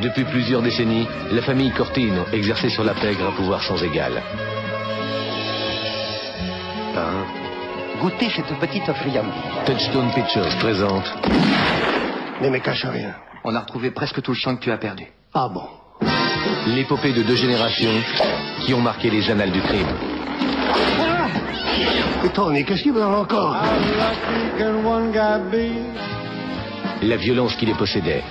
Depuis 0.00 0.24
plusieurs 0.24 0.62
décennies, 0.62 1.06
la 1.30 1.42
famille 1.42 1.70
Cortino 1.72 2.24
exerçait 2.32 2.70
sur 2.70 2.84
la 2.84 2.94
pègre 2.94 3.26
un 3.28 3.32
pouvoir 3.32 3.62
sans 3.62 3.82
égal. 3.82 4.22
Hein? 6.96 7.24
Goûtez 8.00 8.30
cette 8.30 8.58
petite 8.58 8.90
friandise. 8.92 9.32
Touchstone 9.66 10.10
Pictures 10.14 10.56
présente 10.58 11.04
Ne 12.40 12.48
me 12.48 12.58
cache 12.58 12.86
rien. 12.86 13.14
On 13.44 13.54
a 13.54 13.60
retrouvé 13.60 13.90
presque 13.90 14.22
tout 14.22 14.30
le 14.32 14.38
sang 14.38 14.56
que 14.56 14.62
tu 14.62 14.72
as 14.72 14.78
perdu. 14.78 15.06
Ah 15.34 15.48
bon? 15.52 15.68
L'épopée 16.68 17.12
de 17.12 17.22
deux 17.22 17.36
générations 17.36 17.92
qui 18.64 18.72
ont 18.72 18.80
marqué 18.80 19.10
les 19.10 19.30
annales 19.30 19.52
du 19.52 19.60
crime. 19.60 19.86
Et 22.24 22.28
Tony, 22.30 22.64
qu'est-ce 22.64 22.82
qu'il 22.82 22.92
veut 22.92 23.04
encore? 23.04 23.56
La 27.02 27.16
violence 27.16 27.54
qui 27.56 27.66
les 27.66 27.74
possédait. 27.74 28.22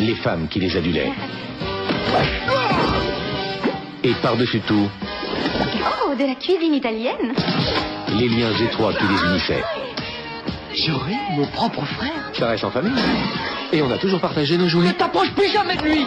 Les 0.00 0.14
femmes 0.16 0.48
qui 0.48 0.60
les 0.60 0.76
adulaient. 0.76 1.12
Et 4.04 4.12
par-dessus 4.22 4.60
tout, 4.60 4.88
Oh, 6.06 6.14
de 6.14 6.24
la 6.24 6.34
cuisine 6.34 6.74
italienne 6.74 7.34
les 8.16 8.28
liens 8.28 8.52
étroits 8.64 8.92
qui 8.94 9.04
les 9.06 9.30
unissaient. 9.30 9.64
J'aurai 10.74 11.14
mon 11.36 11.46
propre 11.46 11.84
frère 11.84 12.30
Ça 12.32 12.48
reste 12.48 12.64
en 12.64 12.70
famille. 12.70 12.92
Et 13.72 13.82
on 13.82 13.90
a 13.90 13.98
toujours 13.98 14.20
partagé 14.20 14.56
nos 14.56 14.68
journées. 14.68 14.92
T'approches 14.94 15.30
plus 15.32 15.52
jamais 15.52 15.76
de 15.76 15.82
lui 15.82 16.06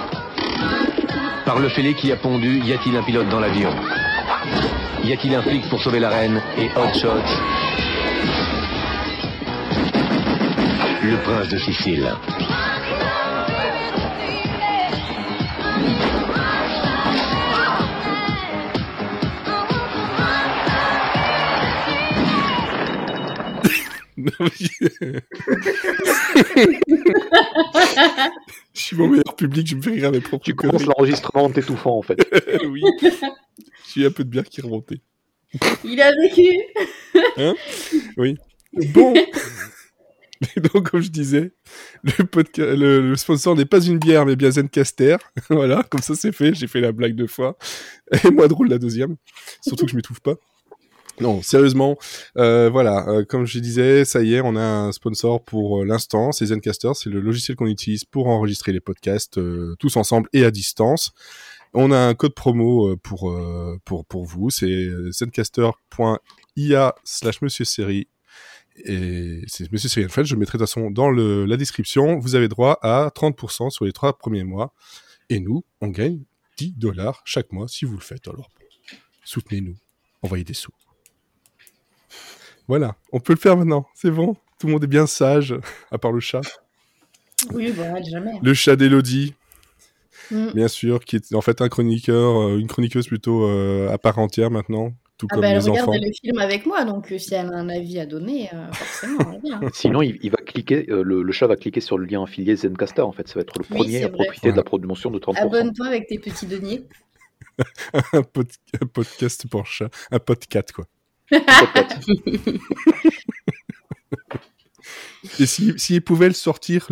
Par 1.46 1.60
le 1.60 1.70
fêlé 1.70 1.94
qui 1.94 2.12
a 2.12 2.16
pondu, 2.16 2.60
y 2.66 2.74
a-t-il 2.74 2.96
un 2.98 3.04
pilote 3.04 3.30
dans 3.30 3.40
l'avion? 3.40 3.70
Y 5.04 5.14
a-t-il 5.14 5.36
un 5.36 5.42
flic 5.42 5.68
pour 5.70 5.82
sauver 5.82 6.00
la 6.00 6.10
reine 6.10 6.42
Et 6.58 6.70
Hot 6.76 6.94
Shot? 7.00 7.22
Le 11.04 11.18
prince 11.18 11.50
de 11.50 11.58
Sicile. 11.58 12.12
je 28.74 28.80
suis 28.82 28.96
mon 28.96 29.08
meilleur 29.08 29.36
public, 29.36 29.68
je 29.68 29.76
me 29.76 29.82
fais 29.82 29.92
rire 29.92 30.08
à 30.08 30.12
mes 30.12 30.22
propres 30.22 30.44
Tu 30.46 30.56
commences 30.56 30.86
l'enregistrement 30.86 31.46
en 31.46 31.50
t'étouffant 31.52 31.98
en 31.98 32.02
fait. 32.02 32.20
oui. 32.66 32.82
J'ai 33.94 34.06
un 34.06 34.12
peu 34.12 34.24
de 34.24 34.30
bière 34.30 34.46
qui 34.46 34.62
est 34.62 34.64
remontée. 34.64 35.02
Il 35.84 36.02
a 36.02 36.12
vécu 36.16 36.48
Hein? 37.38 37.56
Oui. 38.18 38.38
Bon. 38.94 39.14
Et 40.56 40.60
donc, 40.62 40.90
comme 40.90 41.02
je 41.02 41.10
disais, 41.10 41.52
le, 42.04 42.24
podca- 42.24 42.74
le, 42.74 43.02
le 43.10 43.16
sponsor 43.18 43.54
n'est 43.56 43.66
pas 43.66 43.82
une 43.82 44.00
bière, 44.00 44.26
mais 44.26 44.36
bien 44.38 44.50
Zencaster. 44.50 45.18
voilà, 45.50 45.84
comme 45.84 46.02
ça 46.02 46.16
c'est 46.16 46.32
fait. 46.32 46.54
J'ai 46.56 46.68
fait 46.68 46.80
la 46.80 46.94
blague 46.94 47.14
deux 47.16 47.28
fois. 47.28 47.58
Et 48.26 48.32
moi 48.32 48.48
drôle 48.48 48.70
la 48.70 48.78
deuxième. 48.80 49.18
Surtout 49.68 49.86
que 49.86 49.92
je 49.92 49.98
m'étouffe 49.98 50.22
pas. 50.22 50.36
Non, 51.22 51.44
sérieusement, 51.44 52.00
euh, 52.38 52.72
voilà, 52.72 53.08
euh, 53.08 53.24
comme 53.24 53.46
je 53.46 53.60
disais, 53.60 54.06
ça 54.06 54.24
y 54.24 54.34
est, 54.34 54.42
on 54.42 54.56
a 54.56 54.64
un 54.64 54.92
sponsor 54.92 55.44
pour 55.44 55.82
euh, 55.82 55.86
l'instant, 55.86 56.32
c'est 56.32 56.48
Zencaster, 56.48 56.94
c'est 56.96 57.12
le 57.12 57.20
logiciel 57.20 57.56
qu'on 57.56 57.68
utilise 57.68 58.06
pour 58.06 58.26
enregistrer 58.28 58.72
les 58.72 58.80
podcasts 58.80 59.40
tous 59.78 59.98
ensemble 59.98 60.30
et 60.34 60.44
à 60.44 60.50
distance. 60.50 61.12
On 61.76 61.92
a 61.92 61.98
un 62.00 62.16
code 62.16 62.34
promo 62.34 62.98
pour 62.98 63.40
pour 63.86 64.06
pour 64.06 64.26
vous, 64.26 64.50
c'est 64.50 64.90
zencaster.ia 65.12 66.96
slash 67.04 67.42
monsieur 67.42 67.66
série 67.66 68.08
et 68.84 69.42
c'est 69.48 69.72
monsieur 69.72 69.90
série 69.90 70.08
en 70.08 70.10
fait, 70.10 70.26
je 70.26 70.36
mettrai 70.36 70.58
de 70.58 70.64
toute 70.64 70.70
façon 70.70 70.90
dans 70.90 71.12
la 71.12 71.56
description. 71.56 72.18
Vous 72.18 72.34
avez 72.34 72.48
droit 72.48 72.80
à 72.82 73.12
30% 73.16 73.70
sur 73.70 73.86
les 73.86 73.94
trois 73.94 74.18
premiers 74.18 74.44
mois 74.44 74.74
et 75.30 75.40
nous, 75.40 75.64
on 75.82 75.88
gagne 75.88 76.24
10 76.58 76.74
dollars 76.78 77.22
chaque 77.26 77.52
mois 77.52 77.68
si 77.68 77.86
vous 77.86 77.96
le 77.96 78.02
faites. 78.02 78.28
Alors, 78.28 78.50
soutenez-nous, 79.24 79.78
envoyez 80.24 80.44
des 80.44 80.56
sous. 80.56 80.74
Voilà, 82.72 82.96
on 83.12 83.20
peut 83.20 83.34
le 83.34 83.38
faire 83.40 83.58
maintenant, 83.58 83.86
c'est 83.94 84.12
bon. 84.12 84.36
Tout 84.58 84.68
le 84.68 84.72
monde 84.72 84.84
est 84.86 84.88
bien 84.88 85.06
sage, 85.06 85.54
à 85.92 85.98
part 85.98 86.14
le 86.14 86.22
chat. 86.22 86.40
Oui, 87.54 87.70
bon, 87.74 87.84
arrête 87.84 88.06
jamais. 88.10 88.32
Le 88.42 88.54
chat 88.54 88.78
d'Elodie, 88.78 89.34
Mm. 90.32 90.52
bien 90.54 90.70
sûr, 90.70 91.04
qui 91.04 91.18
est 91.18 91.36
en 91.36 91.42
fait 91.42 91.60
un 91.60 91.68
chroniqueur, 91.68 92.40
euh, 92.44 92.58
une 92.58 92.68
chroniqueuse 92.68 93.08
plutôt 93.08 93.44
euh, 93.44 93.90
à 93.92 93.98
part 93.98 94.20
entière 94.20 94.50
maintenant, 94.52 94.94
tout 95.18 95.28
Ah 95.30 95.34
comme 95.34 95.42
bah, 95.42 95.50
elle 95.50 95.60
les 95.62 95.70
regarde 95.70 95.90
enfants. 95.90 96.00
le 96.02 96.12
film 96.14 96.38
avec 96.40 96.66
moi, 96.66 96.86
donc 96.86 97.12
euh, 97.12 97.18
si 97.18 97.34
elle 97.34 97.48
a 97.48 97.58
un 97.58 97.68
avis 97.68 98.00
à 98.00 98.06
donner, 98.06 98.50
euh, 98.54 98.72
forcément. 98.72 99.42
Sinon, 99.74 100.02
il, 100.02 100.18
il 100.24 100.32
va 100.32 100.38
cliquer, 100.38 100.90
euh, 100.90 101.04
le, 101.04 101.24
le 101.24 101.32
chat 101.34 101.48
va 101.48 101.58
cliquer 101.58 101.82
sur 101.82 101.98
le 101.98 102.06
lien 102.06 102.24
affilié 102.24 102.56
Zencaster 102.56 103.02
en 103.02 103.12
fait. 103.12 103.28
Ça 103.28 103.34
va 103.36 103.42
être 103.42 103.60
le 103.60 103.66
Oui, 103.72 103.78
premier 103.80 104.04
à 104.06 104.08
vrai. 104.08 104.26
profiter 104.28 104.52
de 104.54 104.56
la 104.58 104.64
promotion 104.64 105.12
de 105.12 105.20
30%. 105.20 105.40
Abonne-toi 105.42 105.88
avec 105.88 106.08
tes 106.08 106.20
petits 106.20 106.46
deniers. 106.48 106.86
un, 108.14 108.22
pod- 108.24 108.48
un 108.82 108.86
podcast 108.86 109.46
pour 109.50 109.66
chat, 109.66 109.90
un 110.12 110.20
podcast 110.20 110.72
quoi. 110.72 110.86
Et 115.40 115.46
si, 115.46 115.74
si 115.78 115.96
il 115.96 116.02
pouvait 116.02 116.28
le 116.28 116.34
sortir, 116.34 116.90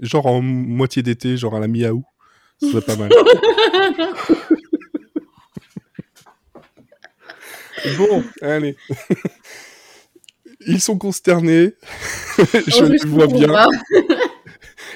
genre 0.00 0.26
en 0.26 0.42
moitié 0.42 1.02
d'été, 1.02 1.36
genre 1.36 1.56
à 1.56 1.60
la 1.60 1.68
mi-août, 1.68 2.04
ce 2.60 2.70
serait 2.70 2.82
pas 2.82 2.96
mal. 2.96 3.10
bon, 7.96 8.22
allez. 8.42 8.76
Ils 10.66 10.80
sont 10.80 10.98
consternés. 10.98 11.74
je 12.36 12.84
les 12.84 12.98
vois 13.08 13.26
bien. 13.26 13.48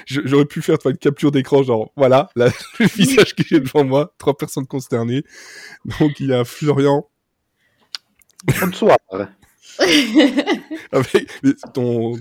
J'aurais 0.05 0.45
pu 0.45 0.61
faire 0.61 0.77
une 0.85 0.97
capture 0.97 1.31
d'écran, 1.31 1.63
genre, 1.63 1.91
voilà, 1.95 2.29
là, 2.35 2.51
le 2.79 2.85
visage 2.85 3.33
que 3.33 3.43
j'ai 3.43 3.59
devant 3.59 3.83
moi, 3.83 4.13
trois 4.19 4.37
personnes 4.37 4.67
consternées. 4.67 5.23
Donc, 5.99 6.19
il 6.19 6.27
y 6.27 6.33
a 6.33 6.45
Florian. 6.45 7.09
Bonsoir. 8.61 8.97
Avec 10.91 11.29
mais 11.43 11.53
ton, 11.73 12.17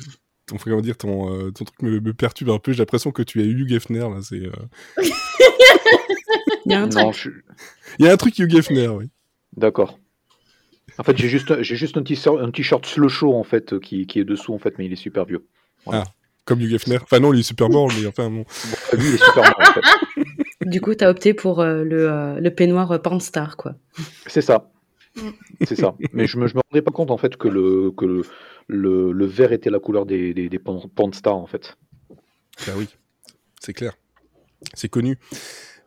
ton, 0.47 0.57
comment 0.57 0.81
dire, 0.81 0.97
ton, 0.97 1.33
euh, 1.33 1.51
ton 1.51 1.65
truc 1.65 1.83
me, 1.83 2.01
me 2.01 2.13
perturbe 2.15 2.51
un 2.51 2.59
peu. 2.59 2.73
J'ai 2.73 2.79
l'impression 2.79 3.11
que 3.13 3.23
tu 3.23 3.41
es 3.43 3.47
Hugh 3.47 3.71
Hefner, 3.73 4.01
là. 4.01 4.21
C'est, 4.23 4.43
euh, 4.47 4.51
Il 6.67 6.73
y 6.73 6.75
a 6.75 6.83
un 6.83 6.87
Non, 6.87 7.11
truc. 7.11 7.15
je- 7.15 7.31
Il 7.99 8.07
y 8.07 8.09
a 8.09 8.13
un 8.13 8.17
truc 8.17 8.39
Hugh 8.39 8.55
Hefner, 8.55 8.89
oui. 8.89 9.11
D'accord. 9.57 9.99
En 10.99 11.03
fait, 11.03 11.17
j'ai 11.17 11.29
juste, 11.29 11.61
j'ai 11.63 11.77
juste 11.77 11.97
un 11.97 12.03
t-shirt, 12.03 12.39
un 12.41 12.51
t-shirt 12.51 12.87
slow 12.87 13.09
show 13.09 13.35
en 13.35 13.43
fait 13.45 13.79
qui, 13.81 14.07
qui 14.07 14.21
est 14.21 14.25
dessous 14.25 14.55
en 14.55 14.59
fait, 14.59 14.75
mais 14.79 14.87
il 14.87 14.93
est 14.93 14.97
super 14.97 15.25
vieux. 15.25 15.45
Voilà. 15.85 16.05
Ah, 16.07 16.11
comme 16.45 16.61
Hugh 16.61 16.73
Hefner. 16.73 16.99
Enfin, 17.03 17.21
non, 17.21 17.33
il 17.35 17.41
est 17.41 17.45
super 17.45 17.69
mort, 17.69 17.91
mais 17.99 18.07
enfin, 18.07 18.31
bon. 18.31 18.45
Bon, 18.45 18.99
lui, 18.99 19.09
il 19.09 19.15
est 19.15 19.25
super 19.25 19.43
mort 19.45 19.61
en 19.61 19.73
fait. 19.73 19.81
Du 20.67 20.81
coup, 20.81 20.95
t'as 20.95 21.11
opté 21.11 21.35
pour 21.35 21.61
euh, 21.61 21.83
le, 21.85 22.11
euh, 22.11 22.41
le 22.41 22.51
peignoir 22.55 22.91
euh, 22.93 22.99
Pornstar, 22.99 23.57
quoi. 23.57 23.75
C'est 24.27 24.41
ça. 24.41 24.71
C'est 25.67 25.77
ça. 25.77 25.95
Mais 26.13 26.27
je 26.27 26.39
me, 26.39 26.47
je 26.47 26.55
me 26.55 26.61
rendais 26.71 26.83
pas 26.83 26.91
compte 26.91 27.11
en 27.11 27.17
fait 27.17 27.37
que 27.37 27.49
le, 27.49 27.93
que 27.93 28.05
le, 28.05 28.23
le, 28.69 29.13
le 29.13 29.27
vert 29.27 29.53
était 29.53 29.71
la 29.71 29.79
couleur 29.79 30.07
des, 30.07 30.35
des, 30.35 30.59
Panstar 30.59 31.37
en 31.37 31.47
fait. 31.47 31.77
Bah 32.67 32.73
oui, 32.77 32.89
c'est 33.61 33.73
clair. 33.73 33.97
C'est 34.75 34.89
connu. 34.89 35.19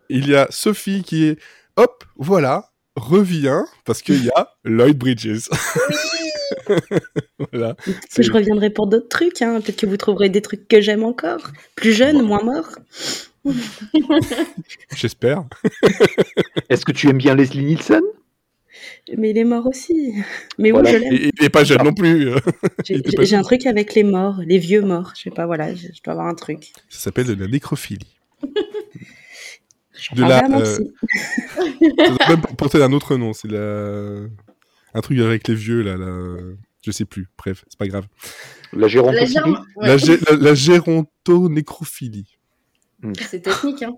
Il 0.10 0.30
y 0.30 0.36
a 0.36 0.48
Sophie 0.50 1.04
qui 1.04 1.26
est, 1.26 1.40
hop, 1.76 2.04
voilà, 2.16 2.72
revient, 2.96 3.64
parce 3.86 4.02
qu'il 4.02 4.24
y 4.24 4.30
a 4.30 4.56
Lloyd 4.64 4.98
Bridges. 4.98 5.50
voilà. 7.52 7.76
Si 8.10 8.24
je 8.24 8.32
reviendrai 8.32 8.70
pour 8.70 8.88
d'autres 8.88 9.10
trucs, 9.10 9.42
hein, 9.42 9.60
peut-être 9.62 9.80
que 9.80 9.86
vous 9.86 9.98
trouverez 9.98 10.30
des 10.30 10.42
trucs 10.42 10.68
que 10.68 10.82
j'aime 10.82 11.04
encore. 11.04 11.52
Plus 11.76 11.94
jeune, 11.94 12.22
moins 12.22 12.44
mort. 12.44 12.70
J'espère. 14.96 15.46
Est-ce 16.70 16.86
que 16.86 16.92
tu 16.92 17.08
aimes 17.10 17.18
bien 17.18 17.36
Leslie 17.36 17.64
Nielsen? 17.64 18.04
Mais 19.16 19.30
il 19.30 19.38
est 19.38 19.44
mort 19.44 19.66
aussi. 19.68 20.14
Mais 20.58 20.72
Voilà. 20.72 20.90
oui, 20.90 20.96
je 20.96 21.02
l'aime. 21.02 21.32
Il 21.40 21.44
est 21.46 21.50
pas 21.50 21.64
jeune 21.64 21.84
non 21.84 21.94
plus. 21.94 22.30
J'ai 22.86 23.02
pas 23.02 23.36
un 23.36 23.42
truc 23.44 23.66
avec 23.66 23.94
les 23.96 24.04
morts, 24.04 24.42
les 24.46 24.58
vieux 24.58 24.82
morts. 24.82 25.14
Je 25.16 25.22
sais 25.24 25.30
pas, 25.32 25.46
voilà, 25.46 25.74
je, 25.76 25.88
je 25.94 26.02
dois 26.04 26.14
avoir 26.14 26.28
un 26.28 26.36
truc. 26.36 26.74
Ça 26.90 27.00
s'appelle 27.00 27.28
de 27.28 27.34
la 27.36 27.48
nécrophilie. 27.48 28.18
Je 28.42 28.48
De 30.16 30.22
crois 30.22 30.28
la, 30.28 30.60
euh. 30.60 30.78
Ça 32.20 32.30
même 32.30 32.42
porter 32.58 32.82
un 32.84 32.92
autre 32.92 33.16
nom. 33.18 33.34
C'est 33.34 33.50
la... 33.50 34.26
un 34.94 35.02
truc 35.02 35.20
avec 35.20 35.48
les 35.48 35.56
vieux, 35.56 35.82
là. 35.84 35.96
là... 35.98 36.38
Je 36.86 36.92
sais 36.92 37.06
plus. 37.06 37.28
Bref, 37.38 37.66
c'est 37.68 37.78
pas 37.78 37.88
grave. 37.88 38.06
La 38.74 38.80
La 38.82 38.88
gérontophilie 38.88 39.34
germe- 39.34 39.64
ouais. 39.78 39.88
La, 39.88 39.98
gé- 39.98 40.30
la, 40.30 40.36
la 40.38 40.54
gérontonécrophilie. 40.56 42.38
C'est 43.30 43.42
technique, 43.42 43.84
hein. 43.84 43.96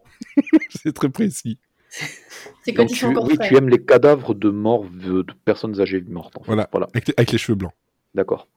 C'est 0.69 0.93
très 0.93 1.09
précis. 1.09 1.57
C'est 2.63 2.73
quand 2.73 2.83
Donc 2.83 2.91
ils 2.91 2.95
tu, 2.95 2.99
sont 3.01 3.07
encore 3.09 3.25
oui, 3.25 3.35
frais. 3.35 3.47
tu 3.47 3.57
aimes 3.57 3.69
les 3.69 3.83
cadavres 3.83 4.33
de 4.33 4.49
morts, 4.49 4.85
de, 4.89 5.21
de 5.23 5.33
personnes 5.45 5.79
âgées 5.81 6.01
mortes. 6.07 6.37
En 6.37 6.41
fait. 6.41 6.47
Voilà. 6.47 6.67
voilà. 6.71 6.87
Avec 6.93 7.07
les, 7.07 7.13
avec 7.17 7.31
les 7.31 7.37
cheveux 7.37 7.55
blancs. 7.55 7.73
D'accord. 8.15 8.47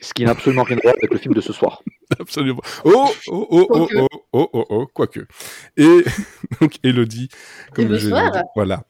Ce 0.00 0.14
qui 0.14 0.24
n'a 0.24 0.30
absolument 0.30 0.62
rien 0.62 0.78
à 0.78 0.80
voir 0.82 0.94
avec 0.96 1.12
le 1.12 1.18
film 1.18 1.34
de 1.34 1.40
ce 1.42 1.52
soir. 1.52 1.82
Absolument. 2.18 2.62
Oh, 2.84 3.10
oh, 3.28 3.46
oh, 3.50 3.66
oh, 3.70 3.88
oh, 3.94 4.08
oh, 4.32 4.48
oh, 4.52 4.66
oh, 4.70 4.86
quoique. 4.94 5.26
Et 5.76 6.04
donc, 6.60 6.76
Elodie, 6.82 7.28
comme 7.74 7.94
je 7.94 8.08
l'ai 8.08 8.30
Voilà. 8.54 8.84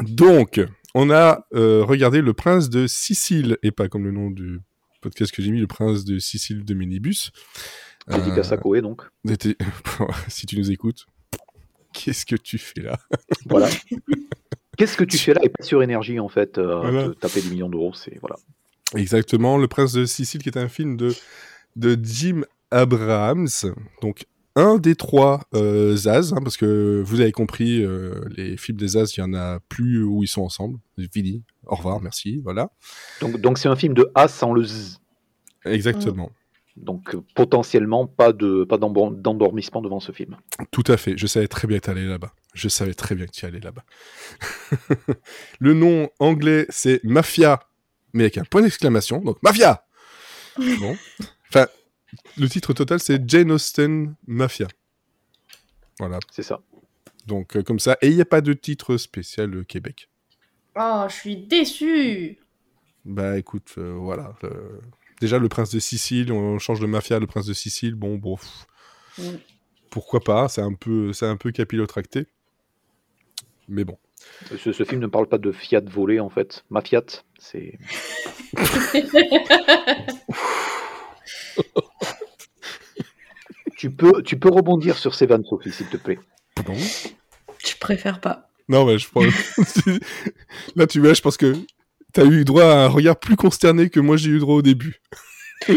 Donc, 0.00 0.60
on 0.94 1.10
a 1.10 1.44
euh, 1.54 1.82
regardé 1.84 2.20
Le 2.20 2.34
Prince 2.34 2.70
de 2.70 2.86
Sicile, 2.86 3.58
et 3.62 3.72
pas 3.72 3.88
comme 3.88 4.04
le 4.04 4.12
nom 4.12 4.30
du 4.30 4.60
podcast 5.00 5.32
que 5.34 5.42
j'ai 5.42 5.50
mis, 5.50 5.60
Le 5.60 5.66
Prince 5.66 6.04
de 6.04 6.18
Sicile 6.18 6.64
de 6.64 6.74
Minibus. 6.74 7.32
Dédicace 8.08 8.52
à 8.52 8.54
Euh, 8.54 8.58
Koé, 8.58 8.80
donc. 8.80 9.02
si 10.28 10.46
tu 10.46 10.56
nous 10.56 10.70
écoutes, 10.70 11.06
qu'est-ce 11.92 12.26
que 12.26 12.36
tu 12.36 12.58
fais 12.58 12.80
là 12.82 12.98
Voilà. 13.46 13.68
Qu'est-ce 14.76 14.96
que 14.96 15.04
tu 15.04 15.18
fais 15.18 15.34
là 15.34 15.40
et 15.42 15.48
pas 15.48 15.62
sur 15.64 15.82
énergie, 15.82 16.18
en 16.18 16.28
fait, 16.28 16.58
euh, 16.58 16.80
Voilà. 16.80 17.08
te 17.08 17.14
taper 17.18 17.42
des 17.42 17.50
millions 17.50 17.68
d'euros, 17.68 17.92
c'est 17.94 18.18
voilà. 18.20 18.36
Exactement, 18.96 19.56
Le 19.58 19.68
Prince 19.68 19.92
de 19.92 20.04
Sicile, 20.04 20.42
qui 20.42 20.48
est 20.48 20.58
un 20.58 20.68
film 20.68 20.96
de, 20.96 21.14
de 21.76 21.98
Jim 22.02 22.42
Abrahams, 22.70 23.48
donc 24.02 24.26
un 24.54 24.76
des 24.76 24.94
trois 24.96 25.42
euh, 25.54 25.96
Zaz, 25.96 26.32
hein, 26.34 26.40
parce 26.42 26.56
que 26.58 27.02
vous 27.04 27.20
avez 27.20 27.32
compris, 27.32 27.82
euh, 27.82 28.20
les 28.36 28.56
films 28.56 28.76
des 28.78 28.88
Zaz, 28.88 29.14
il 29.16 29.20
y 29.20 29.22
en 29.22 29.32
a 29.34 29.60
plus 29.68 30.02
où 30.04 30.22
ils 30.22 30.28
sont 30.28 30.42
ensemble. 30.42 30.78
Fini, 31.12 31.42
au 31.66 31.74
revoir, 31.74 32.00
merci, 32.02 32.40
voilà. 32.44 32.70
Donc 33.20 33.40
donc 33.40 33.58
c'est 33.58 33.68
un 33.68 33.76
film 33.76 33.94
de 33.94 34.10
A 34.14 34.28
sans 34.28 34.52
le 34.52 34.62
Z. 34.62 34.98
Exactement, 35.64 36.30
Donc 36.76 37.14
euh, 37.14 37.22
potentiellement 37.34 38.06
pas 38.06 38.32
de 38.32 38.64
pas 38.64 38.78
d'endormissement 38.78 39.82
devant 39.82 40.00
ce 40.00 40.12
film. 40.12 40.36
tout 40.70 40.84
à 40.86 40.96
fait. 40.96 41.16
Je 41.16 41.26
savais 41.26 41.48
très 41.48 41.68
bien 41.68 41.78
que 41.78 41.84
tu 41.84 41.90
allais 41.90 42.06
là-bas. 42.06 42.32
Je 42.54 42.68
savais 42.68 42.94
très 42.94 43.14
bien 43.14 43.26
que 43.26 43.32
tu 43.32 43.44
allais 43.46 43.60
là-bas. 43.60 43.84
Le 45.60 45.74
nom 45.74 46.08
anglais, 46.18 46.66
c'est 46.68 47.02
Mafia, 47.04 47.60
mais 48.12 48.24
avec 48.24 48.38
un 48.38 48.44
point 48.44 48.62
d'exclamation, 48.62 49.20
donc 49.20 49.42
Mafia 49.42 49.84
Bon. 50.56 50.96
Enfin, 51.48 51.66
le 52.36 52.48
titre 52.48 52.72
total, 52.72 53.00
c'est 53.00 53.28
Jane 53.28 53.50
Austen 53.50 54.14
Mafia. 54.26 54.68
Voilà. 55.98 56.18
C'est 56.30 56.42
ça. 56.42 56.60
Donc, 57.26 57.56
euh, 57.56 57.62
comme 57.62 57.78
ça. 57.78 57.96
Et 58.02 58.08
il 58.08 58.14
n'y 58.16 58.20
a 58.20 58.26
pas 58.26 58.40
de 58.40 58.52
titre 58.52 58.96
spécial 58.96 59.54
euh, 59.54 59.64
Québec. 59.64 60.08
Oh, 60.76 61.04
je 61.08 61.14
suis 61.14 61.36
déçue. 61.36 62.38
Bah 63.04 63.38
écoute, 63.38 63.74
euh, 63.78 63.92
voilà. 63.92 64.34
Déjà, 65.22 65.38
le 65.38 65.48
prince 65.48 65.70
de 65.70 65.78
Sicile, 65.78 66.32
on 66.32 66.58
change 66.58 66.80
de 66.80 66.86
mafia, 66.86 67.20
le 67.20 67.28
prince 67.28 67.46
de 67.46 67.52
Sicile, 67.52 67.94
bon, 67.94 68.16
bon. 68.16 68.36
pff, 68.36 68.66
Mm. 69.18 69.36
Pourquoi 69.90 70.20
pas 70.20 70.48
C'est 70.48 70.62
un 70.62 70.72
peu, 70.72 71.12
c'est 71.12 71.26
un 71.26 71.36
peu 71.36 71.52
capillotracté. 71.52 72.26
Mais 73.68 73.84
bon. 73.84 73.98
Ce, 74.56 74.72
ce 74.72 74.84
film 74.84 75.00
ne 75.00 75.06
parle 75.06 75.28
pas 75.28 75.38
de 75.38 75.52
Fiat 75.52 75.82
volé 75.86 76.18
en 76.18 76.28
fait. 76.28 76.64
Ma 76.70 76.80
Fiat, 76.80 77.04
c'est. 77.38 77.78
tu 83.76 83.90
peux 83.90 84.22
tu 84.22 84.38
peux 84.38 84.48
rebondir 84.50 84.96
sur 84.96 85.14
ces 85.14 85.26
vannes, 85.26 85.44
Sophie, 85.44 85.72
s'il 85.72 85.88
te 85.88 85.98
plaît. 85.98 86.18
Pardon? 86.56 86.74
Je 87.58 87.76
préfère 87.78 88.20
pas. 88.20 88.48
Non, 88.68 88.86
mais 88.86 88.98
je 88.98 89.08
pense. 89.08 89.32
Là, 90.76 90.86
tu 90.86 91.00
vois, 91.00 91.14
je 91.14 91.20
pense 91.20 91.36
que 91.36 91.54
t'as 92.12 92.24
eu 92.24 92.44
droit 92.44 92.64
à 92.64 92.84
un 92.84 92.88
regard 92.88 93.16
plus 93.18 93.36
consterné 93.36 93.88
que 93.90 94.00
moi 94.00 94.16
j'ai 94.16 94.30
eu 94.30 94.38
droit 94.38 94.56
au 94.56 94.62
début. 94.62 95.00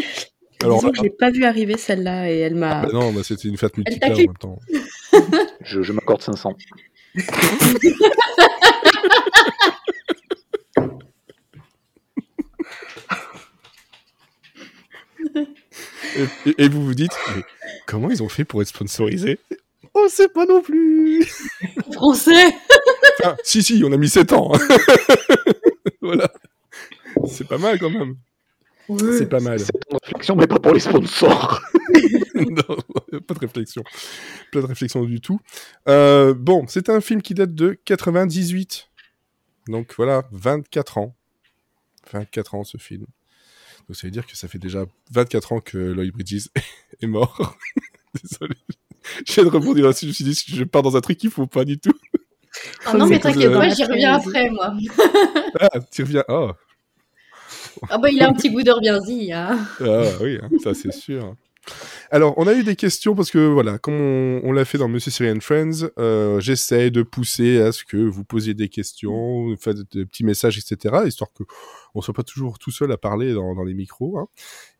Alors, 0.64 0.80
Disons 0.80 0.92
que 0.92 0.98
je 0.98 1.04
l'ai 1.04 1.10
pas 1.10 1.30
vu 1.32 1.44
arriver 1.44 1.78
celle-là 1.78 2.32
et 2.32 2.38
elle 2.40 2.56
m'a. 2.56 2.84
bah 2.84 2.90
non, 2.94 3.12
bah, 3.12 3.22
c'était 3.24 3.48
une 3.50 3.58
fête 3.58 3.76
multiplaire 3.78 4.12
en 4.14 4.16
t'a 4.16 4.22
même 4.22 4.38
temps. 4.38 4.60
Je, 5.62 5.82
je 5.84 5.92
m'accorde 5.94 6.22
500. 6.22 6.56
Et, 16.16 16.50
et- 16.50 16.64
et 16.64 16.70
vous 16.70 16.86
vous 16.86 16.94
dites, 16.94 17.12
mais 17.36 17.44
comment 17.86 18.10
ils 18.10 18.24
ont 18.24 18.30
fait 18.30 18.46
pour 18.46 18.62
être 18.62 18.68
sponsorisés? 18.70 19.40
On 19.94 20.08
sait 20.10 20.28
pas 20.30 20.46
non 20.46 20.62
plus 20.62 21.26
Français. 21.94 22.54
Enfin, 23.20 23.36
si, 23.44 23.64
si, 23.64 23.81
on 23.86 23.92
a 23.92 23.98
mis 23.98 24.10
7 24.10 24.34
ans. 24.34 24.52
Voilà. 26.06 26.31
C'est 27.28 27.48
pas 27.48 27.57
mal 27.57 27.80
quand 27.80 27.90
même. 27.90 28.18
C'est 29.18 29.30
pas 29.30 29.40
mal. 29.40 29.60
C'est 29.60 29.72
une 29.92 29.98
réflexion, 30.04 30.36
mais 30.36 30.48
pas 30.48 30.60
pour 30.60 30.74
les 30.74 30.80
sponsors. 30.80 31.62
non, 32.36 32.78
pas 33.22 33.34
de 33.34 33.40
réflexion. 33.40 33.84
Pas 34.52 34.62
de 34.62 34.66
réflexion 34.66 35.04
du 35.06 35.22
tout. 35.22 35.40
Euh, 35.88 36.34
bon, 36.34 36.66
c'est 36.68 36.90
un 36.90 37.02
film 37.02 37.22
qui 37.22 37.34
date 37.34 37.56
de 37.56 37.78
98. 37.86 38.90
Donc 39.68 39.94
voilà, 39.96 40.28
24 40.31 40.98
ans. 40.98 41.16
24 42.12 42.56
ans 42.56 42.63
ce 42.63 42.78
film. 42.78 43.06
Donc 43.88 43.96
ça 43.96 44.07
veut 44.07 44.12
dire 44.12 44.28
que 44.28 44.36
ça 44.36 44.48
fait 44.48 44.60
déjà 44.60 44.86
24 45.12 45.54
ans 45.54 45.60
que 45.60 45.78
Lloyd 45.78 46.12
Bridges 46.12 46.50
est 47.02 47.07
mort. 47.07 47.57
Désolé. 48.22 48.56
Je 49.25 49.34
viens 49.34 49.44
de 49.44 49.50
rebondir 49.50 49.86
là-dessus, 49.86 50.06
je 50.06 50.10
me 50.10 50.13
suis 50.13 50.24
dit, 50.24 50.57
je 50.57 50.63
pars 50.63 50.81
dans 50.81 50.98
un 50.98 51.02
truc 51.02 51.18
qu'il 51.18 51.30
faut 51.30 51.48
pas 51.48 51.63
du 51.63 51.78
tout. 51.78 51.94
Oh 52.88 52.98
non, 52.98 53.08
mais 53.08 53.20
t'inquiète 53.20 53.52
pas, 53.54 53.70
j'y 53.70 53.84
reviens 53.84 54.14
après, 54.16 54.50
moi. 54.50 54.74
Ah, 55.60 55.80
tu 55.92 56.04
reviens. 56.04 56.24
Oh, 56.28 56.52
Ah 57.90 57.98
bah, 57.98 58.10
il 58.10 58.22
a 58.22 58.30
un 58.30 58.34
petit 58.34 58.50
goût 58.50 58.62
d'orbienzi, 58.64 59.32
hein. 59.32 59.58
Ah 59.82 60.04
oui, 60.22 60.38
hein, 60.42 60.50
ça 60.64 60.74
c'est 60.74 60.92
sûr. 60.92 61.36
Alors, 62.12 62.36
on 62.38 62.46
a 62.46 62.54
eu 62.54 62.64
des 62.64 62.76
questions 62.76 63.16
parce 63.16 63.32
que 63.32 63.40
voilà, 63.40 63.80
comme 63.80 63.96
on, 63.96 64.42
on 64.44 64.52
l'a 64.52 64.66
fait 64.66 64.78
dans 64.78 64.88
Monsieur 64.88 65.10
Syrian 65.10 65.40
Friends, 65.40 65.88
euh, 65.98 66.40
j'essaie 66.40 66.92
de 66.92 67.02
pousser 67.02 67.60
à 67.60 67.72
ce 67.72 67.84
que 67.84 67.98
vous 67.98 68.24
posiez 68.24 68.54
des 68.54 68.70
questions, 68.70 69.56
faites 69.60 69.78
des 69.92 70.06
petits 70.06 70.24
messages, 70.24 70.60
etc., 70.60 70.96
histoire 71.08 71.32
que 71.34 71.44
on 71.96 72.02
soit 72.02 72.14
pas 72.14 72.22
toujours 72.24 72.60
tout 72.60 72.70
seul 72.72 72.92
à 72.92 72.98
parler 72.98 73.34
dans, 73.34 73.56
dans 73.56 73.64
les 73.64 73.74
micros. 73.74 74.20
hein. 74.20 74.28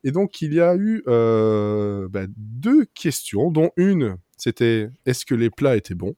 Et 0.04 0.12
donc, 0.12 0.40
il 0.42 0.54
y 0.54 0.60
a 0.60 0.76
eu 0.76 1.02
euh, 1.08 2.06
bah, 2.08 2.26
deux 2.36 2.84
questions, 2.94 3.50
dont 3.50 3.70
une, 3.76 4.16
c'était 4.36 4.88
est-ce 5.06 5.26
que 5.26 5.34
les 5.34 5.50
plats 5.50 5.76
étaient 5.76 5.94
bons? 5.94 6.14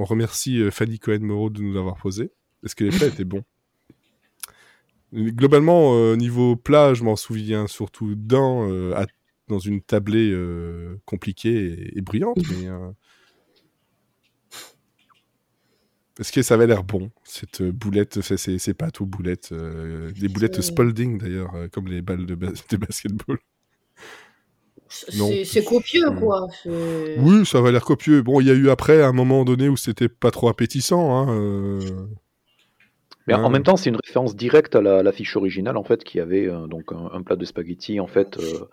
On 0.00 0.04
remercie 0.04 0.60
euh, 0.60 0.70
Fanny 0.70 1.00
Cohen-Moreau 1.00 1.50
de 1.50 1.60
nous 1.60 1.72
l'avoir 1.74 1.96
posé. 1.96 2.30
Est-ce 2.64 2.76
que 2.76 2.84
les 2.84 2.90
plats 2.96 3.08
étaient 3.08 3.24
bons? 3.24 3.42
Globalement, 5.12 5.96
euh, 5.96 6.14
niveau 6.14 6.54
plat, 6.54 6.94
je 6.94 7.02
m'en 7.02 7.16
souviens 7.16 7.66
surtout 7.66 8.14
d'un 8.14 8.70
euh, 8.70 8.94
à- 8.94 9.06
dans 9.48 9.58
une 9.58 9.80
tablée 9.80 10.30
euh, 10.30 11.00
compliquée 11.04 11.72
et, 11.72 11.98
et 11.98 12.00
bruyante. 12.00 12.38
mais, 12.48 12.68
Est-ce 16.20 16.30
que 16.30 16.42
ça 16.42 16.54
avait 16.54 16.68
l'air 16.68 16.84
bon, 16.84 17.10
cette 17.24 17.62
boulette, 17.62 18.20
ces, 18.20 18.36
ces, 18.36 18.58
ces 18.58 18.74
pâtes 18.74 19.00
aux 19.00 19.06
boulettes, 19.06 19.52
des 19.52 20.28
boulettes 20.28 20.60
Spalding 20.60 21.18
d'ailleurs, 21.18 21.54
comme 21.72 21.88
les 21.88 22.02
balles 22.02 22.26
de, 22.26 22.36
bas- 22.36 22.52
de 22.70 22.76
basketball. 22.76 23.38
C'est 24.88 25.64
copieux, 25.64 26.10
quoi. 26.18 26.46
Oui, 26.66 27.44
ça 27.46 27.58
avait 27.58 27.72
l'air 27.72 27.84
copieux. 27.84 28.22
Bon, 28.22 28.40
il 28.40 28.46
y 28.46 28.50
a 28.50 28.54
eu 28.54 28.70
après 28.70 29.02
un 29.02 29.12
moment 29.12 29.44
donné 29.44 29.68
où 29.68 29.76
c'était 29.76 30.08
pas 30.08 30.30
trop 30.30 30.48
appétissant. 30.48 31.14
Hein, 31.16 31.28
euh, 31.30 31.80
Mais 33.26 33.34
Ouais. 33.34 33.40
en 33.40 33.50
même 33.50 33.62
temps, 33.62 33.76
c'est 33.76 33.90
une 33.90 33.98
référence 34.02 34.34
directe 34.36 34.74
à 34.74 34.80
la, 34.80 35.02
la 35.02 35.12
fiche 35.12 35.36
originale, 35.36 35.76
en 35.76 35.84
fait, 35.84 36.02
qui 36.02 36.18
avait 36.18 36.46
euh, 36.46 36.66
donc 36.66 36.92
un, 36.92 37.10
un 37.12 37.22
plat 37.22 37.36
de 37.36 37.44
spaghetti, 37.44 38.00
en 38.00 38.06
fait, 38.06 38.38
euh, 38.38 38.66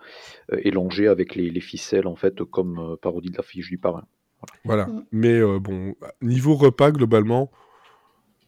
élongé 0.62 1.08
avec 1.08 1.34
les, 1.34 1.50
les 1.50 1.60
ficelles, 1.60 2.06
en 2.06 2.16
fait, 2.16 2.42
comme 2.44 2.78
euh, 2.78 2.96
parodie 2.96 3.30
de 3.30 3.36
la 3.36 3.42
fiche 3.42 3.68
du 3.68 3.76
parrain. 3.76 4.04
Voilà. 4.64 4.86
Mm. 4.86 5.04
Mais 5.12 5.38
euh, 5.38 5.58
bon, 5.58 5.94
niveau 6.22 6.54
repas, 6.54 6.90
globalement, 6.90 7.50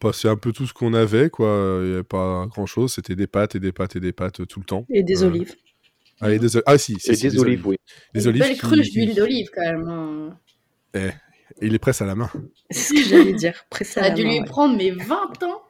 bah, 0.01 0.11
c'est 0.13 0.29
un 0.29 0.37
peu 0.37 0.51
tout 0.51 0.65
ce 0.65 0.73
qu'on 0.73 0.93
avait, 0.95 1.29
quoi. 1.29 1.79
Il 1.83 1.87
n'y 1.89 1.93
avait 1.93 2.03
pas 2.03 2.47
grand-chose. 2.47 2.93
C'était 2.93 3.15
des 3.15 3.27
pâtes 3.27 3.53
et 3.55 3.59
des 3.59 3.71
pâtes 3.71 3.95
et 3.95 3.99
des 3.99 4.13
pâtes 4.13 4.47
tout 4.47 4.59
le 4.61 4.65
temps. 4.65 4.85
Et 4.89 5.03
des 5.03 5.23
Euh, 5.23 5.27
olives. 5.27 5.55
Ah, 6.21 6.31
et 6.31 6.39
des 6.39 6.47
ah, 6.65 6.77
si, 6.77 6.99
si, 6.99 7.11
Et 7.11 7.15
si, 7.15 7.29
des 7.29 7.39
olives, 7.39 7.65
oui. 7.67 7.77
Des 8.13 8.23
Une 8.23 8.29
olives 8.29 8.41
belle 8.41 8.53
qui- 8.53 8.59
cruche 8.59 8.91
d'huile 8.91 9.15
d'olive, 9.15 9.47
quand 9.53 9.61
même. 9.61 9.87
hein. 9.87 10.37
Et 10.95 11.09
il 11.61 11.71
les 11.71 11.79
presse 11.79 12.01
à 12.01 12.05
la 12.05 12.15
main 12.15 12.29
C'est 12.71 12.79
ce 12.79 12.93
que 12.93 13.03
j'allais 13.03 13.33
dire. 13.33 13.53
Pressé 13.69 13.93
Ça 13.93 14.01
à 14.01 14.05
a 14.05 14.09
la 14.09 14.15
dû 14.15 14.23
main, 14.23 14.29
lui 14.31 14.39
ouais. 14.39 14.45
prendre, 14.45 14.75
mais 14.77 14.91
20 14.91 15.43
ans. 15.43 15.61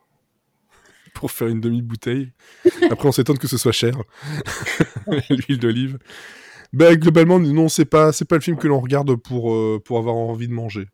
pour 1.13 1.31
faire 1.31 1.47
une 1.47 1.59
demi-bouteille. 1.61 2.31
Après, 2.89 3.07
on 3.07 3.11
s'étonne 3.11 3.37
que 3.37 3.47
ce 3.47 3.57
soit 3.57 3.71
cher. 3.71 3.93
L'huile 5.29 5.59
d'olive. 5.59 5.97
Ben, 6.71 6.95
globalement, 6.95 7.39
non, 7.39 7.67
c'est 7.67 7.85
pas, 7.85 8.11
c'est 8.11 8.25
pas 8.25 8.35
le 8.35 8.41
film 8.41 8.57
que 8.57 8.67
l'on 8.67 8.79
regarde 8.79 9.15
pour, 9.15 9.53
euh, 9.53 9.81
pour 9.83 9.97
avoir 9.97 10.15
envie 10.15 10.47
de 10.47 10.53
manger. 10.53 10.87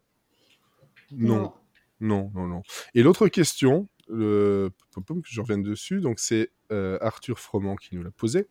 Non. 1.11 1.53
Non, 1.99 2.31
non, 2.33 2.47
non. 2.47 2.61
Et 2.93 3.03
l'autre 3.03 3.27
question, 3.27 3.87
le... 4.09 4.69
pom, 4.93 5.03
pom, 5.03 5.21
que 5.21 5.27
je 5.29 5.39
revienne 5.41 5.63
dessus, 5.63 5.99
donc 6.01 6.19
c'est 6.19 6.49
euh, 6.71 6.97
Arthur 7.01 7.39
Froment 7.39 7.75
qui 7.75 7.95
nous 7.95 8.03
l'a 8.03 8.11
posé. 8.11 8.47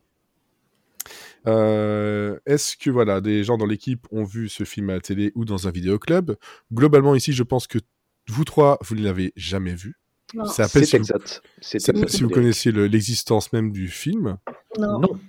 Euh, 1.46 2.38
Est-ce 2.46 2.76
que 2.76 2.90
voilà, 2.90 3.20
des 3.20 3.44
gens 3.44 3.56
dans 3.58 3.66
l'équipe 3.66 4.06
ont 4.10 4.24
vu 4.24 4.48
ce 4.48 4.64
film 4.64 4.90
à 4.90 4.94
la 4.94 5.00
télé 5.00 5.32
ou 5.34 5.44
dans 5.44 5.68
un 5.68 5.70
vidéoclub? 5.70 6.32
Globalement, 6.72 7.14
ici, 7.14 7.32
je 7.32 7.42
pense 7.42 7.66
que 7.66 7.78
vous 8.28 8.44
trois, 8.44 8.78
vous 8.82 8.94
ne 8.94 9.02
l'avez 9.04 9.32
jamais 9.36 9.74
vu. 9.74 9.96
C'est 10.46 10.62
à 10.62 10.68
peine 10.68 10.84
C'est 10.84 10.86
si 10.86 10.96
vous, 10.96 11.02
exact. 11.02 11.42
Exact. 11.74 12.08
si 12.08 12.22
vous 12.22 12.30
connaissiez 12.30 12.72
le- 12.72 12.86
l'existence 12.86 13.52
même 13.52 13.70
du 13.70 13.88
film. 13.88 14.38
Non. 14.78 14.98
Non. 15.00 15.20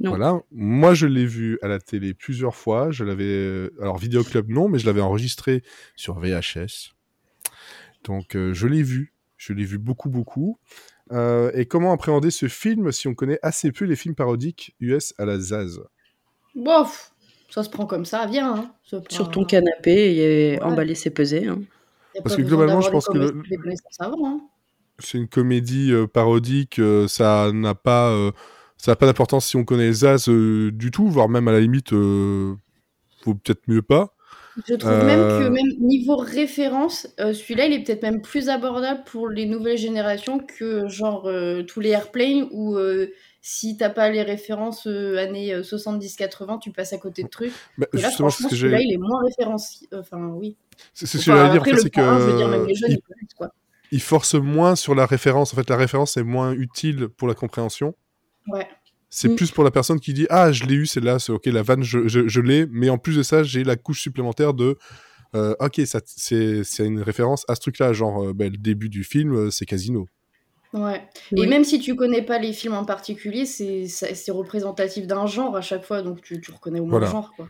Non. 0.00 0.10
Voilà. 0.10 0.40
Moi, 0.50 0.92
je 0.94 1.06
l'ai 1.06 1.24
vu 1.26 1.58
à 1.62 1.68
la 1.68 1.78
télé 1.78 2.12
plusieurs 2.12 2.54
fois. 2.56 2.90
Je 2.90 3.04
l'avais, 3.04 3.24
euh, 3.24 3.70
alors 3.80 3.96
vidéoclub 3.98 4.48
non, 4.50 4.68
mais 4.68 4.78
je 4.78 4.86
l'avais 4.86 5.00
enregistré 5.00 5.62
sur 5.94 6.18
VHS. 6.18 6.92
Donc, 8.04 8.36
euh, 8.36 8.52
je 8.52 8.66
l'ai 8.66 8.82
vu. 8.82 9.12
Je 9.36 9.52
l'ai 9.52 9.64
vu 9.64 9.78
beaucoup, 9.78 10.08
beaucoup. 10.10 10.58
Euh, 11.12 11.50
et 11.54 11.66
comment 11.66 11.92
appréhender 11.92 12.30
ce 12.32 12.48
film 12.48 12.90
si 12.90 13.06
on 13.06 13.14
connaît 13.14 13.38
assez 13.42 13.70
peu 13.70 13.84
les 13.84 13.94
films 13.96 14.14
parodiques 14.16 14.74
US 14.80 15.14
à 15.18 15.24
la 15.24 15.38
Zaz 15.38 15.80
Bof, 16.56 17.12
ça 17.50 17.62
se 17.62 17.70
prend 17.70 17.86
comme 17.86 18.04
ça, 18.04 18.26
viens. 18.26 18.54
Hein. 18.54 18.70
C'est 18.84 19.12
Sur 19.12 19.30
ton 19.30 19.44
canapé 19.44 20.16
et 20.16 20.52
Ouais. 20.58 20.62
emballer 20.62 20.94
ses 20.94 21.10
pesées. 21.10 21.46
hein. 21.46 21.60
Parce 22.24 22.34
que 22.36 22.42
globalement, 22.42 22.80
je 22.80 22.90
pense 22.90 23.06
que 23.06 23.18
le- 23.18 23.42
hein. 24.24 24.40
C'est 24.98 25.18
une 25.18 25.28
comédie 25.28 25.92
euh, 25.92 26.06
parodique. 26.06 26.78
euh, 26.78 27.06
ça 27.06 27.50
n'a 27.52 27.74
pas 27.74 28.10
euh, 28.10 28.32
ça 28.78 28.92
n'a 28.92 28.96
pas 28.96 29.04
d'importance 29.06 29.46
si 29.46 29.56
on 29.56 29.64
connaît 29.64 29.92
Zaz 29.92 30.28
euh, 30.28 30.70
du 30.72 30.90
tout, 30.90 31.08
voire 31.08 31.28
même 31.28 31.46
à 31.48 31.52
la 31.52 31.60
limite, 31.60 31.92
euh, 31.92 32.54
faut 33.22 33.34
peut-être 33.34 33.62
mieux 33.68 33.82
pas. 33.82 34.15
Je 34.66 34.74
trouve 34.74 35.04
même 35.04 35.20
que 35.20 35.44
Euh, 35.44 35.50
même 35.50 35.72
niveau 35.80 36.16
référence, 36.16 37.08
euh, 37.20 37.32
celui-là, 37.34 37.66
il 37.66 37.74
est 37.74 37.82
peut-être 37.84 38.02
même 38.02 38.22
plus 38.22 38.48
abordable 38.48 39.02
pour 39.04 39.28
les 39.28 39.46
nouvelles 39.46 39.76
générations 39.76 40.38
que 40.38 40.88
genre 40.88 41.26
euh, 41.28 41.62
tous 41.62 41.80
les 41.80 41.90
airplanes 41.90 42.48
où 42.52 42.76
si 43.48 43.76
t'as 43.76 43.90
pas 43.90 44.10
les 44.10 44.22
références 44.22 44.88
années 44.88 45.54
euh, 45.54 45.62
70-80, 45.62 46.58
tu 46.58 46.72
passes 46.72 46.92
à 46.92 46.98
côté 46.98 47.22
de 47.22 47.28
trucs. 47.28 47.52
bah, 47.78 47.86
Et 47.94 47.98
là, 47.98 48.08
justement, 48.08 48.28
ce 48.28 48.42
que 48.42 48.56
celui-là, 48.56 48.78
j'ai. 48.78 48.84
il 48.84 48.94
est 48.94 48.98
moins 48.98 49.20
référencié. 49.24 49.86
Enfin, 49.92 50.18
oui. 50.34 50.56
C'est 50.94 51.06
ce 51.06 51.18
que 51.18 51.22
j'allais 51.22 51.50
dire, 51.50 51.62
c'est 51.78 51.92
parrain, 51.92 52.18
je 52.18 52.24
veux 52.24 52.36
dire, 52.36 52.48
même 52.48 52.62
que 52.64 52.68
les 52.68 52.74
jeunes, 52.74 52.90
il, 52.90 52.94
ils 52.94 53.02
connaissent, 53.02 53.34
quoi. 53.36 53.52
il 53.92 54.02
force 54.02 54.34
moins 54.34 54.74
sur 54.74 54.94
la 54.96 55.06
référence. 55.06 55.52
En 55.52 55.56
fait, 55.56 55.70
la 55.70 55.76
référence 55.76 56.16
est 56.16 56.24
moins 56.24 56.52
utile 56.52 57.08
pour 57.08 57.28
la 57.28 57.34
compréhension. 57.34 57.94
Ouais. 58.48 58.66
C'est 59.18 59.28
Mm. 59.30 59.36
plus 59.36 59.50
pour 59.50 59.64
la 59.64 59.70
personne 59.70 59.98
qui 59.98 60.12
dit 60.12 60.26
Ah, 60.28 60.52
je 60.52 60.64
l'ai 60.64 60.74
eu, 60.74 60.84
celle-là, 60.84 61.18
c'est 61.18 61.32
ok, 61.32 61.46
la 61.46 61.62
vanne, 61.62 61.82
je, 61.82 62.06
je, 62.06 62.28
je 62.28 62.40
l'ai, 62.42 62.66
mais 62.70 62.90
en 62.90 62.98
plus 62.98 63.16
de 63.16 63.22
ça, 63.22 63.42
j'ai 63.42 63.64
la 63.64 63.74
couche 63.76 64.02
supplémentaire 64.02 64.52
de 64.52 64.76
euh, 65.34 65.54
Ok, 65.58 65.80
ça, 65.86 66.00
c'est 66.04 66.62
c'est 66.64 66.84
une 66.86 67.00
référence 67.00 67.46
à 67.48 67.54
ce 67.54 67.60
truc-là, 67.62 67.94
genre 67.94 68.22
euh, 68.22 68.32
ben, 68.34 68.52
le 68.52 68.58
début 68.58 68.90
du 68.90 69.04
film, 69.04 69.34
euh, 69.34 69.50
c'est 69.50 69.64
Casino. 69.64 70.06
Ouais. 70.74 71.02
Oui. 71.32 71.44
Et 71.44 71.46
même 71.46 71.64
si 71.64 71.80
tu 71.80 71.96
connais 71.96 72.20
pas 72.20 72.38
les 72.38 72.52
films 72.52 72.74
en 72.74 72.84
particulier, 72.84 73.46
c'est 73.46 73.86
représentatif 74.30 75.06
d'un 75.06 75.24
genre 75.26 75.56
à 75.56 75.62
chaque 75.62 75.84
fois, 75.86 76.02
donc 76.02 76.20
tu, 76.20 76.38
tu 76.42 76.50
reconnais 76.52 76.80
au 76.80 76.84
moins 76.84 76.98
Voilà. 76.98 77.06
le 77.06 77.12
genre, 77.12 77.32
quoi. 77.34 77.48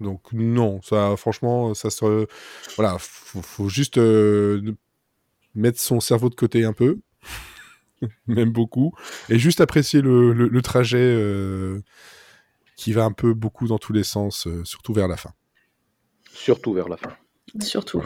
Donc, 0.00 0.32
non, 0.32 0.80
ça, 0.82 1.14
franchement, 1.18 1.74
ça 1.74 1.90
se. 1.90 2.26
Voilà, 2.76 2.96
faut, 2.98 3.42
faut 3.42 3.68
juste 3.68 3.98
euh, 3.98 4.74
mettre 5.54 5.78
son 5.78 6.00
cerveau 6.00 6.30
de 6.30 6.34
côté 6.34 6.64
un 6.64 6.72
peu, 6.72 6.98
même 8.26 8.50
beaucoup, 8.50 8.92
et 9.28 9.38
juste 9.38 9.60
apprécier 9.60 10.00
le, 10.00 10.32
le, 10.32 10.48
le 10.48 10.62
trajet 10.62 10.98
euh, 10.98 11.80
qui 12.76 12.92
va 12.92 13.04
un 13.04 13.12
peu 13.12 13.34
beaucoup 13.34 13.68
dans 13.68 13.78
tous 13.78 13.92
les 13.92 14.04
sens, 14.04 14.46
euh, 14.46 14.64
surtout 14.64 14.92
vers 14.92 15.08
la 15.08 15.16
fin. 15.16 15.32
Surtout 16.32 16.72
vers 16.72 16.88
la 16.88 16.96
fin. 16.96 17.12
Surtout. 17.60 18.02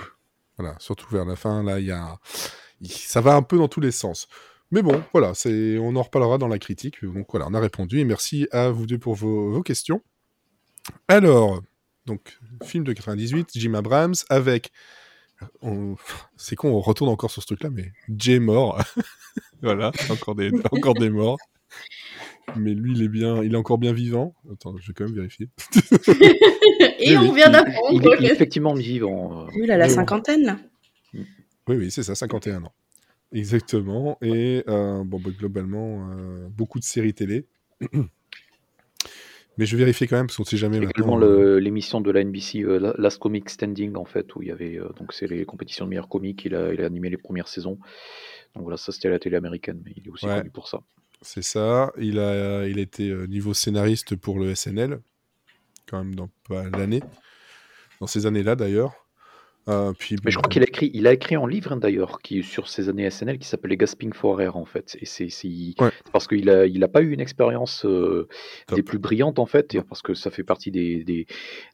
Voilà, 0.58 0.76
surtout 0.78 1.08
vers 1.10 1.24
la 1.24 1.36
fin, 1.36 1.62
là, 1.62 1.80
il 1.80 1.86
y 1.86 1.92
a... 1.92 2.18
ça 2.84 3.20
va 3.20 3.34
un 3.34 3.42
peu 3.42 3.58
dans 3.58 3.68
tous 3.68 3.80
les 3.80 3.92
sens. 3.92 4.28
Mais 4.70 4.82
bon, 4.82 5.02
voilà, 5.12 5.34
c'est... 5.34 5.78
on 5.78 5.94
en 5.96 6.02
reparlera 6.02 6.38
dans 6.38 6.48
la 6.48 6.58
critique. 6.58 7.04
Donc 7.04 7.26
voilà, 7.30 7.46
on 7.48 7.54
a 7.54 7.60
répondu 7.60 8.00
et 8.00 8.04
merci 8.04 8.48
à 8.50 8.70
vous 8.70 8.86
deux 8.86 8.98
pour 8.98 9.14
vos, 9.14 9.50
vos 9.50 9.62
questions. 9.62 10.02
Alors, 11.08 11.62
donc, 12.06 12.38
film 12.64 12.84
de 12.84 12.92
98, 12.92 13.50
Jim 13.54 13.74
Abrams 13.74 14.14
avec. 14.28 14.72
On- 15.62 15.96
C'est 16.36 16.56
con, 16.56 16.70
on 16.70 16.80
retourne 16.80 17.10
encore 17.10 17.30
sur 17.30 17.42
ce 17.42 17.46
truc-là, 17.46 17.70
mais 17.70 17.92
Jay 18.16 18.38
mort. 18.38 18.78
voilà, 19.62 19.92
encore 20.10 20.34
des, 20.34 20.50
encore 20.72 20.94
des 20.94 21.10
morts. 21.10 21.38
Mais 22.56 22.74
lui, 22.74 22.92
il 22.92 23.02
est 23.02 23.08
bien, 23.08 23.42
il 23.42 23.52
est 23.54 23.56
encore 23.56 23.78
bien 23.78 23.92
vivant. 23.92 24.34
Attends, 24.52 24.76
je 24.78 24.86
vais 24.86 24.92
quand 24.94 25.04
même 25.04 25.14
vérifier. 25.14 25.48
Et 26.98 27.10
Oui, 27.10 27.16
on 27.18 27.30
oui, 27.30 27.34
vient 27.36 27.50
d'apprendre 27.50 27.90
Il, 27.92 28.02
il 28.20 28.26
est 28.26 28.32
effectivement 28.32 28.74
vivant. 28.74 29.42
euh, 29.42 29.46
Oui, 29.54 29.62
il 29.64 29.70
a 29.70 29.76
la 29.76 29.88
cinquantaine, 29.88 30.42
là. 30.44 30.58
Oui, 31.12 31.24
oui, 31.76 31.90
c'est 31.90 32.02
ça, 32.02 32.14
51 32.14 32.62
ans. 32.64 32.72
Exactement. 33.32 34.16
Et 34.22 34.62
euh, 34.68 35.02
bon, 35.04 35.20
bah, 35.20 35.30
globalement, 35.36 36.08
euh, 36.12 36.48
beaucoup 36.48 36.78
de 36.78 36.84
séries 36.84 37.14
télé. 37.14 37.46
Mais 39.58 39.66
je 39.66 39.76
vais 39.76 39.84
vérifier 39.84 40.06
quand 40.06 40.16
même, 40.16 40.26
parce 40.26 40.36
qu'on 40.36 40.42
ne 40.42 40.48
sait 40.48 40.56
jamais 40.56 40.78
Également 40.78 41.16
le- 41.16 41.58
l'émission 41.58 42.00
de 42.00 42.10
la 42.10 42.20
NBC 42.22 42.62
euh, 42.62 42.78
La- 42.78 42.94
Last 42.98 43.18
Comic 43.18 43.48
Standing 43.48 43.96
en 43.96 44.04
fait 44.04 44.34
où 44.34 44.42
il 44.42 44.48
y 44.48 44.50
avait 44.50 44.78
euh, 44.78 44.88
donc 44.98 45.12
c'est 45.12 45.26
les 45.26 45.44
compétitions 45.46 45.84
de 45.86 45.90
meilleurs 45.90 46.08
comiques 46.08 46.44
il 46.44 46.54
a, 46.54 46.72
il 46.74 46.80
a 46.82 46.86
animé 46.86 47.08
les 47.08 47.16
premières 47.16 47.48
saisons 47.48 47.78
donc 48.54 48.64
voilà 48.64 48.76
ça 48.76 48.92
c'était 48.92 49.08
à 49.08 49.12
la 49.12 49.18
télé 49.18 49.36
américaine 49.36 49.80
mais 49.84 49.92
il 49.96 50.06
est 50.06 50.10
aussi 50.10 50.26
Ouais. 50.26 50.36
connu 50.38 50.50
pour 50.50 50.68
ça 50.68 50.80
C'est 51.22 51.42
ça. 51.42 51.92
Il 51.98 52.18
a, 52.18 52.66
il 52.68 52.78
a 52.78 52.82
été 52.82 53.08
euh, 53.10 53.26
niveau 53.26 53.54
scénariste 53.54 54.14
pour 54.16 54.38
le 54.38 54.54
SNL, 54.54 55.00
quand 55.86 55.98
même 56.04 56.14
dans 56.14 56.28
pas 56.48 56.68
l'année. 56.68 57.02
Dans 58.00 58.06
ces 58.06 58.26
années-là, 58.26 58.54
d'ailleurs. 58.56 59.05
Euh, 59.68 59.92
puis, 59.98 60.14
mais 60.24 60.30
je 60.30 60.36
crois 60.38 60.48
qu'il 60.48 60.62
a 60.62 60.66
écrit 60.68 60.92
il 60.94 61.08
a 61.08 61.12
écrit 61.12 61.34
un 61.34 61.48
livre 61.48 61.72
hein, 61.72 61.76
d'ailleurs 61.76 62.20
qui 62.22 62.44
sur 62.44 62.68
ses 62.68 62.88
années 62.88 63.10
SNL 63.10 63.36
qui 63.40 63.48
s'appelait 63.48 63.76
Gasping 63.76 64.12
for 64.12 64.40
Air 64.40 64.56
en 64.56 64.64
fait 64.64 64.96
et 65.00 65.06
c'est 65.06 65.26
Ouais. 65.80 65.90
parce 66.12 66.28
qu'il 66.28 66.48
a 66.50 66.66
il 66.66 66.84
a 66.84 66.88
pas 66.88 67.02
eu 67.02 67.10
une 67.12 67.18
expérience 67.20 67.84
euh, 67.84 68.28
des 68.72 68.84
plus 68.84 69.00
brillantes 69.00 69.40
en 69.40 69.46
fait 69.46 69.74
et 69.74 69.82
parce 69.82 70.02
que 70.02 70.14
ça 70.14 70.30
fait 70.30 70.44
partie 70.44 70.70
des, 70.70 71.02
des, 71.02 71.26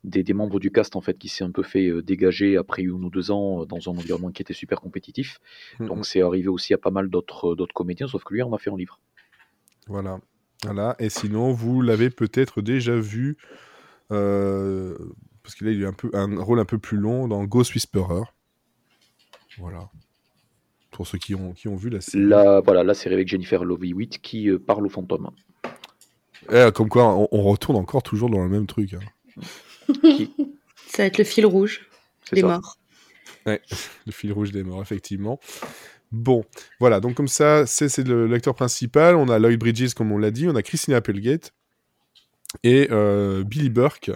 des, 0.04 0.22
des 0.22 0.32
membres 0.32 0.58
du 0.58 0.70
cast 0.70 0.96
en 0.96 1.02
fait 1.02 1.18
qui 1.18 1.28
s'est 1.28 1.44
un 1.44 1.50
peu 1.50 1.62
fait 1.62 1.88
euh, 1.88 2.00
dégager 2.02 2.56
après 2.56 2.80
une 2.80 3.04
ou 3.04 3.10
deux 3.10 3.30
ans 3.30 3.66
dans 3.66 3.90
un 3.90 3.92
environnement 3.92 4.30
qui 4.30 4.40
était 4.40 4.54
super 4.54 4.80
compétitif 4.80 5.38
mm, 5.78 5.84
mm, 5.84 5.88
donc 5.88 6.06
c'est 6.06 6.22
arrivé 6.22 6.48
aussi 6.48 6.72
à 6.72 6.78
pas 6.78 6.90
mal 6.90 7.10
d'autres 7.10 7.54
d'autres 7.54 7.74
comédiens 7.74 8.08
sauf 8.08 8.24
que 8.24 8.32
lui 8.32 8.42
on 8.42 8.54
a 8.54 8.58
fait 8.58 8.70
un 8.70 8.76
livre 8.78 9.00
Voilà. 9.86 10.18
Voilà. 10.64 10.94
Et 11.00 11.10
sinon, 11.10 11.52
vous 11.52 11.82
l'avez 11.82 12.08
peut-être 12.08 12.62
déjà 12.62 12.94
vu, 12.96 13.36
euh, 14.12 14.96
parce 15.42 15.54
qu'il 15.54 15.66
a 15.68 15.70
eu 15.70 15.86
un, 15.86 15.92
peu, 15.92 16.10
un 16.14 16.40
rôle 16.42 16.60
un 16.60 16.64
peu 16.64 16.78
plus 16.78 16.96
long 16.98 17.28
dans 17.28 17.44
Ghost 17.44 17.74
Whisperer. 17.74 18.22
Voilà. 19.58 19.88
Pour 20.90 21.06
ceux 21.06 21.18
qui 21.18 21.34
ont, 21.34 21.52
qui 21.52 21.68
ont 21.68 21.76
vu 21.76 21.88
la 21.90 22.00
série. 22.00 22.24
Là, 22.24 22.60
voilà, 22.60 22.84
la 22.84 22.94
série 22.94 23.14
avec 23.14 23.28
Jennifer 23.28 23.64
Love 23.64 23.84
Hewitt 23.84 24.20
qui 24.20 24.48
euh, 24.48 24.58
parle 24.58 24.86
aux 24.86 24.90
fantômes. 24.90 25.30
Eh, 26.50 26.68
comme 26.74 26.88
quoi, 26.88 27.06
on, 27.14 27.28
on 27.32 27.42
retourne 27.42 27.76
encore 27.76 28.02
toujours 28.02 28.28
dans 28.30 28.42
le 28.42 28.48
même 28.48 28.66
truc. 28.66 28.94
hein. 28.94 29.42
Qui- 30.02 30.32
Ça 30.88 31.02
va 31.02 31.06
être 31.06 31.18
le 31.18 31.24
fil 31.24 31.46
rouge. 31.46 31.88
ça. 32.24 32.36
morts. 32.42 32.76
Le 33.46 34.12
fil 34.12 34.30
rouge 34.32 34.52
des 34.52 34.62
morts, 34.62 34.82
effectivement. 34.82 35.40
Bon, 36.12 36.44
voilà, 36.78 37.00
donc 37.00 37.14
comme 37.14 37.26
ça, 37.28 37.66
c'est 37.66 37.96
l'acteur 38.06 38.54
principal. 38.54 39.16
On 39.16 39.28
a 39.28 39.38
Lloyd 39.38 39.58
Bridges, 39.58 39.94
comme 39.94 40.12
on 40.12 40.18
l'a 40.18 40.30
dit. 40.30 40.46
On 40.46 40.54
a 40.54 40.62
Christina 40.62 40.98
Applegate 40.98 41.52
et 42.62 42.88
euh, 42.90 43.42
Billy 43.44 43.70
Burke, 43.70 44.10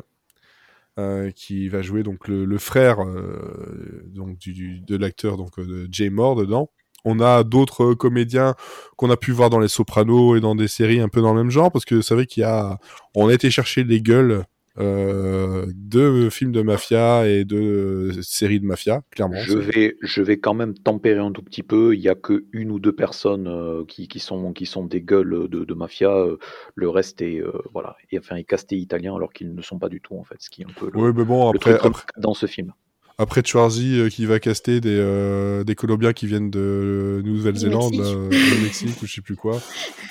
euh, 0.98 1.30
qui 1.30 1.68
va 1.68 1.82
jouer 1.82 2.02
donc 2.02 2.28
le, 2.28 2.44
le 2.44 2.58
frère 2.58 3.00
euh, 3.02 4.02
donc 4.06 4.38
du, 4.38 4.52
du- 4.52 4.80
de 4.80 4.96
l'acteur 4.96 5.36
donc 5.36 5.58
euh, 5.58 5.66
de 5.66 5.88
Jay 5.90 6.10
Moore 6.10 6.36
dedans. 6.36 6.70
On 7.04 7.20
a 7.20 7.44
d'autres 7.44 7.84
euh, 7.92 7.94
comédiens 7.94 8.54
qu'on 8.96 9.10
a 9.10 9.16
pu 9.16 9.30
voir 9.32 9.50
dans 9.50 9.60
les 9.60 9.68
Sopranos 9.68 10.36
et 10.36 10.40
dans 10.40 10.54
des 10.56 10.68
séries 10.68 11.00
un 11.00 11.08
peu 11.08 11.20
dans 11.20 11.32
le 11.34 11.42
même 11.42 11.50
genre, 11.50 11.70
parce 11.70 11.84
que 11.84 12.00
c'est 12.00 12.14
vrai 12.14 12.26
qu'il 12.26 12.40
y 12.40 12.44
a, 12.44 12.78
on 13.14 13.28
a 13.28 13.34
été 13.34 13.50
chercher 13.50 13.84
les 13.84 14.00
gueules 14.00 14.44
de 14.78 16.28
films 16.30 16.52
de 16.52 16.62
mafia 16.62 17.26
et 17.26 17.45
de 17.45 17.56
euh, 17.56 18.23
séries 18.23 18.61
de 18.61 18.66
mafia, 18.66 19.02
clairement. 19.11 19.38
Je 19.40 19.59
vais, 19.59 19.97
je 20.02 20.23
vais 20.23 20.38
quand 20.38 20.54
même 20.54 20.75
tempérer 20.75 21.21
un 21.21 21.33
tout 21.33 21.42
petit 21.42 21.62
peu. 21.62 21.95
Il 21.95 22.00
y 22.00 22.09
a 22.09 22.14
que 22.14 22.47
une 22.52 22.71
ou 22.71 22.78
deux 22.78 22.95
personnes 22.95 23.49
euh, 23.49 23.85
qui, 23.87 24.09
qui 24.09 24.18
sont, 24.18 24.52
qui 24.52 24.66
sont 24.66 24.85
des 24.85 25.00
gueules 25.00 25.49
de, 25.49 25.64
de 25.64 25.75
mafia. 25.75 26.11
euh, 26.11 26.38
le 26.75 26.88
reste 26.88 27.23
est, 27.23 27.40
euh, 27.40 27.52
voilà, 27.73 27.97
et, 28.11 28.18
enfin, 28.18 28.37
est 28.37 28.45
casté 28.45 28.76
italien 28.76 29.14
alors 29.16 29.33
qu'ils 29.33 29.54
ne 29.54 29.62
sont 29.62 29.78
pas 29.78 29.88
du 29.88 30.00
tout 30.00 30.16
en 30.16 30.25
fait, 30.25 30.37
ce 30.40 30.50
qui 30.50 30.62
est 30.62 30.66
un 30.66 30.73
peu 30.76 30.90
le, 30.92 30.99
Oui, 31.00 31.12
mais 31.14 31.25
bon, 31.25 31.50
le 31.52 31.56
après, 31.56 31.78
truc 31.78 31.92
après, 31.92 32.04
dans 32.18 32.35
ce 32.35 32.47
film. 32.47 32.73
Après 33.18 33.42
Schwarzy 33.44 33.99
euh, 33.99 34.08
qui 34.08 34.26
va 34.26 34.38
caster 34.40 34.80
des, 34.80 34.99
euh, 34.99 35.64
des 35.64 35.75
Colombiens 35.75 36.12
qui 36.12 36.26
viennent 36.26 36.50
de 36.50 37.23
Nouvelle-Zélande, 37.25 37.94
euh, 37.94 38.28
du 38.28 38.62
Mexique 38.62 39.00
ou 39.02 39.06
je 39.06 39.14
sais 39.14 39.20
plus 39.23 39.37
quoi. 39.37 39.61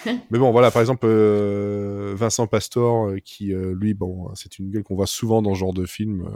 Mais 0.05 0.39
bon, 0.39 0.51
voilà, 0.51 0.71
par 0.71 0.81
exemple, 0.81 1.05
euh, 1.07 2.13
Vincent 2.15 2.47
Pastor, 2.47 3.12
qui, 3.24 3.53
euh, 3.53 3.75
lui, 3.79 3.93
bon, 3.93 4.29
c'est 4.33 4.57
une 4.57 4.71
gueule 4.71 4.83
qu'on 4.83 4.95
voit 4.95 5.07
souvent 5.07 5.41
dans 5.41 5.53
ce 5.53 5.59
genre 5.59 5.74
de 5.74 5.85
film. 5.85 6.27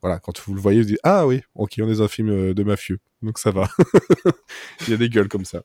voilà, 0.00 0.18
quand 0.18 0.38
vous 0.40 0.54
le 0.54 0.60
voyez, 0.60 0.80
vous 0.80 0.88
dites 0.88 1.00
Ah 1.02 1.26
oui, 1.26 1.42
ok, 1.54 1.74
on 1.80 1.88
est 1.88 1.96
dans 1.96 2.02
un 2.02 2.08
film 2.08 2.54
de 2.54 2.62
mafieux, 2.62 2.98
donc 3.22 3.38
ça 3.38 3.50
va. 3.50 3.68
Il 4.86 4.90
y 4.90 4.94
a 4.94 4.96
des 4.96 5.10
gueules 5.10 5.28
comme 5.28 5.44
ça. 5.44 5.62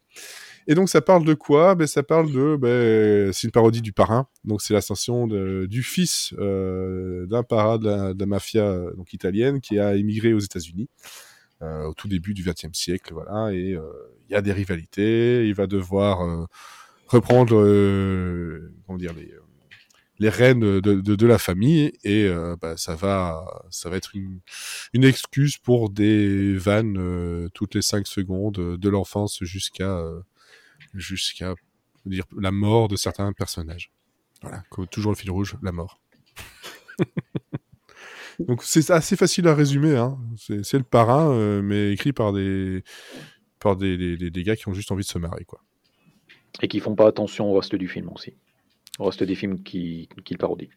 Et 0.67 0.75
donc 0.75 0.89
ça 0.89 1.01
parle 1.01 1.23
de 1.25 1.33
quoi? 1.33 1.75
Ben, 1.75 1.87
Ça 1.87 2.03
parle 2.03 2.31
de... 2.31 2.55
Ben, 2.55 3.31
c'est 3.33 3.47
une 3.47 3.51
parodie 3.51 3.81
du 3.81 3.93
parrain, 3.93 4.27
donc 4.43 4.61
c'est 4.61 4.73
l'ascension 4.73 5.27
du 5.27 5.83
fils 5.83 6.33
euh, 6.39 7.25
d'un 7.27 7.43
parrain 7.43 7.77
de 7.77 8.15
la, 8.17 8.25
mafia 8.25 8.63
euh, 8.63 8.93
donc 8.95 9.13
italienne 9.13 9.61
qui 9.61 9.79
a 9.79 9.95
émigré 9.95 10.33
aux 10.33 10.39
États-Unis 10.39 10.89
euh, 11.61 11.85
au 11.85 11.93
tout 11.93 12.07
début 12.07 12.33
du 12.33 12.43
XXe 12.43 12.73
siècle, 12.77 13.13
voilà, 13.13 13.53
et 13.53 13.73
euh, 13.73 13.81
il 14.27 14.33
y 14.33 14.35
a 14.35 14.41
des 14.41 14.51
rivalités, 14.51 15.47
il 15.47 15.53
va 15.53 15.67
devoir 15.67 16.21
euh, 16.21 16.45
reprendre 17.07 17.55
comment 18.85 18.97
dire 18.97 19.13
les, 19.13 19.31
les 20.19 20.29
rênes 20.29 20.59
de, 20.59 20.79
de, 20.79 21.15
de 21.15 21.27
la 21.27 21.37
famille. 21.37 21.93
Et 22.03 22.25
euh, 22.25 22.55
bah, 22.61 22.77
ça 22.77 22.95
va 22.95 23.45
ça 23.69 23.89
va 23.89 23.97
être 23.97 24.15
une, 24.15 24.39
une 24.93 25.03
excuse 25.03 25.57
pour 25.57 25.89
des 25.89 26.55
vannes 26.55 26.97
euh, 26.97 27.49
toutes 27.53 27.75
les 27.75 27.81
cinq 27.81 28.07
secondes 28.07 28.77
de 28.77 28.89
l'enfance 28.89 29.39
jusqu'à 29.41 29.97
euh, 29.97 30.21
jusqu'à 30.95 31.53
dire 32.05 32.25
la 32.37 32.51
mort 32.51 32.87
de 32.87 32.95
certains 32.95 33.31
personnages. 33.33 33.91
Voilà, 34.41 34.63
comme 34.69 34.87
toujours 34.87 35.11
le 35.11 35.17
fil 35.17 35.31
rouge, 35.31 35.55
la 35.61 35.71
mort. 35.71 35.99
Donc 38.39 38.63
c'est 38.63 38.89
assez 38.91 39.15
facile 39.15 39.47
à 39.47 39.55
résumer, 39.55 39.95
hein. 39.95 40.17
c'est 40.37 40.63
c'est 40.65 40.77
le 40.77 40.83
parrain, 40.83 41.29
euh, 41.31 41.61
mais 41.61 41.93
écrit 41.93 42.11
par 42.11 42.33
des 42.33 42.83
par 43.59 43.77
des, 43.77 43.97
des, 43.97 44.17
des- 44.17 44.29
des 44.29 44.43
gars 44.43 44.55
qui 44.55 44.67
ont 44.67 44.73
juste 44.73 44.91
envie 44.91 45.03
de 45.03 45.07
se 45.09 45.17
marrer, 45.17 45.45
quoi. 45.45 45.61
Et 46.61 46.67
qui 46.67 46.79
font 46.79 46.95
pas 46.95 47.07
attention 47.07 47.49
au 47.51 47.57
reste 47.57 47.75
du 47.75 47.87
film 47.87 48.09
aussi. 48.13 48.33
Au 48.99 49.05
reste 49.05 49.23
des 49.23 49.35
films 49.35 49.63
qui, 49.63 50.07
qui 50.23 50.33
le 50.33 50.37
parodient. 50.37 50.69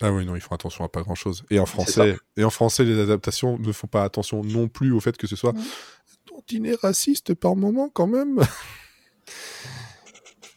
Ah 0.00 0.12
oui, 0.12 0.24
non, 0.26 0.34
ils 0.36 0.40
font 0.40 0.54
attention 0.54 0.84
à 0.84 0.88
pas 0.88 1.02
grand 1.02 1.14
chose. 1.14 1.44
Et 1.50 1.58
en 1.58 1.66
ça. 1.66 1.72
français, 1.72 2.16
et 2.36 2.44
en 2.44 2.50
français, 2.50 2.84
les 2.84 2.98
adaptations 2.98 3.58
ne 3.58 3.72
font 3.72 3.86
pas 3.86 4.04
attention 4.04 4.42
non 4.42 4.68
plus 4.68 4.92
au 4.92 5.00
fait 5.00 5.16
que 5.16 5.26
ce 5.26 5.36
soit 5.36 5.52
Mm. 5.52 5.62
tantinet 6.26 6.74
raciste 6.80 7.34
par 7.34 7.56
moment 7.56 7.88
quand 7.90 8.06
même. 8.06 8.40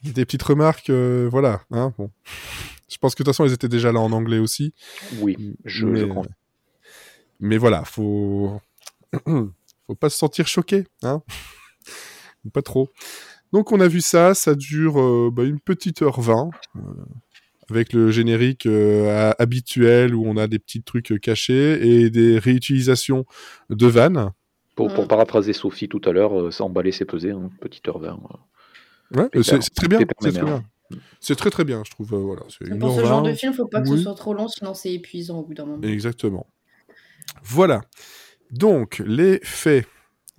Des 0.04 0.25
petites 0.25 0.44
remarques, 0.44 0.90
euh, 0.90 1.28
voilà. 1.32 1.62
Hein, 1.72 1.94
bon. 1.98 2.12
Je 2.90 2.98
pense 2.98 3.16
que 3.16 3.24
de 3.24 3.25
toute 3.25 3.34
façon, 3.34 3.46
ils 3.46 3.54
étaient 3.54 3.70
déjà 3.70 3.92
là 3.92 4.00
en 4.00 4.12
anglais 4.12 4.40
aussi. 4.40 4.74
Oui, 5.20 5.56
je, 5.66 5.86
mais, 5.86 6.01
je 6.01 6.06
crois. 6.06 6.25
mais 7.40 7.58
voilà, 7.58 7.86
faut 7.86 8.60
faut 9.25 9.96
pas 10.00 10.10
se 10.10 10.18
sentir 10.18 10.48
choqué, 10.48 10.86
hein. 11.04 11.22
pas 12.54 12.62
trop. 12.62 12.90
Donc 13.54 13.72
on 13.72 13.80
a 13.80 13.88
vu 13.88 14.01
ça, 14.01 14.34
ça 14.34 14.56
dure 14.56 15.00
euh, 15.00 15.30
bah, 15.32 15.44
une 15.44 15.60
petite 15.60 16.01
heure 16.01 16.22
vingt, 16.22 16.51
euh, 16.75 16.80
avec 17.70 17.94
le 17.94 18.12
générique 18.12 18.66
euh, 18.66 19.34
habituel 19.40 20.16
où 20.16 20.25
on 20.25 20.38
a 20.38 20.48
des 20.48 20.60
petits 20.60 20.84
trucs 20.84 21.20
cachés 21.22 22.04
et 22.04 22.10
des 22.10 22.40
réutilisations 22.40 23.25
de 23.70 23.88
vannes. 23.88 24.32
Pour, 24.75 24.94
pour 24.94 25.08
paraphraser 25.08 25.54
Sophie 25.54 25.90
tout 25.90 26.01
à 26.06 26.12
l'heure, 26.12 26.40
euh, 26.40 26.51
ça 26.51 26.63
emballait, 26.63 26.92
c'est 26.92 27.06
pesé, 27.06 27.32
hein, 27.32 27.50
petite 27.60 27.88
heure 27.88 28.00
vingt. 28.00 28.20
Ouais, 29.15 29.30
c'est 29.44 29.60
très 29.74 29.88
bien. 29.88 30.00
C'est 30.00 30.06
très 30.15 30.32
permanent. 30.32 30.58
bien. 30.89 31.00
C'est 31.22 31.36
très 31.36 31.50
très 31.50 31.63
bien, 31.63 31.84
je 31.86 31.91
trouve. 31.91 32.13
euh, 32.13 32.18
voilà, 32.18 32.41
Pour 32.80 32.94
ce 32.96 33.06
genre 33.06 33.22
de 33.22 33.34
film, 33.34 33.53
faut 33.53 33.68
pas 33.68 33.82
que 33.82 33.89
Oui. 33.89 33.98
ce 33.98 34.03
soit 34.03 34.15
trop 34.15 34.34
long, 34.34 34.48
sinon 34.48 34.74
c'est 34.74 34.91
épuisant 34.94 35.39
au 35.39 35.44
bout 35.44 35.53
d'un 35.53 35.65
moment. 35.65 35.82
Exactement. 35.84 36.48
Voilà. 37.44 37.82
Donc, 38.51 39.01
les 39.06 39.39
faits, 39.44 39.86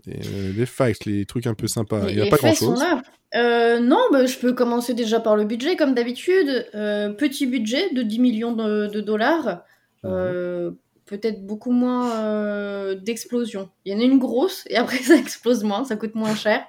euh, 0.09 0.52
les 0.55 0.67
facts, 0.67 1.07
les 1.07 1.25
trucs 1.25 1.47
un 1.47 1.55
peu 1.55 1.67
sympas. 1.67 2.09
Il 2.11 2.17
n'y 2.17 2.21
a 2.21 2.25
les 2.25 2.31
pas 2.31 2.37
faits 2.37 2.57
sont 2.57 2.67
grand-chose. 2.73 2.83
là. 2.85 3.02
Euh, 3.35 3.81
non, 3.81 4.00
bah, 4.12 4.26
je 4.26 4.37
peux 4.37 4.52
commencer 4.52 4.93
déjà 4.93 5.19
par 5.21 5.37
le 5.37 5.45
budget, 5.45 5.76
comme 5.76 5.95
d'habitude. 5.95 6.67
Euh, 6.75 7.09
petit 7.14 7.47
budget 7.47 7.91
de 7.95 8.02
10 8.02 8.19
millions 8.19 8.52
de, 8.52 8.88
de 8.88 9.00
dollars. 9.00 9.62
Euh, 10.05 10.73
Peut-être 11.12 11.45
beaucoup 11.47 11.73
moins 11.73 12.11
euh, 12.23 12.95
d'explosions. 12.95 13.69
Il 13.85 13.92
y 13.92 13.95
en 13.97 14.00
a 14.00 14.02
une 14.02 14.19
grosse, 14.19 14.64
et 14.71 14.76
après 14.76 14.97
ça 15.02 15.14
explose 15.16 15.62
moins, 15.62 15.85
ça 15.85 15.97
coûte 15.97 16.14
moins 16.14 16.35
cher. 16.35 16.64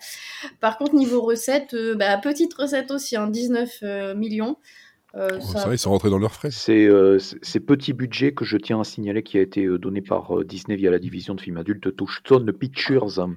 Par 0.60 0.78
contre, 0.78 0.96
niveau 0.96 1.22
recette, 1.22 1.74
euh, 1.74 1.96
bah, 1.96 2.18
petite 2.18 2.54
recette 2.54 2.92
aussi, 2.92 3.16
hein, 3.16 3.28
19 3.30 3.70
euh, 3.84 4.16
millions. 4.16 4.58
Euh, 5.16 5.40
ça- 5.40 5.60
ça 5.60 5.72
ils 5.74 5.78
sont 5.78 5.92
rentrés 5.92 6.10
dans 6.10 6.18
leurs 6.18 6.34
frais. 6.34 6.50
C'est 6.52 6.86
euh, 6.86 7.20
ces 7.20 7.60
petits 7.62 7.94
budgets 7.94 8.34
que 8.34 8.44
je 8.44 8.58
tiens 8.58 8.82
à 8.82 8.84
signaler 8.84 9.24
qui 9.24 9.38
a 9.38 9.42
été 9.42 9.64
euh, 9.64 9.78
donné 9.78 10.02
par 10.02 10.40
euh, 10.40 10.44
Disney 10.44 10.76
via 10.76 10.92
la 10.92 11.00
division 11.00 11.36
de 11.36 11.40
films 11.42 11.58
adultes 11.58 11.96
Touchstone 11.96 12.52
Pictures. 12.52 13.20
Euh, 13.20 13.28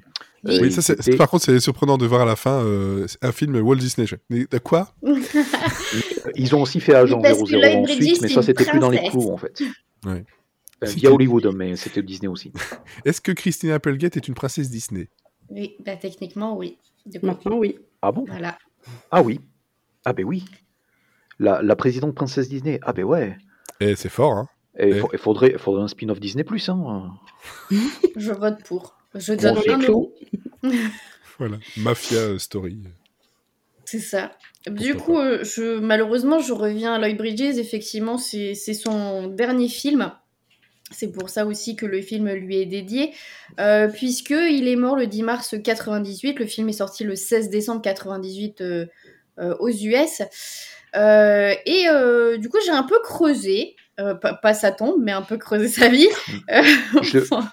Oui, 0.61 0.73
ça, 0.73 0.95
par 1.19 1.29
contre, 1.29 1.45
c'est 1.45 1.61
surprenant 1.61 1.99
de 1.99 2.07
voir 2.07 2.23
à 2.23 2.25
la 2.25 2.35
fin 2.37 2.65
euh, 2.65 3.07
un 3.23 3.31
film 3.31 3.57
Walt 3.61 3.77
Disney. 3.77 4.07
De 4.31 4.59
quoi? 4.59 4.95
Ils 6.35 6.55
ont 6.55 6.63
aussi 6.63 6.81
fait 6.81 6.95
Agent 6.95 7.21
parce 7.21 7.43
que 7.43 7.47
00 7.49 7.61
Lloyd 7.61 7.77
ensuite, 7.79 8.23
mais 8.23 8.29
ça 8.29 8.43
c'était 8.43 8.65
plus 8.65 8.79
dans 8.79 8.91
les 8.91 9.03
clous 9.09 9.31
en 9.31 9.37
fait. 9.37 9.63
Ouais. 10.05 10.25
Euh, 10.83 10.87
C'était- 10.87 11.01
via 11.01 11.13
Hollywood, 11.13 11.47
mais 11.55 11.75
c'était 11.77 12.03
Disney 12.03 12.29
aussi. 12.29 12.53
Est-ce 13.05 13.21
que 13.21 13.33
Christina 13.33 13.75
Applegate 13.75 14.17
est 14.17 14.29
une 14.29 14.35
princesse 14.35 14.69
Disney? 14.71 15.09
Oui, 15.49 15.77
bah, 15.85 15.97
techniquement, 15.97 16.57
oui. 16.57 16.79
Maintenant, 17.23 17.57
oui. 17.57 17.79
Ah 18.03 18.13
bon? 18.13 18.25
Voilà. 18.27 18.59
Ah 19.11 19.23
oui. 19.23 19.41
Ah 20.05 20.13
ben 20.13 20.25
oui. 20.25 20.45
La, 21.39 21.63
la 21.63 21.77
présidente 21.77 22.15
princesse 22.15 22.49
Disney. 22.49 22.79
Ah 22.83 22.93
ben 22.93 23.05
ouais. 23.05 23.37
Eh, 23.81 23.95
c'est 23.97 24.09
fort, 24.09 24.33
hein 24.33 24.49
Et 24.79 24.91
Eh. 24.91 25.03
il 25.13 25.19
faudrait, 25.19 25.55
un 25.55 25.89
spin-off 25.89 26.21
Disney 26.21 26.45
Plus. 26.45 26.69
Hein. 26.69 27.13
Je 28.17 28.33
vote 28.33 28.63
pour. 28.65 28.97
Je 29.15 29.33
donne 29.35 29.57
un 29.69 29.79
euro. 29.79 30.15
Voilà. 31.39 31.59
Mafia 31.77 32.19
euh, 32.19 32.39
Story. 32.39 32.79
C'est 33.85 33.99
ça. 34.01 34.33
Du 34.69 34.95
coup, 34.95 35.19
euh, 35.19 35.45
je, 35.45 35.79
malheureusement, 35.79 36.39
je 36.41 36.53
reviens 36.53 36.95
à 36.95 36.99
Lloyd 36.99 37.17
Bridges. 37.19 37.59
Effectivement, 37.59 38.17
c'est 38.19 38.55
c'est 38.55 38.73
son 38.75 39.29
dernier 39.29 39.69
film. 39.69 40.13
C'est 40.93 41.11
pour 41.11 41.29
ça 41.29 41.47
aussi 41.47 41.75
que 41.75 41.85
le 41.85 42.01
film 42.01 42.31
lui 42.33 42.59
est 42.61 42.67
dédié, 42.67 43.13
euh, 43.59 43.89
puisque 43.89 44.31
il 44.31 44.69
est 44.69 44.77
mort 44.77 44.97
le 44.97 45.07
10 45.07 45.23
mars 45.25 45.55
98. 45.63 46.39
Le 46.39 46.47
film 46.47 46.69
est 46.69 46.73
sorti 46.75 47.03
le 47.05 47.17
16 47.17 47.51
décembre 47.51 47.83
98 47.83 48.61
euh, 48.61 48.87
euh, 49.41 49.55
aux 49.59 49.69
US. 49.69 50.23
Euh, 50.95 51.53
et 51.67 51.89
euh, 51.89 52.39
du 52.39 52.49
coup, 52.49 52.59
j'ai 52.65 52.71
un 52.71 52.85
peu 52.85 52.99
creusé, 53.03 53.75
euh, 54.01 54.15
pas, 54.15 54.35
pas 54.35 54.55
sa 54.55 54.71
tombe, 54.71 55.03
mais 55.03 55.13
un 55.13 55.23
peu 55.23 55.37
creusé 55.37 55.69
sa 55.69 55.89
vie. 55.89 56.09
Euh, 56.51 56.63
Je- 57.03 57.19
enfin, 57.31 57.51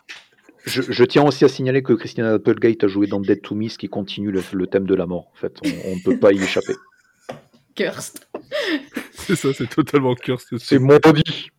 Je, 0.65 0.81
je 0.87 1.03
tiens 1.03 1.23
aussi 1.23 1.43
à 1.43 1.49
signaler 1.49 1.81
que 1.81 1.93
Christina 1.93 2.33
Applegate 2.33 2.83
a 2.83 2.87
joué 2.87 3.07
dans 3.07 3.19
Dead 3.19 3.41
to 3.41 3.55
Me, 3.55 3.67
ce 3.67 3.77
qui 3.79 3.89
continue 3.89 4.31
le, 4.31 4.43
le 4.53 4.67
thème 4.67 4.85
de 4.85 4.93
la 4.95 5.07
mort. 5.07 5.31
En 5.33 5.35
fait, 5.37 5.57
on 5.63 5.95
ne 5.95 6.03
peut 6.03 6.17
pas 6.19 6.31
y 6.31 6.41
échapper. 6.41 6.75
cursed. 7.75 8.19
C'est 9.13 9.35
ça, 9.35 9.49
c'est 9.53 9.67
totalement 9.69 10.13
cursed. 10.13 10.57
C'est 10.59 10.77
maudit. 10.79 11.49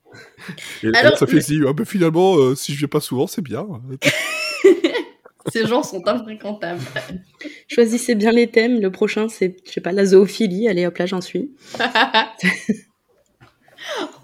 Et 0.83 0.87
là, 0.90 0.98
Alors, 1.00 1.18
ça 1.18 1.27
fait 1.27 1.35
le- 1.37 1.40
si, 1.40 1.61
ah, 1.66 1.72
bah, 1.72 1.85
finalement, 1.85 2.37
euh, 2.37 2.55
si 2.55 2.72
je 2.72 2.79
viens 2.79 2.88
pas 2.88 3.00
souvent, 3.00 3.27
c'est 3.27 3.42
bien. 3.42 3.66
Ces 5.53 5.66
gens 5.66 5.83
sont 5.83 6.07
infréquentables. 6.09 6.81
Choisissez 7.68 8.14
bien 8.14 8.33
les 8.33 8.50
thèmes. 8.50 8.81
Le 8.81 8.90
prochain, 8.90 9.29
c'est, 9.29 9.57
je 9.66 9.72
sais 9.72 9.81
pas, 9.83 9.92
la 9.92 10.07
zoophilie. 10.07 10.68
Allez, 10.68 10.87
hop 10.87 10.96
là, 10.96 11.05
j'en 11.07 11.20
suis. 11.20 11.53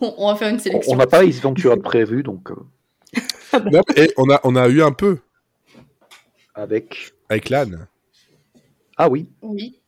on, 0.00 0.14
on 0.16 0.26
va 0.32 0.36
faire 0.36 0.48
une 0.48 0.56
On 0.56 0.60
sélection. 0.60 0.92
on 0.92 0.96
n'a 0.96 1.06
pas 1.06 1.24
Ace 1.24 1.40
Ventura 1.40 1.76
de 1.76 1.82
prévu, 1.82 2.22
donc 2.22 2.50
euh, 2.50 3.60
Non, 3.70 3.82
et 3.96 4.10
on 4.16 4.30
a, 4.30 4.40
on 4.44 4.56
a 4.56 4.68
eu 4.68 4.82
un 4.82 4.92
peu 4.92 5.18
avec. 6.54 7.12
avec 7.28 7.48
l'âne. 7.50 7.86
Ah 8.96 9.08
oui, 9.08 9.28
Oui, 9.42 9.78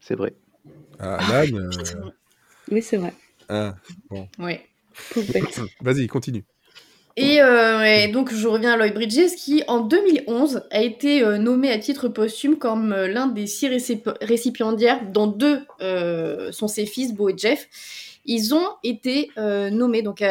c'est 0.00 0.14
vrai. 0.14 0.34
Ah, 0.98 1.18
l'âne. 1.30 1.56
euh, 1.56 2.10
Oui, 2.70 2.82
c'est 2.82 2.96
vrai. 2.96 3.12
ah. 3.48 3.74
oui. 4.38 4.58
Vas-y, 5.80 6.06
continue. 6.06 6.44
Et, 7.16 7.42
euh, 7.42 7.84
et 7.84 8.08
donc 8.08 8.32
je 8.32 8.48
reviens 8.48 8.72
à 8.72 8.76
Lloyd 8.76 8.94
Bridges 8.94 9.34
qui 9.36 9.62
en 9.68 9.80
2011 9.80 10.62
a 10.70 10.82
été 10.82 11.22
euh, 11.22 11.36
nommé 11.36 11.70
à 11.70 11.78
titre 11.78 12.08
posthume 12.08 12.56
comme 12.56 12.92
euh, 12.92 13.06
l'un 13.06 13.26
des 13.26 13.46
six 13.46 13.68
récip- 13.68 14.16
récipiendaires 14.22 15.02
dont 15.12 15.26
deux 15.26 15.60
sont 16.52 16.68
ses 16.68 16.86
fils 16.86 17.12
Beau 17.12 17.28
et 17.28 17.36
Jeff. 17.36 17.68
Ils 18.24 18.54
ont 18.54 18.68
été 18.84 19.30
nommés 19.36 20.02
donc 20.02 20.22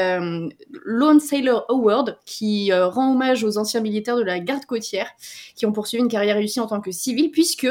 Lone 0.71 1.19
Sailor 1.19 1.65
Award 1.67 2.17
qui 2.25 2.71
rend 2.71 3.11
hommage 3.11 3.43
aux 3.43 3.57
anciens 3.57 3.81
militaires 3.81 4.15
de 4.15 4.23
la 4.23 4.39
garde 4.39 4.63
côtière 4.65 5.09
qui 5.57 5.65
ont 5.65 5.73
poursuivi 5.73 6.01
une 6.01 6.09
carrière 6.09 6.37
réussie 6.37 6.61
en 6.61 6.67
tant 6.67 6.79
que 6.79 6.91
civil 6.91 7.31
puisque 7.31 7.67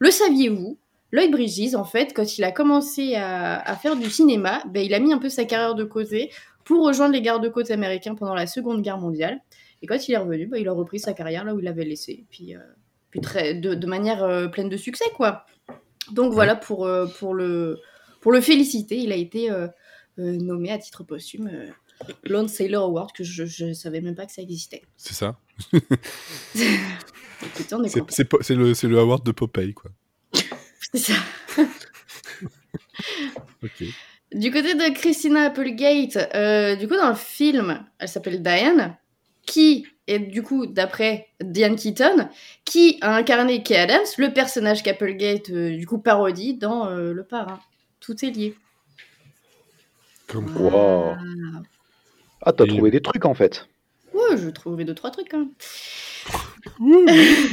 le 0.00 0.10
saviez-vous 0.10 0.76
Lloyd 1.14 1.30
Bridges, 1.30 1.76
en 1.76 1.84
fait, 1.84 2.12
quand 2.12 2.38
il 2.38 2.42
a 2.42 2.50
commencé 2.50 3.14
à, 3.14 3.60
à 3.60 3.76
faire 3.76 3.94
du 3.94 4.10
cinéma, 4.10 4.64
ben, 4.66 4.84
il 4.84 4.92
a 4.94 4.98
mis 4.98 5.12
un 5.12 5.18
peu 5.18 5.28
sa 5.28 5.44
carrière 5.44 5.76
de 5.76 5.84
côté 5.84 6.32
pour 6.64 6.84
rejoindre 6.84 7.14
les 7.14 7.22
gardes-côtes 7.22 7.70
américains 7.70 8.16
pendant 8.16 8.34
la 8.34 8.48
Seconde 8.48 8.82
Guerre 8.82 8.98
mondiale. 8.98 9.40
Et 9.80 9.86
quand 9.86 10.08
il 10.08 10.12
est 10.12 10.16
revenu, 10.16 10.46
bah, 10.46 10.58
il 10.58 10.66
a 10.66 10.72
repris 10.72 10.98
sa 10.98 11.12
carrière 11.12 11.44
là 11.44 11.54
où 11.54 11.60
il 11.60 11.64
l'avait 11.64 11.84
laissé. 11.84 12.10
Et 12.12 12.26
puis, 12.28 12.56
euh, 12.56 12.58
puis 13.10 13.20
très, 13.20 13.54
de, 13.54 13.74
de 13.74 13.86
manière 13.86 14.24
euh, 14.24 14.48
pleine 14.48 14.68
de 14.68 14.76
succès, 14.76 15.04
quoi. 15.14 15.46
Donc 16.10 16.32
voilà, 16.32 16.56
pour, 16.56 16.84
euh, 16.84 17.06
pour, 17.06 17.32
le, 17.32 17.78
pour 18.20 18.32
le 18.32 18.40
féliciter, 18.40 18.98
il 18.98 19.12
a 19.12 19.16
été 19.16 19.50
nommé 20.16 20.72
à 20.72 20.78
titre 20.78 21.04
posthume 21.04 21.48
Lone 22.24 22.48
Sailor 22.48 22.86
Award, 22.86 23.12
que 23.12 23.22
je 23.22 23.64
ne 23.64 23.72
savais 23.72 24.00
même 24.00 24.16
pas 24.16 24.26
que 24.26 24.32
ça 24.32 24.42
existait. 24.42 24.82
C'est 24.96 25.14
ça. 25.14 25.38
C'est 28.08 28.54
le, 28.54 28.74
c'est 28.74 28.88
le 28.88 28.98
award 28.98 29.24
de 29.24 29.30
Popeye, 29.30 29.74
quoi. 29.74 29.90
C'est 30.94 31.12
ça. 31.12 31.14
Ok. 33.62 33.82
Du 34.32 34.50
côté 34.50 34.74
de 34.74 34.92
Christina 34.94 35.42
Applegate, 35.46 36.16
euh, 36.34 36.76
du 36.76 36.86
coup, 36.88 36.96
dans 36.96 37.08
le 37.10 37.14
film, 37.14 37.84
elle 37.98 38.08
s'appelle 38.08 38.42
Diane, 38.42 38.96
qui 39.46 39.86
est 40.06 40.18
du 40.18 40.42
coup, 40.42 40.66
d'après 40.66 41.28
Diane 41.40 41.76
Keaton, 41.76 42.28
qui 42.64 42.98
a 43.00 43.14
incarné 43.16 43.62
Kay 43.62 43.76
Adams, 43.76 44.04
le 44.18 44.32
personnage 44.32 44.82
qu'Applegate, 44.82 45.50
euh, 45.50 45.76
du 45.76 45.86
coup, 45.86 45.98
parodie 45.98 46.54
dans 46.54 46.88
euh, 46.88 47.12
Le 47.12 47.24
Parrain. 47.24 47.58
Tout 48.00 48.24
est 48.24 48.30
lié. 48.30 48.54
Comme- 50.26 50.54
Wow. 50.56 51.14
Ah, 52.42 52.52
t'as 52.52 52.66
trouvé 52.66 52.90
des 52.90 53.00
trucs 53.00 53.24
en 53.24 53.34
fait. 53.34 53.66
Ouais, 54.14 54.36
je 54.36 54.48
trouverai 54.50 54.84
deux, 54.84 54.94
trois 54.94 55.10
trucs 55.10 55.28
quand 55.30 55.38
même. 55.38 55.50
Ouais, 56.80 57.04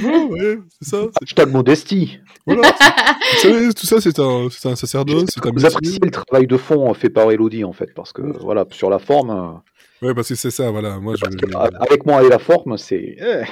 ouais, 0.04 0.24
ouais, 0.30 0.58
c'est 0.82 0.90
ça. 0.90 1.02
c'est- 1.04 1.24
Hashtag 1.24 1.52
modestie. 1.52 2.20
Voilà. 2.46 2.72
Vous 2.72 3.38
savez, 3.40 3.74
tout 3.74 3.86
ça, 3.86 4.00
c'est 4.00 4.18
un, 4.20 4.48
c'est 4.50 4.70
un 4.70 4.76
sacerdoce, 4.76 5.26
c'est 5.34 5.46
un 5.46 5.52
Vous 5.52 5.66
appréciez 5.66 6.00
le 6.02 6.12
travail 6.12 6.48
de 6.48 6.58
fond 6.58 6.94
fait 6.94 7.10
par 7.10 7.30
Elodie 7.32 7.64
en 7.64 7.74
fait, 7.74 7.94
parce 7.94 8.14
que 8.14 8.22
voilà, 8.42 8.66
sur 8.72 8.90
la 8.90 9.00
forme, 9.00 9.30
euh, 9.32 10.08
Ouais, 10.08 10.14
parce 10.16 10.30
que 10.30 10.36
c'est 10.36 10.50
ça, 10.50 10.72
voilà. 10.72 10.98
Moi, 11.00 11.14
je. 11.16 11.26
avec 11.80 12.06
moi 12.08 12.24
et 12.24 12.30
la 12.30 12.40
forme, 12.40 12.78
c'est. 12.78 13.18
eh, 13.20 13.44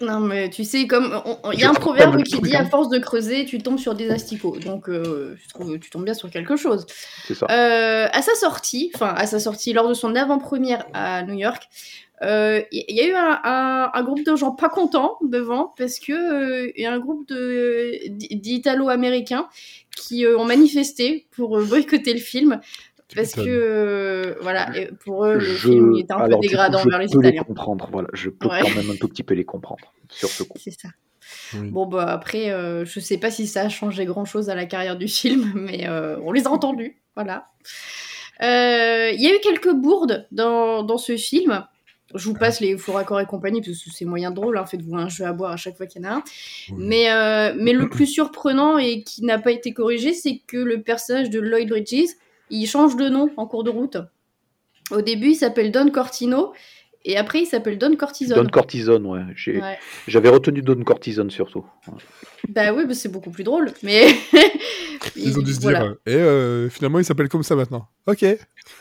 Non, 0.00 0.20
mais 0.20 0.50
tu 0.50 0.64
sais, 0.64 0.86
comme 0.86 1.22
il 1.52 1.60
y 1.60 1.64
a 1.64 1.70
un 1.70 1.74
proverbe 1.74 2.22
qui 2.22 2.38
dit 2.40 2.54
à 2.54 2.64
force 2.66 2.88
de 2.90 2.98
creuser, 2.98 3.44
tu 3.46 3.58
tombes 3.58 3.78
sur 3.78 3.94
des 3.94 4.10
asticots. 4.10 4.56
Donc, 4.58 4.88
euh, 4.88 5.36
je 5.42 5.48
trouve, 5.48 5.78
tu 5.78 5.88
tombes 5.90 6.04
bien 6.04 6.14
sur 6.14 6.30
quelque 6.30 6.56
chose. 6.56 6.86
c'est 7.26 7.34
ça. 7.34 7.46
Euh, 7.50 8.06
à 8.12 8.20
sa 8.22 8.34
sortie, 8.34 8.90
enfin 8.94 9.14
à 9.16 9.26
sa 9.26 9.40
sortie, 9.40 9.72
lors 9.72 9.88
de 9.88 9.94
son 9.94 10.14
avant-première 10.14 10.84
à 10.92 11.22
New 11.22 11.34
York, 11.34 11.62
euh, 12.22 12.62
il 12.72 12.84
y, 12.88 12.94
y 12.94 13.00
a 13.02 13.06
eu 13.08 13.14
un, 13.14 13.40
un- 13.44 13.90
un 13.92 14.02
groupe 14.02 14.24
de 14.24 14.36
gens 14.36 14.50
pas 14.52 14.68
contents 14.70 15.18
devant 15.22 15.74
parce 15.76 15.98
que 15.98 16.72
il 16.76 16.82
y 16.82 16.86
a 16.86 16.92
un 16.92 16.98
groupe 16.98 17.30
d'Italo-américains 18.10 19.48
qui 19.96 20.26
ont 20.26 20.44
manifesté 20.44 21.26
pour 21.32 21.58
boycotter 21.62 22.12
le 22.12 22.20
film 22.20 22.60
parce 23.14 23.32
que 23.34 23.40
euh, 23.46 24.34
voilà, 24.40 24.76
et 24.76 24.88
pour 25.04 25.24
eux 25.26 25.34
le 25.34 25.40
Je- 25.40 25.68
film 25.68 25.96
était 25.96 26.12
un 26.12 26.16
alors, 26.16 26.28
peu 26.28 26.34
coup, 26.36 26.40
dégradant 26.42 26.78
je 26.78 26.88
vers 26.88 26.98
les 26.98 27.06
peux 27.06 27.20
les 27.20 27.28
Italiens. 27.28 27.44
comprendre. 27.44 27.88
Voilà, 27.92 28.08
je 28.12 28.30
peux 28.30 28.48
Ouais. 28.48 28.60
quand 28.62 28.74
même 28.74 28.90
un 28.90 28.96
tout 28.96 29.08
petit 29.08 29.22
peu 29.22 29.34
les 29.34 29.44
comprendre 29.44 29.92
sur 30.10 30.28
ce 30.28 30.42
coup. 30.42 30.58
C'est 30.62 30.72
ça. 30.72 30.88
Oui. 31.54 31.70
Bon, 31.70 31.86
bah 31.86 32.06
après, 32.06 32.50
euh, 32.50 32.84
je 32.84 33.00
sais 33.00 33.18
pas 33.18 33.30
si 33.30 33.46
ça 33.46 33.62
a 33.62 33.68
changé 33.68 34.04
grand-chose 34.06 34.48
à 34.50 34.54
la 34.54 34.64
carrière 34.66 34.96
du 34.96 35.08
film, 35.08 35.52
mais 35.54 35.88
euh, 35.88 36.16
on 36.24 36.32
les 36.32 36.46
a 36.46 36.50
entendus, 36.50 37.00
voilà. 37.14 37.48
Euh, 38.42 39.10
Il 39.14 39.20
y 39.22 39.26
a 39.28 39.34
eu 39.34 39.38
quelques 39.40 39.72
bourdes 39.72 40.26
dans, 40.32 40.82
dans 40.82 40.98
ce 40.98 41.16
film. 41.16 41.64
Je 42.14 42.28
vous 42.28 42.34
passe 42.34 42.60
les 42.60 42.78
faux 42.78 42.92
raccords 42.92 43.20
et 43.20 43.26
compagnie, 43.26 43.60
parce 43.60 43.82
que 43.82 43.90
c'est 43.90 44.04
moyen 44.04 44.30
drôle, 44.30 44.56
hein, 44.58 44.64
faites-vous 44.64 44.94
un 44.94 45.08
jeu 45.08 45.24
à 45.24 45.32
boire 45.32 45.50
à 45.50 45.56
chaque 45.56 45.76
fois 45.76 45.86
qu'il 45.86 46.02
y 46.02 46.06
en 46.06 46.10
a 46.10 46.14
un. 46.16 46.22
Mais, 46.76 47.10
euh, 47.10 47.54
mais 47.58 47.72
le 47.72 47.88
plus 47.88 48.06
surprenant 48.06 48.78
et 48.78 49.02
qui 49.02 49.24
n'a 49.24 49.38
pas 49.40 49.50
été 49.50 49.72
corrigé, 49.72 50.12
c'est 50.14 50.40
que 50.46 50.56
le 50.56 50.82
personnage 50.82 51.30
de 51.30 51.40
Lloyd 51.40 51.68
Bridges, 51.68 52.10
il 52.50 52.66
change 52.66 52.96
de 52.96 53.08
nom 53.08 53.30
en 53.36 53.46
cours 53.46 53.64
de 53.64 53.70
route. 53.70 53.98
Au 54.90 55.02
début, 55.02 55.30
il 55.30 55.34
s'appelle 55.34 55.72
Don 55.72 55.90
Cortino, 55.90 56.52
et 57.08 57.16
après, 57.16 57.42
il 57.42 57.46
s'appelle 57.46 57.78
Don 57.78 57.94
Cortisone. 57.94 58.36
Don 58.36 58.48
Cortisone, 58.48 59.06
ouais. 59.06 59.22
J'avais 60.08 60.28
retenu 60.28 60.60
Don 60.60 60.82
Cortisone 60.82 61.30
surtout. 61.30 61.64
Ouais. 61.86 61.94
Bah 62.48 62.72
oui, 62.72 62.84
bah 62.84 62.94
c'est 62.94 63.08
beaucoup 63.08 63.30
plus 63.30 63.44
drôle, 63.44 63.72
mais... 63.84 64.08
Ils 65.16 65.38
ont 65.38 65.42
dû 65.42 65.54
se 65.54 65.60
voilà, 65.60 65.80
dire, 65.80 65.88
euh, 65.88 66.10
et 66.10 66.14
euh, 66.16 66.68
finalement, 66.68 66.98
il 66.98 67.04
s'appelle 67.04 67.28
comme 67.28 67.44
ça 67.44 67.54
maintenant. 67.54 67.86
Ok. 68.06 68.24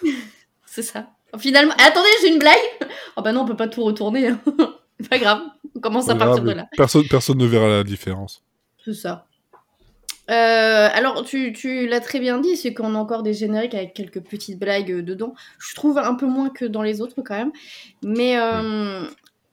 c'est 0.65 0.81
ça. 0.81 1.11
Finalement... 1.37 1.73
Attendez, 1.77 2.09
j'ai 2.21 2.33
une 2.33 2.39
blague 2.39 2.57
Oh 3.15 3.21
bah 3.21 3.31
non, 3.31 3.41
on 3.41 3.45
peut 3.45 3.55
pas 3.55 3.67
tout 3.67 3.83
retourner. 3.83 4.29
hein. 4.29 4.41
Pas 5.09 5.19
grave, 5.19 5.41
on 5.75 5.79
commence 5.79 6.09
à 6.09 6.15
Pas 6.15 6.25
partir 6.25 6.43
grave, 6.43 6.55
de 6.55 6.59
là. 6.61 6.67
Personne, 6.75 7.03
personne 7.07 7.37
ne 7.37 7.45
verra 7.45 7.67
la 7.67 7.83
différence. 7.83 8.43
C'est 8.83 8.93
ça. 8.93 9.27
Euh, 10.31 10.89
alors, 10.91 11.23
tu, 11.23 11.53
tu 11.53 11.87
l'as 11.87 11.99
très 11.99 12.19
bien 12.19 12.39
dit, 12.39 12.57
c'est 12.57 12.73
qu'on 12.73 12.95
a 12.95 12.97
encore 12.97 13.21
des 13.21 13.33
génériques 13.33 13.75
avec 13.75 13.93
quelques 13.93 14.21
petites 14.21 14.57
blagues 14.57 14.91
euh, 14.91 15.01
dedans. 15.03 15.35
Je 15.59 15.75
trouve 15.75 15.97
un 15.99 16.15
peu 16.15 16.25
moins 16.25 16.49
que 16.49 16.65
dans 16.65 16.81
les 16.81 17.01
autres 17.01 17.21
quand 17.21 17.37
même. 17.37 17.51
Mais, 18.03 18.39
euh, 18.39 19.05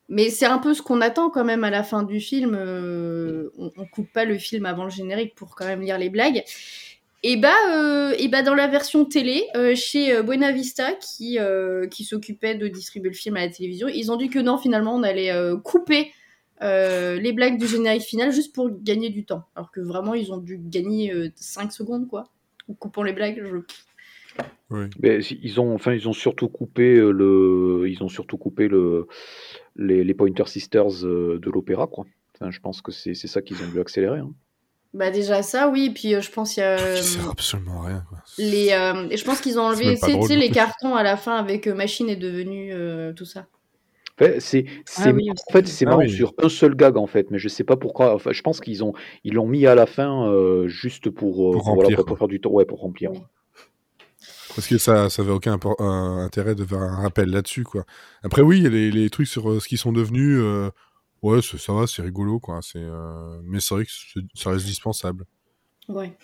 mais 0.08 0.30
c'est 0.30 0.46
un 0.46 0.58
peu 0.58 0.72
ce 0.72 0.80
qu'on 0.80 1.00
attend 1.00 1.28
quand 1.28 1.44
même 1.44 1.64
à 1.64 1.70
la 1.70 1.82
fin 1.82 2.02
du 2.02 2.20
film. 2.20 2.54
euh, 2.58 3.50
on, 3.58 3.70
on 3.76 3.86
coupe 3.86 4.10
pas 4.12 4.24
le 4.24 4.38
film 4.38 4.64
avant 4.64 4.84
le 4.84 4.90
générique 4.90 5.34
pour 5.34 5.54
quand 5.56 5.66
même 5.66 5.82
lire 5.82 5.98
les 5.98 6.08
blagues. 6.08 6.42
Et 7.24 7.36
bah, 7.36 7.54
et 8.18 8.26
bah 8.26 8.42
dans 8.42 8.56
la 8.56 8.66
version 8.66 9.04
télé, 9.04 9.44
chez 9.76 10.20
Buena 10.24 10.50
Vista, 10.50 10.92
qui, 10.94 11.38
qui 11.88 12.02
s'occupait 12.02 12.56
de 12.56 12.66
distribuer 12.66 13.10
le 13.10 13.14
film 13.14 13.36
à 13.36 13.42
la 13.46 13.48
télévision, 13.48 13.86
ils 13.86 14.10
ont 14.10 14.16
dit 14.16 14.28
que 14.28 14.40
non, 14.40 14.58
finalement, 14.58 14.96
on 14.96 15.04
allait 15.04 15.30
couper 15.62 16.10
euh, 16.62 17.18
les 17.18 17.32
blagues 17.32 17.58
du 17.58 17.66
générique 17.66 18.02
final 18.02 18.32
juste 18.32 18.54
pour 18.54 18.70
gagner 18.70 19.10
du 19.10 19.24
temps. 19.24 19.44
Alors 19.56 19.70
que 19.70 19.80
vraiment, 19.80 20.14
ils 20.14 20.32
ont 20.32 20.36
dû 20.38 20.58
gagner 20.62 21.12
5 21.36 21.72
secondes, 21.72 22.06
quoi. 22.08 22.28
En 22.68 22.74
coupant 22.74 23.02
les 23.02 23.12
blagues. 23.12 23.42
je- 23.44 23.56
Oui. 24.70 24.86
Mais 25.00 25.20
si- 25.20 25.38
ils 25.42 25.60
ont, 25.60 25.74
enfin, 25.74 25.92
ils 25.92 26.08
ont 26.08 26.12
surtout 26.14 26.48
coupé 26.48 26.96
euh, 26.96 27.10
le, 27.10 27.84
ils 27.88 28.02
ont 28.02 28.08
surtout 28.08 28.38
coupé 28.38 28.68
le, 28.68 29.06
les, 29.76 30.04
les 30.04 30.14
Pointer 30.14 30.46
Sisters 30.46 31.04
euh, 31.04 31.38
de 31.38 31.50
l'opéra, 31.50 31.86
quoi. 31.86 32.06
Enfin, 32.34 32.50
je 32.50 32.58
pense 32.60 32.80
que 32.80 32.90
c'est 32.92 33.12
c'est 33.14 33.28
ça 33.28 33.42
qu'ils 33.42 33.62
ont 33.62 33.68
dû 33.68 33.80
accélérer. 33.80 34.20
hein. 34.20 34.32
Bah, 34.94 35.10
déjà 35.10 35.42
ça, 35.42 35.68
oui. 35.68 35.90
Puis 35.90 36.14
euh, 36.14 36.20
je 36.22 36.30
pense 36.30 36.54
qu'il 36.54 36.62
y 36.62 36.66
a. 36.66 36.78
Euh, 36.78 36.96
absolument 37.30 37.80
rien. 37.80 38.04
Quoi. 38.08 38.18
les, 38.38 38.70
euh, 38.72 39.08
et 39.10 39.16
je 39.18 39.24
pense 39.24 39.40
qu'ils 39.42 39.58
ont 39.58 39.62
enlevé 39.64 39.96
tu 39.98 40.06
sais- 40.26 40.36
les 40.36 40.50
cartons 40.50 40.94
à 40.94 41.02
la 41.02 41.16
fin 41.18 41.36
avec 41.36 41.66
euh, 41.66 41.74
Machine 41.74 42.08
est 42.08 42.16
devenu 42.16 42.72
euh, 42.72 43.12
tout 43.12 43.24
ça. 43.26 43.46
Enfin, 44.20 44.34
c'est, 44.40 44.66
c'est, 44.84 45.12
oui, 45.12 45.30
en 45.30 45.52
fait, 45.52 45.66
c'est 45.66 45.86
Ah 45.86 45.90
marrant 45.90 46.02
oui. 46.02 46.10
sur 46.10 46.34
un 46.38 46.48
seul 46.48 46.74
gag 46.74 46.96
en 46.96 47.06
fait, 47.06 47.30
mais 47.30 47.38
je 47.38 47.48
sais 47.48 47.64
pas 47.64 47.76
pourquoi. 47.76 48.14
Enfin, 48.14 48.32
je 48.32 48.42
pense 48.42 48.60
qu'ils 48.60 48.84
ont, 48.84 48.92
ils 49.24 49.34
l'ont 49.34 49.46
mis 49.46 49.66
à 49.66 49.74
la 49.74 49.86
fin 49.86 50.28
euh, 50.28 50.68
juste 50.68 51.08
pour, 51.10 51.48
euh, 51.48 51.52
Pour 51.52 51.62
voilà, 51.74 51.82
remplir, 51.88 52.04
pour, 52.04 52.18
faire 52.18 52.28
du 52.28 52.40
temps, 52.40 52.50
ouais, 52.50 52.66
pour 52.66 52.80
remplir. 52.80 53.10
Parce 54.54 54.68
que 54.68 54.78
ça, 54.78 55.08
ça 55.08 55.22
avait 55.22 55.32
aucun 55.32 55.58
intérêt 55.78 56.54
de 56.54 56.64
faire 56.64 56.78
un 56.82 57.00
rappel 57.02 57.30
là-dessus, 57.30 57.64
quoi. 57.64 57.84
Après, 58.22 58.42
oui, 58.42 58.60
les, 58.60 58.90
les 58.90 59.10
trucs 59.10 59.26
sur 59.28 59.50
euh, 59.50 59.60
ce 59.60 59.68
qu'ils 59.68 59.78
sont 59.78 59.92
devenus. 59.92 60.38
euh, 60.40 60.70
ouais, 61.22 61.40
ça, 61.40 61.56
ça 61.58 61.72
va, 61.72 61.86
c'est 61.86 62.02
rigolo, 62.02 62.38
quoi. 62.38 62.60
C'est, 62.62 62.78
euh, 62.78 63.40
mais 63.44 63.60
c'est 63.60 63.74
vrai 63.74 63.84
que 63.86 63.90
ça 64.34 64.50
reste 64.50 64.66
dispensable. 64.66 65.24
Ouais. 65.88 66.16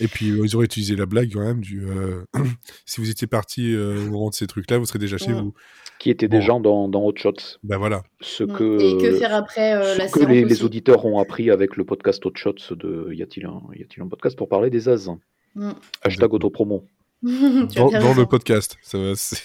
Et 0.00 0.08
puis, 0.08 0.30
euh, 0.30 0.40
ils 0.44 0.56
auraient 0.56 0.64
utilisé 0.64 0.96
la 0.96 1.06
blague 1.06 1.32
quand 1.32 1.40
même 1.44 1.60
du. 1.60 1.84
euh, 1.86 2.24
si 2.86 3.00
vous 3.00 3.10
étiez 3.10 3.26
parti 3.26 3.72
euh, 3.74 4.06
au 4.06 4.10
moment 4.10 4.30
de 4.30 4.34
ces 4.34 4.46
trucs-là, 4.46 4.78
vous 4.78 4.86
serez 4.86 4.98
déjà 4.98 5.16
chez 5.18 5.32
Ouais. 5.32 5.40
vous. 5.40 5.54
Qui 6.00 6.10
était 6.10 6.26
Bon. 6.28 6.36
des 6.38 6.42
gens 6.42 6.60
dans, 6.60 6.88
dans 6.88 7.04
Hot 7.04 7.14
Shots. 7.16 7.58
Ben 7.62 7.78
voilà. 7.78 8.02
Ce 8.20 8.42
Mm. 8.44 8.52
que, 8.52 8.78
Et 8.80 9.02
que 9.02 9.16
faire 9.16 9.34
après 9.34 9.74
euh, 9.74 9.94
ce 9.94 9.98
la 9.98 10.08
que 10.08 10.20
séance 10.20 10.50
les, 10.50 10.64
auditeurs 10.64 11.04
ont 11.06 11.18
appris 11.20 11.50
avec 11.50 11.76
le 11.76 11.84
podcast 11.84 12.24
Hot 12.26 12.32
Shots 12.34 12.74
de 12.74 13.12
Y 13.12 13.22
a-t-il 13.22 13.46
un, 13.46 13.62
y 13.76 13.82
a-t-il 13.82 14.02
un 14.02 14.08
podcast 14.08 14.36
pour 14.36 14.48
parler 14.48 14.70
des 14.70 14.88
As? 14.88 15.08
Mm. 15.54 15.70
Hashtag 16.02 16.34
autopromo. 16.34 16.84
Dans, 17.22 18.14
le 18.14 18.24
podcast. 18.26 18.76
Ça 18.82 18.98
va, 18.98 19.12
c'est- 19.14 19.42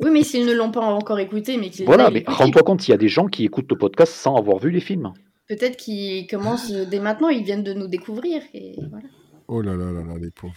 Oui, 0.00 0.10
mais 0.10 0.24
s'ils 0.24 0.44
ne 0.46 0.52
l'ont 0.52 0.70
pas 0.72 0.80
encore 0.80 1.18
écouté, 1.20 1.56
mais 1.56 1.70
qu'ils 1.70 1.86
Voilà, 1.86 2.10
mais 2.10 2.24
rends-toi 2.26 2.62
compte, 2.62 2.86
il 2.88 2.90
y 2.90 2.94
a 2.94 2.98
des 2.98 3.08
gens 3.08 3.26
qui 3.26 3.44
écoutent 3.44 3.70
le 3.70 3.78
podcast 3.78 4.12
sans 4.12 4.34
avoir 4.36 4.58
vu 4.58 4.70
les 4.70 4.80
films. 4.80 5.12
Peut-être 5.50 5.76
qu'ils 5.76 6.26
commencent 6.28 6.70
dès 6.70 7.00
maintenant, 7.00 7.28
ils 7.28 7.42
viennent 7.44 7.64
de 7.64 7.72
nous 7.74 7.88
découvrir. 7.88 8.40
Et 8.54 8.76
voilà. 8.88 9.06
Oh 9.48 9.60
là 9.60 9.74
là 9.74 9.90
là 9.90 10.02
là, 10.04 10.14
les 10.18 10.30
pauvres. 10.30 10.54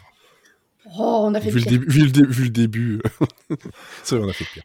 Oh, 0.99 1.21
on 1.25 1.33
a 1.33 1.41
fait 1.41 1.49
Vu 1.49 1.59
le, 1.59 1.65
pire. 1.65 1.71
début, 1.79 1.89
vu, 1.89 2.03
le 2.05 2.11
dé- 2.11 2.27
vu 2.27 2.43
le 2.43 2.49
début. 2.49 3.01
c'est 4.03 4.15
vrai, 4.15 4.25
on 4.25 4.29
a 4.29 4.33
fait 4.33 4.45
pire. 4.53 4.63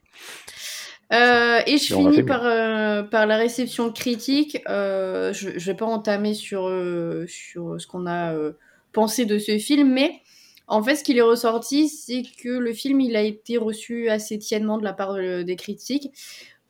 Euh, 1.12 1.60
et 1.66 1.78
je 1.78 1.94
finis 1.94 2.22
par, 2.22 2.44
euh, 2.44 3.02
par 3.02 3.26
la 3.26 3.36
réception 3.38 3.90
critique. 3.90 4.58
Euh, 4.68 5.32
je 5.32 5.48
ne 5.48 5.58
vais 5.58 5.74
pas 5.74 5.86
entamer 5.86 6.34
sur, 6.34 6.66
euh, 6.68 7.24
sur 7.26 7.80
ce 7.80 7.86
qu'on 7.86 8.04
a 8.06 8.34
euh, 8.34 8.52
pensé 8.92 9.24
de 9.24 9.38
ce 9.38 9.56
film, 9.58 9.90
mais 9.92 10.20
en 10.66 10.82
fait, 10.82 10.96
ce 10.96 11.04
qu'il 11.04 11.16
est 11.16 11.22
ressorti, 11.22 11.88
c'est 11.88 12.22
que 12.42 12.50
le 12.50 12.74
film 12.74 13.00
il 13.00 13.16
a 13.16 13.22
été 13.22 13.56
reçu 13.56 14.10
assez 14.10 14.38
tièdement 14.38 14.76
de 14.76 14.84
la 14.84 14.92
part 14.92 15.14
de- 15.14 15.42
des 15.42 15.56
critiques 15.56 16.10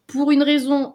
pour 0.06 0.30
une 0.30 0.44
raison 0.44 0.94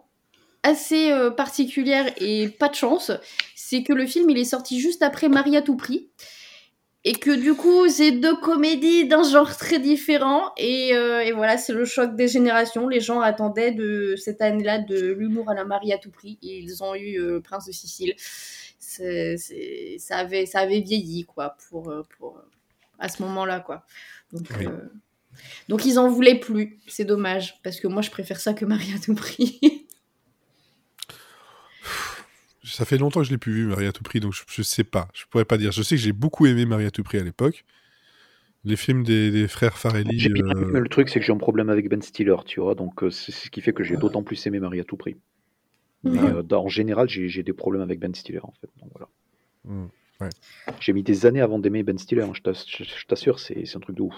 assez 0.64 1.12
euh, 1.12 1.30
particulière 1.30 2.12
et 2.18 2.48
pas 2.48 2.68
de 2.68 2.74
chance. 2.74 3.12
C'est 3.54 3.82
que 3.84 3.92
le 3.92 4.06
film 4.06 4.28
il 4.30 4.38
est 4.38 4.44
sorti 4.44 4.80
juste 4.80 5.02
après 5.02 5.28
Marie 5.28 5.56
à 5.56 5.62
tout 5.62 5.76
prix. 5.76 6.08
Et 7.06 7.12
que 7.12 7.30
du 7.30 7.52
coup, 7.52 7.86
c'est 7.90 8.12
deux 8.12 8.34
comédies 8.36 9.06
d'un 9.06 9.22
genre 9.22 9.54
très 9.58 9.78
différent. 9.78 10.52
Et, 10.56 10.94
euh, 10.94 11.20
et 11.20 11.32
voilà, 11.32 11.58
c'est 11.58 11.74
le 11.74 11.84
choc 11.84 12.16
des 12.16 12.28
générations. 12.28 12.88
Les 12.88 13.00
gens 13.00 13.20
attendaient 13.20 13.72
de 13.72 14.14
cette 14.16 14.40
année-là 14.40 14.78
de 14.78 15.12
l'humour 15.12 15.50
à 15.50 15.54
la 15.54 15.66
Marie 15.66 15.92
à 15.92 15.98
tout 15.98 16.10
prix. 16.10 16.38
Et 16.42 16.58
ils 16.60 16.82
ont 16.82 16.94
eu 16.94 17.20
euh, 17.20 17.40
Prince 17.40 17.66
de 17.66 17.72
Sicile. 17.72 18.14
C'est, 18.78 19.36
c'est- 19.36 19.96
ça, 19.98 20.16
avait, 20.16 20.46
ça 20.46 20.60
avait 20.60 20.80
vieilli, 20.80 21.24
quoi, 21.26 21.56
pour, 21.68 21.92
pour, 22.16 22.40
à 22.98 23.10
ce 23.10 23.22
moment-là, 23.22 23.60
quoi. 23.60 23.84
Donc, 24.32 24.46
Oui. 24.58 24.66
donc 25.68 25.84
ils 25.84 25.98
en 25.98 26.08
voulaient 26.08 26.38
plus. 26.40 26.78
C'est 26.86 27.04
dommage. 27.04 27.60
Parce 27.62 27.80
que 27.80 27.86
moi, 27.86 28.00
je 28.00 28.10
préfère 28.10 28.40
ça 28.40 28.54
que 28.54 28.64
Marie 28.64 28.94
à 28.96 28.98
tout 28.98 29.14
prix. 29.14 29.60
Ça 32.64 32.84
fait 32.84 32.96
longtemps 32.98 33.20
que 33.20 33.26
je 33.26 33.30
l'ai 33.30 33.38
plus 33.38 33.52
vu, 33.52 33.66
Marie 33.66 33.86
à 33.86 33.92
tout 33.92 34.02
prix, 34.02 34.20
donc 34.20 34.32
je, 34.32 34.42
je 34.48 34.62
sais 34.62 34.84
pas. 34.84 35.08
Je 35.14 35.24
pourrais 35.30 35.44
pas 35.44 35.58
dire. 35.58 35.70
Je 35.72 35.82
sais 35.82 35.96
que 35.96 36.00
j'ai 36.02 36.12
beaucoup 36.12 36.46
aimé 36.46 36.64
Marie 36.64 36.86
à 36.86 36.90
tout 36.90 37.02
prix 37.02 37.18
à 37.18 37.22
l'époque. 37.22 37.64
Les 38.64 38.76
films 38.76 39.02
des, 39.04 39.30
des 39.30 39.46
frères 39.46 39.76
Farelli. 39.76 40.26
Euh, 40.28 40.54
mais 40.72 40.80
le 40.80 40.88
truc, 40.88 41.10
c'est 41.10 41.20
que 41.20 41.26
j'ai 41.26 41.32
un 41.32 41.36
problème 41.36 41.68
avec 41.68 41.88
Ben 41.90 42.00
Stiller, 42.00 42.36
tu 42.46 42.60
vois, 42.60 42.74
donc 42.74 43.02
euh, 43.02 43.10
c'est 43.10 43.30
ce 43.32 43.50
qui 43.50 43.60
fait 43.60 43.74
que 43.74 43.84
j'ai 43.84 43.96
d'autant 43.98 44.22
plus 44.22 44.46
aimé 44.46 44.58
Marie 44.58 44.80
à 44.80 44.84
tout 44.84 44.96
prix. 44.96 45.16
Mais 46.02 46.18
Mhm. 46.18 46.36
euh, 46.36 46.42
dans- 46.42 46.64
en 46.64 46.68
général, 46.68 47.08
j'ai 47.08 47.42
des 47.42 47.52
problèmes 47.52 47.82
avec 47.82 47.98
Ben 48.00 48.14
Stiller, 48.14 48.40
en 48.42 48.52
fait. 48.60 48.68
Donc, 48.80 48.90
voilà. 48.94 49.08
hmm. 49.64 49.88
J'ai 50.80 50.94
mis 50.94 51.02
des 51.02 51.26
années 51.26 51.42
avant 51.42 51.58
d'aimer 51.58 51.82
Ben 51.82 51.98
Stiller, 51.98 52.22
hein, 52.22 52.32
je 52.34 52.40
t'ass- 52.40 52.64
je 52.66 52.84
je 52.84 53.06
t'assure, 53.06 53.38
c'est 53.38 53.66
c'est 53.66 53.76
un 53.76 53.80
truc 53.80 53.96
de 53.96 54.02
ouf. 54.02 54.14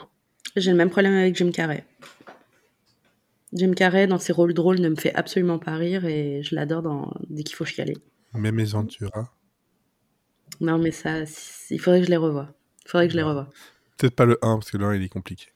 J'ai 0.55 0.71
le 0.71 0.77
même 0.77 0.91
problème 0.91 1.15
avec 1.15 1.35
Jim 1.35 1.51
Carrey. 1.51 1.85
Jim 3.53 3.73
Carrey, 3.75 4.07
dans 4.07 4.19
ses 4.19 4.33
rôles 4.33 4.55
drôles, 4.55 4.79
ne 4.81 4.89
me 4.89 4.97
fait 4.97 5.15
absolument 5.15 5.59
pas 5.59 5.77
rire 5.77 6.05
et 6.05 6.43
je 6.43 6.55
l'adore 6.55 6.83
dans... 6.83 7.13
dès 7.31 7.43
qu'il 7.43 7.57
faut 7.57 7.65
chialer. 7.65 7.97
Même 8.37 8.57
les 8.59 8.65
Ventura. 8.67 9.33
Non, 10.61 10.79
mais 10.79 10.91
ça, 10.93 11.23
il 11.71 11.81
faudrait 11.81 12.01
que 12.01 12.07
je 12.07 12.11
les 12.11 12.17
revoie. 12.17 12.49
Il 12.85 12.91
faudrait 12.91 13.07
que 13.09 13.13
je 13.13 13.17
les 13.19 13.23
revoie. 13.23 13.49
Peut-être 13.99 14.15
pas 14.15 14.25
le 14.27 14.39
1, 14.43 14.59
parce 14.59 14.71
que 14.71 14.77
le 14.77 14.85
1, 14.87 14.95
il 14.97 15.03
est 15.03 15.09
compliqué. 15.09 15.47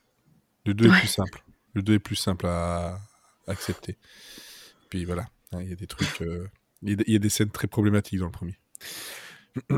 Le 0.66 0.74
2 0.74 0.86
est 0.86 0.98
plus 0.98 1.08
simple. 1.08 1.44
Le 1.74 1.82
2 1.82 1.94
est 1.94 1.98
plus 1.98 2.16
simple 2.16 2.46
à 2.46 2.98
accepter. 3.46 3.96
Puis 4.88 5.04
voilà, 5.04 5.26
hein, 5.52 5.58
il 5.62 5.68
y 5.70 5.72
a 5.72 5.76
des 5.76 5.86
trucs. 5.86 6.20
euh, 6.22 6.48
Il 6.82 7.02
y 7.06 7.16
a 7.16 7.18
des- 7.18 7.28
scènes 7.28 7.50
très 7.50 7.66
problématiques 7.68 8.18
dans 8.18 8.26
le 8.26 8.30
premier. 8.32 8.58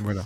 voilà. 0.00 0.24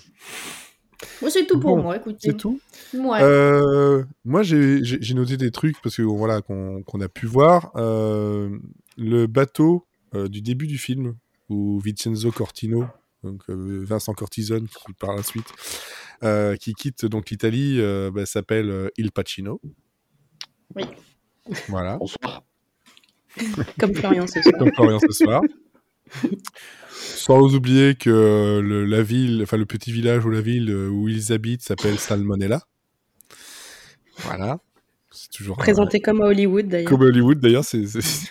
Moi, 1.22 1.30
c'est 1.30 1.46
tout 1.46 1.60
pour 1.60 1.76
Bon, 1.76 1.82
moi, 1.84 1.96
écoutez. 1.96 2.18
C'est 2.30 2.36
tout 2.36 2.60
Ouais. 2.94 3.20
Euh, 3.22 4.04
moi, 4.24 4.42
j'ai 4.42 5.14
noté 5.14 5.36
des 5.36 5.50
trucs 5.50 5.80
parce 5.80 5.96
que 5.96 6.02
voilà 6.02 6.42
qu'on 6.42 7.00
a 7.00 7.08
pu 7.08 7.26
voir 7.26 7.70
Euh, 7.76 8.58
le 8.96 9.26
bateau 9.26 9.86
euh, 10.14 10.28
du 10.28 10.40
début 10.42 10.66
du 10.66 10.78
film 10.78 11.14
où 11.48 11.80
Vincenzo 11.80 12.30
Cortino, 12.30 12.86
donc 13.22 13.42
euh, 13.50 13.84
Vincent 13.84 14.14
Cortisone 14.14 14.68
qui 14.68 14.92
par 14.94 15.14
la 15.14 15.22
suite 15.22 15.52
euh, 16.24 16.56
qui 16.56 16.74
quitte 16.74 17.06
donc 17.06 17.30
l'Italie, 17.30 17.76
euh, 17.80 18.10
bah, 18.12 18.26
s'appelle 18.26 18.70
euh, 18.70 18.88
Il 18.96 19.12
Pacino. 19.12 19.60
Oui. 20.74 20.84
Voilà. 21.68 21.96
Bonsoir. 21.96 22.42
Comme 23.78 23.94
Florian 23.94 24.26
ce 24.26 24.42
soir. 24.42 24.54
Comme 24.58 24.72
Florian 24.74 24.98
ce 24.98 25.12
soir. 25.12 25.42
Sans 26.90 27.54
oublier 27.54 27.94
que 27.94 28.60
le, 28.62 28.84
la 28.84 29.02
ville, 29.02 29.42
enfin 29.42 29.56
le 29.56 29.66
petit 29.66 29.92
village 29.92 30.24
ou 30.24 30.30
la 30.30 30.40
ville 30.40 30.70
où 30.72 31.08
ils 31.08 31.32
habitent 31.32 31.62
s'appelle 31.62 31.98
Salmonella. 31.98 32.62
Voilà. 34.18 34.58
C'est 35.10 35.30
toujours 35.30 35.56
présenté 35.56 36.00
comme 36.00 36.20
à 36.20 36.26
Hollywood 36.26 36.68
d'ailleurs. 36.68 36.90
Comme 36.90 37.02
à 37.02 37.06
Hollywood 37.06 37.40
d'ailleurs, 37.40 37.64
c'est 37.64 37.84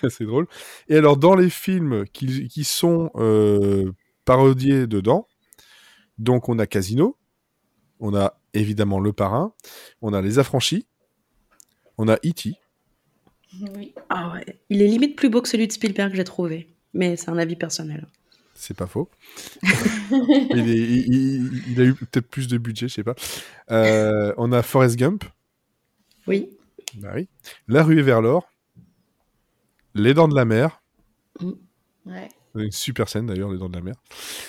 assez 0.04 0.26
drôle. 0.26 0.48
Et 0.90 0.96
alors 0.96 1.18
dans 1.18 1.36
les 1.36 1.50
films 1.50 2.06
qui, 2.14 2.48
qui 2.48 2.64
sont 2.64 3.12
euh, 3.16 3.92
parodiés 4.26 4.88
dedans, 4.88 5.28
donc 6.18 6.50
on 6.50 6.60
a 6.60 6.68
Casino, 6.68 7.18
on 8.00 8.16
a 8.16 8.40
évidemment 8.54 9.00
Le 9.00 9.14
Parrain, 9.14 9.54
on 10.02 10.14
a 10.14 10.22
Les 10.22 10.40
Affranchis, 10.40 10.88
on 11.98 12.08
a 12.08 12.16
E.T. 12.16 12.54
Oui. 13.76 13.94
Ah 14.10 14.34
ouais. 14.34 14.46
Il 14.70 14.82
est 14.82 14.88
limite 14.88 15.16
plus 15.16 15.30
beau 15.30 15.42
que 15.42 15.50
celui 15.50 15.68
de 15.68 15.72
Spielberg, 15.72 16.14
j'ai 16.14 16.24
trouvé. 16.24 16.68
Mais 16.94 17.16
c'est 17.16 17.30
un 17.30 17.38
avis 17.38 17.56
personnel. 17.56 18.08
C'est 18.54 18.76
pas 18.76 18.88
faux. 18.88 19.10
il, 19.62 21.76
a 21.78 21.84
eu 21.84 21.94
peut-être 21.94 22.28
plus 22.28 22.48
de 22.48 22.58
budget, 22.58 22.88
je 22.88 22.96
sais 22.96 23.04
pas. 23.04 23.16
Euh, 23.72 24.34
on 24.38 24.52
a 24.52 24.64
Forrest 24.64 24.96
Gump. 24.96 25.24
Oui. 26.26 26.50
Bah 26.98 27.12
oui. 27.16 27.28
La 27.68 27.84
rue 27.84 28.02
vers 28.02 28.22
l'or. 28.22 28.50
Les 29.94 30.14
dents 30.14 30.28
de 30.28 30.36
la 30.36 30.46
mer. 30.46 30.82
Mm. 31.40 31.52
Ouais. 32.06 32.30
Une 32.56 32.72
super 32.72 33.08
scène 33.08 33.28
d'ailleurs, 33.28 33.52
les 33.52 33.58
dents 33.58 33.70
de 33.70 33.76
la 33.76 33.84
mer. 33.84 33.96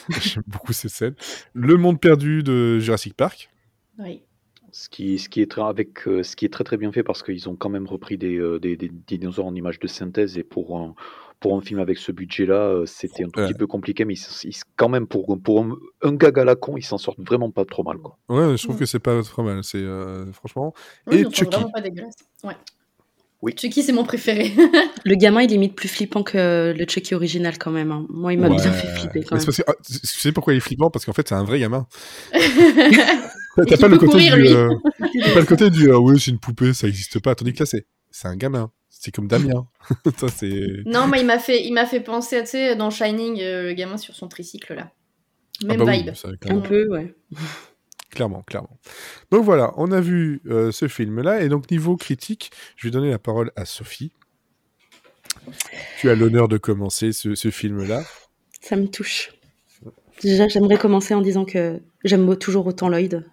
J'aime 0.21 0.45
beaucoup 0.47 0.73
cette 0.73 0.91
scène. 0.91 1.15
Le 1.53 1.77
monde 1.77 2.01
perdu 2.01 2.43
de 2.43 2.79
Jurassic 2.79 3.15
Park. 3.15 3.51
Oui. 3.99 4.23
Ce 4.71 4.89
qui, 4.89 5.19
ce, 5.19 5.29
qui 5.29 5.41
est 5.41 5.51
très, 5.51 5.63
avec, 5.63 6.07
euh, 6.07 6.23
ce 6.23 6.37
qui 6.37 6.45
est 6.45 6.51
très 6.51 6.65
très 6.65 6.77
bien 6.77 6.93
fait 6.93 7.03
parce 7.03 7.23
qu'ils 7.23 7.49
ont 7.49 7.57
quand 7.57 7.71
même 7.71 7.87
repris 7.87 8.19
des, 8.19 8.37
euh, 8.37 8.61
des, 8.61 8.77
des, 8.77 8.89
dinosaures 8.89 9.47
en 9.47 9.55
image 9.55 9.79
de 9.79 9.87
synthèse 9.87 10.37
et 10.39 10.45
pour 10.45 10.79
un, 10.79 10.95
pour 11.41 11.57
un 11.57 11.61
film 11.61 11.81
avec 11.81 11.99
ce 11.99 12.13
budget-là, 12.13 12.55
euh, 12.55 12.87
c'était 12.87 13.25
un 13.25 13.29
tout 13.29 13.41
petit 13.41 13.55
peu 13.55 13.67
compliqué, 13.67 14.05
mais 14.05 14.15
quand 14.77 14.89
même 14.89 15.07
pour, 15.07 15.39
pour 15.41 15.65
un, 16.03 16.13
gag 16.15 16.39
à 16.39 16.45
la 16.45 16.57
con, 16.57 16.77
ils 16.77 16.83
s'en 16.83 16.99
sortent 16.99 17.21
vraiment 17.21 17.51
pas 17.51 17.65
trop 17.65 17.85
mal. 17.85 17.99
Quoi. 17.99 18.19
Ouais, 18.29 18.57
je 18.57 18.65
trouve 18.65 18.79
que 18.79 18.87
c'est 18.87 18.99
pas 18.99 19.23
trop 19.23 19.43
mal, 19.43 19.63
c'est 19.63 19.85
franchement. 20.33 20.75
et 21.11 21.25
Chucky. 21.25 21.45
Vraiment 21.45 21.71
pas 21.71 21.81
dégueulasse. 21.81 22.17
Ouais. 22.45 22.57
Oui. 23.41 23.55
Chucky, 23.57 23.85
c'est 23.85 23.93
mon 23.93 24.05
préféré. 24.05 24.53
le 25.05 25.15
gamin, 25.15 25.43
il 25.43 25.45
est 25.45 25.55
limite 25.55 25.77
plus 25.77 25.89
flippant 25.89 26.25
que 26.25 26.75
le 26.77 26.87
Chucky 26.89 27.15
original 27.15 27.57
quand 27.57 27.71
même. 27.71 27.93
Hein. 27.93 28.05
Moi, 28.09 28.33
il 28.33 28.41
m'a 28.41 28.49
bien 28.49 28.59
fait 28.59 28.89
flipper 28.99 29.23
quand 29.23 29.37
même. 29.37 29.45
Parce 29.45 29.57
que, 29.57 29.63
ah, 29.67 29.75
tu 29.85 29.99
sais 30.03 30.33
pourquoi 30.33 30.55
il 30.55 30.57
est 30.57 30.61
flippant? 30.61 30.91
Parce 30.91 31.05
qu'en 31.05 31.13
fait, 31.13 31.29
c'est 31.29 31.37
un 31.37 31.45
vrai 31.45 31.61
gamin. 31.61 31.87
T'as 33.69 33.77
pas, 33.77 33.89
le 33.89 33.99
côté 33.99 34.19
du, 34.19 34.33
euh, 34.33 34.69
pas 35.35 35.41
le 35.41 35.45
côté 35.45 35.69
du 35.69 35.91
ah 35.91 35.99
oui, 35.99 36.21
c'est 36.21 36.31
une 36.31 36.39
poupée, 36.39 36.73
ça 36.73 36.87
existe 36.87 37.19
pas. 37.19 37.35
Tandis 37.35 37.53
que 37.53 37.61
là, 37.61 37.67
c'est 37.67 37.87
c'est 38.11 38.29
un 38.29 38.37
gamin. 38.37 38.71
C'est 39.01 39.13
comme 39.13 39.29
Damien. 39.29 39.69
ça, 40.17 40.27
non, 40.85 41.07
mais 41.07 41.21
il 41.21 41.27
m'a 41.27 41.39
fait, 41.39 41.65
il 41.65 41.73
m'a 41.73 41.87
fait 41.87 42.01
penser, 42.01 42.41
tu 42.41 42.51
sais, 42.51 42.75
dans 42.75 42.91
Shining, 42.91 43.41
euh, 43.41 43.63
le 43.69 43.73
gamin 43.75 43.97
sur 43.97 44.15
son 44.15 44.27
tricycle 44.27 44.75
là. 44.75 44.91
Même 45.65 45.81
ah 45.83 45.85
bah 45.85 45.93
vibe. 45.93 46.11
un 46.49 46.61
peu, 46.61 46.89
ouais. 46.89 47.15
Clairement, 48.11 48.43
clairement. 48.43 48.79
Donc 49.31 49.45
voilà, 49.45 49.75
on 49.77 49.93
a 49.93 50.01
vu 50.01 50.41
euh, 50.47 50.73
ce 50.73 50.89
film-là. 50.89 51.43
Et 51.43 51.49
donc, 51.49 51.71
niveau 51.71 51.97
critique, 51.97 52.51
je 52.77 52.87
vais 52.87 52.91
donner 52.91 53.11
la 53.11 53.19
parole 53.19 53.53
à 53.55 53.67
Sophie. 53.67 54.13
Tu 56.01 56.09
as 56.09 56.15
l'honneur 56.15 56.49
de 56.49 56.57
commencer 56.57 57.13
ce, 57.13 57.35
ce 57.35 57.51
film-là. 57.51 58.03
Ça 58.63 58.77
me 58.77 58.89
touche. 58.89 59.35
Déjà, 60.23 60.49
j'aimerais 60.49 60.79
commencer 60.79 61.13
en 61.13 61.21
disant 61.21 61.45
que 61.45 61.81
j'aime 62.03 62.35
toujours 62.37 62.67
autant 62.67 62.89
Lloyd. 62.89 63.27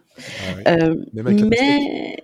Ah 0.65 0.73
euh, 0.81 0.95
mais 1.13 2.17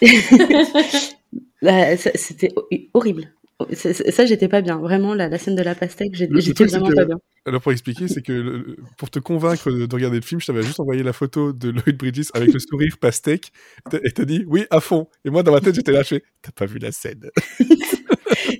bah, 1.62 1.96
c'était 1.96 2.52
horrible. 2.94 3.32
Ça, 3.72 4.24
j'étais 4.24 4.46
pas 4.46 4.60
bien. 4.60 4.78
Vraiment, 4.78 5.14
la, 5.14 5.36
scène 5.36 5.56
de 5.56 5.62
la 5.62 5.74
pastèque, 5.74 6.14
j'étais 6.14 6.64
vraiment 6.64 6.90
pas 6.90 7.04
bien. 7.04 7.18
Alors, 7.44 7.60
pour 7.60 7.72
expliquer, 7.72 8.06
c'est 8.06 8.22
que 8.22 8.76
pour 8.96 9.10
te 9.10 9.18
convaincre 9.18 9.70
de, 9.70 9.92
regarder 9.92 10.18
le 10.18 10.22
film, 10.22 10.40
je 10.40 10.46
t'avais 10.46 10.62
juste 10.62 10.78
envoyé 10.78 11.02
la 11.02 11.12
photo 11.12 11.52
de 11.52 11.70
Lloyd 11.70 11.96
Bridges 11.96 12.28
avec 12.34 12.52
le 12.52 12.60
sourire 12.60 12.96
pastèque 13.00 13.52
et 13.92 14.12
t'as 14.12 14.24
dit 14.24 14.44
oui, 14.46 14.66
à 14.70 14.80
fond. 14.80 15.08
Et 15.24 15.30
moi, 15.30 15.42
dans 15.42 15.52
ma 15.52 15.60
tête, 15.60 15.74
j'étais 15.74 15.92
là, 15.92 16.02
je 16.02 16.08
fais 16.08 16.22
t'as 16.42 16.52
pas 16.52 16.66
vu 16.66 16.78
la 16.78 16.92
scène. 16.92 17.30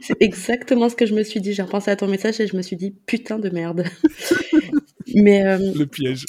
c'est 0.02 0.16
exactement 0.20 0.88
ce 0.88 0.96
que 0.96 1.06
je 1.06 1.14
me 1.14 1.22
suis 1.22 1.40
dit. 1.40 1.52
J'ai 1.52 1.62
repensé 1.62 1.92
à 1.92 1.96
ton 1.96 2.08
message 2.08 2.40
et 2.40 2.48
je 2.48 2.56
me 2.56 2.62
suis 2.62 2.76
dit 2.76 2.92
putain 3.06 3.38
de 3.38 3.50
merde. 3.50 3.84
Mais, 5.14 5.46
euh, 5.46 5.58
Le 5.58 5.86
piège. 5.86 6.26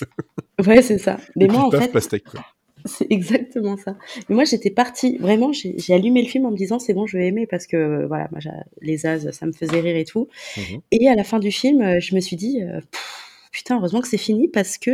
Ouais, 0.66 0.82
c'est 0.82 1.00
ça. 1.00 1.18
Mais 1.36 1.48
moi, 1.48 1.66
en 1.66 1.72
fait. 1.72 1.92
Pastèque, 1.92 2.26
quoi. 2.26 2.46
C'est 2.90 3.08
exactement 3.10 3.78
ça. 3.78 3.96
Mais 4.28 4.36
moi, 4.36 4.44
j'étais 4.44 4.70
partie, 4.70 5.18
vraiment, 5.18 5.52
j'ai 5.54 5.94
allumé 5.94 6.22
le 6.22 6.28
film 6.28 6.46
en 6.46 6.52
me 6.52 6.58
disant 6.58 6.80
c'est 6.80 6.94
bon, 6.94 7.06
je 7.08 7.18
vais 7.18 7.28
aimer 7.28 7.48
parce 7.48 7.68
que 7.68 8.06
voilà, 8.06 8.30
les 8.82 9.06
As, 9.06 9.32
ça 9.32 9.46
me 9.46 9.52
faisait 9.52 9.80
rire 9.80 9.96
et 9.96 10.06
tout. 10.06 10.28
Mhm. 10.58 10.82
Et 10.92 11.10
à 11.10 11.16
la 11.16 11.24
fin 11.24 11.40
du 11.40 11.52
film, 11.52 11.82
euh, 11.82 12.00
je 12.00 12.16
me 12.16 12.20
suis 12.20 12.36
dit 12.36 12.62
euh, 12.62 12.82
putain, 13.52 13.78
heureusement 13.78 14.02
que 14.02 14.08
c'est 14.08 14.18
fini 14.18 14.48
parce 14.48 14.78
que 14.78 14.92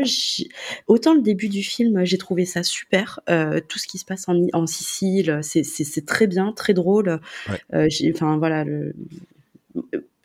autant 0.87 1.13
le 1.13 1.21
début 1.21 1.49
du 1.49 1.63
film, 1.63 2.05
j'ai 2.05 2.17
trouvé 2.17 2.45
ça 2.45 2.63
super. 2.63 3.19
Euh, 3.29 3.59
tout 3.67 3.79
ce 3.79 3.87
qui 3.87 3.97
se 3.97 4.05
passe 4.05 4.27
en, 4.27 4.35
en 4.53 4.67
Sicile, 4.67 5.39
c'est 5.41 6.05
très 6.05 6.27
bien, 6.27 6.51
très 6.51 6.73
drôle. 6.73 7.19
Enfin 7.71 8.37
voilà, 8.37 8.63
le, 8.63 8.93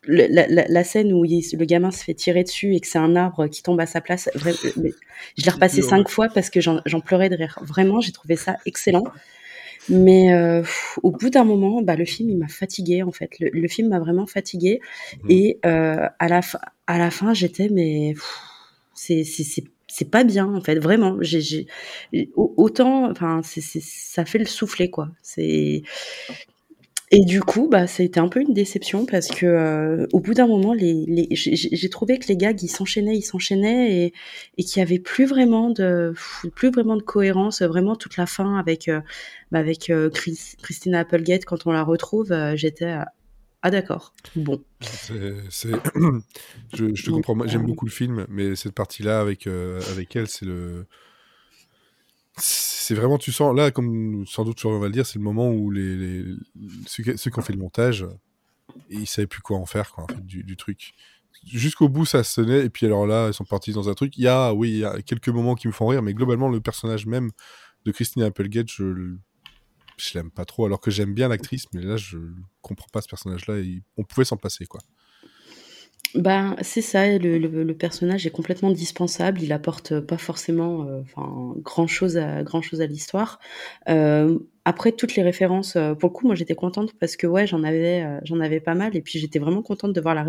la, 0.07 0.85
scène 0.85 1.13
où 1.13 1.25
le 1.25 1.65
gamin 1.65 1.91
se 1.91 2.05
fait 2.05 2.15
tirer 2.15 2.43
dessus 2.43 2.75
et 2.75 2.81
que 2.81 2.87
c'est 2.87 2.99
un 2.99 3.17
arbre 3.17 3.47
qui 3.49 3.63
tombe 3.63 3.81
à 3.81 3.87
sa 3.87 4.01
place, 4.01 4.31
je 4.35 4.45
l'ai 4.81 5.51
repassé 5.51 5.83
cinq 5.83 6.09
fois 6.09 6.29
parce 6.29 6.51
que 6.51 6.61
j'en 6.61 7.01
pleurais 7.05 7.29
de 7.29 7.37
rire. 7.37 7.59
Vraiment, 7.63 8.01
j'ai 8.01 8.13
trouvé 8.13 8.37
ça 8.37 8.57
excellent. 8.67 9.05
Mais 9.89 10.33
euh, 10.35 10.63
au 11.03 11.11
bout 11.11 11.31
d'un 11.31 11.45
moment, 11.45 11.83
bah, 11.83 11.97
le 11.97 12.05
film 12.05 12.31
il 12.31 12.37
m'a 12.37 12.49
fatigué 12.49 13.03
en 13.03 13.13
fait. 13.13 13.31
Le, 13.41 13.69
film 13.69 13.89
m'a 13.89 13.99
vraiment 13.99 14.27
fatigué 14.27 14.81
mmh. 15.25 15.31
et 15.31 15.59
euh, 15.65 16.07
à 16.19 16.29
la 16.29 16.43
fin, 16.43 16.61
à 16.87 16.99
la 16.99 17.11
fin, 17.11 17.33
j'étais 17.35 17.69
mais 17.71 18.15
c'est 18.95 19.25
c'est 19.93 20.11
pas 20.11 20.23
bien 20.23 20.55
en 20.55 20.61
fait 20.61 20.79
vraiment 20.79 21.17
j'ai 21.21 21.67
autant 22.37 23.11
enfin 23.11 23.41
ça 23.43 24.25
fait 24.25 24.39
le 24.39 24.45
souffler 24.45 24.89
quoi 24.89 25.09
c'est 25.21 25.83
et 27.12 27.25
du 27.25 27.40
coup, 27.42 27.68
bah, 27.68 27.88
ça 27.88 28.05
a 28.05 28.07
été 28.07 28.20
un 28.20 28.29
peu 28.29 28.40
une 28.40 28.55
déception 28.55 29.05
parce 29.05 29.27
que 29.29 29.44
euh, 29.44 30.07
au 30.12 30.20
bout 30.20 30.33
d'un 30.33 30.46
moment, 30.46 30.73
les, 30.73 31.05
les, 31.09 31.29
j'ai 31.33 31.90
trouvé 31.90 32.20
que 32.20 32.29
les 32.29 32.37
gags 32.37 32.62
ils 32.62 32.68
s'enchaînaient, 32.68 33.16
ils 33.16 33.23
s'enchaînaient 33.23 34.05
et, 34.05 34.14
et 34.59 34.64
qu'il 34.64 34.79
y 34.79 34.83
avait 34.83 35.01
plus 35.01 35.27
vraiment 35.27 35.70
de 35.70 36.14
plus 36.55 36.70
vraiment 36.70 36.96
de 36.96 37.03
cohérence. 37.03 37.62
Vraiment 37.62 37.96
toute 37.96 38.16
la 38.16 38.27
fin 38.27 38.57
avec 38.57 38.88
euh, 38.88 39.01
bah, 39.51 39.59
avec 39.59 39.90
euh, 39.90 40.09
Christina 40.11 41.01
Applegate 41.01 41.44
quand 41.44 41.66
on 41.66 41.73
la 41.73 41.83
retrouve, 41.83 42.33
j'étais 42.55 42.94
ah 43.62 43.70
d'accord. 43.70 44.14
Bon. 44.37 44.62
Je, 44.81 45.35
je, 46.73 47.05
te 47.05 47.11
comprends. 47.11 47.37
J'aime 47.46 47.66
beaucoup 47.66 47.87
le 47.87 47.90
film, 47.90 48.25
mais 48.29 48.55
cette 48.55 48.73
partie-là 48.73 49.20
avec 49.20 49.49
avec 49.49 50.14
elle, 50.14 50.29
c'est 50.29 50.46
le 50.46 50.87
c'est 52.90 52.96
vraiment, 52.96 53.18
tu 53.18 53.31
sens, 53.31 53.55
là, 53.55 53.70
comme 53.70 54.26
sans 54.26 54.44
doute 54.44 54.64
on 54.64 54.81
va 54.81 54.87
le 54.87 54.92
dire, 54.92 55.07
c'est 55.07 55.20
le 55.20 55.24
moment 55.24 55.48
où 55.48 55.70
les, 55.70 56.24
ceux, 56.88 57.05
qui 57.05 57.38
ont 57.38 57.40
fait 57.40 57.53
le 57.53 57.61
montage, 57.61 58.05
ils 58.88 59.07
savaient 59.07 59.29
plus 59.29 59.42
quoi 59.42 59.59
en 59.59 59.64
faire, 59.64 59.92
quoi, 59.92 60.09
du, 60.24 60.57
truc. 60.57 60.92
Jusqu'au 61.46 61.88
bout, 61.88 62.05
ça 62.05 62.24
sonnait, 62.24 62.64
et 62.64 62.68
puis 62.68 62.87
alors 62.87 63.07
là, 63.07 63.29
ils 63.29 63.33
sont 63.33 63.44
partis 63.44 63.72
dans 63.72 63.88
un 63.88 63.94
truc. 63.94 64.18
Il 64.18 64.24
y 64.24 64.26
a, 64.26 64.53
oui, 64.53 64.70
il 64.70 64.79
y 64.79 64.85
a 64.85 65.00
quelques 65.03 65.29
moments 65.29 65.55
qui 65.55 65.68
me 65.68 65.72
font 65.72 65.87
rire, 65.87 66.03
mais 66.03 66.14
globalement, 66.14 66.48
le 66.48 66.61
personnage 66.61 67.07
même 67.07 67.31
de 67.85 67.92
Christine 67.92 68.24
Applegate, 68.24 68.68
je, 68.68 69.14
je 69.96 70.11
l'aime 70.14 70.33
pas 70.33 70.44
trop, 70.44 70.66
alors 70.66 70.81
que 70.81 70.90
j'aime 70.90 71.14
bien 71.14 71.29
l'actrice, 71.29 71.66
mais 71.72 71.83
là, 71.83 71.96
je 71.96 72.18
comprends 72.61 72.88
pas 72.92 73.03
ce 73.03 73.09
personnage-là, 73.09 73.62
on 73.98 74.03
pouvait 74.03 74.24
s'en 74.24 74.37
passer, 74.37 74.66
quoi. 74.66 74.81
Ben, 76.14 76.57
c'est 76.62 76.83
ça, 76.83 77.18
le, 77.18 77.38
le, 77.38 77.75
personnage 77.75 78.27
est 78.27 78.31
complètement 78.31 78.70
dispensable, 78.70 79.42
il 79.42 79.53
apporte 79.53 80.01
pas 80.01 80.18
forcément 80.18 80.85
euh, 80.85 81.03
enfin, 81.03 81.55
grand 81.59 81.87
chose 81.87 82.16
à, 82.16 82.42
grand 82.42 82.62
chose 82.62 82.81
à 82.81 82.87
l'histoire. 82.87 83.38
Euh, 83.88 84.38
après, 84.64 84.92
toutes 84.92 85.14
les 85.14 85.23
références, 85.23 85.77
euh, 85.77 85.94
pour 85.94 86.09
le 86.09 86.14
coup, 86.14 86.27
moi 86.27 86.35
j'étais 86.35 86.55
contente 86.55 86.94
parce 86.99 87.16
que 87.16 87.27
ouais, 87.27 87.46
j'en 87.46 87.62
avais, 87.62 88.05
j'en 88.25 88.40
avais 88.40 88.61
pas 88.61 88.75
mal, 88.75 88.96
et 88.96 89.03
puis 89.03 89.18
j'étais 89.18 89.38
vraiment 89.38 89.62
contente 89.62 89.92
de 89.92 90.01
voir 90.01 90.14
la, 90.14 90.25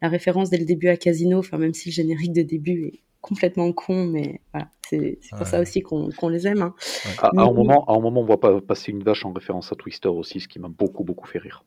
la 0.00 0.08
référence 0.08 0.50
dès 0.50 0.58
le 0.58 0.64
début 0.64 0.88
à 0.88 0.96
Casino, 0.96 1.38
enfin, 1.38 1.58
même 1.58 1.74
si 1.74 1.90
le 1.90 1.94
générique 1.94 2.32
de 2.32 2.42
début 2.42 2.86
est 2.86 3.00
complètement 3.22 3.72
con, 3.72 4.06
mais 4.06 4.40
voilà, 4.52 4.68
c'est 4.90 5.18
pour 5.36 5.46
ça 5.46 5.60
aussi 5.60 5.80
qu'on 5.80 6.28
les 6.28 6.46
aime. 6.46 6.60
Hein. 6.62 6.74
À, 7.18 7.30
un 7.40 7.52
moment, 7.52 7.84
à 7.86 7.94
un 7.94 8.00
moment, 8.00 8.20
on 8.20 8.24
voit 8.24 8.40
pas 8.40 8.60
passer 8.60 8.90
une 8.90 9.02
vache 9.02 9.24
en 9.24 9.32
référence 9.32 9.72
à 9.72 9.76
Twister 9.76 10.08
aussi, 10.08 10.40
ce 10.40 10.48
qui 10.48 10.58
m'a 10.58 10.68
beaucoup, 10.68 11.04
beaucoup 11.04 11.26
fait 11.26 11.38
rire. 11.38 11.64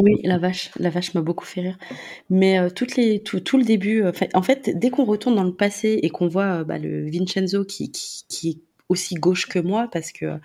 Oui, 0.00 0.20
la 0.24 0.38
vache, 0.38 0.70
la 0.78 0.88
vache 0.88 1.12
m'a 1.12 1.20
beaucoup 1.20 1.44
fait 1.44 1.60
rire. 1.60 1.78
Mais 2.30 2.58
euh, 2.58 2.70
toutes 2.70 2.96
les, 2.96 3.22
tout, 3.22 3.40
tout 3.40 3.58
le 3.58 3.64
début, 3.64 4.02
euh, 4.02 4.12
en 4.32 4.42
fait, 4.42 4.70
dès 4.78 4.88
qu'on 4.88 5.04
retourne 5.04 5.34
dans 5.34 5.44
le 5.44 5.54
passé 5.54 6.00
et 6.02 6.08
qu'on 6.08 6.28
voit 6.28 6.60
euh, 6.60 6.64
bah, 6.64 6.78
le 6.78 7.10
Vincenzo 7.10 7.64
qui, 7.64 7.90
qui, 7.92 8.24
qui, 8.28 8.48
est 8.50 8.58
aussi 8.88 9.14
gauche 9.16 9.46
que 9.46 9.58
moi, 9.58 9.88
parce 9.92 10.12
que 10.12 10.38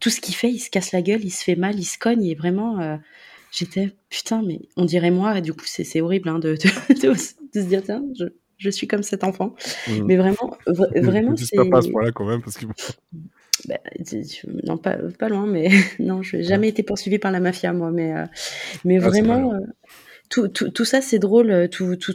tout 0.00 0.08
ce 0.10 0.20
qu'il 0.20 0.34
fait, 0.34 0.50
il 0.50 0.58
se 0.58 0.70
casse 0.70 0.92
la 0.92 1.02
gueule, 1.02 1.22
il 1.24 1.30
se 1.30 1.44
fait 1.44 1.56
mal, 1.56 1.78
il 1.78 1.84
se 1.84 1.98
cogne, 1.98 2.24
et 2.24 2.34
vraiment, 2.34 2.98
j'étais 3.50 3.90
putain, 4.08 4.42
mais 4.42 4.60
on 4.78 4.86
dirait 4.86 5.10
moi, 5.10 5.36
et 5.36 5.42
du 5.42 5.52
coup, 5.52 5.66
c'est 5.66 6.00
horrible 6.00 6.30
hein, 6.30 6.38
de, 6.38 6.54
de, 6.54 7.08
de, 7.08 7.14
se 7.14 7.66
dire, 7.66 7.82
tiens, 7.82 8.02
je, 8.18 8.24
je 8.56 8.70
suis 8.70 8.86
comme 8.86 9.02
cet 9.02 9.24
enfant. 9.24 9.54
Mmh. 9.88 10.02
Mais 10.04 10.16
vraiment, 10.16 10.56
vraiment, 10.66 11.36
c'est. 11.36 11.56
pas 11.68 11.78
à 11.78 11.82
ce 11.82 11.90
point-là 11.90 12.12
quand 12.12 12.24
même, 12.24 12.40
parce 12.40 12.56
que. 12.56 12.64
Bah, 13.68 13.78
non, 14.64 14.76
pas, 14.76 14.96
pas 15.18 15.28
loin, 15.28 15.46
mais 15.46 15.68
non, 15.98 16.22
je 16.22 16.36
n'ai 16.36 16.42
jamais 16.42 16.68
été 16.68 16.82
poursuivi 16.82 17.18
par 17.18 17.30
la 17.30 17.40
mafia, 17.40 17.72
moi. 17.72 17.90
Mais, 17.90 18.14
euh, 18.14 18.24
mais 18.84 18.96
ah, 18.96 19.08
vraiment, 19.08 19.54
euh, 19.54 19.58
tout, 20.28 20.48
tout, 20.48 20.70
tout, 20.70 20.84
ça, 20.84 21.00
c'est 21.00 21.18
drôle. 21.18 21.50
Euh, 21.50 21.68
tout, 21.68 21.96
tout, 21.96 22.14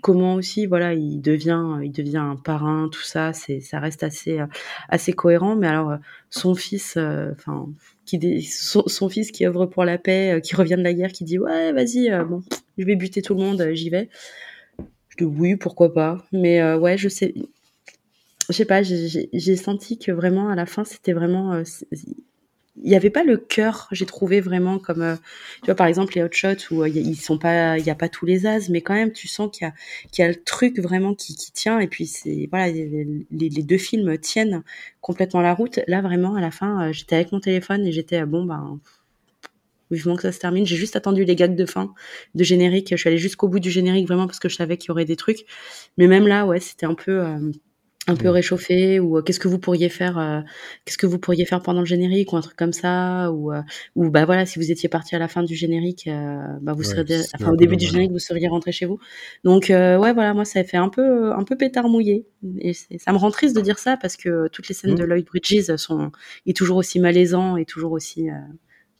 comment 0.00 0.34
aussi, 0.34 0.66
voilà, 0.66 0.94
il 0.94 1.20
devient, 1.20 1.78
il 1.82 1.92
devient 1.92 2.16
un 2.16 2.36
parrain, 2.36 2.88
tout 2.90 3.02
ça, 3.02 3.32
c'est, 3.32 3.60
ça 3.60 3.78
reste 3.78 4.02
assez, 4.02 4.40
assez 4.88 5.12
cohérent. 5.12 5.54
Mais 5.54 5.68
alors, 5.68 5.98
son 6.30 6.54
fils, 6.54 6.96
enfin, 6.96 7.68
qui 8.04 8.42
son, 8.42 9.08
fils 9.08 9.30
qui 9.30 9.46
œuvre 9.46 9.66
pour 9.66 9.84
la 9.84 9.98
paix, 9.98 10.40
qui 10.42 10.56
revient 10.56 10.76
de 10.76 10.82
la 10.82 10.94
guerre, 10.94 11.12
qui 11.12 11.22
dit 11.22 11.38
ouais, 11.38 11.72
vas-y, 11.72 12.10
bon, 12.24 12.42
je 12.78 12.84
vais 12.84 12.96
buter 12.96 13.22
tout 13.22 13.34
le 13.34 13.40
monde, 13.42 13.68
j'y 13.74 13.90
vais. 13.90 14.08
Je 15.10 15.18
dis 15.18 15.24
oui, 15.24 15.54
pourquoi 15.54 15.94
pas. 15.94 16.26
Mais 16.32 16.74
ouais, 16.74 16.98
je 16.98 17.08
sais, 17.08 17.32
je 18.48 18.54
sais 18.54 18.64
pas, 18.64 18.82
j'ai 18.82 19.56
senti 19.56 19.98
que 19.98 20.12
vraiment 20.12 20.48
à 20.48 20.54
la 20.54 20.66
fin, 20.66 20.84
c'était 20.84 21.12
vraiment 21.12 21.62
il 22.76 22.88
n'y 22.88 22.96
avait 22.96 23.10
pas 23.10 23.24
le 23.24 23.36
cœur, 23.36 23.88
j'ai 23.92 24.06
trouvé 24.06 24.40
vraiment 24.40 24.78
comme, 24.78 25.02
euh, 25.02 25.16
tu 25.62 25.66
vois, 25.66 25.74
par 25.74 25.86
exemple, 25.86 26.14
les 26.14 26.22
hot 26.22 26.32
shots 26.32 26.70
où 26.70 26.82
euh, 26.82 26.88
il 26.88 27.02
n'y 27.02 27.90
a 27.90 27.94
pas 27.94 28.08
tous 28.08 28.24
les 28.24 28.46
as, 28.46 28.68
mais 28.70 28.80
quand 28.80 28.94
même, 28.94 29.12
tu 29.12 29.28
sens 29.28 29.50
qu'il 29.52 29.66
y 29.66 29.70
a, 29.70 29.74
qu'il 30.10 30.22
y 30.22 30.26
a 30.26 30.28
le 30.28 30.42
truc 30.42 30.78
vraiment 30.78 31.14
qui, 31.14 31.34
tient. 31.52 31.78
Et 31.80 31.86
puis, 31.86 32.10
voilà, 32.50 32.72
les, 32.72 33.62
deux 33.62 33.78
films 33.78 34.16
tiennent 34.18 34.62
complètement 35.00 35.42
la 35.42 35.54
route. 35.54 35.80
Là, 35.86 36.00
vraiment, 36.00 36.34
à 36.34 36.40
la 36.40 36.50
fin, 36.50 36.88
euh, 36.88 36.92
j'étais 36.92 37.16
avec 37.16 37.32
mon 37.32 37.40
téléphone 37.40 37.86
et 37.86 37.92
j'étais, 37.92 38.24
bon, 38.24 38.44
ben, 38.44 38.80
vivement 39.90 40.16
que 40.16 40.22
ça 40.22 40.32
se 40.32 40.38
termine. 40.38 40.64
J'ai 40.64 40.76
juste 40.76 40.96
attendu 40.96 41.24
les 41.24 41.36
gags 41.36 41.54
de 41.54 41.66
fin, 41.66 41.92
de 42.34 42.44
générique. 42.44 42.88
Je 42.90 42.96
suis 42.96 43.08
allée 43.08 43.18
jusqu'au 43.18 43.48
bout 43.48 43.60
du 43.60 43.70
générique 43.70 44.06
vraiment 44.06 44.26
parce 44.26 44.38
que 44.38 44.48
je 44.48 44.56
savais 44.56 44.78
qu'il 44.78 44.88
y 44.88 44.90
aurait 44.92 45.04
des 45.04 45.16
trucs. 45.16 45.44
Mais 45.98 46.06
même 46.06 46.26
là, 46.26 46.46
ouais, 46.46 46.60
c'était 46.60 46.86
un 46.86 46.94
peu, 46.94 47.22
un 48.08 48.16
peu 48.16 48.28
réchauffé 48.30 48.98
ou 48.98 49.18
euh, 49.18 49.22
qu'est-ce 49.22 49.38
que 49.38 49.46
vous 49.46 49.60
pourriez 49.60 49.88
faire 49.88 50.18
euh, 50.18 50.40
qu'est-ce 50.84 50.98
que 50.98 51.06
vous 51.06 51.18
pourriez 51.18 51.44
faire 51.44 51.62
pendant 51.62 51.80
le 51.80 51.86
générique 51.86 52.32
ou 52.32 52.36
un 52.36 52.40
truc 52.40 52.56
comme 52.56 52.72
ça 52.72 53.30
ou 53.30 53.52
euh, 53.52 53.62
ou 53.94 54.10
bah 54.10 54.24
voilà 54.24 54.44
si 54.44 54.58
vous 54.58 54.72
étiez 54.72 54.88
parti 54.88 55.14
à 55.14 55.20
la 55.20 55.28
fin 55.28 55.44
du 55.44 55.54
générique 55.54 56.10
bah 56.60 56.72
vous 56.72 56.82
serez 56.82 57.04
enfin 57.34 57.52
au 57.52 57.56
début 57.56 57.76
du 57.76 57.86
générique 57.86 58.10
vous 58.10 58.18
seriez 58.18 58.48
rentré 58.48 58.72
chez 58.72 58.86
vous. 58.86 58.98
Donc 59.44 59.66
ouais 59.68 60.12
voilà 60.12 60.34
moi 60.34 60.44
ça 60.44 60.64
fait 60.64 60.76
un 60.76 60.88
peu 60.88 61.32
un 61.32 61.44
peu 61.44 61.56
pétard 61.56 61.88
mouillé. 61.88 62.26
Et 62.58 62.72
ça 62.74 63.12
me 63.12 63.18
rend 63.18 63.30
triste 63.30 63.54
de 63.54 63.60
dire 63.60 63.78
ça 63.78 63.96
parce 63.96 64.16
que 64.16 64.48
toutes 64.48 64.68
les 64.68 64.74
scènes 64.74 64.96
de 64.96 65.04
mmh. 65.04 65.06
Lloyd 65.06 65.26
Bridges 65.26 65.76
sont 65.76 66.10
est 66.46 66.56
toujours 66.56 66.78
aussi 66.78 66.98
malaisant 66.98 67.56
et 67.56 67.64
toujours 67.64 67.92
aussi 67.92 68.28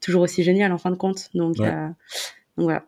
toujours 0.00 0.22
aussi 0.22 0.44
génial 0.44 0.72
en 0.72 0.78
fin 0.78 0.90
de 0.90 0.96
compte. 0.96 1.28
Donc, 1.34 1.56
donc 1.56 1.66
voilà 2.56 2.84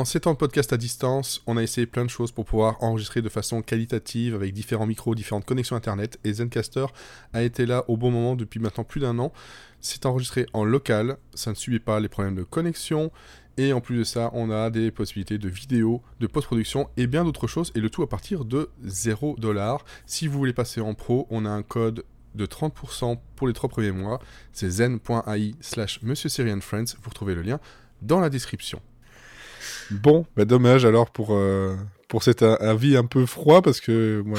en 0.00 0.06
7 0.06 0.28
ans 0.28 0.32
de 0.32 0.38
podcast 0.38 0.72
à 0.72 0.78
distance, 0.78 1.42
on 1.46 1.58
a 1.58 1.62
essayé 1.62 1.86
plein 1.86 2.06
de 2.06 2.10
choses 2.10 2.32
pour 2.32 2.46
pouvoir 2.46 2.82
enregistrer 2.82 3.20
de 3.20 3.28
façon 3.28 3.60
qualitative 3.60 4.34
avec 4.34 4.54
différents 4.54 4.86
micros, 4.86 5.14
différentes 5.14 5.44
connexions 5.44 5.76
internet. 5.76 6.18
Et 6.24 6.32
Zencaster 6.32 6.86
a 7.34 7.42
été 7.42 7.66
là 7.66 7.84
au 7.86 7.98
bon 7.98 8.10
moment 8.10 8.34
depuis 8.34 8.60
maintenant 8.60 8.82
plus 8.82 9.02
d'un 9.02 9.18
an. 9.18 9.30
C'est 9.82 10.06
enregistré 10.06 10.46
en 10.54 10.64
local, 10.64 11.18
ça 11.34 11.50
ne 11.50 11.54
subit 11.54 11.80
pas 11.80 12.00
les 12.00 12.08
problèmes 12.08 12.34
de 12.34 12.44
connexion. 12.44 13.12
Et 13.58 13.74
en 13.74 13.82
plus 13.82 13.98
de 13.98 14.04
ça, 14.04 14.30
on 14.32 14.50
a 14.50 14.70
des 14.70 14.90
possibilités 14.90 15.36
de 15.36 15.48
vidéo, 15.50 16.02
de 16.18 16.26
post-production 16.26 16.88
et 16.96 17.06
bien 17.06 17.22
d'autres 17.22 17.46
choses. 17.46 17.70
Et 17.74 17.80
le 17.80 17.90
tout 17.90 18.02
à 18.02 18.08
partir 18.08 18.46
de 18.46 18.70
0$. 18.86 19.78
Si 20.06 20.28
vous 20.28 20.38
voulez 20.38 20.54
passer 20.54 20.80
en 20.80 20.94
pro, 20.94 21.26
on 21.28 21.44
a 21.44 21.50
un 21.50 21.62
code 21.62 22.04
de 22.34 22.46
30% 22.46 23.18
pour 23.36 23.48
les 23.48 23.52
3 23.52 23.68
premiers 23.68 23.92
mois. 23.92 24.18
C'est 24.54 24.70
zen.ai 24.70 25.54
slash 25.60 26.00
Monsieur 26.00 26.30
Friends. 26.62 26.96
Vous 27.02 27.10
retrouvez 27.10 27.34
le 27.34 27.42
lien 27.42 27.60
dans 28.00 28.20
la 28.20 28.30
description. 28.30 28.80
Bon, 29.90 30.26
bah 30.36 30.44
dommage 30.44 30.84
alors 30.84 31.10
pour, 31.10 31.34
euh, 31.34 31.76
pour 32.08 32.22
cet 32.22 32.42
avis 32.42 32.96
un 32.96 33.04
peu 33.04 33.26
froid 33.26 33.62
parce 33.62 33.80
que 33.80 34.22
moi, 34.24 34.38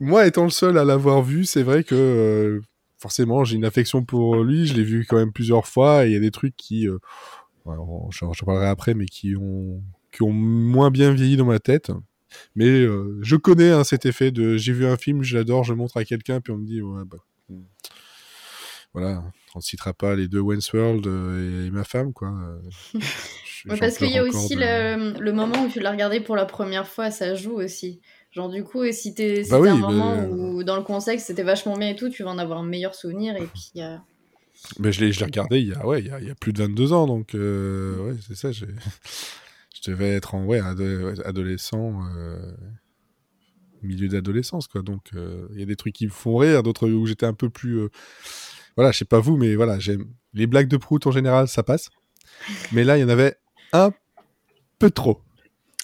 moi 0.00 0.26
étant 0.26 0.44
le 0.44 0.50
seul 0.50 0.78
à 0.78 0.84
l'avoir 0.84 1.22
vu, 1.22 1.44
c'est 1.44 1.62
vrai 1.62 1.84
que 1.84 1.94
euh, 1.94 2.60
forcément 2.98 3.44
j'ai 3.44 3.56
une 3.56 3.64
affection 3.64 4.04
pour 4.04 4.42
lui. 4.42 4.66
Je 4.66 4.74
l'ai 4.74 4.84
vu 4.84 5.06
quand 5.08 5.16
même 5.16 5.32
plusieurs 5.32 5.66
fois 5.66 6.04
et 6.04 6.08
il 6.08 6.12
y 6.12 6.16
a 6.16 6.20
des 6.20 6.30
trucs 6.30 6.56
qui, 6.56 6.88
euh, 6.88 6.98
j'en 7.64 8.32
parlerai 8.44 8.66
après, 8.66 8.94
mais 8.94 9.06
qui 9.06 9.34
ont, 9.36 9.82
qui 10.12 10.22
ont 10.22 10.32
moins 10.32 10.90
bien 10.90 11.12
vieilli 11.12 11.36
dans 11.36 11.46
ma 11.46 11.58
tête. 11.58 11.90
Mais 12.54 12.84
je 13.22 13.36
connais 13.36 13.70
hein, 13.70 13.84
cet 13.84 14.04
effet 14.04 14.30
de 14.30 14.56
j'ai 14.56 14.72
vu 14.72 14.86
un 14.86 14.96
film, 14.96 15.22
je 15.22 15.36
l'adore, 15.36 15.64
je 15.64 15.72
montre 15.72 15.96
à 15.96 16.04
quelqu'un, 16.04 16.40
puis 16.40 16.52
on 16.52 16.58
me 16.58 16.66
dit 16.66 16.82
ouais, 16.82 17.02
bah, 17.06 17.18
hmm. 17.48 17.62
Voilà, 18.96 19.22
on 19.54 19.58
ne 19.58 19.62
citera 19.62 19.92
pas 19.92 20.16
les 20.16 20.26
deux 20.26 20.40
Wayne's 20.40 20.72
World 20.72 21.06
et 21.06 21.70
ma 21.70 21.84
femme, 21.84 22.14
quoi. 22.14 22.32
parce 23.78 23.98
qu'il 23.98 24.10
y 24.10 24.16
a 24.16 24.22
aussi 24.22 24.54
le, 24.54 25.32
moment 25.32 25.64
où 25.64 25.68
tu 25.68 25.80
l'as 25.80 25.90
regardé 25.90 26.20
pour 26.20 26.34
la 26.34 26.46
première 26.46 26.88
fois, 26.88 27.10
ça 27.10 27.34
joue 27.34 27.60
aussi. 27.60 28.00
Genre, 28.32 28.48
du 28.48 28.64
coup, 28.64 28.90
si 28.92 29.14
t'es 29.14 29.44
bah 29.50 29.56
un 29.56 29.74
moment 29.76 30.24
où, 30.24 30.64
dans 30.64 30.76
le 30.76 30.82
contexte, 30.82 31.26
c'était 31.26 31.42
vachement 31.42 31.76
bien 31.76 31.90
et 31.90 31.96
tout, 31.96 32.08
tu 32.08 32.22
vas 32.22 32.30
en 32.30 32.38
avoir 32.38 32.58
un 32.58 32.66
meilleur 32.66 32.94
souvenir. 32.94 33.36
Et 33.36 33.46
puis. 33.46 33.82
Euh, 33.82 33.96
mais 34.78 34.92
je 34.92 35.04
l'ai 35.04 35.12
regardé 35.24 35.60
il 35.60 35.68
y, 35.68 35.74
a, 35.74 35.86
ouais, 35.86 36.00
il, 36.00 36.06
y 36.06 36.10
a, 36.10 36.18
il 36.18 36.26
y 36.26 36.30
a 36.30 36.34
plus 36.34 36.54
de 36.54 36.58
22 36.62 36.94
ans, 36.94 37.06
donc 37.06 37.34
euh, 37.34 37.98
ouais, 37.98 38.16
c'est 38.26 38.34
ça. 38.34 38.50
je 38.52 38.64
devais 39.90 40.14
être 40.14 40.34
en 40.34 40.44
ouais, 40.46 40.60
adolescent, 40.60 42.00
euh, 42.16 42.52
milieu 43.82 44.08
d'adolescence, 44.08 44.68
quoi. 44.68 44.80
Donc 44.80 45.10
il 45.12 45.60
y 45.60 45.62
a 45.62 45.66
des 45.66 45.76
trucs 45.76 45.94
qui 45.94 46.06
me 46.06 46.12
font 46.12 46.36
rire, 46.36 46.62
d'autres 46.62 46.88
où 46.88 47.04
j'étais 47.04 47.26
un 47.26 47.34
peu 47.34 47.50
plus. 47.50 47.88
Voilà, 48.76 48.92
je 48.92 48.98
sais 48.98 49.04
pas 49.04 49.20
vous, 49.20 49.36
mais 49.36 49.54
voilà, 49.54 49.78
j'aime 49.78 50.06
les 50.34 50.46
blagues 50.46 50.68
de 50.68 50.76
prout 50.76 51.06
en 51.06 51.10
général, 51.10 51.48
ça 51.48 51.62
passe. 51.62 51.90
Mais 52.72 52.84
là, 52.84 52.98
il 52.98 53.00
y 53.00 53.04
en 53.04 53.08
avait 53.08 53.36
un 53.72 53.92
peu 54.78 54.90
trop. 54.90 55.20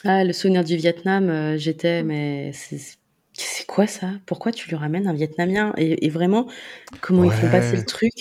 Ah, 0.04 0.24
le 0.24 0.32
souvenir 0.32 0.64
du 0.64 0.76
Vietnam, 0.76 1.30
euh, 1.30 1.56
j'étais, 1.56 2.02
mais 2.02 2.52
c'est 2.52 3.66
quoi 3.66 3.86
ça? 3.86 4.10
Pourquoi 4.26 4.52
tu 4.52 4.68
lui 4.68 4.76
ramènes 4.76 5.06
un 5.06 5.14
Vietnamien? 5.14 5.72
Et, 5.76 6.10
vraiment, 6.10 6.48
comment 7.00 7.24
ils 7.24 7.32
font 7.32 7.50
passer 7.50 7.76
le 7.76 7.84
truc? 7.84 8.12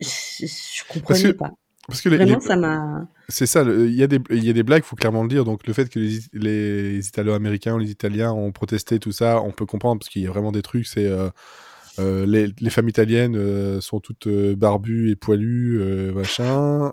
Je 0.00 0.82
comprenais 0.88 1.34
pas. 1.34 1.52
Parce 1.86 2.00
que 2.00 2.08
vraiment, 2.08 2.40
ça 2.40 2.56
m'a. 2.56 3.06
C'est 3.28 3.46
ça, 3.46 3.62
il 3.62 3.94
y, 3.94 4.02
a 4.02 4.08
des, 4.08 4.18
y 4.30 4.50
a 4.50 4.52
des 4.52 4.62
blagues, 4.64 4.82
il 4.84 4.86
faut 4.86 4.96
clairement 4.96 5.22
le 5.22 5.28
dire. 5.28 5.44
Donc, 5.44 5.66
le 5.66 5.72
fait 5.72 5.88
que 5.88 6.00
les, 6.00 6.18
les 6.32 7.06
Italo-Américains 7.06 7.74
ou 7.74 7.78
les 7.78 7.90
Italiens 7.90 8.32
ont 8.32 8.50
protesté, 8.50 8.98
tout 8.98 9.12
ça, 9.12 9.40
on 9.40 9.52
peut 9.52 9.66
comprendre, 9.66 10.00
parce 10.00 10.08
qu'il 10.08 10.22
y 10.22 10.26
a 10.26 10.30
vraiment 10.30 10.50
des 10.50 10.62
trucs, 10.62 10.86
c'est. 10.86 11.06
Euh, 11.06 11.30
euh, 11.98 12.26
les, 12.26 12.48
les, 12.60 12.70
femmes 12.70 12.88
italiennes 12.88 13.36
euh, 13.36 13.80
sont 13.80 14.00
toutes 14.00 14.26
euh, 14.26 14.54
barbues 14.54 15.10
et 15.10 15.16
poilues, 15.16 15.80
machin. 16.14 16.90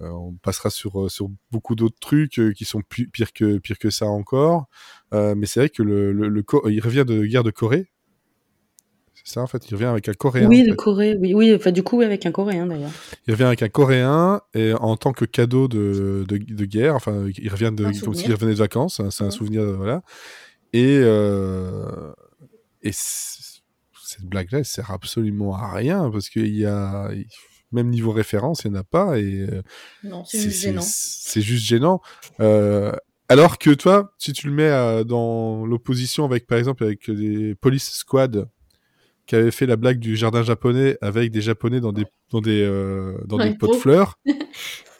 on 0.00 0.32
passera 0.42 0.70
sur, 0.70 1.10
sur 1.10 1.28
beaucoup 1.50 1.74
d'autres 1.74 1.98
trucs 2.00 2.40
qui 2.56 2.64
sont 2.64 2.82
pires 2.88 3.32
que, 3.32 3.58
pire 3.58 3.78
que 3.78 3.90
ça 3.90 4.06
encore. 4.06 4.66
mais 5.12 5.46
c'est 5.46 5.60
vrai 5.60 5.68
que 5.68 5.82
le, 5.82 6.12
le, 6.12 6.44
il 6.70 6.80
revient 6.80 7.04
de 7.06 7.24
guerre 7.24 7.44
de 7.44 7.50
Corée. 7.50 7.88
C'est 9.14 9.34
ça 9.34 9.42
en 9.42 9.46
fait, 9.46 9.70
il 9.70 9.74
revient 9.74 9.86
avec 9.86 10.08
un 10.08 10.14
Coréen. 10.14 10.48
Oui, 10.48 10.64
de 10.66 10.74
Corée, 10.74 11.16
oui, 11.20 11.32
oui, 11.34 11.54
enfin 11.54 11.70
du 11.70 11.84
coup 11.84 12.00
avec 12.00 12.26
un 12.26 12.32
Coréen 12.32 12.66
d'ailleurs. 12.66 12.90
Il 13.28 13.34
revient 13.34 13.44
avec 13.44 13.62
un 13.62 13.68
Coréen 13.68 14.40
et 14.54 14.72
en 14.74 14.96
tant 14.96 15.12
que 15.12 15.24
cadeau 15.24 15.68
de, 15.68 16.24
de, 16.28 16.38
de 16.38 16.64
guerre, 16.64 16.96
enfin 16.96 17.26
il 17.38 17.48
revient 17.48 17.70
de, 17.72 17.84
comme 18.04 18.14
s'il 18.14 18.32
revenait 18.32 18.54
de 18.54 18.58
vacances, 18.58 18.98
hein, 18.98 19.10
c'est 19.12 19.22
un 19.22 19.30
souvenir, 19.30 19.62
voilà. 19.76 20.02
Et, 20.72 20.98
euh, 21.02 22.12
et 22.82 22.92
cette 24.12 24.24
blague-là, 24.24 24.58
elle 24.58 24.64
sert 24.64 24.90
absolument 24.90 25.54
à 25.54 25.72
rien 25.72 26.10
parce 26.10 26.28
qu'il 26.28 26.56
y 26.56 26.64
a 26.64 27.10
même 27.72 27.88
niveau 27.88 28.12
référence, 28.12 28.62
il 28.64 28.70
n'y 28.70 28.76
en 28.76 28.80
a 28.80 28.84
pas 28.84 29.18
et 29.18 29.46
euh, 29.50 29.62
non, 30.04 30.24
c'est 30.24 30.40
juste 30.40 30.62
gênant. 30.62 30.82
C'est 30.82 31.40
juste 31.40 31.66
gênant. 31.66 32.00
Euh, 32.40 32.92
alors 33.28 33.58
que 33.58 33.70
toi, 33.70 34.12
si 34.18 34.32
tu 34.32 34.46
le 34.46 34.52
mets 34.52 34.70
euh, 34.70 35.04
dans 35.04 35.64
l'opposition 35.64 36.24
avec, 36.24 36.46
par 36.46 36.58
exemple, 36.58 36.84
avec 36.84 37.06
les 37.08 37.54
Police 37.54 37.90
Squad 37.92 38.48
qui 39.26 39.36
avaient 39.36 39.50
fait 39.50 39.66
la 39.66 39.76
blague 39.76 39.98
du 39.98 40.16
jardin 40.16 40.42
japonais 40.42 40.98
avec 41.00 41.30
des 41.30 41.40
japonais 41.40 41.80
dans 41.80 41.92
des 41.92 42.04
dans 42.30 42.40
des 42.40 42.66
dans 43.26 43.38
des 43.38 43.54
pots 43.54 43.72
de 43.72 43.78
fleurs. 43.78 44.18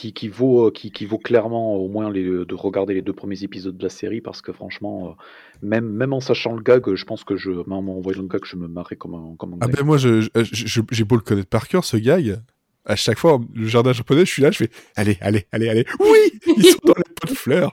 qui, 0.00 0.28
vaut, 0.28 0.66
euh, 0.66 0.70
qui, 0.70 0.90
qui, 0.90 1.06
vaut 1.06 1.18
clairement 1.18 1.76
au 1.76 1.88
moins 1.88 2.10
les, 2.10 2.24
de 2.24 2.54
regarder 2.54 2.94
les 2.94 3.02
deux 3.02 3.12
premiers 3.12 3.42
épisodes 3.42 3.76
de 3.76 3.82
la 3.82 3.90
série 3.90 4.20
parce 4.20 4.40
que 4.42 4.52
franchement, 4.52 5.08
euh, 5.08 5.22
même, 5.62 5.86
même 5.86 6.12
en 6.12 6.20
sachant 6.20 6.54
le 6.54 6.62
gag, 6.62 6.94
je 6.94 7.04
pense 7.04 7.24
que 7.24 7.36
je, 7.36 7.50
même 7.50 7.88
en 7.88 8.00
voyant 8.00 8.22
le 8.22 8.28
gag, 8.28 8.40
je 8.44 8.56
me 8.56 8.66
marrais 8.66 8.96
comme 8.96 9.14
un, 9.14 9.36
comme 9.38 9.54
un 9.54 9.58
Ah 9.60 9.68
ben 9.68 9.84
moi, 9.84 9.98
j'ai 9.98 10.22
je, 10.22 10.80
je, 10.90 11.04
beau 11.04 11.16
le 11.16 11.20
connaître 11.20 11.48
par 11.48 11.68
cœur, 11.68 11.84
ce 11.84 11.96
gag. 11.96 12.40
À 12.86 12.96
chaque 12.96 13.18
fois, 13.18 13.38
le 13.54 13.68
jardin 13.68 13.92
japonais, 13.92 14.24
je 14.24 14.30
suis 14.30 14.42
là, 14.42 14.50
je 14.50 14.56
fais 14.56 14.70
allez, 14.96 15.18
allez, 15.20 15.46
allez, 15.52 15.68
allez. 15.68 15.84
Oui, 16.00 16.40
ils 16.56 16.64
sont 16.64 16.78
dans 16.84 16.94
les 16.96 17.14
pots 17.14 17.28
de 17.28 17.36
fleurs. 17.36 17.72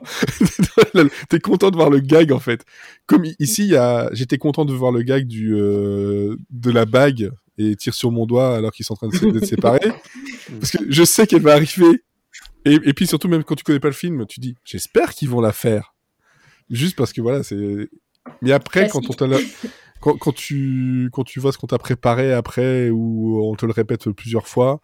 T'es 1.30 1.40
content 1.40 1.70
de 1.70 1.76
voir 1.76 1.88
le 1.88 2.00
gag 2.00 2.30
en 2.30 2.38
fait. 2.38 2.64
Comme 3.06 3.24
ici, 3.38 3.74
j'étais 4.12 4.38
content 4.38 4.66
de 4.66 4.74
voir 4.74 4.92
le 4.92 5.02
gag 5.02 5.26
du 5.26 5.54
euh, 5.54 6.36
de 6.50 6.70
la 6.70 6.84
bague 6.84 7.30
et 7.56 7.74
tire 7.74 7.94
sur 7.94 8.12
mon 8.12 8.26
doigt 8.26 8.54
alors 8.54 8.70
qu'ils 8.70 8.84
sont 8.84 8.94
en 9.02 9.08
train 9.08 9.08
de 9.08 9.40
se 9.40 9.46
séparer. 9.46 9.80
Parce 10.60 10.72
que 10.72 10.84
je 10.88 11.04
sais 11.04 11.26
qu'elle 11.26 11.42
va 11.42 11.54
arriver 11.54 12.02
et, 12.72 12.94
puis 12.94 13.06
surtout, 13.06 13.28
même 13.28 13.44
quand 13.44 13.54
tu 13.54 13.64
connais 13.64 13.80
pas 13.80 13.88
le 13.88 13.94
film, 13.94 14.26
tu 14.26 14.40
dis, 14.40 14.54
j'espère 14.64 15.14
qu'ils 15.14 15.28
vont 15.28 15.40
la 15.40 15.52
faire. 15.52 15.94
Juste 16.70 16.96
parce 16.96 17.12
que 17.12 17.20
voilà, 17.20 17.42
c'est. 17.42 17.88
Mais 18.42 18.52
après, 18.52 18.88
quand 18.88 19.08
on 19.08 19.12
t'a 19.12 19.26
quand, 20.00 20.16
quand, 20.16 20.32
tu 20.32 21.08
quand 21.12 21.24
tu 21.24 21.40
vois 21.40 21.52
ce 21.52 21.58
qu'on 21.58 21.66
t'a 21.66 21.78
préparé 21.78 22.32
après 22.32 22.90
ou 22.90 23.42
on 23.42 23.54
te 23.56 23.66
le 23.66 23.72
répète 23.72 24.10
plusieurs 24.10 24.46
fois, 24.46 24.80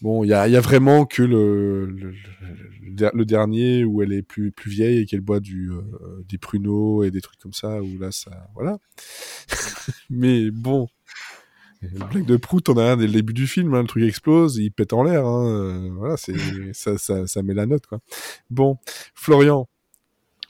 bon, 0.00 0.24
il 0.24 0.28
y 0.28 0.32
a, 0.32 0.48
y 0.48 0.56
a, 0.56 0.60
vraiment 0.60 1.06
que 1.06 1.22
le, 1.22 1.86
le, 1.86 3.24
dernier 3.24 3.84
où 3.84 4.02
elle 4.02 4.12
est 4.12 4.22
plus 4.22 4.52
plus 4.52 4.70
vieille 4.70 4.98
et 4.98 5.06
qu'elle 5.06 5.20
boit 5.20 5.40
du 5.40 5.70
euh, 5.70 6.24
des 6.28 6.38
pruneaux 6.38 7.02
et 7.02 7.10
des 7.10 7.20
trucs 7.20 7.38
comme 7.40 7.52
ça 7.52 7.82
où 7.82 7.98
là 7.98 8.10
ça 8.12 8.48
voilà. 8.54 8.78
Mais 10.10 10.50
bon, 10.50 10.88
Le 11.92 12.06
blague 12.06 12.26
de 12.26 12.36
Prout, 12.36 12.68
on 12.68 12.76
a 12.76 12.92
un 12.92 12.96
dès 12.96 13.06
le 13.06 13.12
début 13.12 13.32
du 13.32 13.46
film, 13.46 13.74
hein, 13.74 13.82
le 13.82 13.88
truc 13.88 14.04
explose, 14.04 14.56
il 14.56 14.70
pète 14.70 14.92
en 14.92 15.02
l'air. 15.02 15.26
Hein, 15.26 15.46
euh, 15.46 15.90
voilà, 15.92 16.16
c'est 16.16 16.34
ça, 16.72 16.98
ça, 16.98 17.26
ça, 17.26 17.42
met 17.42 17.54
la 17.54 17.66
note. 17.66 17.86
Quoi. 17.86 18.00
Bon, 18.50 18.78
Florian. 19.14 19.68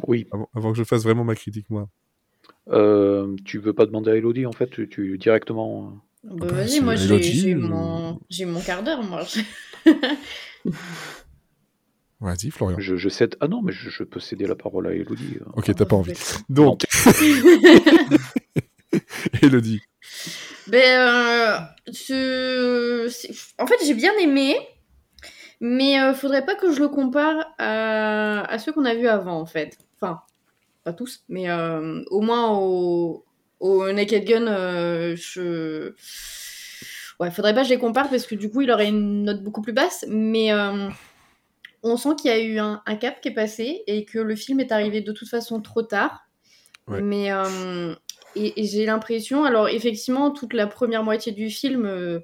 Oui. 0.06 0.26
Avant, 0.54 0.72
que 0.72 0.78
je 0.78 0.84
fasse 0.84 1.04
vraiment 1.04 1.24
ma 1.24 1.34
critique, 1.34 1.70
moi. 1.70 1.88
Euh, 2.70 3.36
tu 3.44 3.58
veux 3.58 3.72
pas 3.72 3.86
demander 3.86 4.10
à 4.10 4.16
Elodie, 4.16 4.46
en 4.46 4.52
fait, 4.52 4.70
tu, 4.70 4.88
tu 4.88 5.18
directement. 5.18 6.02
Euh, 6.24 6.30
bah, 6.34 6.46
bah, 6.46 6.54
vas-y, 6.54 6.80
moi 6.80 6.96
j'ai 6.96 7.54
mon, 7.54 8.18
mon 8.46 8.60
quart 8.60 8.82
d'heure, 8.82 9.02
moi. 9.02 9.24
Vas-y, 12.20 12.50
Florian. 12.50 12.78
Je, 12.78 12.96
je, 12.96 13.08
cède. 13.10 13.36
Ah 13.40 13.48
non, 13.48 13.60
mais 13.60 13.72
je, 13.72 14.02
peux 14.02 14.20
céder 14.20 14.46
la 14.46 14.54
parole 14.54 14.86
à 14.86 14.94
Elodie. 14.94 15.36
Ok, 15.56 15.74
t'as 15.74 15.84
pas 15.84 15.96
envie. 15.96 16.14
Donc. 16.48 16.86
Elodie. 19.42 19.82
Ben, 20.68 21.00
euh, 22.10 23.08
en 23.58 23.66
fait, 23.66 23.76
j'ai 23.84 23.94
bien 23.94 24.12
aimé, 24.18 24.56
mais 25.60 26.00
euh, 26.00 26.14
faudrait 26.14 26.44
pas 26.44 26.54
que 26.54 26.72
je 26.72 26.80
le 26.80 26.88
compare 26.88 27.54
à, 27.58 28.40
à 28.50 28.58
ceux 28.58 28.72
qu'on 28.72 28.84
a 28.84 28.94
vus 28.94 29.08
avant, 29.08 29.38
en 29.38 29.46
fait. 29.46 29.78
Enfin, 29.96 30.22
pas 30.82 30.92
tous, 30.92 31.22
mais 31.28 31.50
euh, 31.50 32.02
au 32.10 32.20
moins 32.20 32.58
au, 32.58 33.24
au 33.60 33.92
Naked 33.92 34.24
Gun, 34.24 34.46
je. 35.14 35.92
Ouais, 37.20 37.30
faudrait 37.30 37.54
pas 37.54 37.60
que 37.60 37.68
je 37.68 37.74
les 37.74 37.78
compare 37.78 38.10
parce 38.10 38.26
que 38.26 38.34
du 38.34 38.50
coup, 38.50 38.62
il 38.62 38.70
aurait 38.70 38.88
une 38.88 39.24
note 39.24 39.42
beaucoup 39.42 39.62
plus 39.62 39.72
basse, 39.72 40.04
mais 40.08 40.52
on 41.82 41.96
sent 41.96 42.16
qu'il 42.20 42.30
y 42.30 42.34
a 42.34 42.40
eu 42.40 42.58
un, 42.58 42.96
cap 42.96 43.20
qui 43.20 43.28
est 43.28 43.34
passé 43.34 43.84
et 43.86 44.04
que 44.04 44.18
le 44.18 44.34
film 44.34 44.60
est 44.60 44.72
arrivé 44.72 45.00
de 45.00 45.12
toute 45.12 45.28
façon 45.28 45.60
trop 45.60 45.82
tard. 45.82 46.26
Mais 46.88 47.30
et, 48.36 48.64
j'ai 48.64 48.86
l'impression, 48.86 49.44
alors 49.44 49.68
effectivement, 49.68 50.30
toute 50.30 50.52
la 50.52 50.66
première 50.66 51.02
moitié 51.02 51.32
du 51.32 51.50
film, 51.50 51.84
euh, 51.84 52.20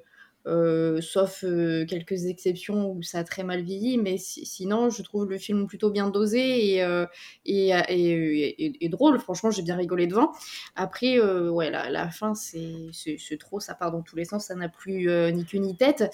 euh, 0.47 0.99
sauf 1.01 1.43
euh, 1.43 1.85
quelques 1.85 2.25
exceptions 2.25 2.91
où 2.91 3.03
ça 3.03 3.19
a 3.19 3.23
très 3.23 3.43
mal 3.43 3.61
vieilli, 3.61 3.97
mais 3.97 4.17
sinon, 4.17 4.89
je 4.89 5.03
trouve 5.03 5.29
le 5.29 5.37
film 5.37 5.67
plutôt 5.67 5.91
bien 5.91 6.09
dosé 6.09 6.77
et, 6.77 7.05
et, 7.45 8.85
et, 8.85 8.89
drôle. 8.89 9.19
Franchement, 9.19 9.51
j'ai 9.51 9.61
bien 9.61 9.75
rigolé 9.75 10.07
devant. 10.07 10.31
Après, 10.75 11.19
ouais, 11.19 11.69
la, 11.69 12.09
fin, 12.09 12.33
c'est 12.35 13.37
trop, 13.39 13.59
ça 13.59 13.75
part 13.75 13.91
dans 13.91 14.01
tous 14.01 14.15
les 14.15 14.25
sens, 14.25 14.45
ça 14.45 14.55
n'a 14.55 14.69
plus 14.69 15.07
ni 15.33 15.45
queue 15.45 15.59
ni 15.59 15.75
tête. 15.77 16.09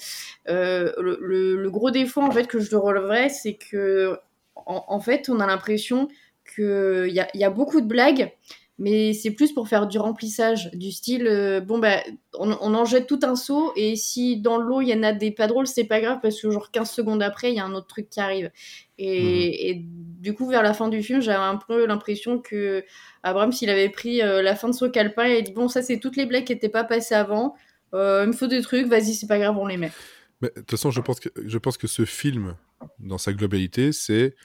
Le, 0.46 1.18
le, 1.20 1.70
gros 1.70 1.90
défaut, 1.90 2.22
en 2.22 2.30
fait, 2.30 2.46
que 2.46 2.60
je 2.60 2.76
releverais, 2.76 3.30
c'est 3.30 3.54
que, 3.54 4.18
en, 4.54 4.84
en, 4.88 5.00
fait, 5.00 5.28
on 5.28 5.40
a 5.40 5.46
l'impression 5.46 6.08
qu'il 6.54 7.10
y 7.12 7.20
a, 7.20 7.28
y 7.34 7.44
a 7.44 7.50
beaucoup 7.50 7.80
de 7.80 7.86
blagues, 7.86 8.32
mais 8.78 9.12
c'est 9.12 9.32
plus 9.32 9.52
pour 9.52 9.66
faire 9.66 9.88
du 9.88 9.98
remplissage, 9.98 10.70
du 10.70 10.92
style, 10.92 11.26
euh, 11.26 11.60
bon, 11.60 11.78
bah, 11.78 11.96
on, 12.38 12.52
en 12.52 12.84
jette 12.84 13.08
tout 13.08 13.18
un 13.24 13.34
seau, 13.34 13.72
et 13.74 13.96
si 13.96 14.40
dans 14.40 14.58
l'eau 14.58 14.80
il 14.80 14.88
y 14.88 14.94
en 14.94 15.02
a 15.02 15.12
des 15.12 15.32
pas 15.32 15.48
drôles, 15.48 15.66
c'est 15.66 15.84
pas 15.84 16.00
grave, 16.00 16.20
parce 16.22 16.40
que 16.40 16.48
genre 16.50 16.70
15 16.70 16.88
secondes 16.88 17.22
après, 17.22 17.50
il 17.50 17.56
y 17.56 17.60
a 17.60 17.64
un 17.64 17.74
autre 17.74 17.88
truc 17.88 18.08
qui 18.08 18.20
arrive. 18.20 18.52
Et, 18.96 19.74
mhm. 19.74 19.82
du 20.20 20.32
coup, 20.32 20.48
vers 20.48 20.62
la 20.62 20.74
fin 20.74 20.88
du 20.88 21.02
film, 21.02 21.20
j'avais 21.20 21.38
un 21.38 21.56
peu 21.56 21.86
l'impression 21.86 22.38
que 22.38 22.84
Abraham, 23.24 23.52
s'il 23.52 23.68
avait 23.68 23.88
pris 23.88 24.22
euh, 24.22 24.42
la 24.42 24.54
fin 24.54 24.68
de 24.68 24.74
son 24.74 24.90
calepin, 24.90 25.26
il 25.26 25.36
a 25.36 25.40
dit, 25.40 25.52
bon, 25.52 25.68
ça, 25.68 25.82
c'est 25.82 25.98
toutes 25.98 26.16
les 26.16 26.26
blagues 26.26 26.44
qui 26.44 26.52
n'étaient 26.52 26.68
pas 26.68 26.84
passées 26.84 27.16
avant, 27.16 27.56
euh, 27.94 28.22
il 28.24 28.28
me 28.28 28.32
faut 28.32 28.46
des 28.46 28.62
trucs, 28.62 28.86
vas-y, 28.86 29.14
c'est 29.14 29.26
pas 29.26 29.38
grave, 29.38 29.58
on 29.58 29.66
les 29.66 29.76
met. 29.76 29.90
De 30.40 30.48
toute 30.48 30.70
façon, 30.70 30.92
je 30.92 31.00
pense, 31.00 31.18
que, 31.18 31.30
je 31.44 31.58
pense 31.58 31.76
que 31.78 31.88
ce 31.88 32.04
film, 32.04 32.54
dans 33.00 33.18
sa 33.18 33.32
globalité, 33.32 33.90
c'est 33.90 34.36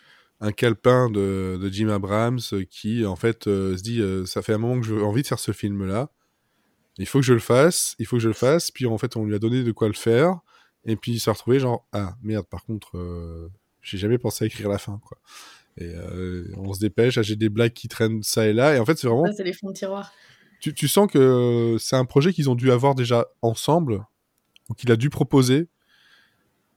un 0.41 0.51
calepin 0.51 1.09
de, 1.09 1.69
Jim 1.71 1.89
Abrams 1.89 2.39
qui 2.69 3.05
en 3.05 3.15
fait 3.15 3.47
euh, 3.47 3.77
se 3.77 3.83
dit 3.83 4.01
euh, 4.01 4.25
ça 4.25 4.41
fait 4.41 4.53
un 4.53 4.57
moment 4.57 4.79
que 4.79 4.87
j'ai 4.87 5.01
envie 5.01 5.21
de 5.21 5.27
faire 5.27 5.39
ce 5.39 5.51
film 5.51 5.85
là 5.85 6.09
il 6.97 7.07
faut 7.07 7.19
que 7.19 7.25
je 7.25 7.33
le 7.33 7.39
fasse 7.39 7.95
il 7.99 8.05
faut 8.05 8.17
que 8.17 8.21
je 8.21 8.27
le 8.27 8.33
fasse. 8.33 8.69
Puis 8.69 8.85
en 8.85 8.97
fait 8.97 9.15
on 9.15 9.25
lui 9.25 9.35
a 9.35 9.39
donné 9.39 9.63
de 9.63 9.71
quoi 9.71 9.87
le 9.87 9.93
faire. 9.93 10.39
Et 10.85 10.95
puis 10.95 11.13
il 11.13 11.19
s'est 11.19 11.31
retrouvé 11.31 11.59
genre 11.59 11.87
ah 11.93 12.15
merde 12.21 12.45
par 12.45 12.65
contre 12.65 12.97
euh, 12.97 13.49
j'ai 13.81 13.97
jamais 13.97 14.17
pensé 14.17 14.43
à 14.43 14.47
écrire 14.47 14.69
la 14.69 14.77
fin 14.77 14.99
quoi 15.05 15.17
et 15.77 15.91
on 16.55 16.71
se 16.71 16.79
dépêche 16.79 17.19
j'ai 17.23 17.35
des 17.35 17.49
blagues 17.49 17.73
qui 17.73 17.87
traînent 17.87 18.21
ça 18.21 18.45
et 18.45 18.53
là. 18.53 18.75
Et 18.75 18.79
en 18.79 18.85
fait 18.85 18.97
c'est 18.97 19.07
vraiment 19.07 19.25
c'est 19.35 19.43
les 19.43 19.53
fonds 19.53 19.69
de 19.69 19.73
tiroir. 19.73 20.11
Tu, 20.59 20.73
tu 20.73 20.87
sens 20.87 21.11
que 21.11 21.77
c'est 21.79 21.95
un 21.95 22.05
projet 22.05 22.31
qu'ils 22.31 22.49
ont 22.49 22.55
dû 22.55 22.71
avoir 22.71 22.95
déjà 22.95 23.27
ensemble 23.41 24.05
ou 24.69 24.73
qu'il 24.75 24.91
a 24.91 24.95
dû 24.95 25.09
proposer 25.09 25.67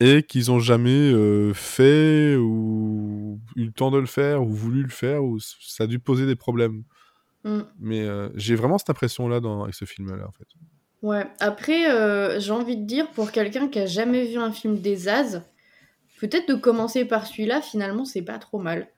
et 0.01 0.23
qu'ils 0.23 0.51
ont 0.51 0.59
jamais 0.59 0.91
euh, 0.91 1.55
fait 1.55 2.37
ou 2.37 3.41
eu 3.57 3.65
le 3.65 3.73
temps 3.73 3.91
de 3.91 3.99
le 3.99 4.07
faire 4.07 4.43
ou 4.43 4.49
voulu 4.49 4.83
le 4.83 4.91
faire 4.91 5.25
ou 5.25 5.39
ça 5.41 5.85
a 5.85 5.87
dû 5.87 5.99
poser 5.99 6.27
des 6.27 6.37
problèmes. 6.37 6.85
Mm. 7.45 7.61
Mais 7.81 8.01
euh, 8.01 8.29
j'ai 8.35 8.55
vraiment 8.55 8.79
cette 8.79 8.91
impression-là 8.91 9.41
dans 9.41 9.63
avec 9.63 9.75
ce 9.75 9.85
film-là 9.85 10.27
en 10.27 10.33
fait. 10.33 10.47
Ouais. 11.03 11.27
Après, 11.41 11.91
euh, 11.91 12.41
j'ai 12.41 12.53
envie 12.53 12.77
de 12.77 12.85
dire 12.85 13.11
pour 13.11 13.31
quelqu'un 13.31 13.69
qui 13.69 13.79
a 13.79 13.87
jamais 13.87 14.27
vu 14.27 14.39
un 14.39 14.51
film 14.51 14.79
des 14.79 15.09
As, 15.09 15.43
peut-être 16.21 16.49
de 16.49 16.55
commencer 16.55 17.05
par 17.05 17.27
celui-là. 17.27 17.63
Finalement, 17.63 18.05
c'est 18.05 18.23
pas 18.23 18.39
trop 18.39 18.59
mal. 18.59 18.89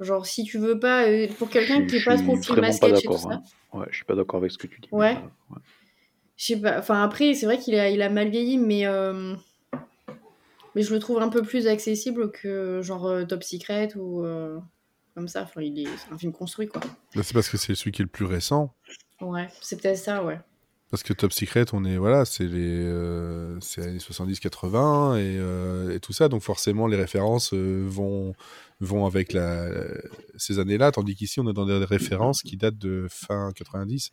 Genre, 0.00 0.26
si 0.26 0.44
tu 0.44 0.58
veux 0.58 0.78
pas, 0.78 1.04
pour 1.38 1.48
quelqu'un 1.48 1.86
qui 1.86 1.96
est 1.96 2.04
pas 2.04 2.16
trop 2.16 2.36
film 2.36 2.64
à 2.64 2.72
sketch 2.72 3.04
et 3.04 3.06
tout 3.06 3.16
ça. 3.16 3.28
Hein. 3.30 3.42
Ouais, 3.72 3.86
je 3.90 3.96
suis 3.96 4.04
pas 4.04 4.16
d'accord 4.16 4.38
avec 4.38 4.50
ce 4.50 4.58
que 4.58 4.66
tu 4.66 4.80
dis. 4.80 4.88
Ouais. 4.90 5.16
Je 6.36 6.46
sais 6.46 6.60
pas. 6.60 6.80
Enfin, 6.80 7.02
après, 7.02 7.32
c'est 7.34 7.46
vrai 7.46 7.58
qu'il 7.58 7.76
a, 7.76 7.88
il 7.88 8.02
a 8.02 8.10
mal 8.10 8.28
vieilli, 8.28 8.58
mais 8.58 8.84
mais 10.74 10.82
je 10.82 10.92
le 10.92 11.00
trouve 11.00 11.20
un 11.20 11.28
peu 11.28 11.42
plus 11.42 11.66
accessible 11.66 12.30
que 12.30 12.80
genre 12.82 13.06
euh, 13.06 13.24
Top 13.24 13.42
Secret 13.42 13.94
ou 13.96 14.24
euh, 14.24 14.58
comme 15.14 15.28
ça. 15.28 15.42
Enfin, 15.42 15.62
il 15.62 15.78
est, 15.78 15.88
c'est 15.96 16.12
un 16.12 16.18
film 16.18 16.32
construit 16.32 16.66
quoi. 16.66 16.80
Bah, 17.14 17.22
c'est 17.22 17.34
parce 17.34 17.48
que 17.48 17.56
c'est 17.56 17.74
celui 17.74 17.92
qui 17.92 18.02
est 18.02 18.04
le 18.04 18.10
plus 18.10 18.24
récent. 18.24 18.74
Ouais, 19.20 19.48
c'est 19.60 19.80
peut-être 19.80 19.98
ça, 19.98 20.24
ouais. 20.24 20.40
Parce 20.90 21.02
que 21.02 21.12
Top 21.12 21.32
Secret, 21.32 21.64
on 21.72 21.84
est 21.84 21.96
voilà, 21.96 22.24
c'est 22.24 22.44
les 22.44 22.84
euh, 22.84 23.58
c'est 23.60 23.82
années 23.82 23.98
70-80 23.98 25.18
et, 25.18 25.94
et, 25.94 26.00
tout 26.00 26.12
ça, 26.12 26.28
donc 26.28 26.42
forcément 26.42 26.86
les 26.86 26.96
références 26.96 27.52
vont 27.52 28.32
vont 28.80 29.04
avec 29.04 29.32
la, 29.32 29.68
ces 30.36 30.60
années-là, 30.60 30.92
tandis 30.92 31.16
qu'ici 31.16 31.40
on 31.40 31.50
est 31.50 31.52
dans 31.52 31.66
des 31.66 31.84
références 31.84 32.42
qui 32.42 32.56
datent 32.56 32.78
de 32.78 33.08
fin 33.10 33.50
90. 33.56 34.12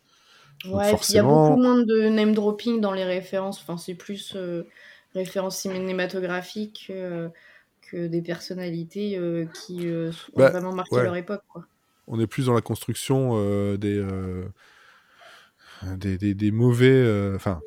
ouais, 0.65 0.93
il 1.09 1.15
y 1.15 1.19
a 1.19 1.23
beaucoup 1.23 1.61
moins 1.61 1.83
de 1.83 2.09
name 2.09 2.33
dropping 2.33 2.81
dans 2.81 2.93
les 2.93 3.05
références. 3.05 3.59
Enfin, 3.59 3.77
c'est 3.77 3.95
plus 3.95 4.35
références 5.13 5.57
cinématographiques 5.57 6.87
euh, 6.89 7.29
que 7.81 8.07
des 8.07 8.21
personnalités 8.21 9.17
euh, 9.17 9.45
qui 9.53 9.87
euh, 9.87 10.11
ont 10.33 10.39
bah, 10.39 10.49
vraiment 10.49 10.73
marqué 10.73 10.95
leur 10.95 11.15
époque. 11.15 11.43
Quoi. 11.47 11.65
On 12.07 12.19
est 12.19 12.27
plus 12.27 12.45
dans 12.47 12.53
la 12.53 12.61
construction 12.61 13.35
des, 13.77 14.05
des, 15.97 16.33
des, 16.33 16.51
mauvais, 16.51 17.33
enfin 17.35 17.61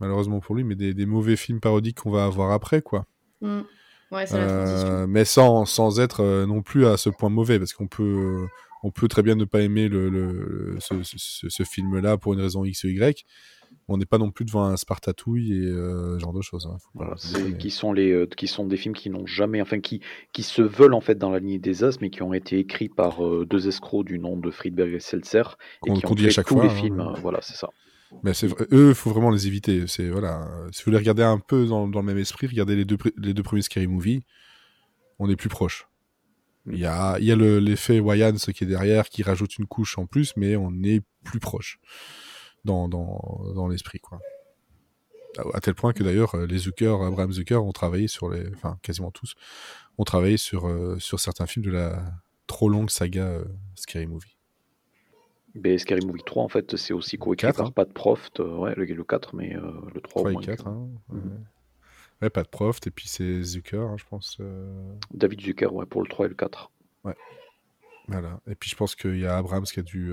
malheureusement 0.00 0.40
pour 0.40 0.54
lui, 0.54 0.62
mais 0.62 0.76
des, 0.76 0.94
des 0.94 1.06
mauvais 1.06 1.36
films 1.36 1.60
parodiques 1.60 1.98
qu'on 2.00 2.10
va 2.10 2.24
avoir 2.24 2.52
après, 2.52 2.82
quoi. 2.82 3.06
Mmh. 3.40 3.60
Ouais, 4.10 4.24
mais 5.06 5.24
sans, 5.24 5.66
sans 5.66 6.00
être 6.00 6.44
non 6.46 6.62
plus 6.62 6.86
à 6.86 6.96
ce 6.96 7.10
point 7.10 7.28
mauvais, 7.28 7.58
parce 7.58 7.72
qu'on 7.72 7.88
peut, 7.88 8.46
on 8.82 8.90
peut 8.90 9.08
très 9.08 9.22
bien 9.22 9.34
ne 9.34 9.44
pas 9.44 9.60
aimer 9.60 9.88
le, 9.88 10.08
le 10.08 10.76
ce, 10.80 11.02
ce, 11.02 11.48
ce 11.48 11.62
film-là 11.64 12.16
pour 12.16 12.34
une 12.34 12.40
raison 12.40 12.64
X 12.64 12.84
ou 12.84 12.88
Y, 12.88 13.26
on 13.88 13.96
n'est 13.96 14.06
pas 14.06 14.18
non 14.18 14.30
plus 14.30 14.44
devant 14.44 14.64
un 14.64 14.76
Spartatouille 14.76 15.52
et 15.52 15.66
euh, 15.66 16.18
genre 16.18 16.34
de 16.34 16.42
choses. 16.42 16.66
Hein. 16.66 16.76
Voilà, 16.94 17.14
qui 17.58 17.70
sont 17.70 17.92
les, 17.92 18.12
euh, 18.12 18.26
qui 18.26 18.46
sont 18.46 18.66
des 18.66 18.76
films 18.76 18.94
qui 18.94 19.08
n'ont 19.08 19.26
jamais, 19.26 19.62
enfin 19.62 19.80
qui, 19.80 20.00
qui 20.32 20.42
se 20.42 20.60
veulent 20.60 20.94
en 20.94 21.00
fait 21.00 21.16
dans 21.16 21.30
la 21.30 21.38
ligne 21.38 21.58
des 21.58 21.84
As, 21.84 22.00
mais 22.00 22.10
qui 22.10 22.22
ont 22.22 22.34
été 22.34 22.58
écrits 22.58 22.90
par 22.90 23.24
euh, 23.24 23.46
deux 23.48 23.66
escrocs 23.66 24.04
du 24.04 24.18
nom 24.18 24.36
de 24.36 24.50
Friedberg 24.50 24.92
et 24.92 25.00
Seltzer 25.00 25.42
et 25.86 25.92
qui 25.92 26.06
ont 26.06 26.14
dit 26.14 26.24
fait 26.24 26.28
à 26.28 26.32
chaque 26.32 26.46
tous 26.46 26.54
fois, 26.54 26.64
les 26.64 26.70
hein, 26.70 26.74
films. 26.74 27.12
voilà, 27.22 27.40
c'est 27.40 27.56
ça. 27.56 27.70
Mais 28.22 28.34
c'est 28.34 28.48
eux, 28.72 28.90
il 28.90 28.94
faut 28.94 29.10
vraiment 29.10 29.30
les 29.30 29.46
éviter. 29.46 29.86
C'est 29.86 30.08
voilà, 30.08 30.48
si 30.70 30.82
vous 30.84 30.90
les 30.90 30.96
regardez 30.98 31.22
un 31.22 31.38
peu 31.38 31.66
dans, 31.66 31.88
dans, 31.88 32.00
le 32.00 32.06
même 32.06 32.18
esprit, 32.18 32.46
regardez 32.46 32.76
les 32.76 32.84
deux, 32.84 32.96
les 33.16 33.34
deux 33.34 33.42
premiers 33.42 33.62
Scary 33.62 33.86
Movie, 33.86 34.22
on 35.18 35.30
est 35.30 35.36
plus 35.36 35.50
proche. 35.50 35.88
Mm. 36.66 36.72
Il 36.72 36.78
y 36.78 36.86
a, 36.86 37.18
il 37.18 37.24
y 37.24 37.32
a 37.32 37.36
l'effet 37.36 38.00
Wayans 38.00 38.36
qui 38.36 38.64
est 38.64 38.66
derrière, 38.66 39.08
qui 39.08 39.22
rajoute 39.22 39.56
une 39.58 39.66
couche 39.66 39.96
en 39.98 40.06
plus, 40.06 40.34
mais 40.36 40.56
on 40.56 40.72
est 40.82 41.02
plus 41.24 41.40
proche 41.40 41.78
dans, 42.64 42.88
dans, 42.88 43.52
dans 43.54 43.68
l'esprit, 43.68 44.00
quoi. 44.00 44.20
À 45.54 45.60
tel 45.60 45.74
point 45.74 45.92
que 45.92 46.02
d'ailleurs, 46.02 46.34
euh, 46.34 46.46
les 46.46 46.58
Zucker, 46.58 47.02
Abraham 47.02 47.30
Zucker, 47.32 47.64
ont 47.64 47.72
travaillé 47.72 48.08
sur 48.08 48.28
les, 48.28 48.48
enfin 48.54 48.78
quasiment 48.82 49.10
tous, 49.10 49.34
ont 49.98 50.04
travaillé 50.04 50.36
sur, 50.36 50.66
euh, 50.66 50.98
sur 50.98 51.20
certains 51.20 51.46
films 51.46 51.66
de 51.66 51.70
la 51.70 52.02
trop 52.46 52.68
longue 52.68 52.90
saga 52.90 53.24
euh, 53.24 53.44
Scary 53.74 54.06
Movie. 54.06 54.36
Mais 55.54 55.78
Scary 55.78 56.04
Movie 56.04 56.22
3, 56.24 56.42
en 56.42 56.48
fait, 56.48 56.76
c'est 56.76 56.92
aussi 56.92 57.18
coécrit 57.18 57.52
par 57.52 57.66
hein. 57.66 57.70
Pat 57.70 57.92
Proft, 57.92 58.38
ouais, 58.38 58.74
le, 58.74 58.84
le, 58.84 59.04
4, 59.04 59.34
mais 59.34 59.54
le 59.54 60.00
3, 60.00 60.30
3 60.30 60.42
et 60.42 60.46
4, 60.46 60.66
hein, 60.66 60.88
ouais. 61.10 61.20
ouais. 62.22 62.30
Pat 62.30 62.46
Proft, 62.46 62.86
et 62.86 62.90
puis 62.90 63.08
c'est 63.08 63.42
Zucker, 63.42 63.80
hein, 63.80 63.96
je 63.96 64.04
pense. 64.04 64.38
David 65.12 65.40
Zucker, 65.40 65.72
ouais, 65.72 65.86
pour 65.86 66.02
le 66.02 66.08
3 66.08 66.26
et 66.26 66.28
le 66.28 66.34
4. 66.34 66.70
Ouais. 67.04 67.16
Voilà. 68.08 68.40
Et 68.46 68.54
puis 68.54 68.70
je 68.70 68.76
pense 68.76 68.94
qu'il 68.94 69.18
y 69.18 69.26
a 69.26 69.36
Abrams 69.36 69.64
qui 69.64 69.80
a 69.80 69.82
dû 69.82 70.12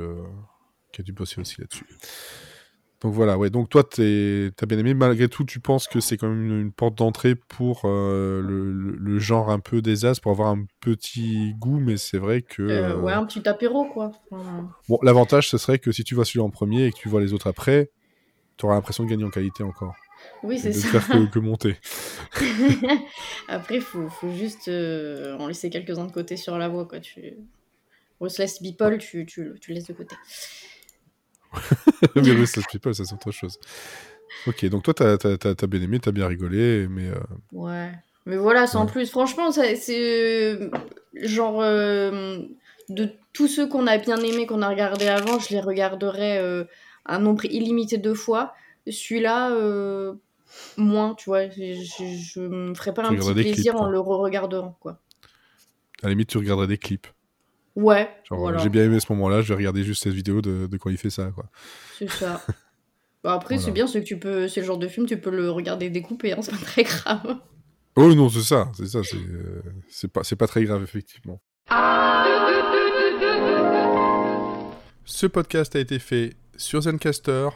qui 0.96 1.02
a 1.02 1.04
dû 1.04 1.14
bosser 1.14 1.41
aussi 1.41 1.60
là-dessus. 1.60 1.86
Donc 3.02 3.14
voilà, 3.14 3.38
ouais. 3.38 3.50
Donc 3.50 3.70
toi, 3.70 3.84
tu 3.84 4.52
as 4.60 4.66
bien 4.66 4.78
aimé. 4.80 4.93
Malgré 4.93 5.28
tout, 5.28 5.43
tu 5.43 5.60
penses 5.60 5.88
que 5.88 6.00
c'est 6.00 6.18
quand 6.18 6.30
même 6.30 6.60
une, 6.60 6.72
porte 6.72 6.96
d'entrée 6.96 7.36
pour 7.36 7.82
euh, 7.84 8.41
le, 8.41 9.20
genre 9.20 9.52
un 9.52 9.60
peu 9.60 9.82
des 9.82 10.06
as, 10.06 10.20
pour 10.20 10.32
avoir 10.32 10.50
un 10.50 10.66
petit 10.80 11.54
goût, 11.60 11.80
mais 11.80 11.98
c'est 11.98 12.18
vrai 12.18 12.41
que. 12.41 12.64
Euh, 12.64 12.98
ouais, 12.98 13.14
un 13.14 13.26
petit 13.26 13.48
apéro, 13.48 13.86
quoi. 13.86 14.12
Bon, 14.88 14.98
l'avantage, 15.04 15.50
ce 15.50 15.58
serait 15.58 15.78
que 15.78 15.91
si 15.91 16.04
tu 16.04 16.16
vois 16.16 16.26
celui 16.26 16.39
en 16.39 16.50
premier 16.50 16.86
et 16.86 16.91
que 16.91 16.98
tu 16.98 17.10
vois 17.10 17.22
les 17.22 17.34
autres 17.34 17.48
après, 17.48 17.91
Tu 18.58 18.66
auras 18.66 18.76
l'impression 18.76 19.04
de 19.04 19.10
gagner 19.10 19.26
en 19.26 19.30
qualité 19.30 19.64
encore. 19.64 19.93
Oui, 20.41 20.58
c'est 20.58 20.74
ça. 20.74 20.91
De 20.91 21.00
faire 21.00 21.30
que, 21.30 21.39
monter. 21.52 21.76
Après, 23.48 23.76
il 23.76 23.82
faut, 23.82 24.08
faut, 24.08 24.32
juste 24.32 24.70
euh, 24.70 25.38
en 25.38 25.48
laisser 25.48 25.70
quelques-uns 25.70 26.06
de 26.06 26.12
côté 26.12 26.38
sur 26.38 26.58
la 26.58 26.70
voie. 26.70 26.86
Quoi. 26.86 27.00
Tu... 27.02 27.36
Restless 28.20 28.60
People, 28.60 28.98
tu, 28.98 29.26
tu, 29.26 29.54
tu 29.60 29.72
le 29.72 29.76
laisses 29.76 29.88
de 29.88 29.93
côté. 29.93 30.16
mais 32.16 32.32
Restless 32.32 32.66
People, 32.72 32.93
ça 32.93 33.06
c'est 33.06 33.14
autre 33.14 33.32
chose. 33.32 33.60
Ok, 34.47 34.66
donc 34.66 34.84
toi, 34.84 34.93
t'as 34.93 35.14
as, 35.14 35.68
bien 35.68 35.82
aimé, 35.82 35.99
t'as 35.99 36.12
bien 36.12 36.28
rigolé, 36.28 36.88
mais... 36.89 37.08
Euh, 37.08 37.20
ouais. 37.51 37.91
Mais 38.26 38.38
voilà, 38.38 38.66
sans 38.66 38.88
plus. 38.88 39.10
Franchement, 39.10 39.51
c'est 39.51 39.78
euh, 39.91 40.72
genre 41.14 41.62
de 41.62 43.10
tous 43.34 43.47
ceux 43.47 43.68
qu'on 43.68 43.86
a 43.86 43.97
bien 43.97 44.18
aimés, 44.18 44.47
qu'on 44.47 44.64
a 44.64 44.70
regardé 44.70 45.08
avant, 45.08 45.39
je 45.39 45.49
les 45.49 45.60
regarderai 45.60 46.66
un 47.06 47.20
nombre 47.20 47.45
illimité 47.45 47.97
de 47.97 48.14
fois. 48.14 48.53
Celui-là, 48.89 49.51
euh, 49.51 50.14
moins, 50.78 51.16
tu 51.16 51.30
vois. 51.30 51.49
Je, 51.49 52.39
me 52.39 52.74
ferais 52.76 52.93
pas 52.93 53.06
un 53.06 53.16
petit 53.16 53.34
plaisir 53.34 53.76
en 53.76 53.89
le 53.89 53.99
re-regardant, 53.99 54.78
quoi. 54.80 54.99
À 56.01 56.08
la 56.08 56.10
limite, 56.10 56.30
tu 56.30 56.38
regarderais 56.38 56.68
des 56.68 56.78
clips. 56.78 57.08
Ouais. 57.76 58.09
J'ai 58.57 58.69
bien 58.69 58.86
aimé 58.86 58.99
ce 58.99 59.11
moment-là, 59.13 59.41
je 59.41 59.49
vais 59.49 59.55
regarder 59.55 59.84
juste 59.84 60.03
cette 60.03 60.13
vidéo 60.13 60.41
de, 60.41 60.67
quand 60.78 60.89
il 60.89 60.97
fait 60.97 61.09
ça, 61.09 61.32
quoi. 61.34 61.45
C'est 61.97 62.09
ça. 62.09 62.41
Bah, 63.23 63.34
après, 63.34 63.57
c'est 63.57 63.71
bien, 63.71 63.88
c'est 63.88 64.01
que 64.01 64.05
tu 64.05 64.19
peux, 64.19 64.47
c'est 64.47 64.59
le 64.59 64.67
genre 64.67 64.78
de 64.78 64.88
film, 64.88 65.07
tu 65.07 65.17
peux 65.17 65.32
le 65.32 65.49
regarder 65.49 65.89
découpé, 65.89 66.34
hein, 66.34 66.43
c'est 66.43 66.51
pas 66.51 66.57
très 66.57 66.84
grave. 66.84 67.38
Oh 67.95 68.13
non, 68.13 68.30
c'est 68.30 68.43
ça, 68.43 68.71
c'est 68.78 68.86
ça, 68.86 68.99
c'est 69.03 69.17
euh, 69.17 70.09
pas, 70.13 70.21
pas 70.21 70.45
très 70.45 70.63
grave, 70.63 70.84
effectivement. 70.84 71.41
Ce 75.05 75.26
podcast 75.26 75.76
a 75.76 75.80
été 75.80 75.97
fait 75.97 76.36
sur 76.55 76.82
Zencaster. 76.82 77.49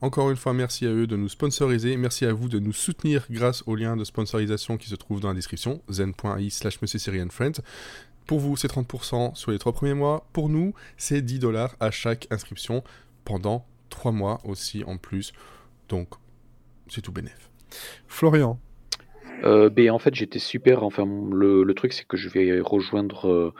Encore 0.00 0.30
une 0.30 0.36
fois, 0.36 0.52
merci 0.52 0.84
à 0.84 0.90
eux 0.90 1.06
de 1.06 1.16
nous 1.16 1.30
sponsoriser. 1.30 1.96
Merci 1.96 2.26
à 2.26 2.32
vous 2.34 2.50
de 2.50 2.58
nous 2.58 2.72
soutenir 2.74 3.26
grâce 3.30 3.62
au 3.66 3.74
lien 3.74 3.96
de 3.96 4.04
sponsorisation 4.04 4.76
qui 4.76 4.90
se 4.90 4.94
trouve 4.94 5.20
dans 5.20 5.28
la 5.28 5.34
description, 5.34 5.80
zen.i 5.90 6.50
slash 6.50 6.78
friends. 7.30 7.62
Pour 8.26 8.40
vous, 8.40 8.56
c'est 8.56 8.68
30% 8.68 9.34
sur 9.34 9.50
les 9.50 9.58
trois 9.58 9.72
premiers 9.72 9.94
mois. 9.94 10.26
Pour 10.32 10.48
nous, 10.48 10.74
c'est 10.96 11.20
10 11.20 11.40
dollars 11.40 11.76
à 11.80 11.90
chaque 11.90 12.26
inscription 12.30 12.82
pendant 13.24 13.66
3 13.90 14.12
mois 14.12 14.40
aussi 14.44 14.82
en 14.84 14.96
plus. 14.96 15.32
Donc, 15.88 16.08
c'est 16.88 17.02
tout 17.02 17.12
bénef. 17.12 17.50
Florian 18.06 18.58
euh, 19.44 19.68
ben, 19.68 19.90
En 19.90 19.98
fait, 19.98 20.14
j'étais 20.14 20.38
super. 20.38 20.82
Enfin, 20.82 21.06
le, 21.06 21.70
truc, 21.74 21.92
c'est 21.92 22.06
que 22.06 22.16
je 22.16 22.28
vais 22.28 22.60
rejoindre 22.60 23.28
euh, 23.28 23.54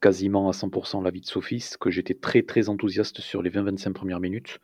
quasiment 0.00 0.48
à 0.48 0.52
100% 0.52 1.02
l'avis 1.02 1.22
de 1.22 1.26
Sophie, 1.26 1.64
que 1.80 1.90
j'étais 1.90 2.14
très 2.14 2.42
très 2.42 2.68
enthousiaste 2.68 3.20
sur 3.20 3.42
les 3.42 3.50
20-25 3.50 3.92
premières 3.92 4.20
minutes. 4.20 4.60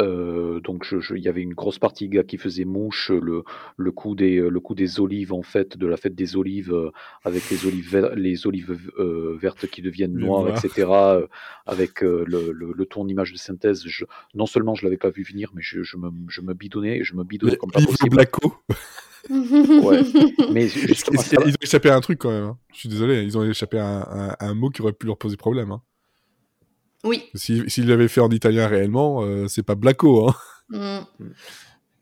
Euh, 0.00 0.60
donc 0.60 0.86
il 1.10 1.22
y 1.22 1.28
avait 1.28 1.42
une 1.42 1.52
grosse 1.52 1.78
partie 1.78 2.08
gars 2.08 2.22
qui 2.22 2.38
faisait 2.38 2.64
mouche, 2.64 3.10
le, 3.10 3.44
le, 3.76 3.92
coup 3.92 4.14
des, 4.14 4.36
le 4.36 4.60
coup 4.60 4.74
des 4.74 5.00
olives 5.00 5.34
en 5.34 5.42
fait, 5.42 5.76
de 5.76 5.86
la 5.86 5.96
fête 5.98 6.14
des 6.14 6.36
olives, 6.36 6.72
euh, 6.72 6.90
avec 7.24 7.50
les 7.50 7.66
olives, 7.66 8.12
les 8.16 8.46
olives 8.46 8.90
euh, 8.98 9.36
vertes 9.40 9.66
qui 9.66 9.82
deviennent 9.82 10.14
noires, 10.14 10.48
etc. 10.48 10.88
avec 11.66 12.00
le, 12.00 12.24
le, 12.26 12.72
le 12.72 12.86
tournimage 12.86 13.32
de 13.32 13.38
synthèse. 13.38 13.84
Je, 13.86 14.04
non 14.34 14.46
seulement 14.46 14.74
je 14.74 14.84
l'avais 14.84 14.96
pas 14.96 15.10
vu 15.10 15.24
venir, 15.24 15.50
mais 15.54 15.62
je, 15.62 15.82
je, 15.82 15.96
me, 15.98 16.10
je 16.28 16.40
me 16.40 16.54
bidonnais, 16.54 17.04
je 17.04 17.14
me 17.14 17.24
bidonnais 17.24 17.56
comme 17.56 17.70
pas 17.70 17.80
possible. 17.80 18.10
Blacko. 18.10 18.54
ouais. 19.30 20.02
Mais 20.52 20.68
justement, 20.68 21.22
ils, 21.22 21.38
ont 21.38 21.62
échappé 21.62 21.90
à 21.90 21.94
un 21.94 22.00
truc 22.00 22.18
quand 22.18 22.30
même. 22.30 22.42
Hein. 22.42 22.58
Je 22.72 22.80
suis 22.80 22.88
désolé, 22.88 23.22
ils 23.22 23.38
ont 23.38 23.48
échappé 23.48 23.78
à 23.78 23.86
un, 23.86 24.36
un, 24.40 24.54
mot 24.54 24.68
qui 24.68 24.82
aurait 24.82 24.92
pu 24.92 25.06
leur 25.06 25.16
poser 25.16 25.36
problème. 25.36 25.70
Hein. 25.70 25.80
Oui. 27.04 27.24
S'il 27.34 27.88
l'avait 27.88 28.08
fait 28.08 28.20
en 28.20 28.30
italien 28.30 28.66
réellement, 28.66 29.22
euh, 29.22 29.48
c'est 29.48 29.62
pas 29.62 29.74
Blacko. 29.74 30.28
Hein. 30.28 31.06
Mm. 31.18 31.26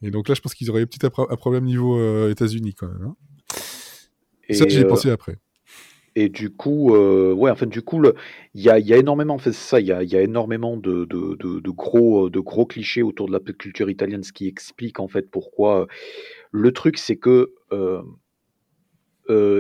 Et 0.03 0.11
donc 0.11 0.29
là, 0.29 0.35
je 0.35 0.41
pense 0.41 0.55
qu'ils 0.55 0.71
auraient 0.71 0.87
peut-être 0.87 1.27
un, 1.31 1.37
problème 1.37 1.65
niveau 1.65 1.99
euh, 1.99 2.31
États-Unis 2.31 2.75
quand 2.75 2.89
même. 2.89 3.03
Hein. 3.03 3.17
Et 4.49 4.55
ça, 4.55 4.67
j'y 4.69 4.79
ai 4.79 4.85
euh, 4.85 4.89
pensé 4.89 5.11
après. 5.11 5.39
Et 6.17 6.29
du 6.29 6.51
coup, 6.51 6.93
ouais, 6.93 7.51
enfin, 7.51 7.67
du 7.67 7.83
coup, 7.83 8.03
il 8.55 8.61
y 8.61 8.69
a, 8.69 8.79
y 8.79 8.93
a, 8.93 8.97
énormément, 8.97 9.39
fait 9.39 9.53
ça, 9.53 9.81
il 9.81 9.87
y 9.87 9.93
a, 9.93 10.03
y 10.03 10.17
a, 10.17 10.23
énormément 10.23 10.77
de, 10.77 11.05
de, 11.05 11.37
de, 11.37 11.71
gros, 11.71 12.29
de 12.29 12.41
gros 12.41 12.67
clichés 12.67 13.03
autour 13.03 13.29
de 13.29 13.33
la 13.33 13.39
culture 13.39 13.89
italienne, 13.89 14.25
ce 14.25 14.33
qui 14.33 14.49
explique 14.49 14.99
en 14.99 15.07
fait 15.07 15.31
pourquoi. 15.31 15.87
Le 16.51 16.73
truc, 16.73 16.99
c'est 16.99 17.17
que 17.17 17.53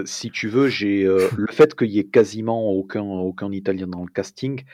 si 0.04 0.30
tu 0.30 0.48
veux, 0.48 0.68
j'ai 0.68 1.04
le 1.04 1.52
fait 1.52 1.76
qu'il 1.76 1.90
y 1.90 2.00
ait 2.00 2.08
quasiment 2.08 2.70
aucun, 2.72 3.04
aucun 3.04 3.52
Italien 3.52 3.86
dans 3.86 4.02
le 4.02 4.10
casting, 4.12 4.64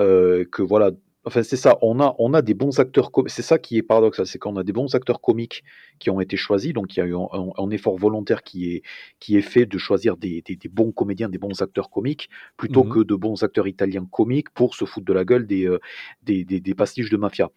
euh, 0.00 0.44
que 0.50 0.62
voilà, 0.62 0.90
enfin 1.24 1.42
c'est 1.42 1.56
ça, 1.56 1.78
on 1.82 2.00
a, 2.00 2.14
on 2.18 2.32
a 2.34 2.42
des 2.42 2.54
bons 2.54 2.78
acteurs, 2.80 3.10
c'est 3.26 3.42
ça 3.42 3.58
qui 3.58 3.76
est 3.76 3.82
paradoxal, 3.82 4.26
c'est 4.26 4.38
qu'on 4.38 4.56
a 4.56 4.62
des 4.62 4.72
bons 4.72 4.94
acteurs 4.94 5.20
comiques 5.20 5.62
qui 5.98 6.10
ont 6.10 6.20
été 6.20 6.36
choisis, 6.36 6.72
donc 6.72 6.96
il 6.96 7.00
y 7.00 7.02
a 7.02 7.06
eu 7.06 7.14
un, 7.14 7.70
effort 7.70 7.96
volontaire 7.96 8.42
qui 8.42 8.72
est, 8.74 8.82
qui 9.18 9.36
est 9.36 9.42
fait 9.42 9.66
de 9.66 9.78
choisir 9.78 10.16
des, 10.16 10.42
des, 10.42 10.68
bons 10.68 10.92
comédiens, 10.92 11.28
des 11.28 11.38
bons 11.38 11.60
acteurs 11.62 11.90
comiques, 11.90 12.30
plutôt 12.56 12.84
mmh 12.84 12.90
que 12.90 12.98
de 13.00 13.14
bons 13.14 13.42
acteurs 13.42 13.68
italiens 13.68 14.06
comiques 14.10 14.50
pour 14.50 14.74
se 14.74 14.84
foutre 14.84 15.06
de 15.06 15.12
la 15.12 15.24
gueule 15.24 15.46
des, 15.46 15.66
euh, 15.66 15.78
des, 16.22 16.44
des, 16.44 16.74
pastiches 16.74 17.10
de 17.10 17.16
mafia. 17.16 17.50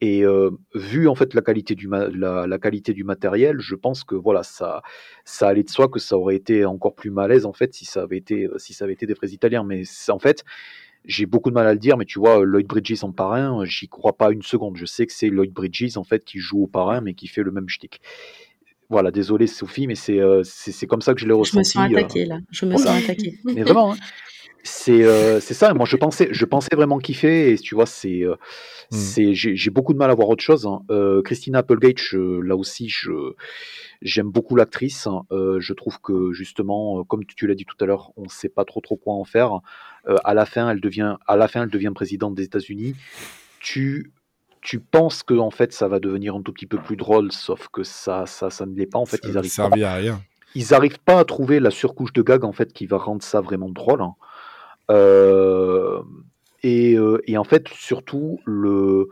Et 0.00 0.24
euh, 0.24 0.50
vu 0.74 1.08
en 1.08 1.14
fait 1.14 1.34
la 1.34 1.42
qualité 1.42 1.74
du 1.74 1.86
la, 1.88 2.46
la, 2.46 2.58
qualité 2.58 2.94
du 2.94 3.04
matériel, 3.04 3.60
je 3.60 3.74
pense 3.74 4.02
que 4.02 4.14
voilà 4.14 4.42
ça 4.42 4.80
ça 5.26 5.48
allait 5.48 5.62
de 5.62 5.68
soi 5.68 5.88
que 5.88 5.98
ça 5.98 6.16
aurait 6.16 6.36
été 6.36 6.64
encore 6.64 6.94
plus 6.94 7.10
malaise 7.10 7.44
en 7.44 7.52
fait 7.52 7.74
si 7.74 7.84
ça 7.84 8.02
avait 8.02 8.16
été 8.16 8.48
si 8.56 8.72
ça 8.72 8.86
avait 8.86 8.94
été 8.94 9.04
des 9.04 9.12
vrais 9.12 9.28
italiens. 9.28 9.62
Mais 9.62 9.82
en 10.08 10.18
fait 10.18 10.42
j'ai 11.04 11.26
beaucoup 11.26 11.50
de 11.50 11.54
mal 11.54 11.66
à 11.66 11.72
le 11.72 11.78
dire, 11.78 11.96
mais 11.96 12.04
tu 12.04 12.18
vois, 12.18 12.44
Lloyd 12.44 12.66
Bridges 12.66 13.02
en 13.02 13.12
parrain, 13.12 13.64
j'y 13.64 13.88
crois 13.88 14.16
pas 14.16 14.30
une 14.30 14.42
seconde. 14.42 14.76
Je 14.76 14.84
sais 14.84 15.06
que 15.06 15.12
c'est 15.12 15.28
Lloyd 15.28 15.52
Bridges 15.52 15.96
en 15.96 16.04
fait 16.04 16.24
qui 16.24 16.38
joue 16.38 16.62
au 16.62 16.66
parrain, 16.66 17.00
mais 17.00 17.14
qui 17.14 17.26
fait 17.26 17.42
le 17.42 17.50
même 17.50 17.68
shtick. 17.68 18.00
Voilà, 18.90 19.12
désolé 19.12 19.46
Sophie, 19.46 19.86
mais 19.86 19.94
c'est 19.94 20.18
euh, 20.18 20.42
c'est 20.44 20.86
comme 20.86 21.00
ça 21.00 21.14
que 21.14 21.20
je 21.20 21.26
l'ai 21.26 21.32
ressenti. 21.32 21.70
Je 21.74 21.78
me 21.78 21.86
sens 21.86 21.92
euh. 21.92 21.96
attaqué 21.96 22.24
là. 22.24 22.38
Je 22.50 22.66
me 22.66 22.76
sens 22.76 23.04
attaqué. 23.04 23.38
Mais 23.44 23.62
vraiment, 23.62 23.92
hein. 23.92 23.96
C'est 24.62 25.04
euh, 25.04 25.40
c'est 25.40 25.54
ça. 25.54 25.72
Moi, 25.74 25.86
je 25.86 25.96
pensais 25.96 26.28
je 26.30 26.44
pensais 26.44 26.74
vraiment 26.74 26.98
kiffer 26.98 27.52
et 27.52 27.58
tu 27.58 27.74
vois, 27.74 27.86
c'est 27.86 28.22
mmh. 28.24 28.96
c'est 28.96 29.34
j'ai 29.34 29.70
beaucoup 29.70 29.92
de 29.92 29.98
mal 29.98 30.10
à 30.10 30.14
voir 30.14 30.28
autre 30.28 30.42
chose. 30.42 30.66
Hein. 30.66 30.82
Christina 31.24 31.58
Applegate, 31.58 32.12
là 32.12 32.56
aussi, 32.56 32.88
je 32.88 33.34
J'aime 34.02 34.30
beaucoup 34.30 34.56
l'actrice. 34.56 35.08
Euh, 35.30 35.60
je 35.60 35.74
trouve 35.74 36.00
que 36.00 36.32
justement, 36.32 37.00
euh, 37.00 37.04
comme 37.04 37.24
tu 37.24 37.46
l'as 37.46 37.54
dit 37.54 37.66
tout 37.66 37.76
à 37.80 37.86
l'heure, 37.86 38.12
on 38.16 38.24
ne 38.24 38.28
sait 38.28 38.48
pas 38.48 38.64
trop 38.64 38.80
trop 38.80 38.96
quoi 38.96 39.14
en 39.14 39.24
faire. 39.24 39.60
Euh, 40.08 40.16
à 40.24 40.32
la 40.32 40.46
fin, 40.46 40.70
elle 40.70 40.80
devient, 40.80 41.16
à 41.26 41.36
la 41.36 41.48
fin, 41.48 41.64
elle 41.64 41.70
devient 41.70 41.92
présidente 41.94 42.34
des 42.34 42.44
États-Unis. 42.44 42.96
Tu 43.60 44.12
tu 44.62 44.78
penses 44.78 45.22
que 45.22 45.32
en 45.32 45.50
fait 45.50 45.72
ça 45.72 45.88
va 45.88 46.00
devenir 46.00 46.34
un 46.34 46.42
tout 46.42 46.52
petit 46.52 46.66
peu 46.66 46.76
plus 46.76 46.96
drôle, 46.96 47.32
sauf 47.32 47.68
que 47.68 47.82
ça 47.82 48.26
ça, 48.26 48.50
ça 48.50 48.66
ne 48.66 48.74
l'est 48.74 48.86
pas. 48.86 48.98
En 48.98 49.06
fait, 49.06 49.20
ils 49.24 49.36
arrivent 49.36 49.54
pas, 49.54 49.64
à 49.64 49.94
rien. 49.94 50.22
Ils 50.54 50.68
n'arrivent 50.70 51.00
pas 51.00 51.18
à 51.18 51.24
trouver 51.24 51.60
la 51.60 51.70
surcouche 51.70 52.12
de 52.12 52.22
gag 52.22 52.44
en 52.44 52.52
fait 52.52 52.72
qui 52.72 52.86
va 52.86 52.98
rendre 52.98 53.22
ça 53.22 53.40
vraiment 53.40 53.68
drôle. 53.68 54.02
Hein. 54.02 54.14
Et, 56.62 56.96
et, 57.26 57.38
en 57.38 57.44
fait, 57.44 57.68
surtout 57.68 58.40
le 58.44 59.08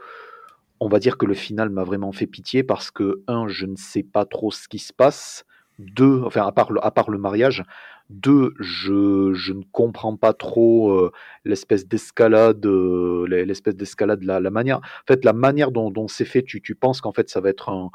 on 0.81 0.89
va 0.89 0.99
dire 0.99 1.19
que 1.19 1.27
le 1.27 1.35
final 1.35 1.71
m'a 1.71 1.85
vraiment 1.85 2.13
fait 2.13 2.27
pitié 2.27 2.63
parce 2.63 2.91
que, 2.91 3.23
un, 3.27 3.49
je 3.49 3.67
ne 3.67 3.77
sais 3.77 4.03
pas 4.03 4.25
trop 4.25 4.51
ce 4.51 4.69
qui 4.69 4.79
se 4.79 4.93
passe. 4.93 5.45
Deux, 5.79 6.23
enfin, 6.25 6.47
à 6.47 6.53
part 6.53 7.11
le, 7.11 7.19
mariage. 7.19 7.65
Deux, 8.11 8.55
je, 8.59 9.33
je 9.35 9.53
ne 9.53 9.63
comprends 9.71 10.17
pas 10.17 10.33
trop 10.33 10.93
euh, 10.93 11.13
l'espèce 11.45 11.87
d'escalade, 11.87 12.65
euh, 12.67 13.27
l'espèce 13.29 13.77
d'escalade, 13.77 14.23
la, 14.25 14.41
la, 14.41 14.51
manière. 14.51 14.79
En 14.79 15.07
fait, 15.07 15.25
la 15.25 15.33
manière 15.33 15.71
dont, 15.71 15.91
dont 15.91 16.09
c'est 16.09 16.25
fait, 16.25 16.43
tu, 16.43 16.61
tu 16.61 16.75
penses 16.75 17.01
qu'en 17.01 17.13
fait, 17.13 17.29
ça 17.29 17.41
va 17.41 17.51
être 17.51 17.69
un, 17.69 17.91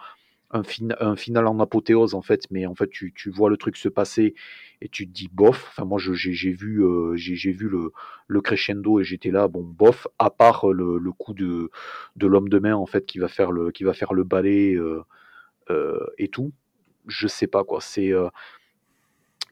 un, 0.53 0.61
un, 0.99 1.15
final 1.15 1.47
en 1.47 1.59
apothéose 1.59 2.13
en 2.13 2.21
fait, 2.21 2.45
mais 2.51 2.65
en 2.65 2.75
fait 2.75 2.89
tu, 2.89 3.11
tu, 3.13 3.29
vois 3.29 3.49
le 3.49 3.57
truc 3.57 3.75
se 3.75 3.89
passer 3.89 4.35
et 4.81 4.87
tu 4.87 5.07
te 5.07 5.11
dis 5.11 5.29
bof. 5.31 5.67
Enfin 5.69 5.85
moi 5.85 5.99
j'ai 5.99 6.51
vu 6.51 6.83
euh, 6.83 7.15
j'ai 7.15 7.51
vu 7.51 7.67
le, 7.67 7.91
le, 8.27 8.41
crescendo 8.41 8.99
et 8.99 9.03
j'étais 9.03 9.31
là 9.31 9.47
bon 9.47 9.63
bof. 9.63 10.07
À 10.19 10.29
part 10.29 10.67
le, 10.67 10.97
le 10.97 11.11
coup 11.11 11.33
de, 11.33 11.71
de 12.15 12.27
l'homme 12.27 12.49
de 12.49 12.59
main 12.59 12.75
en 12.75 12.85
fait 12.85 13.05
qui 13.05 13.19
va 13.19 13.27
faire 13.27 13.51
le 13.51 13.71
qui 13.71 13.83
va 13.83 13.93
faire 13.93 14.13
le 14.13 14.23
ballet 14.23 14.75
euh, 14.75 15.01
euh, 15.71 16.05
et 16.17 16.29
tout. 16.29 16.53
Je 17.07 17.27
sais 17.27 17.47
pas 17.47 17.63
quoi. 17.63 17.81
C'est 17.81 18.13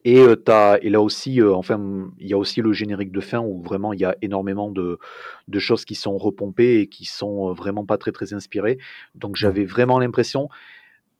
et, 0.03 0.25
as, 0.47 0.79
et 0.81 0.89
là 0.89 0.99
aussi, 1.01 1.41
enfin, 1.43 2.09
il 2.19 2.27
y 2.27 2.33
a 2.33 2.37
aussi 2.37 2.61
le 2.61 2.73
générique 2.73 3.11
de 3.11 3.19
fin 3.19 3.39
où 3.39 3.61
vraiment 3.61 3.93
il 3.93 3.99
y 3.99 4.05
a 4.05 4.15
énormément 4.23 4.71
de, 4.71 4.97
de, 5.47 5.59
choses 5.59 5.85
qui 5.85 5.93
sont 5.93 6.17
repompées 6.17 6.79
et 6.79 6.87
qui 6.87 7.05
sont 7.05 7.53
vraiment 7.53 7.85
pas 7.85 7.97
très 7.99 8.11
très 8.11 8.33
inspirées. 8.33 8.79
Donc 9.13 9.35
j'avais 9.35 9.65
vraiment 9.65 9.99
l'impression, 9.99 10.49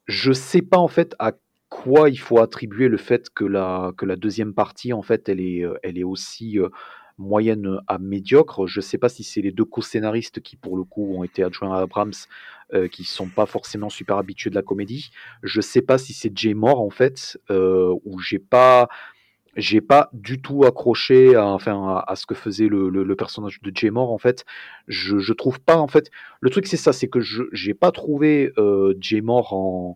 je 0.07 0.31
sais 0.33 0.61
pas 0.61 0.77
en 0.77 0.87
fait 0.87 1.15
à 1.19 1.33
quoi 1.69 2.09
il 2.09 2.19
faut 2.19 2.39
attribuer 2.39 2.89
le 2.89 2.97
fait 2.97 3.29
que 3.29 3.45
la, 3.45 3.91
que 3.97 4.05
la 4.05 4.17
deuxième 4.17 4.53
partie, 4.53 4.93
en 4.93 5.01
fait, 5.01 5.29
elle 5.29 5.39
est, 5.39 5.63
euh, 5.63 5.79
elle 5.83 5.97
est 5.97 6.03
aussi 6.03 6.59
euh, 6.59 6.67
moyenne 7.17 7.79
à 7.87 7.97
médiocre. 7.97 8.67
Je 8.67 8.81
sais 8.81 8.97
pas 8.97 9.09
si 9.09 9.23
c'est 9.23 9.41
les 9.41 9.51
deux 9.51 9.63
co-scénaristes 9.63 10.41
qui, 10.41 10.57
pour 10.57 10.75
le 10.75 10.83
coup, 10.83 11.15
ont 11.15 11.23
été 11.23 11.43
adjoints 11.43 11.77
à 11.77 11.81
Abrams, 11.81 12.13
euh, 12.73 12.87
qui 12.87 13.05
sont 13.05 13.29
pas 13.29 13.45
forcément 13.45 13.89
super 13.89 14.17
habitués 14.17 14.49
de 14.49 14.55
la 14.55 14.61
comédie. 14.61 15.11
Je 15.43 15.61
sais 15.61 15.81
pas 15.81 15.97
si 15.97 16.13
c'est 16.13 16.37
Jay 16.37 16.53
Moore, 16.53 16.81
en 16.81 16.89
fait, 16.89 17.39
euh, 17.49 17.95
où 18.03 18.19
j'ai 18.19 18.39
pas 18.39 18.89
j'ai 19.55 19.81
pas 19.81 20.09
du 20.13 20.41
tout 20.41 20.63
accroché 20.65 21.35
à, 21.35 21.45
enfin, 21.47 22.03
à, 22.07 22.15
ce 22.15 22.25
que 22.25 22.35
faisait 22.35 22.67
le, 22.67 23.15
personnage 23.15 23.61
de 23.61 23.71
Jay 23.73 23.89
Moore 23.89 24.11
en 24.11 24.17
fait. 24.17 24.45
Je, 24.87 25.19
je 25.19 25.33
trouve 25.33 25.59
pas 25.59 25.77
en 25.77 25.87
fait. 25.87 26.09
Le 26.39 26.49
truc 26.49 26.67
c'est 26.67 26.77
ça, 26.77 26.93
c'est 26.93 27.07
que 27.07 27.19
je 27.19 27.43
j'ai 27.51 27.73
pas 27.73 27.91
trouvé 27.91 28.53
euh, 28.57 28.93
en, 29.27 29.95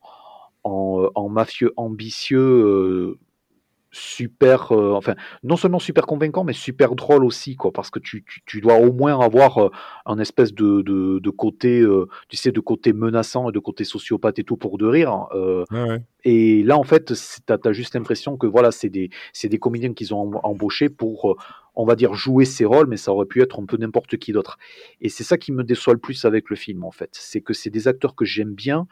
en, 0.63 1.09
en 1.15 1.29
mafieux 1.29 1.73
ambitieux 1.77 2.39
euh, 2.39 3.19
super, 3.95 4.73
euh, 4.73 4.91
enfin, 4.93 5.15
non 5.43 5.55
seulement 5.55 5.79
super 5.79 6.05
convaincant, 6.05 6.43
mais 6.43 6.53
super 6.53 6.95
drôle 6.95 7.23
aussi, 7.23 7.55
quoi, 7.55 7.71
parce 7.71 7.89
que 7.89 7.99
tu, 7.99 8.25
tu, 8.45 8.59
dois 8.59 8.75
au 8.75 8.91
moins 8.91 9.19
avoir 9.19 9.57
euh, 9.57 9.69
un 10.05 10.19
espèce 10.19 10.53
de, 10.53 10.81
de, 10.81 11.19
de 11.19 11.29
côté, 11.29 11.79
euh, 11.79 12.07
tu 12.27 12.35
sais, 12.35 12.51
de 12.51 12.59
côté 12.59 12.91
menaçant 12.91 13.49
et 13.49 13.51
de 13.53 13.59
côté 13.59 13.85
sociopathe 13.85 14.37
et 14.39 14.43
tout 14.43 14.57
pour 14.57 14.77
de 14.77 14.85
rire. 14.85 15.11
Hein, 15.11 15.99
et 16.25 16.63
là, 16.63 16.77
en 16.77 16.83
fait, 16.83 17.13
tu 17.13 17.53
as, 17.53 17.71
juste 17.71 17.95
l'impression 17.95 18.35
que 18.35 18.47
voilà, 18.47 18.71
c'est 18.71 18.89
des, 18.89 19.09
des 19.43 19.59
comédiens 19.59 19.93
qu'ils 19.93 20.13
ont 20.13 20.31
embauchés 20.43 20.89
pour, 20.89 21.37
on 21.75 21.85
va 21.85 21.95
dire, 21.95 22.13
jouer 22.15 22.45
ces 22.45 22.65
rôles, 22.65 22.87
mais 22.87 22.97
ça 22.97 23.11
aurait 23.13 23.27
pu 23.27 23.41
être 23.41 23.61
un 23.61 23.65
peu 23.65 23.77
n'importe 23.77 24.17
qui 24.17 24.33
d'autre. 24.33 24.57
Et 24.99 25.09
c'est 25.09 25.23
ça 25.23 25.37
qui 25.37 25.51
me 25.51 25.63
déçoit 25.63 25.93
le 25.93 25.99
plus 25.99 26.25
avec 26.25 26.49
le 26.49 26.55
film, 26.55 26.83
en 26.83 26.91
fait. 26.91 27.11
C'est 27.13 27.41
que 27.41 27.53
c'est 27.53 27.69
des 27.69 27.87
acteurs 27.87 28.15
que 28.15 28.25
j'aime 28.25 28.53
bien, 28.53 28.87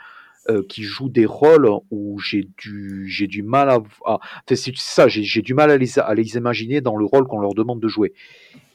euh, 0.49 0.63
qui 0.67 0.83
jouent 0.83 1.09
des 1.09 1.25
rôles 1.25 1.69
où 1.89 2.19
j'ai 2.19 2.49
du, 2.57 3.07
j'ai 3.09 3.27
du 3.27 3.43
mal 3.43 3.69
à, 3.69 3.81
à 4.05 4.19
c'est 4.47 4.75
ça, 4.75 5.07
j'ai, 5.07 5.41
du 5.41 5.53
mal 5.53 5.71
à 5.71 5.77
les, 5.77 5.99
à 5.99 6.13
les 6.13 6.35
imaginer 6.35 6.81
dans 6.81 6.97
le 6.97 7.05
rôle 7.05 7.27
qu'on 7.27 7.39
leur 7.39 7.53
demande 7.53 7.79
de 7.79 7.87
jouer. 7.87 8.13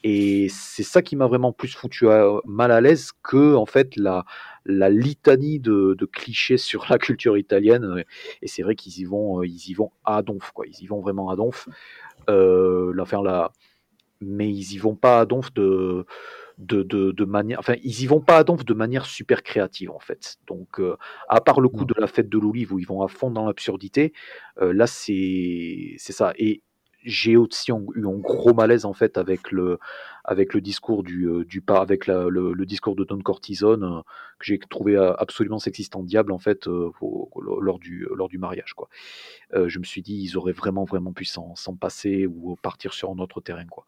Et 0.03 0.47
c'est 0.49 0.83
ça 0.83 1.01
qui 1.01 1.15
m'a 1.15 1.27
vraiment 1.27 1.51
plus 1.51 1.75
foutu 1.75 2.07
mal 2.45 2.71
à 2.71 2.81
l'aise 2.81 3.11
que 3.21 3.53
en 3.55 3.65
fait 3.65 3.95
la, 3.97 4.23
la 4.65 4.89
litanie 4.89 5.59
de, 5.59 5.95
clichés 6.11 6.57
sur 6.57 6.85
la 6.89 6.97
culture 6.97 7.37
italienne. 7.37 8.03
Et 8.41 8.47
c'est 8.47 8.63
vrai 8.63 8.75
qu'ils 8.75 8.99
y 8.99 9.05
vont, 9.05 9.43
ils 9.43 9.69
y 9.69 9.73
vont 9.73 9.91
à 10.05 10.21
donf, 10.21 10.51
quoi. 10.51 10.65
Ils 10.67 10.83
y 10.83 10.87
vont 10.87 11.01
vraiment 11.01 11.29
à 11.29 11.35
donf. 11.35 11.67
Euh, 12.29 12.93
mais 14.21 14.49
ils 14.49 14.73
y 14.73 14.77
vont 14.77 14.95
pas 14.95 15.21
à 15.21 15.25
donf 15.25 15.53
de 15.53 16.05
de, 16.59 16.83
de, 16.83 17.25
manière, 17.25 17.57
enfin, 17.59 17.75
ils 17.83 18.01
y 18.01 18.05
vont 18.05 18.19
pas 18.19 18.37
à 18.37 18.43
donf 18.43 18.65
de 18.65 18.73
manière 18.73 19.05
super 19.05 19.43
créative 19.43 19.91
en 19.91 19.99
fait. 19.99 20.37
Donc, 20.45 20.79
euh, 20.79 20.97
à 21.29 21.39
part 21.39 21.61
le 21.61 21.69
coup 21.69 21.85
de 21.85 21.95
la 21.97 22.07
fête 22.07 22.29
de 22.29 22.37
l'olive 22.37 22.73
où 22.73 22.79
ils 22.79 22.85
vont 22.87 23.01
à 23.01 23.07
fond 23.07 23.31
dans 23.31 23.45
l'absurdité, 23.45 24.13
euh, 24.61 24.73
là 24.73 24.85
c'est 24.85 25.95
c'est 25.97 26.11
ça. 26.13 26.33
Et 26.37 26.61
j'ai 27.05 27.37
aussi 27.37 27.71
eu 27.71 28.07
un 28.07 28.17
gros 28.17 28.53
malaise 28.53 28.85
en 28.85 28.93
fait 28.93 29.17
avec 29.17 29.51
le 29.51 29.79
avec 30.29 30.53
le 30.53 30.61
discours 30.61 31.01
du, 31.01 31.27
euh, 31.27 31.43
du 31.43 31.63
avec 31.69 32.05
le, 32.05 32.29
le, 32.29 32.65
discours 32.67 32.95
de 32.95 33.03
Don 33.03 33.17
Cortison 33.17 33.81
euh, 33.81 34.01
que 34.37 34.45
j'ai 34.45 34.59
trouvé 34.59 34.95
euh, 34.95 35.11
absolument 35.15 35.57
sexiste 35.57 35.95
en 35.95 36.03
diable 36.03 36.31
en 36.31 36.37
fait 36.37 36.67
lors 36.67 37.79
du 37.79 38.07
lors 38.15 38.29
du 38.29 38.37
mariage 38.37 38.73
quoi. 38.73 38.89
je 39.53 39.79
me 39.79 39.83
suis 39.83 40.03
dit 40.03 40.21
ils 40.21 40.37
auraient 40.37 40.53
vraiment 40.53 40.83
vraiment 40.83 41.13
pu 41.13 41.25
s'en 41.25 41.55
passer 41.79 42.27
ou 42.27 42.55
partir 42.61 42.93
sur 42.93 43.09
un 43.09 43.17
autre 43.17 43.41
terrain 43.41 43.65
quoi. 43.65 43.85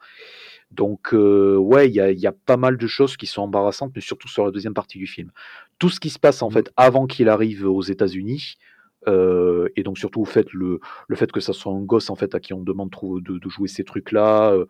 Donc 0.72 1.14
ouais 1.14 1.88
il 1.88 1.94
y 1.94 2.02
a, 2.02 2.12
y 2.12 2.28
a, 2.28 2.32
pas 2.32 2.58
mal 2.58 2.78
de 2.78 2.88
choses 2.88 3.18
qui 3.18 3.28
sont 3.28 3.44
embarrassantes 3.44 3.92
mais 3.94 4.02
surtout 4.02 4.28
sur 4.28 4.44
la 4.44 4.52
deuxième 4.52 4.74
partie 4.74 4.98
du 4.98 5.08
film. 5.08 5.32
Tout 5.78 5.90
ce 5.90 6.00
qui 6.00 6.10
se 6.10 6.20
passe 6.20 6.42
en 6.42 6.50
mmh. 6.50 6.54
fait 6.54 6.74
avant 6.76 7.06
qu'il 7.06 7.30
arrive 7.30 7.70
aux 7.70 7.84
États-Unis 7.84 8.58
euh, 9.08 9.70
et 9.76 9.84
donc 9.84 9.98
surtout 9.98 10.24
le 10.24 10.30
fait, 10.30 10.52
le, 10.54 10.80
le 11.08 11.16
fait 11.16 11.32
que 11.32 11.40
ça 11.40 11.54
soit 11.54 11.74
un 11.74 11.82
gosse 11.82 12.10
en 12.10 12.16
fait 12.16 12.36
à 12.36 12.40
qui 12.40 12.54
on 12.54 12.62
demande 12.62 12.92
de, 12.92 13.40
de 13.40 13.50
jouer 13.50 13.68
ces 13.68 13.84
trucs 13.84 14.12
là 14.12 14.52
euh, 14.52 14.66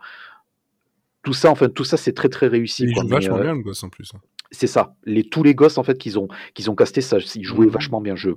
tout 1.23 1.33
ça 1.33 1.51
enfin 1.51 1.69
tout 1.69 1.83
ça 1.83 1.97
c'est 1.97 2.13
très 2.13 2.29
très 2.29 2.47
réussi 2.47 2.87
vachement 3.07 3.37
euh, 3.37 3.43
bien 3.43 3.53
le 3.53 3.61
gosse 3.61 3.83
en 3.83 3.89
plus 3.89 4.11
hein. 4.15 4.19
c'est 4.51 4.67
ça 4.67 4.95
les 5.05 5.23
tous 5.23 5.43
les 5.43 5.55
gosses 5.55 5.77
en 5.77 5.83
fait 5.83 5.97
qu'ils 5.97 6.19
ont 6.19 6.27
qu'ils 6.53 6.69
ont 6.69 6.75
casté 6.75 7.01
ça 7.01 7.17
ils 7.35 7.43
jouaient 7.43 7.67
mmh. 7.67 7.69
vachement 7.69 8.01
bien 8.01 8.15
je 8.15 8.31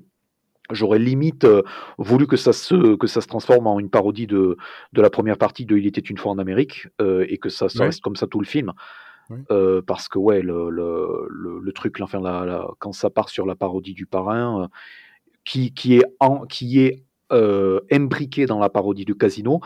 J'aurais 0.71 0.99
limite 0.99 1.47
voulu 1.99 2.27
que 2.27 2.39
ça 2.39 2.55
se 2.55 2.97
que 2.97 3.07
ça 3.07 3.21
se 3.21 3.27
transforme 3.27 3.67
en 3.67 3.79
une 3.79 3.91
parodie 3.91 4.27
de, 4.27 4.57
de 4.95 5.03
la 5.03 5.11
première 5.11 5.37
partie 5.37 5.67
de 5.67 5.77
Il 5.77 5.87
était 5.87 6.01
une 6.01 6.17
fois 6.17 6.33
en 6.33 6.39
Amérique 6.39 6.89
et 7.03 7.37
que 7.37 7.51
ça, 7.51 7.69
ça 7.69 7.85
reste 7.85 8.01
comme 8.01 8.17
ça 8.17 8.27
tout 8.27 8.41
le 8.41 8.47
film. 8.47 8.73
parce 9.87 10.09
que 10.09 10.19
ouais 10.19 10.41
le, 10.41 10.71
le, 10.71 11.29
le, 11.61 11.73
truc 11.73 12.01
enfin 12.01 12.19
la, 12.19 12.67
quand 12.79 12.93
ça 12.93 13.11
part 13.11 13.29
sur 13.29 13.45
la 13.45 13.57
parodie 13.57 13.93
du 13.93 14.07
parrain 14.07 14.71
qui, 15.45 15.73
qui 15.75 15.97
est, 15.97 16.05
en, 16.19 16.47
qui 16.47 16.81
est 16.81 17.05
euh, 17.33 17.81
imbriqué 17.91 18.47
dans 18.47 18.59
la 18.59 18.69
parodie 18.69 19.05
du 19.05 19.15
casino. 19.15 19.61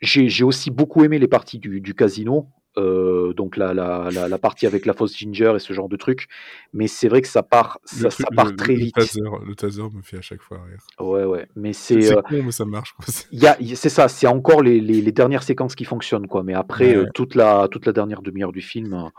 J'ai 0.00 0.44
aussi 0.44 0.70
beaucoup 0.70 1.04
aimé 1.04 1.18
les 1.18 1.28
parties 1.28 1.58
du, 1.58 1.80
du 1.80 1.94
casino, 1.94 2.46
euh, 2.78 3.34
donc 3.34 3.56
la, 3.56 3.74
la, 3.74 4.08
la, 4.10 4.38
partie 4.38 4.66
avec 4.66 4.86
la 4.86 4.94
fausse 4.94 5.16
ginger 5.16 5.52
et 5.56 5.58
ce 5.58 5.72
genre 5.72 5.88
de 5.88 5.96
truc. 5.96 6.28
Mais 6.72 6.86
c'est 6.86 7.08
vrai 7.08 7.20
que 7.20 7.28
ça 7.28 7.42
part, 7.42 7.80
ça, 7.84 8.10
ça 8.10 8.24
part 8.34 8.54
très 8.56 8.74
vite. 8.74 8.96
le 8.96 9.54
taser 9.54 9.82
me 9.82 10.02
fait 10.02 10.18
à 10.18 10.22
chaque 10.22 10.40
fois 10.40 10.62
rire. 10.64 10.80
Ouais, 10.98 11.24
ouais. 11.24 11.48
Mais 11.56 11.72
c'est. 11.72 12.00
C'est 12.00 12.16
euh, 12.16 12.22
mais 12.30 12.52
ça 12.52 12.64
marche. 12.64 12.94
C'est 13.02 13.88
ça, 13.88 14.08
c'est 14.08 14.26
encore 14.26 14.62
les, 14.62 14.80
les, 14.80 15.02
les, 15.02 15.12
dernières 15.12 15.42
séquences 15.42 15.74
qui 15.74 15.84
fonctionnent, 15.84 16.28
quoi. 16.28 16.42
Mais 16.42 16.54
après, 16.54 16.96
euh, 16.96 17.06
toute, 17.12 17.34
la, 17.34 17.68
toute 17.68 17.86
la 17.86 17.92
dernière 17.92 18.22
demi-heure 18.22 18.52
du 18.52 18.62
film 18.62 19.10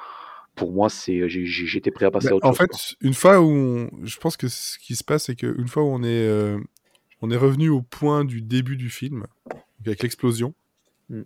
pour 0.56 0.72
moi, 0.72 0.90
c'est 0.90 1.28
j'étais 1.28 1.92
prêt 1.92 2.06
à 2.06 2.12
passer 2.12 2.30
à 2.30 2.36
autre 2.36 2.46
en 2.46 2.54
chose. 2.54 2.68
En 2.72 2.78
fait, 2.78 2.96
une 3.02 3.14
fois 3.14 3.42
où 3.42 3.90
je 4.04 4.18
pense 4.18 4.38
que 4.38 4.48
ce 4.48 4.78
qui 4.80 4.96
se 4.96 5.04
passe, 5.04 5.26
c'est 5.26 5.36
qu'une 5.36 5.68
fois 5.68 5.84
où 5.84 5.88
on 5.88 6.04
est, 6.04 6.08
euh, 6.28 6.60
on 7.22 7.32
est 7.32 7.38
revenu 7.38 7.70
au 7.70 7.82
point 7.82 8.26
du 8.26 8.42
début 8.42 8.78
du 8.78 8.90
film, 8.90 9.26
avec 9.86 10.04
l'explosion, 10.04 10.54
mm. 11.12 11.26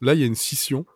là, 0.00 0.14
il 0.14 0.20
y 0.20 0.22
a 0.22 0.26
une 0.26 0.34
scission. 0.34 0.86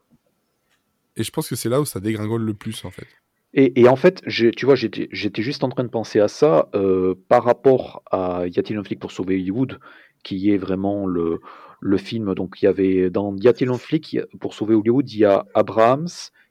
Et 1.16 1.22
je 1.22 1.30
pense 1.30 1.48
que 1.48 1.56
c'est 1.56 1.68
là 1.68 1.80
où 1.80 1.84
ça 1.84 2.00
dégringole 2.00 2.42
le 2.42 2.54
plus, 2.54 2.84
en 2.84 2.90
fait. 2.90 3.06
Et, 3.52 3.80
et 3.80 3.88
en 3.88 3.94
fait, 3.94 4.22
tu 4.26 4.66
vois, 4.66 4.74
j'étais 4.74 5.42
juste 5.42 5.62
en 5.62 5.68
train 5.68 5.84
de 5.84 5.88
penser 5.88 6.18
à 6.18 6.26
ça 6.26 6.68
euh, 6.74 7.14
par 7.28 7.44
rapport 7.44 8.02
à 8.10 8.46
Y 8.48 8.58
a-t-il 8.58 8.78
un 8.78 8.82
flic 8.82 8.98
pour 8.98 9.12
sauver 9.12 9.36
Hollywood, 9.36 9.78
qui 10.24 10.50
est 10.50 10.56
vraiment 10.56 11.06
le, 11.06 11.40
le 11.80 11.96
film. 11.96 12.34
Donc, 12.34 12.60
il 12.60 12.64
y 12.64 12.68
avait 12.68 13.10
dans 13.10 13.36
Y 13.36 13.46
a-t-il 13.46 13.70
un 13.70 13.78
flic 13.78 14.18
pour 14.40 14.54
sauver 14.54 14.74
Hollywood, 14.74 15.08
il 15.08 15.18
y 15.18 15.24
a 15.24 15.46
Abrahams, 15.54 16.08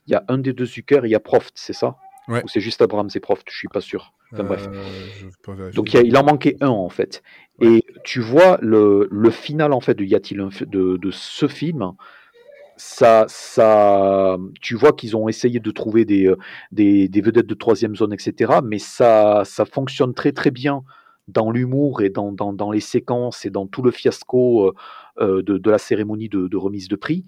il 0.07 0.13
y 0.13 0.15
a 0.15 0.23
un 0.29 0.37
des 0.37 0.53
deux 0.53 0.65
Zucker 0.65 1.01
et 1.03 1.07
il 1.07 1.11
y 1.11 1.15
a 1.15 1.19
Proft, 1.19 1.51
c'est 1.55 1.73
ça? 1.73 1.97
Ou 2.27 2.47
c'est 2.47 2.61
juste 2.61 2.81
Abraham, 2.81 3.09
c'est 3.09 3.19
Proft, 3.19 3.47
je 3.49 3.57
suis 3.57 3.67
pas 3.67 3.81
sûr. 3.81 4.13
Enfin, 4.31 4.43
bref. 4.43 4.67
Euh, 5.49 5.71
Donc 5.71 5.93
il, 5.93 6.17
en 6.17 6.23
manquait 6.23 6.55
un 6.61 6.69
en 6.69 6.89
fait. 6.89 7.21
Et 7.61 7.83
tu 8.03 8.21
vois 8.21 8.57
le, 8.61 9.07
le, 9.11 9.29
final 9.29 9.73
en 9.73 9.79
fait 9.79 9.93
de 9.93 10.03
Y 10.03 10.15
a-t-il 10.15 10.39
un 10.39 10.49
de, 10.61 10.97
de 10.97 11.11
ce 11.11 11.47
film 11.47 11.93
ça, 12.75 13.25
ça, 13.27 14.37
tu 14.59 14.75
vois 14.75 14.93
qu'ils 14.93 15.15
ont 15.15 15.29
essayé 15.29 15.59
de 15.59 15.71
trouver 15.71 16.05
des, 16.05 16.25
euh, 16.25 16.37
des, 16.71 17.07
des, 17.07 17.21
vedettes 17.21 17.45
de 17.45 17.53
troisième 17.53 17.95
zone, 17.95 18.13
etc. 18.13 18.59
Mais 18.63 18.79
ça, 18.79 19.43
ça 19.45 19.65
fonctionne 19.65 20.15
très 20.15 20.31
très 20.31 20.49
bien 20.49 20.83
dans 21.27 21.51
l'humour 21.51 22.01
et 22.01 22.09
dans, 22.09 22.31
dans, 22.31 22.51
dans, 22.51 22.71
les 22.71 22.79
séquences 22.79 23.45
et 23.45 23.49
dans 23.49 23.67
tout 23.67 23.83
le 23.83 23.91
fiasco 23.91 24.73
euh, 25.19 25.43
de, 25.43 25.57
de, 25.57 25.71
la 25.71 25.77
cérémonie 25.77 26.29
de, 26.29 26.47
de 26.47 26.57
remise 26.57 26.87
de 26.87 26.95
prix. 26.95 27.23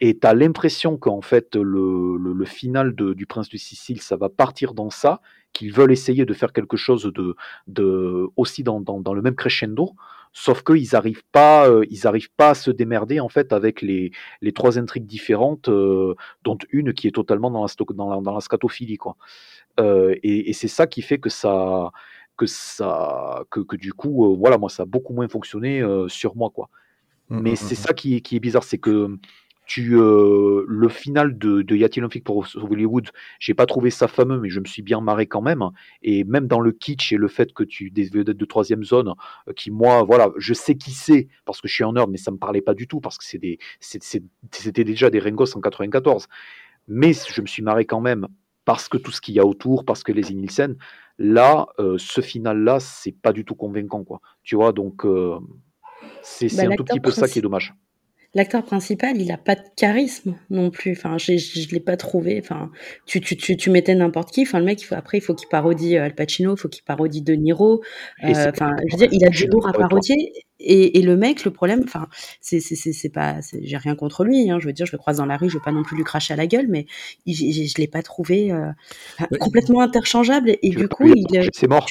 Et 0.00 0.18
tu 0.18 0.26
as 0.26 0.34
l'impression 0.34 0.98
qu'en 0.98 1.22
fait, 1.22 1.56
le, 1.56 2.16
le, 2.16 2.44
final 2.44 2.94
de, 2.94 3.14
du 3.14 3.26
Prince 3.26 3.48
de 3.48 3.56
Sicile, 3.56 4.02
ça 4.02 4.16
va 4.16 4.28
partir 4.28 4.74
dans 4.74 4.90
ça, 4.90 5.20
qu'ils 5.52 5.72
veulent 5.72 5.92
essayer 5.92 6.24
de 6.24 6.34
faire 6.34 6.52
quelque 6.52 6.76
chose 6.76 7.04
de, 7.04 7.34
de 7.66 8.28
aussi 8.36 8.62
dans, 8.62 8.80
dans, 8.80 9.00
dans 9.00 9.14
le 9.14 9.22
même 9.22 9.34
crescendo, 9.34 9.94
sauf 10.32 10.62
qu'ils 10.62 10.88
n'arrivent 10.92 11.24
pas, 11.32 11.68
euh, 11.68 11.84
ils 11.90 12.06
arrivent 12.06 12.32
pas 12.36 12.50
à 12.50 12.54
se 12.54 12.70
démerder 12.70 13.20
en 13.20 13.28
fait 13.28 13.52
avec 13.52 13.82
les, 13.82 14.12
les 14.40 14.52
trois 14.52 14.78
intrigues 14.78 15.06
différentes, 15.06 15.68
euh, 15.68 16.14
dont 16.44 16.58
une 16.70 16.92
qui 16.92 17.08
est 17.08 17.12
totalement 17.12 17.50
dans 17.50 17.64
la, 17.64 17.94
dans 17.94 18.10
la, 18.10 18.20
dans 18.20 18.34
la 18.34 18.40
scatophilie. 18.40 18.96
Quoi. 18.96 19.16
Euh, 19.80 20.14
et, 20.22 20.50
et 20.50 20.52
c'est 20.52 20.68
ça 20.68 20.86
qui 20.86 21.02
fait 21.02 21.18
que 21.18 21.30
ça 21.30 21.90
que 22.36 22.46
ça 22.46 23.44
que, 23.50 23.60
que 23.60 23.76
du 23.76 23.92
coup 23.92 24.34
voilà 24.38 24.56
moi 24.56 24.70
ça 24.70 24.84
a 24.84 24.86
beaucoup 24.86 25.12
moins 25.12 25.28
fonctionné 25.28 25.84
sur 26.08 26.36
moi 26.36 26.48
quoi 26.48 26.70
mmh, 27.28 27.40
mais 27.40 27.52
mmh, 27.52 27.56
c'est 27.56 27.74
mmh, 27.74 27.82
ça 27.82 27.92
qui, 27.92 28.22
qui 28.22 28.34
est 28.36 28.40
bizarre 28.40 28.64
c'est 28.64 28.78
que 28.78 29.18
tu, 29.70 29.96
euh, 29.96 30.64
le 30.66 30.88
final 30.88 31.38
de, 31.38 31.62
de 31.62 31.76
Y 31.76 31.84
a-t-il 31.84 32.02
un 32.02 32.08
flic 32.08 32.24
pour 32.24 32.44
Hollywood, 32.56 33.08
j'ai 33.38 33.54
pas 33.54 33.66
trouvé 33.66 33.90
ça 33.90 34.08
fameux, 34.08 34.40
mais 34.40 34.48
je 34.48 34.58
me 34.58 34.64
suis 34.64 34.82
bien 34.82 35.00
marré 35.00 35.28
quand 35.28 35.42
même. 35.42 35.62
Et 36.02 36.24
même 36.24 36.48
dans 36.48 36.58
le 36.58 36.72
kitsch 36.72 37.12
et 37.12 37.16
le 37.16 37.28
fait 37.28 37.52
que 37.52 37.62
tu 37.62 37.92
des 37.92 38.06
vedettes 38.06 38.36
de 38.36 38.44
troisième 38.44 38.82
zone, 38.82 39.14
euh, 39.46 39.52
qui 39.52 39.70
moi, 39.70 40.02
voilà, 40.02 40.32
je 40.38 40.54
sais 40.54 40.74
qui 40.74 40.90
c'est 40.90 41.28
parce 41.44 41.60
que 41.60 41.68
je 41.68 41.74
suis 41.74 41.84
en 41.84 41.92
nerd, 41.92 42.10
mais 42.10 42.18
ça 42.18 42.32
me 42.32 42.36
parlait 42.36 42.62
pas 42.62 42.74
du 42.74 42.88
tout 42.88 42.98
parce 43.00 43.16
que 43.16 43.24
c'est 43.24 43.38
des, 43.38 43.60
c'était 43.78 44.82
déjà 44.82 45.08
des 45.08 45.20
Rengos 45.20 45.56
en 45.56 45.60
94. 45.60 46.26
Mais 46.88 47.12
je 47.12 47.40
me 47.40 47.46
suis 47.46 47.62
marré 47.62 47.84
quand 47.84 48.00
même 48.00 48.26
parce 48.64 48.88
que 48.88 48.98
tout 48.98 49.12
ce 49.12 49.20
qu'il 49.20 49.36
y 49.36 49.38
a 49.38 49.46
autour, 49.46 49.84
parce 49.84 50.02
que 50.02 50.10
les 50.10 50.34
Nielsen, 50.34 50.76
là, 51.18 51.68
euh, 51.78 51.94
ce 51.96 52.20
final-là, 52.20 52.80
c'est 52.80 53.12
pas 53.12 53.32
du 53.32 53.44
tout 53.44 53.54
convaincant, 53.54 54.02
quoi. 54.02 54.20
Tu 54.42 54.56
vois, 54.56 54.72
donc 54.72 55.06
c'est 56.22 56.56
bah, 56.56 56.64
un 56.72 56.74
tout 56.74 56.82
petit 56.82 56.98
peu 56.98 57.12
ça 57.12 57.28
qui 57.28 57.38
est 57.38 57.42
dommage 57.42 57.72
l'acteur 58.34 58.64
principal, 58.64 59.20
il 59.20 59.32
a 59.32 59.36
pas 59.36 59.56
de 59.56 59.62
charisme 59.76 60.36
non 60.50 60.70
plus. 60.70 60.92
Enfin, 60.92 61.18
je 61.18 61.32
ne 61.32 61.72
l'ai 61.72 61.80
pas 61.80 61.96
trouvé. 61.96 62.40
Enfin, 62.42 62.70
tu, 63.06 63.20
tu, 63.20 63.36
tu, 63.36 63.56
tu 63.56 63.70
mettais 63.70 63.94
n'importe 63.94 64.30
qui. 64.30 64.42
Enfin, 64.42 64.58
le 64.58 64.64
mec, 64.64 64.80
il 64.80 64.84
faut, 64.84 64.94
après, 64.94 65.18
il 65.18 65.20
faut 65.20 65.34
qu'il 65.34 65.48
parodie 65.48 65.96
euh, 65.96 66.04
Al 66.04 66.14
Pacino, 66.14 66.54
il 66.54 66.58
faut 66.58 66.68
qu'il 66.68 66.84
parodie 66.84 67.22
De 67.22 67.34
Niro. 67.34 67.82
Euh, 68.24 68.50
enfin, 68.50 68.76
je 68.86 68.96
veux 68.96 68.98
dire, 68.98 69.08
il 69.12 69.24
a 69.24 69.30
du 69.30 69.46
lourd 69.46 69.68
à 69.68 69.72
parodier. 69.72 70.32
Et, 70.62 70.98
et, 70.98 71.02
le 71.02 71.16
mec, 71.16 71.44
le 71.44 71.50
problème, 71.50 71.82
enfin, 71.84 72.06
c'est, 72.40 72.60
c'est, 72.60 72.76
c'est, 72.76 73.08
pas, 73.08 73.36
j'ai 73.62 73.76
rien 73.78 73.96
contre 73.96 74.24
lui. 74.24 74.50
Hein, 74.50 74.58
je 74.60 74.66
veux 74.66 74.74
dire, 74.74 74.86
je 74.86 74.92
le 74.92 74.98
croise 74.98 75.16
dans 75.16 75.26
la 75.26 75.38
rue, 75.38 75.48
je 75.48 75.54
veux 75.54 75.62
pas 75.62 75.72
non 75.72 75.82
plus 75.82 75.96
lui 75.96 76.04
cracher 76.04 76.34
à 76.34 76.36
la 76.36 76.46
gueule, 76.46 76.66
mais 76.68 76.86
je, 77.26 77.32
je, 77.32 77.78
l'ai 77.78 77.88
pas 77.88 78.02
trouvé 78.02 78.52
euh, 78.52 78.70
complètement 79.40 79.80
interchangeable. 79.80 80.56
Et, 80.62 80.70
du 80.70 80.86
coup, 80.86 81.12
il. 81.14 81.48
C'est 81.54 81.66
mort. 81.66 81.86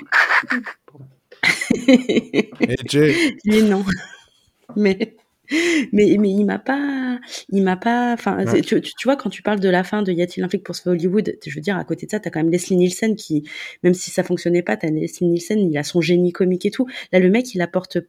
Jay. 2.88 3.16
Mais 3.46 3.62
non. 3.62 3.84
Mais 4.76 5.16
mais 5.92 6.16
mais 6.20 6.30
il 6.30 6.46
m'a 6.46 6.60
pas 6.60 7.20
il 7.50 7.64
m'a 7.64 7.78
pas 7.78 8.14
enfin 8.14 8.46
tu, 8.62 8.82
tu, 8.82 8.94
vois 9.04 9.16
quand 9.16 9.30
tu 9.30 9.42
parles 9.42 9.60
de 9.60 9.70
la 9.70 9.84
fin 9.84 10.04
de 10.04 10.12
y 10.12 10.22
a-t-il 10.22 10.44
un 10.44 10.50
flic 10.50 10.64
pour 10.64 10.76
sauver 10.76 10.96
Hollywood 10.98 11.38
je 11.46 11.56
veux 11.56 11.62
dire 11.62 11.78
à 11.78 11.84
côté 11.84 12.06
de 12.06 12.12
ça 12.12 12.20
t'as 12.20 12.30
quand 12.30 12.40
même 12.40 12.52
Leslie 12.52 12.78
Nielsen 12.78 13.16
qui 13.16 13.44
même 13.84 13.94
si 13.94 14.12
ça 14.12 14.24
fonctionnait 14.24 14.62
pas 14.62 14.78
t'as 14.78 14.90
Leslie 14.90 15.28
Nielsen 15.28 15.60
il 15.60 15.78
a 15.78 15.84
son 15.84 16.02
génie 16.02 16.32
comique 16.32 16.66
et 16.66 16.72
tout. 16.72 16.88
Là 17.12 17.20
le 17.20 17.30
mec 17.30 17.54
il 17.54 17.62
apporte 17.62 18.00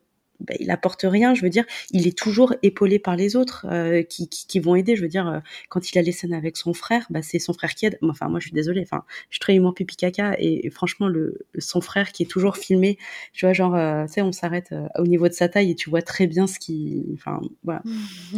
bah, 0.41 0.55
il 0.59 0.71
apporte 0.71 1.03
rien. 1.05 1.35
Je 1.35 1.43
veux 1.43 1.51
dire, 1.51 1.65
il 1.91 2.07
est 2.07 2.17
toujours 2.17 2.55
épaulé 2.63 2.99
par 2.99 3.17
les 3.17 3.37
autres 3.37 3.67
euh, 3.71 4.03
qui, 4.03 4.29
qui, 4.29 4.47
qui, 4.47 4.61
vont 4.61 4.75
aider. 4.75 4.97
Je 4.97 5.03
veux 5.03 5.09
dire, 5.09 5.29
euh, 5.29 5.39
quand 5.69 5.91
il 5.93 5.99
a 5.99 6.03
les 6.03 6.13
scènes 6.13 6.35
avec 6.35 6.57
son 6.57 6.75
frère, 6.75 7.07
bah, 7.11 7.23
c'est 7.23 7.39
son 7.39 7.53
frère 7.53 7.75
qui 7.75 7.87
aide. 7.87 7.99
Enfin, 8.03 8.29
moi, 8.29 8.41
je 8.41 8.47
suis 8.47 8.55
désolée. 8.55 8.83
Enfin, 8.83 9.05
je 9.29 9.37
suis 9.37 9.41
très 9.41 9.55
humour 9.55 9.75
pipi 9.75 9.97
caca 9.97 10.35
et, 10.39 10.69
franchement, 10.71 11.09
le, 11.09 11.47
son 11.59 11.81
frère 11.81 12.13
qui 12.13 12.23
est 12.25 12.27
toujours 12.27 12.57
filmé, 12.57 12.99
tu 13.33 13.47
vois, 13.47 13.53
genre, 13.53 13.75
euh, 13.75 14.07
tu 14.07 14.15
sais, 14.15 14.23
on 14.23 14.33
s'arrête 14.33 14.75
au 14.99 15.07
niveau 15.07 15.29
de 15.29 15.33
sa 15.33 15.49
taille 15.49 15.71
et 15.71 15.75
tu 15.75 15.91
vois 15.91 16.03
très 16.03 16.27
bien 16.27 16.47
ce 16.47 16.59
qui, 16.59 17.05
enfin, 17.15 17.41
voilà. 17.65 17.83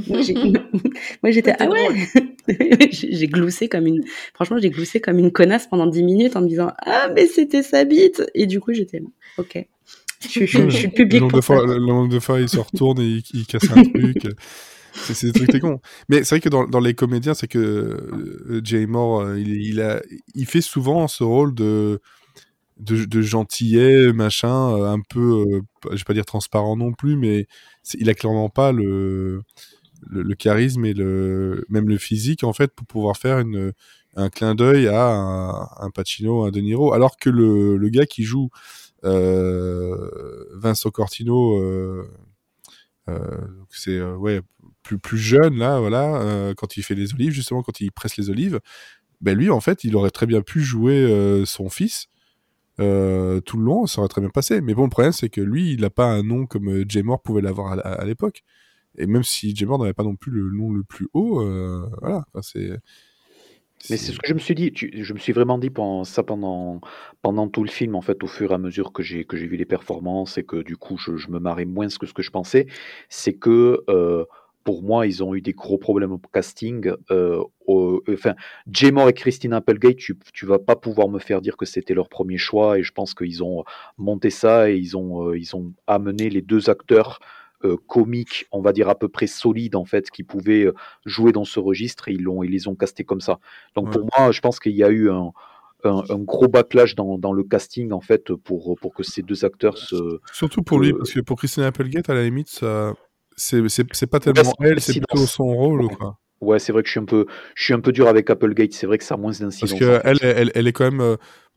moi, 1.23 1.31
j'étais 1.31 1.55
ah 1.59 1.69
ouais. 1.69 1.89
j'ai 2.91 3.27
gloussé 3.27 3.69
comme 3.69 3.87
une, 3.87 4.03
franchement, 4.35 4.59
j'ai 4.59 4.71
gloussé 4.71 5.01
comme 5.01 5.19
une 5.19 5.31
connasse 5.31 5.67
pendant 5.67 5.87
10 5.87 6.03
minutes 6.03 6.37
en 6.37 6.43
me 6.43 6.49
disant 6.49 6.73
ah 6.85 7.09
mais 7.15 7.27
c'était 7.27 7.63
sa 7.63 7.85
bite 7.85 8.23
et 8.35 8.47
du 8.47 8.61
coup 8.61 8.73
j'étais 8.73 9.03
ok. 9.39 9.67
Je, 10.31 10.71
suis 10.71 10.89
public. 10.89 11.15
Le 11.15 11.21
nombre, 11.21 11.37
de 11.37 11.41
fois, 11.41 11.67
le 11.67 11.79
nombre 11.79 12.09
de 12.09 12.21
fois, 12.21 12.41
il 12.41 12.49
se 12.49 12.59
retourne 12.59 13.01
et 13.01 13.23
il, 13.33 13.47
casse 13.47 13.71
un 13.71 13.83
truc. 13.95 14.27
C'est 14.95 15.27
des 15.27 15.33
trucs 15.33 15.51
t'es 15.51 15.61
con. 15.61 15.81
Mais 16.09 16.23
c'est 16.23 16.37
vrai 16.37 16.41
que 16.41 16.49
dans, 16.49 16.67
dans, 16.67 16.81
les 16.81 16.95
comédiens, 16.95 17.35
c'est 17.35 17.49
que 17.49 17.59
euh, 17.59 18.61
Jay 18.63 18.87
Moore, 18.87 19.23
euh, 19.23 19.41
il, 19.41 19.63
il, 19.63 19.81
a, 19.81 20.03
il 20.35 20.47
fait 20.47 20.61
souvent 20.61 21.09
ce 21.09 21.25
rôle 21.25 21.55
de, 21.55 22.01
de, 22.79 23.05
de 23.05 23.23
gentillet, 23.23 24.13
machin, 24.13 24.77
euh, 24.77 24.93
un 24.93 25.01
peu, 25.01 25.63
je 25.91 25.97
vais 25.97 26.05
pas 26.07 26.15
dire 26.15 26.27
transparent 26.27 26.77
non 26.77 26.93
plus, 26.93 27.17
mais 27.17 27.47
il 27.95 28.11
a 28.11 28.15
clairement 28.15 28.51
pas 28.51 28.73
le, 28.73 29.43
le, 30.09 30.23
le, 30.23 30.35
charisme 30.35 30.85
et 30.85 30.93
le, 30.93 31.65
même 31.69 31.89
le 31.89 31.97
physique, 31.97 32.45
en 32.45 32.53
fait, 32.53 32.73
pour 32.75 32.87
pouvoir 32.87 33.17
faire 33.17 33.39
une, 33.39 33.73
un 34.17 34.29
clin 34.29 34.55
d'œil 34.55 34.89
à 34.89 35.07
un, 35.07 35.69
un 35.81 35.91
Pacino, 35.91 36.45
un 36.45 36.51
De 36.51 36.61
Niro. 36.61 36.93
Alors 36.93 37.17
que 37.17 37.31
le, 37.31 37.77
le 37.77 37.89
gars 37.89 38.07
qui 38.07 38.25
joue 38.25 38.51
euh, 38.53 38.82
Vincent 39.03 40.91
Cortino, 40.91 41.59
euh, 41.59 42.09
euh, 43.09 43.41
c'est 43.71 44.01
ouais 44.01 44.41
plus 44.83 44.99
plus 44.99 45.19
jeune 45.19 45.59
là, 45.59 45.81
voilà, 45.81 46.55
quand 46.57 46.77
il 46.77 46.83
fait 46.83 46.95
les 46.95 47.15
olives, 47.15 47.33
justement 47.33 47.63
quand 47.63 47.81
il 47.81 47.93
presse 47.93 48.17
les 48.17 48.31
olives, 48.31 48.61
ben 49.21 49.37
lui 49.37 49.51
en 49.51 49.61
fait, 49.61 49.85
il 49.85 49.97
aurait 49.97 50.11
très 50.11 50.27
bien 50.27 50.43
pu 50.43 50.61
jouer 50.61 51.43
son 51.47 51.69
fils. 51.69 52.09
Euh, 52.81 53.41
tout 53.41 53.59
le 53.59 53.65
long, 53.65 53.87
ça 53.87 54.01
aurait 54.01 54.09
très 54.09 54.21
bien 54.21 54.31
passé. 54.31 54.61
Mais 54.61 54.75
bon, 54.75 54.85
le 54.85 54.91
problème, 54.91 55.13
c'est 55.13 55.29
que 55.29 55.41
lui, 55.41 55.73
il 55.73 55.81
n'a 55.83 55.91
pas 55.91 56.07
un 56.07 56.23
nom 56.23 56.47
comme 56.47 56.85
Jay 56.89 57.03
Moore 57.03 57.23
pouvait 57.23 57.43
l'avoir 57.43 57.73
à, 57.73 58.05
l'époque. 58.05 58.43
Et 58.99 59.07
même 59.07 59.23
si 59.25 59.55
Jay 59.55 59.67
Moore 59.67 59.79
n'avait 59.81 59.95
pas 59.95 60.05
non 60.05 60.17
plus 60.17 60.33
le 60.33 60.51
nom 60.51 60.73
le 60.73 60.85
plus 60.85 61.09
haut, 61.15 61.41
euh, 61.41 61.89
voilà, 62.01 62.25
c'est 62.43 62.71
mais 63.91 63.97
c'est 63.97 64.13
ce 64.13 64.19
que 64.19 64.29
je 64.29 64.35
me 64.35 64.39
suis 64.39 64.55
dit. 64.55 64.73
je 64.75 65.13
me 65.13 65.19
suis 65.19 65.33
vraiment 65.33 65.59
dit 65.59 65.71
pendant 65.71 66.05
ça 66.05 66.23
pendant 66.23 66.81
pendant 67.21 67.49
tout 67.49 67.65
le 67.65 67.71
film 67.71 67.95
en 67.95 68.01
fait, 68.01 68.23
au 68.23 68.27
fur 68.27 68.53
et 68.53 68.55
à 68.55 68.59
mesure 68.59 68.93
que 68.93 69.03
j'ai 69.03 69.25
que 69.25 69.37
j'ai 69.37 69.47
vu 69.47 69.57
les 69.57 69.65
performances 69.65 70.39
et 70.39 70.45
que 70.45 70.63
du 70.63 70.77
coup 70.77 70.97
je, 70.99 71.17
je 71.17 71.29
me 71.31 71.39
marrais 71.39 71.65
moins 71.65 71.89
que 71.89 72.07
ce 72.07 72.13
que 72.13 72.23
je 72.23 72.31
pensais, 72.31 72.67
c'est 73.09 73.33
que 73.35 73.83
euh, 73.89 74.25
pour 74.65 74.83
moi 74.83 75.07
ils 75.07 75.23
ont 75.25 75.35
eu 75.35 75.41
des 75.43 75.53
gros 75.53 75.79
problèmes 75.79 76.13
au 76.13 76.19
casting. 76.19 76.93
Euh, 77.11 77.43
enfin, 77.67 78.35
Jamor 78.71 79.09
et 79.09 79.13
Christina 79.13 79.57
Applegate, 79.57 79.97
tu 79.97 80.17
tu 80.33 80.47
vas 80.47 80.59
pas 80.59 80.77
pouvoir 80.77 81.09
me 81.09 81.19
faire 81.19 81.41
dire 81.41 81.57
que 81.57 81.67
c'était 81.67 81.95
leur 81.95 82.09
premier 82.09 82.39
choix 82.39 82.79
et 82.79 82.83
je 82.83 82.93
pense 82.93 83.15
qu'ils 83.15 83.43
ont 83.43 83.65
monté 83.99 84.31
ça 84.31 84.71
et 84.71 84.77
ils 84.77 84.97
ont 84.97 85.29
euh, 85.29 85.39
ils 85.39 85.57
ont 85.57 85.73
amené 85.87 86.31
les 86.31 86.43
deux 86.43 86.71
acteurs 86.71 87.19
euh, 87.65 87.77
comiques, 87.87 88.47
on 88.53 88.61
va 88.61 88.73
dire 88.73 88.89
à 88.89 88.95
peu 88.95 89.09
près 89.09 89.27
solides 89.27 89.77
en 89.77 89.85
fait, 89.85 90.11
qui 90.11 90.23
pouvaient 90.23 90.65
euh, 90.65 90.75
jouer 91.05 91.33
dans 91.33 91.45
ce 91.45 91.61
registre 91.61 92.09
et 92.09 92.13
ils, 92.13 92.23
l'ont, 92.23 92.43
ils 92.43 92.51
les 92.51 92.69
ont 92.69 92.75
castés 92.75 93.05
comme 93.05 93.21
ça. 93.21 93.39
Donc 93.75 93.91
pour 93.91 94.09
moi, 94.17 94.33
je 94.33 94.41
pense 94.41 94.61
qu'il 94.61 94.77
y 94.77 94.85
a 94.85 94.91
eu 94.91 95.11
un, 95.11 95.33
un, 95.85 96.19
gros 96.19 96.49
backlash 96.49 96.95
dans, 96.95 97.19
dans, 97.19 97.33
le 97.33 97.43
casting 97.45 97.93
en 97.93 98.01
fait 98.01 98.33
pour, 98.35 98.77
pour 98.81 98.95
que 98.95 99.03
ces 99.03 99.23
deux 99.23 99.45
acteurs 99.45 99.79
se. 99.79 100.21
Surtout 100.33 100.63
pour 100.63 100.81
lui, 100.81 100.93
parce 100.93 101.13
que 101.13 101.21
pour 101.21 101.39
Christina 101.39 101.67
Applegate, 101.67 102.09
à 102.11 102.15
la 102.15 102.25
limite, 102.25 102.49
ça, 102.49 102.95
c'est, 103.37 103.63
c'est, 103.69 104.07
pas 104.07 104.21
tellement 104.21 104.55
elle, 104.61 104.81
c'est 104.81 104.95
plutôt 104.95 105.27
son 105.27 105.45
rôle. 105.45 105.89
Quoi. 105.89 106.19
Ouais, 106.41 106.59
c'est 106.59 106.73
vrai 106.73 106.83
que 106.83 106.89
je 106.89 106.93
suis 106.93 107.01
un 107.01 107.05
peu, 107.05 107.27
je 107.55 107.65
suis 107.65 107.73
un 107.73 107.81
peu 107.81 107.93
dur 107.93 108.09
avec 108.09 108.29
Applegate. 108.29 108.73
C'est 108.73 108.87
vrai 108.87 108.99
que 108.99 109.05
ça 109.05 109.15
a 109.15 109.17
moins 109.17 109.31
d'incidence. 109.31 109.61
Parce 109.61 109.79
qu'elle, 109.79 110.19
elle, 110.23 110.51
elle, 110.55 110.67
est 110.67 110.73
quand 110.73 110.85
même, 110.85 111.01
euh, 111.01 111.17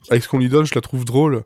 avec 0.09 0.23
ce 0.23 0.29
qu'on 0.29 0.37
lui 0.37 0.49
donne, 0.49 0.65
je 0.65 0.75
la 0.75 0.81
trouve 0.81 1.05
drôle. 1.05 1.43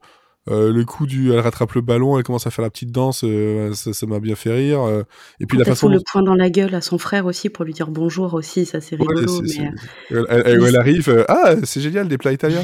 Euh, 0.48 0.72
le 0.72 0.86
coup 0.86 1.06
du, 1.06 1.32
elle 1.32 1.40
rattrape 1.40 1.74
le 1.74 1.82
ballon, 1.82 2.18
elle 2.18 2.24
commence 2.24 2.48
à 2.48 2.52
faire 2.52 2.64
la 2.64 2.70
petite 2.70 2.92
danse, 2.92 3.24
euh, 3.24 3.74
ça 3.74 4.06
m'a 4.08 4.20
bien 4.20 4.36
fait 4.36 4.52
rire. 4.52 4.82
Euh. 4.82 5.04
et 5.40 5.46
puis 5.46 5.58
la 5.58 5.66
façon. 5.66 5.90
le 5.90 6.00
point 6.00 6.24
dans 6.24 6.34
la 6.34 6.50
gueule 6.50 6.74
à 6.74 6.82
son 6.82 6.98
frère 6.98 7.26
aussi 7.26 7.50
pour 7.50 7.66
lui 7.66 7.74
dire 7.74 7.92
bonjour 7.92 8.34
aussi, 8.34 8.66
ça 8.66 8.82
c'est 8.82 8.96
rigolo. 8.96 9.42
mais... 9.42 9.72
Elle, 10.10 10.26
elle, 10.46 10.76
arrive, 10.76 11.26
ah 11.28 11.56
c'est 11.64 11.82
génial 11.82 12.08
des 12.08 12.18
plats 12.18 12.32
italiens. 12.32 12.64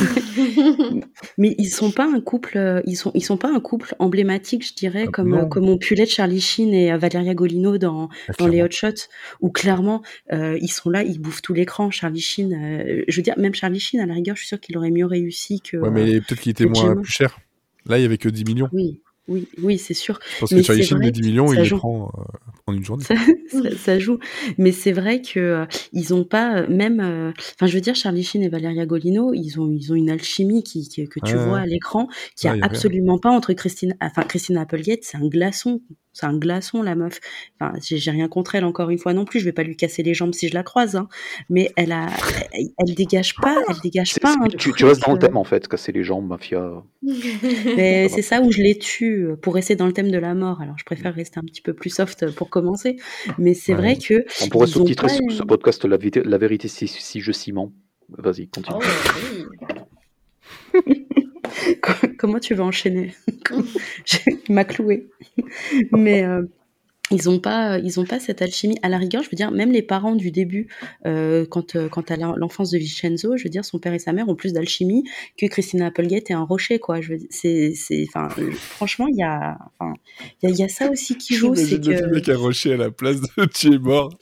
mais 1.38 1.54
ils 1.58 1.68
sont 1.68 1.90
pas 1.90 2.06
un 2.06 2.20
couple, 2.20 2.56
euh, 2.56 2.80
ils 2.86 2.96
sont, 2.96 3.10
ils 3.14 3.22
sont 3.22 3.36
pas 3.36 3.48
un 3.48 3.60
couple 3.60 3.94
emblématique, 3.98 4.66
je 4.66 4.74
dirais, 4.74 5.04
ah, 5.08 5.10
comme, 5.10 5.34
euh, 5.34 5.44
comme 5.44 5.68
on 5.68 5.76
pu 5.76 5.94
l'être 5.94 6.10
Charlie 6.10 6.40
Sheen 6.40 6.72
et 6.72 6.92
euh, 6.92 6.98
Valeria 6.98 7.34
Golino 7.34 7.78
dans, 7.78 8.08
ah, 8.28 8.32
dans 8.38 8.46
les 8.46 8.62
Hot 8.62 8.70
Shots, 8.70 9.08
où 9.40 9.50
clairement, 9.50 10.02
ils 10.30 10.70
sont 10.70 10.90
là, 10.90 11.02
ils 11.02 11.20
bouffent 11.20 11.42
tout 11.42 11.54
l'écran. 11.54 11.90
Charlie 11.90 12.20
Sheen, 12.20 13.04
je 13.06 13.16
veux 13.16 13.22
dire, 13.22 13.34
même 13.38 13.54
Charlie 13.54 13.80
Sheen, 13.80 14.00
à 14.00 14.06
la 14.06 14.14
rigueur, 14.14 14.36
je 14.36 14.40
suis 14.40 14.48
sûr 14.48 14.60
qu'il 14.60 14.76
aurait 14.78 14.90
mieux 14.90 15.06
réussi 15.06 15.60
que. 15.60 15.76
Ouais, 15.76 15.90
mais 15.90 16.20
peut-être 16.20 16.40
qu'il 16.40 16.50
était 16.50 16.66
moins 16.66 16.96
plus 16.96 17.12
cher. 17.12 17.38
Là, 17.86 17.98
il 17.98 18.02
y 18.02 18.04
avait 18.04 18.18
que 18.18 18.28
10 18.28 18.44
millions. 18.44 18.68
Oui. 18.72 19.00
Oui, 19.28 19.48
oui, 19.62 19.78
c'est 19.78 19.94
sûr. 19.94 20.18
Parce 20.40 20.52
que 20.52 20.62
Charlie 20.62 20.82
Sheen, 20.82 20.98
les 20.98 21.12
10 21.12 21.22
millions, 21.22 21.52
il 21.52 21.60
les 21.60 21.68
prend 21.70 22.12
euh, 22.18 22.22
en 22.66 22.74
une 22.74 22.84
journée. 22.84 23.04
Ça, 23.76 23.98
joue. 23.98 24.18
Mais 24.58 24.72
c'est 24.72 24.92
vrai 24.92 25.20
que 25.22 25.40
euh, 25.40 25.66
ils 25.92 26.14
ont 26.14 26.24
pas, 26.24 26.58
euh, 26.58 26.66
même, 26.68 27.00
enfin, 27.54 27.66
je 27.66 27.74
veux 27.74 27.80
dire, 27.80 27.94
Charlie 27.94 28.24
Sheen 28.24 28.42
et 28.42 28.48
Valeria 28.48 28.86
Golino, 28.86 29.32
ils 29.34 29.60
ont, 29.60 29.70
ils 29.70 29.92
ont 29.92 29.96
une 29.96 30.10
alchimie 30.10 30.62
qui, 30.62 30.88
que 30.88 31.20
tu 31.24 31.36
vois 31.36 31.60
à 31.60 31.66
l'écran, 31.66 32.08
qui 32.36 32.48
a, 32.48 32.56
absolument 32.62 33.18
pas 33.18 33.30
entre 33.30 33.52
Christine, 33.52 33.96
enfin, 34.00 34.22
Christine 34.22 34.56
Applegate, 34.56 35.00
c'est 35.02 35.16
un 35.16 35.28
glaçon 35.28 35.80
c'est 36.12 36.26
un 36.26 36.36
glaçon 36.36 36.82
la 36.82 36.94
meuf. 36.94 37.20
Enfin, 37.60 37.72
j'ai 37.80 38.10
rien 38.10 38.28
contre 38.28 38.54
elle 38.54 38.64
encore 38.64 38.90
une 38.90 38.98
fois 38.98 39.14
non 39.14 39.24
plus. 39.24 39.40
Je 39.40 39.44
vais 39.44 39.52
pas 39.52 39.62
lui 39.62 39.76
casser 39.76 40.02
les 40.02 40.14
jambes 40.14 40.34
si 40.34 40.48
je 40.48 40.54
la 40.54 40.62
croise, 40.62 40.96
hein. 40.96 41.08
mais 41.48 41.70
elle 41.76 41.92
a, 41.92 42.08
elle, 42.52 42.94
dégage 42.94 43.34
pas, 43.36 43.56
elle 43.68 43.76
dégage 43.82 44.18
pas. 44.20 44.36
tu, 44.58 44.72
tu, 44.72 44.84
restes 44.84 45.02
dans 45.02 45.12
le 45.12 45.18
thème 45.18 45.36
en 45.36 45.44
fait, 45.44 45.68
casser 45.68 45.92
les 45.92 46.04
jambes, 46.04 46.28
mafia. 46.28 46.82
mais 47.76 48.08
c'est 48.08 48.22
ça 48.22 48.40
où 48.42 48.50
je 48.52 48.62
les 48.62 48.78
tue 48.78 49.28
pour 49.40 49.54
rester 49.54 49.76
dans 49.76 49.86
le 49.86 49.92
thème 49.92 50.10
de 50.10 50.18
la 50.18 50.34
mort. 50.34 50.60
Alors 50.60 50.78
je 50.78 50.84
préfère 50.84 51.14
rester 51.14 51.38
un 51.38 51.44
petit 51.44 51.62
peu 51.62 51.72
plus 51.72 51.90
soft 51.90 52.30
pour 52.32 52.50
commencer, 52.50 52.96
mais 53.38 53.54
c'est 53.54 53.74
vrai 53.74 53.96
que 53.96 54.24
on 54.42 54.48
pourrait 54.48 54.66
sous-titrer 54.66 55.08
ce, 55.08 55.42
podcast 55.42 55.84
la, 55.84 55.98
la 56.24 56.38
vérité 56.38 56.68
si, 56.68 56.88
si 56.88 57.20
je 57.20 57.32
ciment. 57.32 57.72
Vas-y, 58.18 58.48
continue. 58.48 58.78
Oh, 60.74 60.78
Comment 62.18 62.38
tu 62.38 62.54
vas 62.54 62.64
enchaîner? 62.64 63.14
Il 64.48 64.54
m'a 64.54 64.64
cloué. 64.64 65.08
Mais 65.92 66.24
euh, 66.24 66.42
ils 67.12 67.26
n'ont 67.26 67.40
pas, 67.40 67.78
ils 67.78 68.00
ont 68.00 68.06
pas 68.06 68.18
cette 68.18 68.40
alchimie. 68.40 68.78
À 68.82 68.88
la 68.88 68.96
rigueur, 68.96 69.22
je 69.22 69.28
veux 69.30 69.36
dire, 69.36 69.50
même 69.50 69.70
les 69.70 69.82
parents 69.82 70.14
du 70.14 70.30
début, 70.30 70.68
euh, 71.06 71.44
quand, 71.48 71.76
euh, 71.76 71.88
quand 71.88 72.10
à 72.10 72.16
l'enfance 72.16 72.70
de 72.70 72.78
Vincenzo, 72.78 73.36
je 73.36 73.44
veux 73.44 73.50
dire, 73.50 73.64
son 73.64 73.78
père 73.78 73.92
et 73.92 73.98
sa 73.98 74.12
mère 74.12 74.28
ont 74.28 74.34
plus 74.34 74.52
d'alchimie 74.52 75.04
que 75.36 75.46
Christina 75.46 75.86
Applegate 75.86 76.30
et 76.30 76.34
un 76.34 76.44
rocher, 76.44 76.78
quoi. 76.78 77.00
Je 77.00 77.14
c'est, 77.28 77.74
c'est, 77.74 78.06
enfin, 78.08 78.28
franchement, 78.54 79.06
il 79.08 79.16
y 79.16 79.22
a, 79.22 79.58
il 80.42 80.56
y, 80.56 80.62
a 80.62 80.68
ça 80.68 80.90
aussi 80.90 81.16
qui 81.18 81.34
joue. 81.34 81.54
C'est 81.54 81.80
que. 81.80 81.90
Le 81.90 82.12
mec 82.12 82.28
un 82.28 82.36
rocher 82.36 82.72
à 82.72 82.76
la 82.76 82.90
place 82.90 83.20
de 83.20 83.44
tu 83.44 83.74
es 83.74 83.78
mort. 83.78 84.16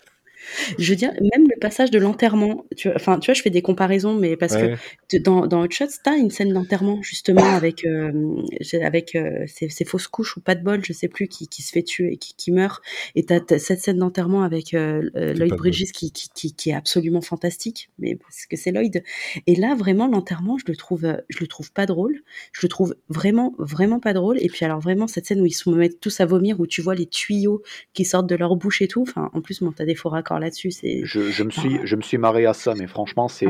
Je 0.78 0.90
veux 0.90 0.96
dire, 0.96 1.12
même 1.20 1.46
le 1.48 1.58
passage 1.58 1.90
de 1.90 1.98
l'enterrement, 1.98 2.64
tu 2.76 2.88
enfin, 2.94 3.18
tu 3.18 3.26
vois, 3.26 3.34
je 3.34 3.42
fais 3.42 3.50
des 3.50 3.62
comparaisons, 3.62 4.14
mais 4.14 4.36
parce 4.36 4.56
que 4.56 4.76
dans, 5.18 5.46
dans 5.46 5.62
Hot 5.62 5.70
Shots, 5.70 6.00
t'as 6.02 6.16
une 6.16 6.30
scène 6.30 6.52
d'enterrement, 6.52 7.02
justement, 7.02 7.44
avec, 7.44 7.84
euh, 7.84 8.42
avec 8.82 9.14
euh, 9.14 9.44
ces, 9.46 9.84
fausses 9.84 10.08
couches 10.08 10.36
ou 10.36 10.40
pas 10.40 10.54
de 10.54 10.62
bol, 10.62 10.84
je 10.84 10.92
sais 10.92 11.08
plus, 11.08 11.28
qui, 11.28 11.48
qui 11.48 11.62
se 11.62 11.72
fait 11.72 11.82
tuer 11.82 12.12
et 12.12 12.16
qui, 12.16 12.34
qui 12.34 12.52
meurt. 12.52 12.82
Et 13.14 13.24
t'as 13.24 13.40
as 13.50 13.58
cette 13.58 13.80
scène 13.80 13.98
d'enterrement 13.98 14.42
avec 14.42 14.74
euh, 14.74 15.10
Lloyd 15.14 15.54
Bridges 15.54 15.92
qui, 15.92 16.12
qui, 16.12 16.54
qui, 16.54 16.70
est 16.70 16.74
absolument 16.74 17.20
fantastique, 17.20 17.90
mais 17.98 18.16
parce 18.16 18.46
que 18.46 18.56
c'est 18.56 18.72
Lloyd. 18.72 19.02
Et 19.46 19.56
là, 19.56 19.74
vraiment, 19.74 20.06
l'enterrement, 20.06 20.58
je 20.58 20.64
le 20.66 20.76
trouve, 20.76 21.16
je 21.28 21.38
le 21.40 21.46
trouve 21.46 21.72
pas 21.72 21.86
drôle. 21.86 22.20
Je 22.52 22.60
le 22.62 22.68
trouve 22.68 22.94
vraiment, 23.08 23.54
vraiment 23.58 24.00
pas 24.00 24.12
drôle. 24.12 24.38
Et 24.40 24.48
puis, 24.48 24.64
alors, 24.64 24.80
vraiment, 24.80 25.06
cette 25.06 25.26
scène 25.26 25.40
où 25.40 25.46
ils 25.46 25.52
se 25.52 25.68
mettent 25.70 26.00
tous 26.00 26.20
à 26.20 26.26
vomir, 26.26 26.60
où 26.60 26.66
tu 26.66 26.82
vois 26.82 26.94
les 26.94 27.06
tuyaux 27.06 27.62
qui 27.92 28.04
sortent 28.04 28.28
de 28.28 28.34
leur 28.34 28.56
bouche 28.56 28.82
et 28.82 28.88
tout. 28.88 29.02
Enfin, 29.02 29.30
en 29.32 29.40
plus, 29.40 29.60
bon, 29.60 29.72
t'as 29.72 29.84
des 29.84 29.94
faux 29.94 30.08
raccords 30.08 30.39
là-dessus. 30.40 30.70
C'est... 30.70 31.02
Je, 31.04 31.20
je, 31.20 31.42
me 31.42 31.50
suis, 31.50 31.80
je 31.84 31.96
me 31.96 32.02
suis 32.02 32.18
marré 32.18 32.46
à 32.46 32.52
ça, 32.52 32.74
mais 32.76 32.86
franchement, 32.86 33.28
c'est, 33.28 33.46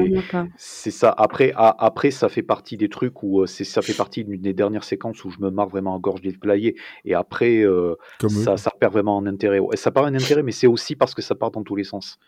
c'est 0.57 0.91
ça. 0.91 1.15
Après, 1.17 1.53
après, 1.57 2.11
ça 2.11 2.29
fait 2.29 2.43
partie 2.43 2.77
des 2.77 2.89
trucs 2.89 3.23
où 3.23 3.41
euh, 3.41 3.47
c'est, 3.47 3.65
ça 3.65 3.83
fait 3.83 3.95
partie 3.95 4.25
d'une 4.25 4.41
des 4.41 4.53
dernières 4.53 4.85
séquences 4.85 5.25
où 5.25 5.31
je 5.31 5.39
me 5.41 5.51
marre 5.51 5.69
vraiment 5.69 5.95
en 5.95 6.01
gorge 6.01 6.21
déployée. 6.21 6.77
Et 7.05 7.15
après, 7.15 7.61
euh, 7.61 7.95
ça, 8.29 8.57
ça 8.57 8.71
perd 8.79 8.93
vraiment 8.93 9.17
en 9.17 9.27
intérêt. 9.27 9.61
Ça 9.75 9.91
part 9.91 10.05
en 10.05 10.15
intérêt, 10.15 10.43
mais 10.43 10.53
c'est 10.53 10.67
aussi 10.67 10.97
parce 10.97 11.15
que 11.15 11.23
ça 11.23 11.35
part 11.35 11.51
dans 11.51 11.63
tous 11.63 11.77
les 11.77 11.85
sens. 11.85 12.19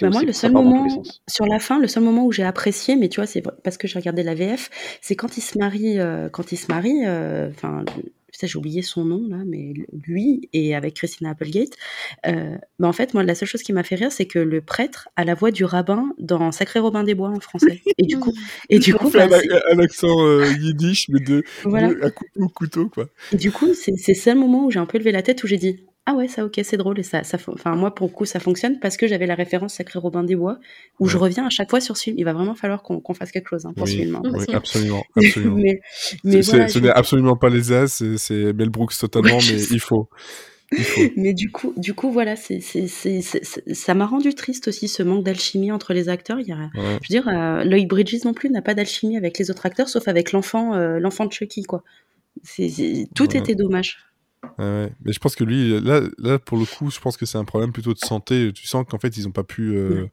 Bah 0.00 0.10
moi, 0.10 0.22
le 0.22 0.32
seul 0.32 0.52
moment, 0.52 0.86
sur 1.28 1.46
la 1.46 1.58
fin, 1.58 1.78
le 1.78 1.88
seul 1.88 2.02
moment 2.02 2.24
où 2.26 2.32
j'ai 2.32 2.44
apprécié, 2.44 2.96
mais 2.96 3.08
tu 3.08 3.20
vois, 3.20 3.26
c'est 3.26 3.42
parce 3.62 3.78
que 3.78 3.86
j'ai 3.86 3.98
regardé 3.98 4.22
la 4.22 4.34
VF, 4.34 4.70
c'est 5.00 5.16
quand 5.16 5.36
il 5.36 5.40
se 5.40 5.58
marie, 5.58 5.98
euh, 5.98 6.28
quand 6.28 6.52
il 6.52 6.56
se 6.56 6.70
marie, 6.70 7.06
enfin, 7.48 7.84
j'ai 8.32 8.58
oublié 8.58 8.82
son 8.82 9.04
nom 9.04 9.26
là, 9.28 9.42
mais 9.46 9.72
lui 10.06 10.48
et 10.52 10.74
avec 10.74 10.94
Christina 10.94 11.30
Applegate. 11.30 11.72
Euh, 12.26 12.56
bah, 12.78 12.88
en 12.88 12.92
fait, 12.92 13.14
moi, 13.14 13.22
la 13.22 13.34
seule 13.34 13.48
chose 13.48 13.62
qui 13.62 13.72
m'a 13.72 13.82
fait 13.82 13.94
rire, 13.94 14.12
c'est 14.12 14.26
que 14.26 14.38
le 14.38 14.60
prêtre 14.60 15.08
a 15.16 15.24
la 15.24 15.34
voix 15.34 15.50
du 15.50 15.64
rabbin 15.64 16.10
dans 16.18 16.52
Sacré 16.52 16.80
Robin 16.80 17.04
des 17.04 17.14
Bois 17.14 17.30
en 17.30 17.40
français. 17.40 17.82
Et 17.98 18.04
du 18.04 18.18
coup, 18.18 18.32
et 18.70 18.78
du 18.78 18.94
coup, 18.94 19.10
bah, 19.10 19.26
un, 19.72 19.78
accent 19.78 20.24
euh, 20.24 20.46
yiddish, 20.58 21.08
mais 21.08 21.20
de, 21.20 21.44
voilà. 21.64 21.88
à 22.02 22.10
couteau, 22.10 22.48
couteau, 22.48 22.88
quoi. 22.88 23.08
Et 23.32 23.36
du 23.36 23.50
coup, 23.50 23.74
c'est 23.74 23.96
c'est 23.96 24.34
le 24.34 24.40
moment 24.40 24.66
où 24.66 24.70
j'ai 24.70 24.78
un 24.78 24.86
peu 24.86 24.98
levé 24.98 25.12
la 25.12 25.22
tête, 25.22 25.42
où 25.42 25.46
j'ai 25.46 25.56
dit 25.56 25.80
ah 26.10 26.14
ouais, 26.14 26.26
ça 26.26 26.42
ok, 26.42 26.58
c'est 26.62 26.78
drôle 26.78 26.98
et 26.98 27.02
ça, 27.02 27.22
ça, 27.22 27.36
enfin 27.48 27.76
moi 27.76 27.94
pour 27.94 28.06
le 28.06 28.12
coup 28.14 28.24
ça 28.24 28.40
fonctionne 28.40 28.80
parce 28.80 28.96
que 28.96 29.06
j'avais 29.06 29.26
la 29.26 29.34
référence 29.34 29.74
Sacré 29.74 29.98
Robin 29.98 30.24
des 30.24 30.36
Bois 30.36 30.58
où 31.00 31.06
je 31.06 31.18
reviens 31.18 31.46
à 31.46 31.50
chaque 31.50 31.68
fois 31.68 31.82
sur 31.82 31.98
ce 31.98 32.04
film. 32.04 32.16
Il 32.18 32.24
va 32.24 32.32
vraiment 32.32 32.54
falloir 32.54 32.82
qu'on 32.82 33.12
fasse 33.12 33.30
quelque 33.30 33.50
chose 33.50 33.66
hein, 33.66 33.74
pour 33.76 33.86
ce 33.86 33.92
film. 33.94 34.16
Hein, 34.16 34.22
oui, 34.24 34.46
absolument, 34.54 35.04
absolument. 35.16 35.56
mais, 35.56 35.82
mais 36.24 36.40
voilà, 36.40 36.68
ce 36.68 36.78
n'est 36.78 36.88
absolument 36.88 37.36
pas 37.36 37.50
les 37.50 37.72
as, 37.72 38.02
c'est 38.16 38.54
Mel 38.54 38.70
Brooks 38.70 38.96
totalement, 38.98 39.36
mais 39.36 39.62
il 39.70 39.80
faut. 39.80 40.08
Il 40.72 40.84
faut. 40.84 41.02
mais 41.16 41.34
du 41.34 41.50
coup, 41.50 41.74
du 41.76 41.92
coup, 41.92 42.10
voilà, 42.10 42.36
c'est, 42.36 42.60
ça 42.60 43.94
m'a 43.94 44.06
rendu 44.06 44.34
triste 44.34 44.68
aussi 44.68 44.88
ce 44.88 45.02
manque 45.02 45.24
d'alchimie 45.24 45.72
entre 45.72 45.92
les 45.92 46.08
acteurs. 46.08 46.40
Il 46.40 46.48
y 46.48 46.52
a, 46.52 46.70
Je 46.74 46.80
veux 46.80 46.98
dire, 47.10 47.28
euh, 47.28 47.64
Lloyd 47.64 47.86
Bridges 47.86 48.24
non 48.24 48.32
plus 48.32 48.48
n'a 48.48 48.62
pas 48.62 48.72
d'alchimie 48.72 49.18
avec 49.18 49.38
les 49.38 49.50
autres 49.50 49.66
acteurs, 49.66 49.90
sauf 49.90 50.08
avec 50.08 50.32
l'enfant, 50.32 50.74
euh, 50.74 50.98
l'enfant 50.98 51.26
de 51.26 51.32
Chucky, 51.32 51.64
quoi. 51.64 51.84
tout 53.14 53.36
était 53.36 53.54
dommage. 53.54 54.07
Ouais, 54.58 54.92
mais 55.04 55.12
je 55.12 55.18
pense 55.18 55.36
que 55.36 55.44
lui, 55.44 55.80
là, 55.80 56.00
là, 56.18 56.38
pour 56.38 56.58
le 56.58 56.64
coup, 56.64 56.90
je 56.90 57.00
pense 57.00 57.16
que 57.16 57.26
c'est 57.26 57.38
un 57.38 57.44
problème 57.44 57.72
plutôt 57.72 57.94
de 57.94 57.98
santé. 57.98 58.52
Tu 58.52 58.66
sens 58.66 58.84
qu'en 58.88 58.98
fait, 58.98 59.16
ils 59.16 59.24
n'ont 59.24 59.32
pas 59.32 59.44
pu 59.44 59.76
euh, 59.76 60.06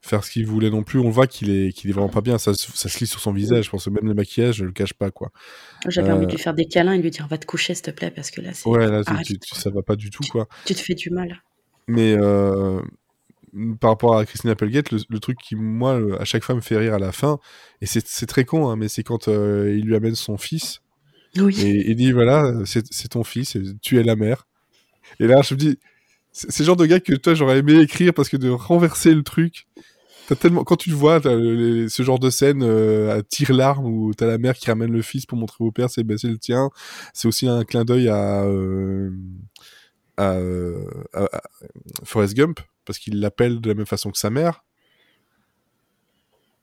faire 0.00 0.24
ce 0.24 0.30
qu'ils 0.30 0.46
voulaient 0.46 0.70
non 0.70 0.82
plus. 0.82 0.98
On 0.98 1.10
voit 1.10 1.26
qu'il 1.26 1.50
est, 1.50 1.72
qu'il 1.72 1.90
est 1.90 1.92
vraiment 1.92 2.08
pas 2.08 2.20
bien. 2.20 2.38
Ça, 2.38 2.52
ça 2.54 2.88
se 2.88 2.98
lit 2.98 3.06
sur 3.06 3.20
son 3.20 3.32
visage. 3.32 3.66
Je 3.66 3.70
pense 3.70 3.84
que 3.84 3.90
même 3.90 4.06
le 4.06 4.14
maquillage, 4.14 4.56
je 4.56 4.64
le 4.64 4.72
cache 4.72 4.94
pas, 4.94 5.10
quoi. 5.10 5.30
J'avais 5.88 6.10
envie 6.10 6.26
de 6.26 6.30
lui 6.30 6.38
euh, 6.38 6.42
faire 6.42 6.54
des 6.54 6.66
câlins 6.66 6.92
et 6.92 6.98
lui 6.98 7.10
dire 7.10 7.26
va 7.28 7.38
te 7.38 7.46
coucher, 7.46 7.74
s'il 7.74 7.84
te 7.84 7.90
plaît, 7.90 8.10
parce 8.10 8.30
que 8.30 8.40
là, 8.40 8.52
c'est. 8.52 8.68
Ouais, 8.68 8.86
là, 8.86 9.02
ça 9.52 9.70
va 9.70 9.82
pas 9.82 9.96
du 9.96 10.10
tout, 10.10 10.24
quoi. 10.30 10.48
Tu 10.64 10.74
te 10.74 10.80
fais 10.80 10.94
du 10.94 11.10
mal. 11.10 11.42
Mais 11.88 12.16
euh, 12.18 12.80
par 13.80 13.90
rapport 13.90 14.16
à 14.16 14.26
Christine 14.26 14.50
Applegate, 14.50 14.90
le, 14.90 15.20
truc 15.20 15.38
qui, 15.38 15.54
moi, 15.54 16.00
à 16.18 16.24
chaque 16.24 16.44
fois 16.44 16.54
me 16.54 16.60
fait 16.60 16.76
rire 16.76 16.94
à 16.94 16.98
la 16.98 17.12
fin, 17.12 17.38
et 17.80 17.86
c'est 17.86 18.26
très 18.26 18.44
con, 18.44 18.68
hein, 18.68 18.76
mais 18.76 18.88
c'est 18.88 19.02
quand 19.02 19.28
il 19.28 19.82
lui 19.82 19.96
amène 19.96 20.14
son 20.14 20.36
fils 20.36 20.82
et 21.38 21.90
il 21.90 21.96
dit 21.96 22.12
voilà, 22.12 22.52
c'est 22.64 23.08
ton 23.08 23.24
fils, 23.24 23.56
tu 23.82 23.98
es 23.98 24.02
la 24.02 24.16
mère. 24.16 24.46
Et 25.20 25.26
là, 25.26 25.42
je 25.42 25.54
me 25.54 25.58
dis, 25.58 25.78
c'est 26.32 26.60
le 26.60 26.66
genre 26.66 26.76
de 26.76 26.86
gars 26.86 27.00
que 27.00 27.14
toi, 27.14 27.34
j'aurais 27.34 27.58
aimé 27.58 27.80
écrire 27.80 28.12
parce 28.12 28.28
que 28.28 28.36
de 28.36 28.50
renverser 28.50 29.14
le 29.14 29.22
truc. 29.22 29.66
As 30.28 30.34
tellement... 30.34 30.64
Quand 30.64 30.76
tu 30.76 30.90
vois, 30.90 31.20
ce 31.22 32.02
genre 32.02 32.18
de 32.18 32.30
scène 32.30 32.62
euh, 32.62 33.18
à 33.18 33.22
tire-larme 33.22 33.86
où 33.86 34.12
t'as 34.12 34.26
la 34.26 34.38
mère 34.38 34.54
qui 34.54 34.66
ramène 34.66 34.92
le 34.92 35.02
fils 35.02 35.24
pour 35.24 35.38
montrer 35.38 35.64
au 35.64 35.70
père, 35.70 35.88
c'est 35.88 36.02
ben, 36.02 36.18
le 36.22 36.38
tien. 36.38 36.70
C'est 37.14 37.28
aussi 37.28 37.48
un 37.48 37.64
clin 37.64 37.84
d'œil 37.84 38.08
à, 38.08 38.42
euh, 38.44 39.10
à, 40.16 40.36
à, 41.14 41.42
Forrest 42.04 42.34
Gump 42.34 42.60
parce 42.84 42.98
qu'il 42.98 43.20
l'appelle 43.20 43.60
de 43.60 43.68
la 43.68 43.74
même 43.74 43.86
façon 43.86 44.10
que 44.10 44.18
sa 44.18 44.30
mère. 44.30 44.65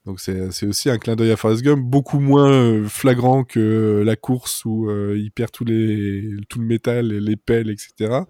Donc 0.06 0.20
c'est 0.20 0.66
aussi 0.66 0.90
un 0.90 0.98
clin 0.98 1.16
d'œil 1.16 1.30
à 1.30 1.36
Forrest 1.36 1.62
Gump, 1.62 1.82
beaucoup 1.82 2.20
moins 2.20 2.52
euh, 2.52 2.86
flagrant 2.86 3.42
que 3.42 4.02
la 4.04 4.16
course 4.16 4.64
où 4.66 4.90
euh, 4.90 5.16
il 5.18 5.30
perd 5.30 5.50
tous 5.50 5.64
les, 5.64 6.36
tout 6.50 6.58
le 6.58 6.66
métal, 6.66 7.06
les 7.08 7.36
pelles, 7.36 7.70
etc. 7.70 8.20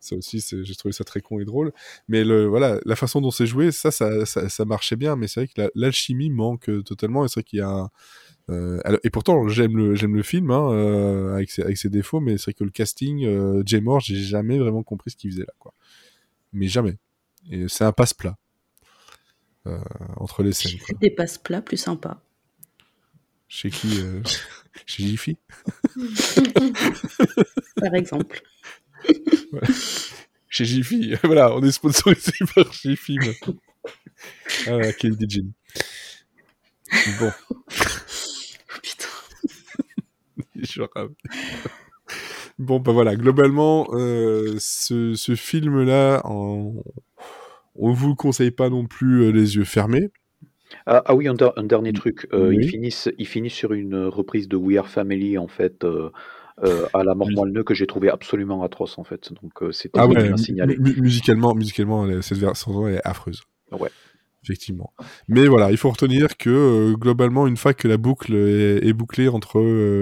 Ça 0.00 0.16
aussi, 0.16 0.44
j'ai 0.62 0.74
trouvé 0.74 0.92
ça 0.92 1.04
très 1.04 1.20
con 1.20 1.40
et 1.40 1.44
drôle. 1.44 1.72
Mais 2.08 2.24
le, 2.24 2.46
voilà, 2.46 2.78
la 2.84 2.96
façon 2.96 3.20
dont 3.20 3.30
c'est 3.30 3.46
joué, 3.46 3.70
ça, 3.70 3.90
ça, 3.90 4.24
ça, 4.26 4.64
marchait 4.66 4.96
bien. 4.96 5.16
Mais 5.16 5.28
c'est 5.28 5.40
vrai 5.40 5.48
que 5.48 5.70
l'alchimie 5.74 6.30
manque 6.30 6.68
euh, 6.68 6.82
totalement. 6.82 7.24
Et 7.24 7.28
c'est 7.28 7.40
vrai 7.40 7.44
qu'il 7.44 7.58
y 7.58 7.62
a 7.62 7.88
et 8.48 9.08
pourtant, 9.10 9.48
j'aime 9.48 9.76
le, 9.76 9.94
j'aime 9.94 10.14
le 10.14 10.22
film 10.22 10.50
hein, 10.50 11.32
avec, 11.34 11.50
ses, 11.50 11.62
avec 11.62 11.78
ses 11.78 11.88
défauts, 11.88 12.20
mais 12.20 12.36
c'est 12.36 12.44
vrai 12.44 12.52
que 12.52 12.64
le 12.64 12.70
casting, 12.70 13.24
euh, 13.24 13.62
Jay 13.64 13.80
Moore, 13.80 14.00
j'ai 14.00 14.16
jamais 14.16 14.58
vraiment 14.58 14.82
compris 14.82 15.10
ce 15.10 15.16
qu'il 15.16 15.30
faisait 15.30 15.44
là, 15.44 15.54
quoi. 15.58 15.72
Mais 16.52 16.68
jamais. 16.68 16.98
Et 17.50 17.68
c'est 17.68 17.84
un 17.84 17.92
passe-plat. 17.92 18.36
Euh, 19.66 19.78
entre 20.16 20.42
les 20.42 20.52
scènes. 20.52 20.78
Des 21.00 21.10
passe-plats 21.10 21.62
plus 21.62 21.78
sympas. 21.78 22.22
Chez 23.48 23.70
qui 23.70 24.00
euh, 24.00 24.20
Chez 24.86 25.04
Jiffy 25.04 25.38
Par 27.76 27.94
exemple. 27.94 28.42
Chez 30.48 30.66
Jiffy, 30.66 31.14
voilà, 31.24 31.54
on 31.54 31.62
est 31.62 31.72
sponsorisé 31.72 32.32
par 32.54 32.70
Jiffy. 32.72 33.18
ah, 34.66 34.92
quel 34.98 35.14
DJ. 35.14 35.40
Bon. 37.18 37.32
Putain. 38.82 39.08
Je 40.56 40.82
Bon, 42.58 42.80
bah 42.80 42.92
voilà, 42.92 43.16
globalement, 43.16 43.88
euh, 43.92 44.56
ce, 44.58 45.14
ce 45.14 45.34
film-là, 45.34 46.20
en, 46.24 46.74
on 47.76 47.92
vous 47.92 48.08
le 48.08 48.14
conseille 48.14 48.50
pas 48.50 48.70
non 48.70 48.86
plus 48.86 49.22
euh, 49.22 49.30
les 49.30 49.56
yeux 49.56 49.64
fermés. 49.64 50.10
Ah, 50.86 51.02
ah 51.06 51.14
oui, 51.14 51.28
un, 51.28 51.34
dernier 51.64 51.92
truc. 51.92 52.26
Euh, 52.32 52.52
ils, 52.52 52.68
finissent, 52.68 53.08
ils 53.18 53.26
finissent 53.26 53.54
sur 53.54 53.72
une 53.72 53.96
reprise 54.06 54.48
de 54.48 54.56
We 54.56 54.76
Are 54.76 54.88
Family, 54.88 55.38
en 55.38 55.46
fait, 55.46 55.84
euh, 55.84 56.10
à 56.92 57.04
la 57.04 57.14
mort 57.14 57.30
moelle 57.30 57.62
que 57.64 57.74
j'ai 57.74 57.86
trouvé 57.86 58.10
absolument 58.10 58.62
atroce, 58.62 58.98
en 58.98 59.04
fait. 59.04 59.32
Donc, 59.40 59.72
c'était 59.72 59.98
ah 59.98 60.06
ouais, 60.06 60.36
signalé. 60.36 60.76
musicalement, 60.78 61.54
musicalement, 61.54 62.22
cette 62.22 62.38
version 62.38 62.88
est 62.88 63.00
affreuse. 63.04 63.42
Ouais. 63.70 63.90
Effectivement. 64.42 64.92
Mais 65.28 65.46
voilà, 65.46 65.70
il 65.70 65.78
faut 65.78 65.90
retenir 65.90 66.36
que 66.36 66.92
globalement, 66.94 67.46
une 67.46 67.56
fois 67.56 67.72
que 67.72 67.88
la 67.88 67.96
boucle 67.96 68.34
est, 68.34 68.92
bouclée 68.92 69.28
entre 69.28 69.60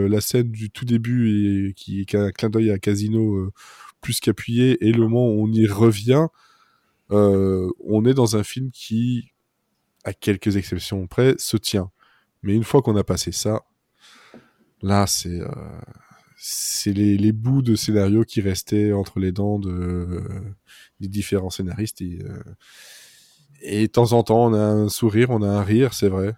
la 0.08 0.20
scène 0.20 0.50
du 0.50 0.70
tout 0.70 0.84
début 0.84 1.68
et 1.68 1.74
qui 1.74 2.00
est 2.00 2.14
un 2.14 2.30
clin 2.30 2.50
d'œil 2.50 2.70
à 2.72 2.78
Casino 2.78 3.52
plus 4.00 4.20
qu'appuyé 4.20 4.84
et 4.84 4.90
le 4.90 5.02
moment 5.02 5.28
où 5.28 5.44
on 5.44 5.52
y 5.52 5.66
revient, 5.66 6.26
euh, 6.26 6.26
on 7.12 8.04
est 8.04 8.14
dans 8.14 8.36
un 8.36 8.42
film 8.42 8.70
qui, 8.70 9.32
à 10.04 10.12
quelques 10.12 10.56
exceptions 10.56 11.06
près, 11.06 11.34
se 11.38 11.56
tient. 11.56 11.90
Mais 12.42 12.54
une 12.54 12.64
fois 12.64 12.82
qu'on 12.82 12.96
a 12.96 13.04
passé 13.04 13.32
ça, 13.32 13.62
là, 14.82 15.06
c'est 15.06 15.40
euh, 15.40 16.92
les, 16.92 17.32
bouts 17.32 17.62
de 17.62 17.76
scénario 17.76 18.24
qui 18.24 18.40
restaient 18.40 18.92
entre 18.92 19.20
les 19.20 19.32
dents 19.32 19.58
de, 19.58 20.22
des 21.00 21.08
différents 21.08 21.50
scénaristes. 21.50 22.00
Et, 22.00 22.18
euh, 22.24 22.42
et, 23.62 23.86
de 23.86 23.92
temps 23.92 24.12
en 24.12 24.24
temps, 24.24 24.46
on 24.46 24.54
a 24.54 24.64
un 24.64 24.88
sourire, 24.88 25.30
on 25.30 25.42
a 25.42 25.48
un 25.48 25.62
rire, 25.62 25.94
c'est 25.94 26.08
vrai. 26.08 26.34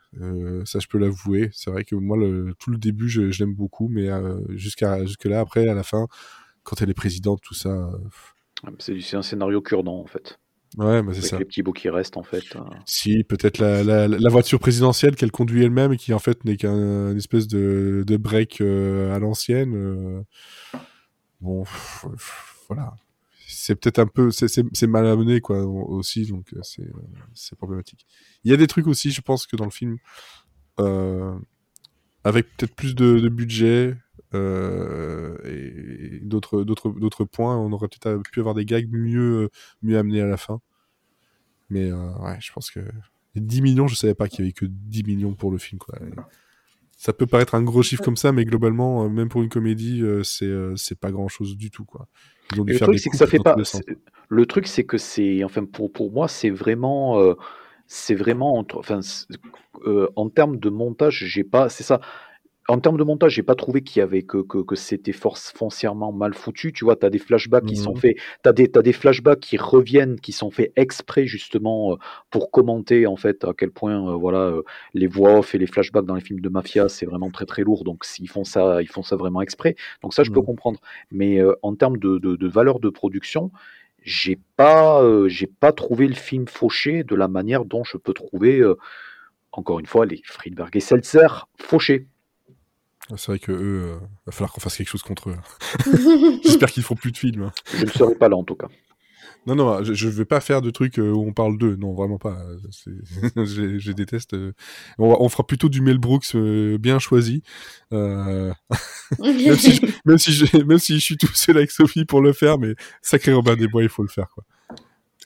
ça, 0.67 0.79
je 0.79 0.87
peux 0.89 0.99
l'avouer. 0.99 1.49
C'est 1.53 1.71
vrai 1.71 1.85
que 1.85 1.95
moi, 1.95 2.19
tout 2.59 2.71
le 2.71 2.79
début, 2.79 3.09
je, 3.09 3.23
l'aime 3.23 3.55
beaucoup, 3.55 3.89
mais 3.89 4.09
jusqu'à 4.51 5.05
jusque 5.07 5.25
là, 5.25 5.41
après, 5.41 5.69
à 5.69 5.75
la 5.75 5.83
fin, 5.83 6.07
quand 6.65 6.83
elle 6.83 6.91
est 6.91 6.95
présidente, 6.95 7.41
tout 7.43 7.55
ça. 7.55 7.91
c'est 8.79 9.15
un 9.15 9.23
scénario 9.23 9.63
cure-dent, 9.63 10.01
en 10.01 10.07
fait. 10.07 10.39
Ouais, 10.77 11.03
mais 11.03 11.15
c'est 11.15 11.23
ça. 11.23 11.39
les 11.39 11.45
petits 11.45 11.63
bouts 11.63 11.73
qui 11.73 11.89
restent, 11.89 12.17
en 12.17 12.23
fait. 12.23 12.57
Hein. 12.57 12.69
Si, 12.85 13.23
peut-être 13.25 13.59
la, 13.59 13.85
la, 13.85 14.09
la, 14.09 14.31
voiture 14.31 14.59
présidentielle 14.59 15.15
qu'elle 15.15 15.31
conduit 15.31 15.63
elle-même 15.63 15.93
et 15.93 15.97
qui, 15.97 16.13
en 16.13 16.19
fait, 16.19 16.45
n'est 16.45 16.57
qu'un 16.57 17.17
espèce 17.17 17.47
de, 17.47 18.03
de 18.07 18.17
break 18.17 18.61
euh, 18.61 19.15
à 19.15 19.19
l'ancienne. 19.21 19.75
Euh. 19.77 20.23
Bon, 21.41 21.65
voilà. 22.69 22.95
C'est 23.47 23.77
peut-être 23.77 24.01
un 24.01 24.07
peu. 24.07 24.31
C'est 24.31 24.87
mal 24.87 25.07
amené, 25.07 25.41
quoi, 25.41 25.65
aussi, 25.65 26.27
donc 26.27 26.53
euh, 26.55 26.61
c'est 27.35 27.57
problématique. 27.57 28.05
Il 28.43 28.51
y 28.51 28.55
a 28.55 28.57
des 28.57 28.67
trucs 28.67 28.89
aussi, 28.89 29.13
je 29.13 29.21
pense, 29.21 29.47
que 29.47 29.57
dans 29.57 29.65
le 29.65 29.71
film, 29.71 29.99
avec 32.25 32.47
peut-être 32.57 32.75
plus 32.75 32.97
de, 32.97 33.21
de 33.21 33.29
budget, 33.29 33.97
euh, 34.35 35.37
et 35.45 36.21
d'autres 36.23 36.65
d'autres 36.65 36.91
d'autres 36.91 37.25
points 37.25 37.57
on 37.57 37.73
aurait 37.73 37.89
peut-être 37.89 38.23
pu 38.31 38.41
avoir 38.41 38.55
des 38.55 38.65
gags 38.65 38.89
mieux 38.91 39.51
mieux 39.83 39.99
amenés 39.99 40.21
à 40.21 40.27
la 40.27 40.37
fin. 40.37 40.61
Mais 41.71 41.91
euh, 41.91 42.13
ouais 42.19 42.37
je 42.41 42.53
pense 42.53 42.71
que 42.71 42.81
10 43.37 43.63
millions 43.63 43.87
je 43.87 43.95
savais 43.95 44.15
pas 44.15 44.29
qu'il 44.29 44.41
y 44.41 44.43
avait 44.43 44.53
que 44.53 44.67
10 44.67 45.05
millions 45.05 45.35
pour 45.35 45.51
le 45.51 45.59
film 45.59 45.79
quoi. 45.79 45.99
Ça 46.97 47.13
peut 47.13 47.27
paraître 47.27 47.55
un 47.55 47.63
gros 47.63 47.83
chiffre 47.83 48.03
comme 48.03 48.17
ça 48.17 48.33
mais 48.33 48.45
globalement 48.45 49.05
euh, 49.05 49.09
même 49.09 49.29
pour 49.29 49.43
une 49.43 49.49
comédie 49.49 50.03
c'est 50.23 50.53
c'est 50.77 50.99
pas 50.99 51.11
grand 51.11 51.29
chose 51.29 51.57
du 51.57 51.71
tout 51.71 51.85
quoi. 51.85 52.09
Le 52.57 52.79
truc 52.79 52.99
c'est 52.99 53.11
que 53.11 53.17
ça 53.17 53.27
fait 53.27 53.39
pas 53.39 53.57
le 54.29 54.47
truc 54.47 54.67
c'est 54.67 54.85
que 54.85 54.99
c'est 54.99 55.45
enfin 55.45 55.65
pour 55.65 55.93
pour 55.93 56.13
moi 56.13 56.29
c'est 56.29 56.51
vraiment 56.51 57.35
c'est 57.87 58.15
vraiment 58.15 58.65
enfin 58.75 59.01
en 60.17 60.31
termes 60.31 60.59
de 60.59 60.71
montage 60.71 61.25
j'ai 61.27 61.45
pas 61.45 61.69
c'est 61.69 61.85
ça 61.85 62.01
en 62.69 62.81
termes 62.81 62.97
de 62.97 63.05
montage, 63.05 63.33
j'ai 63.35 63.43
pas 63.43 63.55
trouvé 63.55 63.83
qu'il 63.83 64.01
y 64.01 64.03
avait 64.03 64.23
que, 64.23 64.39
que, 64.39 64.59
que 64.59 64.75
c'était 64.75 65.13
foncièrement 65.13 66.13
mal 66.13 66.33
foutu. 66.35 66.73
Tu 66.73 66.85
vois, 66.85 66.97
tu 66.97 67.05
as 67.05 67.11
des 67.11 67.19
flashbacks 67.19 67.67
qui 67.67 67.77
sont 67.77 67.93
mmh 67.93 67.99
faits, 67.99 68.17
tu 68.43 68.49
as 68.49 68.53
des, 68.53 68.71
as 68.75 68.83
des 68.83 68.93
flashbacks 68.93 69.41
qui 69.41 69.59
reviennent, 69.59 70.19
qui 70.19 70.33
sont 70.33 70.51
faits 70.51 70.73
exprès 70.77 71.27
justement 71.27 71.93
euh, 71.93 71.97
pour 72.31 72.51
commenter 72.51 73.07
en 73.07 73.17
fait 73.17 73.45
à 73.45 73.53
quel 73.57 73.71
point 73.71 74.09
euh, 74.09 74.15
voilà 74.15 74.39
euh, 74.39 74.63
les 74.95 75.07
voix 75.07 75.39
off 75.39 75.55
et 75.55 75.59
les 75.59 75.67
flashbacks 75.67 76.07
dans 76.07 76.15
les 76.15 76.23
films 76.23 76.41
de 76.41 76.49
mafia 76.49 76.89
c'est 76.89 77.05
vraiment 77.05 77.31
très 77.31 77.45
très 77.45 77.63
lourd. 77.63 77.85
Donc 77.85 78.05
s'ils 78.05 78.31
font 78.31 78.45
ça, 78.45 78.81
ils 78.81 78.89
font 78.89 79.03
ça 79.03 79.17
vraiment 79.17 79.43
exprès. 79.43 79.77
Donc 80.03 80.15
ça, 80.15 80.23
je 80.23 80.31
peux 80.31 80.41
mmh. 80.41 80.45
comprendre. 80.45 80.81
Mais 81.13 81.41
en 81.63 81.75
termes 81.75 81.99
de, 81.99 82.19
de, 82.19 82.37
de, 82.37 82.49
valeur 82.49 82.81
de 82.81 82.89
production, 82.89 83.51
j'ai 84.03 84.39
pas, 84.57 85.03
j'ai 85.29 85.47
pas 85.47 85.73
trouvé 85.73 86.09
le 86.09 86.15
film 86.15 86.47
fauché 86.49 87.05
de 87.05 87.15
la 87.15 87.29
manière 87.29 87.65
dont 87.65 87.85
je 87.85 87.97
peux 87.97 88.15
trouver, 88.15 88.63
encore 89.53 89.81
une 89.81 89.87
fois, 89.87 90.07
les 90.07 90.21
Friedberg 90.25 90.75
et 90.77 90.81
Seltzer 90.81 91.47
fauchés. 91.59 92.07
C'est 93.17 93.27
vrai 93.27 93.39
que 93.39 93.53
eux, 93.53 93.83
euh, 93.85 93.99
va 94.27 94.33
falloir 94.33 94.53
qu'on 94.53 94.61
fasse 94.61 94.77
quelque 94.77 94.89
chose 94.89 95.03
contre 95.03 95.31
eux. 95.31 95.37
J'espère 96.43 96.71
qu'ils 96.71 96.83
feront 96.83 96.95
plus 96.95 97.13
de 97.13 97.19
films. 97.19 97.43
hein. 97.43 97.53
Je 97.77 97.85
ne 97.85 97.91
serai 97.91 98.15
pas 98.15 98.29
là 98.29 98.37
en 98.37 98.45
tout 98.45 98.55
cas. 98.55 98.69
Non, 99.47 99.55
non, 99.55 99.85
je, 99.85 99.93
je 99.93 100.09
vais 100.09 100.25
pas 100.25 100.41
faire 100.41 100.63
de 100.63 100.71
trucs 100.71 100.99
euh, 100.99 101.11
où 101.11 101.23
on 101.23 101.35
parle 101.35 101.59
d'eux. 101.59 101.77
Non, 101.77 101.93
vraiment 101.93 102.17
pas. 102.17 102.39
Je, 103.37 103.79
je 103.79 103.93
déteste. 103.93 104.33
euh. 104.33 104.53
On, 104.97 105.29
fera 105.29 105.47
plutôt 105.47 105.69
du 105.69 105.83
Mel 105.83 105.99
Brooks 105.99 106.35
euh, 106.35 106.79
bien 106.79 106.99
choisi. 106.99 107.43
Euh, 107.93 108.51
même, 109.19 109.57
si 109.59 109.75
je, 109.75 109.87
même, 110.07 110.17
si 110.17 110.33
je, 110.33 110.57
même 110.65 110.79
si 110.79 110.95
je 110.95 111.05
suis 111.05 111.19
tout 111.19 111.29
seul 111.35 111.59
avec 111.59 111.71
Sophie 111.73 112.07
pour 112.07 112.23
le 112.23 112.33
faire, 112.33 112.59
mais 112.59 112.75
sacré 113.03 113.35
Robin 113.35 113.55
des 113.55 113.69
Bois, 113.69 113.83
il 113.83 113.91
faut 113.91 114.03
le 114.03 114.09
faire. 114.09 114.29
Quoi. 114.31 114.45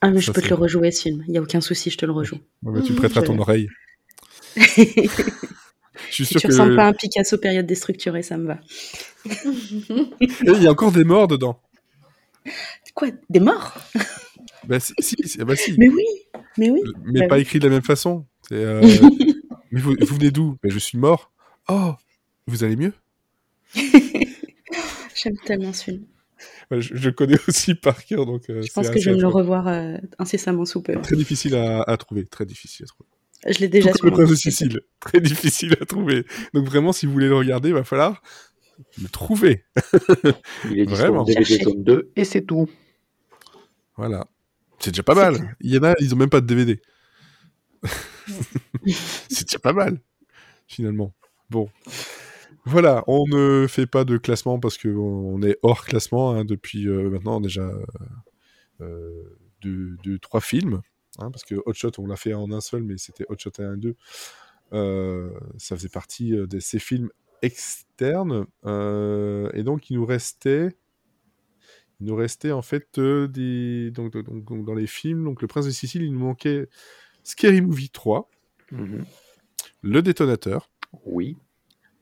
Ah, 0.00 0.10
mais 0.10 0.16
Ça, 0.20 0.26
je 0.26 0.32
peux 0.32 0.42
te 0.42 0.48
le 0.48 0.56
rejouer 0.56 0.90
ce 0.90 1.02
film. 1.02 1.22
Il 1.28 1.34
y 1.34 1.38
a 1.38 1.42
aucun 1.42 1.60
souci, 1.60 1.90
je 1.90 1.98
te 1.98 2.04
le 2.04 2.10
rejoue. 2.12 2.38
Ouais, 2.64 2.80
bah, 2.80 2.82
tu 2.84 2.94
prêteras 2.94 3.22
ton 3.22 3.38
oreille. 3.38 3.68
Je 6.08 6.14
suis 6.14 6.24
si 6.26 6.32
sûr 6.32 6.40
tu 6.40 6.46
que. 6.48 6.52
ressembles 6.52 6.76
pas 6.76 6.84
à 6.84 6.88
un 6.88 6.92
Picasso 6.92 7.36
période 7.38 7.66
déstructurée, 7.66 8.22
ça 8.22 8.36
me 8.38 8.46
va. 8.46 8.60
Il 10.20 10.62
y 10.62 10.66
a 10.66 10.70
encore 10.70 10.92
des 10.92 11.04
morts 11.04 11.28
dedans. 11.28 11.60
Quoi 12.94 13.08
Des 13.30 13.40
morts? 13.40 13.78
Bah 14.66 14.80
si, 14.80 14.92
si, 15.00 15.16
si, 15.24 15.38
bah, 15.38 15.56
si. 15.56 15.74
Mais 15.78 15.88
oui, 15.88 16.04
mais 16.56 16.70
oui. 16.70 16.80
mais 17.04 17.20
Bah 17.20 17.28
pas 17.28 17.34
oui. 17.36 17.42
écrit 17.42 17.58
de 17.58 17.68
la 17.68 17.74
même 17.74 17.82
façon. 17.84 18.26
Euh, 18.52 18.80
mais 19.72 19.80
vous, 19.80 19.94
vous 20.00 20.14
venez 20.16 20.30
d'où? 20.30 20.56
Mais 20.62 20.70
Je 20.70 20.78
suis 20.78 20.98
mort. 20.98 21.32
Oh, 21.68 21.92
vous 22.46 22.64
allez 22.64 22.76
mieux? 22.76 22.92
J'aime 25.14 25.36
tellement 25.44 25.72
ce 25.72 25.84
film. 25.84 26.04
Je, 26.70 26.94
je 26.94 27.10
connais 27.10 27.38
aussi 27.48 27.74
par 27.74 28.04
cœur, 28.04 28.26
donc. 28.26 28.48
euh, 28.50 28.62
Je 28.62 28.72
pense 28.72 28.90
que 28.90 28.98
je 29.00 29.10
vais 29.10 29.16
me 29.16 29.20
le 29.22 29.26
revoir 29.28 29.66
euh, 29.68 29.96
incessamment 30.18 30.64
sous 30.64 30.82
peu. 30.82 30.94
Très 31.00 31.16
difficile 31.16 31.56
à, 31.56 31.82
à 31.82 31.96
trouver, 31.96 32.24
très 32.26 32.46
difficile 32.46 32.84
à 32.84 32.88
trouver. 32.88 33.08
Je 33.46 33.58
l'ai 33.60 33.68
déjà 33.68 33.92
Tout 33.92 33.98
comme 33.98 34.10
le 34.10 34.16
prince 34.16 34.30
de. 34.30 34.34
Sicile, 34.34 34.80
très 35.00 35.20
difficile 35.20 35.76
à 35.80 35.84
trouver. 35.84 36.24
Donc 36.54 36.66
vraiment, 36.66 36.92
si 36.92 37.06
vous 37.06 37.12
voulez 37.12 37.28
le 37.28 37.36
regarder, 37.36 37.68
il 37.68 37.74
va 37.74 37.84
falloir 37.84 38.22
le 39.00 39.08
trouver. 39.08 39.64
Il 40.70 40.80
est 40.80 40.84
Vraiment. 40.84 41.20
en 41.20 41.24
DVD 41.24 41.58
tome 41.58 41.82
2 41.82 42.12
et 42.16 42.24
c'est 42.24 42.42
tout. 42.42 42.68
Voilà. 43.96 44.26
C'est 44.78 44.90
déjà 44.90 45.02
pas 45.02 45.14
mal. 45.14 45.56
Il 45.60 45.72
y 45.74 45.78
en 45.78 45.82
a, 45.82 45.94
ils 46.00 46.14
ont 46.14 46.18
même 46.18 46.30
pas 46.30 46.40
de 46.40 46.46
DVD. 46.46 46.80
c'est 49.28 49.46
déjà 49.46 49.58
pas 49.58 49.72
mal, 49.72 50.00
finalement. 50.66 51.14
Bon. 51.50 51.68
Voilà, 52.64 53.02
on 53.06 53.26
ne 53.26 53.66
fait 53.66 53.86
pas 53.86 54.04
de 54.04 54.18
classement 54.18 54.60
parce 54.60 54.78
qu'on 54.78 55.42
est 55.42 55.56
hors 55.62 55.84
classement 55.84 56.32
hein, 56.32 56.44
depuis 56.44 56.86
euh, 56.86 57.08
maintenant 57.08 57.40
déjà 57.40 57.70
euh, 58.80 59.38
deux, 59.62 59.96
deux, 60.04 60.18
trois 60.18 60.40
films. 60.40 60.82
Hein, 61.18 61.30
parce 61.30 61.44
que 61.44 61.56
Hot 61.66 61.72
Shot, 61.74 61.92
on 61.98 62.06
l'a 62.06 62.16
fait 62.16 62.34
en 62.34 62.50
un 62.52 62.60
seul, 62.60 62.82
mais 62.82 62.96
c'était 62.98 63.24
Hot 63.28 63.36
Shot 63.38 63.52
1 63.58 63.74
et 63.74 63.76
2. 63.78 63.96
Euh, 64.72 65.30
ça 65.56 65.76
faisait 65.76 65.88
partie 65.88 66.34
euh, 66.36 66.46
de 66.46 66.58
ces 66.60 66.78
films 66.78 67.10
externes. 67.42 68.46
euh, 68.66 69.50
et 69.54 69.62
donc, 69.62 69.90
il 69.90 69.96
nous 69.96 70.06
restait 70.06 70.76
il 72.00 72.06
nous 72.06 72.14
restait 72.14 72.52
en 72.52 72.62
fait 72.62 72.96
euh, 72.98 73.26
des 73.26 73.90
donc, 73.90 74.12
donc- 74.16 74.44
donc, 74.44 74.64
dans 74.64 74.74
les 74.74 74.86
films 74.86 75.24
donc 75.24 75.42
le 75.42 75.48
prince 75.48 75.66
de 75.66 75.70
Sicile 75.72 76.02
il 76.04 76.12
nous 76.12 76.20
manquait 76.20 76.68
Scary 77.24 77.60
Movie 77.60 77.90
3 77.90 78.30
Mhm. 78.70 79.04
le 79.82 80.02
détonateur 80.02 80.70
Oui. 81.04 81.36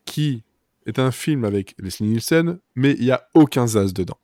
qui 0.05 0.43
est 0.85 0.99
un 0.99 1.11
film 1.13 1.47
avec 1.47 1.75
Leslie 1.79 2.09
Nielsen 2.09 2.59
mais 2.75 2.93
il 2.99 3.05
y 3.05 3.11
a 3.11 3.27
aucun 3.33 3.67
Zaz 3.67 3.95
dedans 3.95 4.19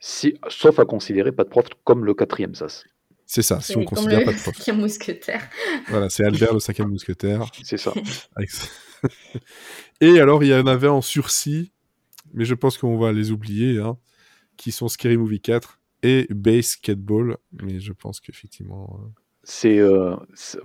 Si, 0.00 0.34
sauf 0.48 0.78
à 0.80 0.84
considérer 0.84 1.30
pas 1.30 1.44
de 1.44 1.48
prof 1.50 1.66
comme 1.84 2.04
le 2.04 2.14
quatrième 2.14 2.54
sas. 2.56 2.84
C'est 3.26 3.42
ça 3.42 3.60
si 3.60 3.76
on 3.76 3.84
considère 3.84 4.20
le 4.20 4.24
pas 4.26 4.32
de 4.32 4.38
prof 4.38 4.54
cinquième 4.56 4.80
mousquetaire. 4.80 5.42
voilà 5.88 6.08
c'est 6.10 6.24
Albert 6.24 6.52
le 6.54 6.60
cinquième 6.60 6.88
mousquetaire 6.88 7.44
C'est 7.62 7.76
ça. 7.78 7.92
et 10.00 10.20
alors 10.20 10.42
il 10.44 10.50
y 10.50 10.54
en 10.54 10.66
avait 10.66 10.88
en 10.88 11.02
sursis 11.02 11.72
mais 12.32 12.44
je 12.44 12.54
pense 12.54 12.78
qu'on 12.78 12.98
va 12.98 13.12
les 13.12 13.30
oublier 13.30 13.78
hein, 13.78 13.96
qui 14.56 14.72
sont 14.72 14.88
Scary 14.88 15.16
Movie 15.16 15.40
4 15.40 15.80
et 16.02 16.26
Basketball 16.30 17.36
mais 17.62 17.80
je 17.80 17.92
pense 17.92 18.20
qu'effectivement 18.20 18.98
euh, 19.02 19.06
C'est 19.44 19.78
euh, 19.78 20.16
c'est- 20.34 20.58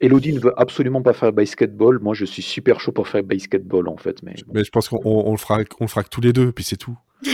Elodie 0.00 0.32
ne 0.34 0.40
veut 0.40 0.52
absolument 0.60 1.02
pas 1.02 1.12
faire 1.14 1.32
basketball. 1.32 1.98
Moi, 2.00 2.14
je 2.14 2.24
suis 2.24 2.42
super 2.42 2.80
chaud 2.80 2.90
pour 2.92 3.06
faire 3.08 3.22
basketball 3.22 3.88
en 3.88 3.96
fait. 3.96 4.22
Mais 4.24 4.34
bon. 4.44 4.52
Mais 4.54 4.64
je 4.64 4.70
pense 4.70 4.88
qu'on 4.88 5.00
on- 5.04 5.28
on 5.28 5.30
le 5.30 5.38
fera, 5.38 5.60
on 5.80 5.84
le 5.84 5.88
fera 5.88 6.02
que 6.02 6.08
tous 6.10 6.20
les 6.20 6.32
deux, 6.32 6.50
puis 6.52 6.64
c'est 6.64 6.76
tout. 6.76 6.98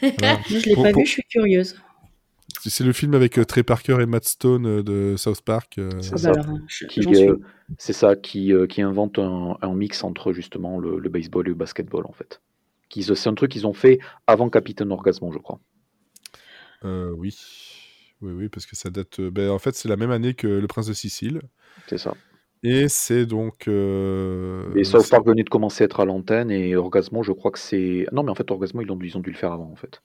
Voilà. 0.00 0.38
Je 0.48 0.54
l'ai 0.64 0.74
Pour- 0.74 0.84
pas 0.84 0.92
pour- 0.92 1.00
vu, 1.02 1.06
je 1.06 1.10
suis 1.12 1.22
curieuse. 1.24 1.76
C'est 2.70 2.84
le 2.84 2.92
film 2.92 3.14
avec 3.14 3.38
euh, 3.38 3.44
Trey 3.44 3.62
Parker 3.62 3.98
et 4.00 4.06
Matt 4.06 4.24
Stone 4.24 4.66
euh, 4.66 4.82
de 4.82 5.16
South 5.16 5.42
Park. 5.42 5.78
euh, 5.78 5.90
C'est 6.00 6.18
ça. 6.18 6.32
qui, 6.88 7.00
euh, 7.14 7.36
c'est 7.78 7.92
ça 7.92 8.16
qui, 8.16 8.52
euh, 8.52 8.66
qui 8.66 8.82
invente 8.82 9.18
un, 9.18 9.56
un 9.60 9.74
mix 9.74 10.02
entre 10.04 10.32
justement 10.32 10.78
le, 10.78 10.98
le 10.98 11.08
baseball 11.08 11.46
et 11.46 11.50
le 11.50 11.54
basketball 11.54 12.06
en 12.06 12.12
fait. 12.12 12.40
Qui- 12.88 13.02
C'est 13.02 13.28
un 13.28 13.34
truc 13.34 13.50
qu'ils 13.52 13.66
ont 13.66 13.72
fait 13.72 13.98
avant 14.26 14.48
Capitaine 14.48 14.92
Orgasmo, 14.92 15.32
je 15.32 15.38
crois. 15.38 15.60
euh, 16.84 17.10
oui. 17.16 17.36
Oui, 18.22 18.32
oui, 18.32 18.48
parce 18.48 18.64
que 18.64 18.76
ça 18.76 18.90
date. 18.90 19.20
euh, 19.20 19.30
ben, 19.30 19.50
en 19.50 19.58
fait, 19.58 19.74
c'est 19.74 19.88
la 19.88 19.96
même 19.96 20.10
année 20.10 20.34
que 20.34 20.46
Le 20.46 20.66
Prince 20.66 20.86
de 20.86 20.94
Sicile. 20.94 21.42
C'est 21.88 21.98
ça. 21.98 22.14
Et 22.62 22.88
c'est 22.88 23.26
donc. 23.26 23.68
euh, 23.68 24.72
Et 24.74 24.84
South 24.84 25.08
Park 25.10 25.26
venait 25.26 25.42
de 25.42 25.50
commencer 25.50 25.84
à 25.84 25.86
être 25.86 26.00
à 26.00 26.04
l'antenne 26.06 26.50
et 26.50 26.76
Orgasmo, 26.76 27.22
je 27.22 27.32
crois 27.32 27.50
que 27.50 27.58
c'est. 27.58 28.06
Non, 28.12 28.22
mais 28.22 28.30
en 28.30 28.34
fait, 28.34 28.50
Orgasmo, 28.50 28.80
ils 28.80 28.90
ont, 28.90 28.98
ils 29.02 29.16
ont 29.18 29.20
dû 29.20 29.30
le 29.30 29.36
faire 29.36 29.52
avant 29.52 29.70
en 29.70 29.76
fait. 29.76 30.00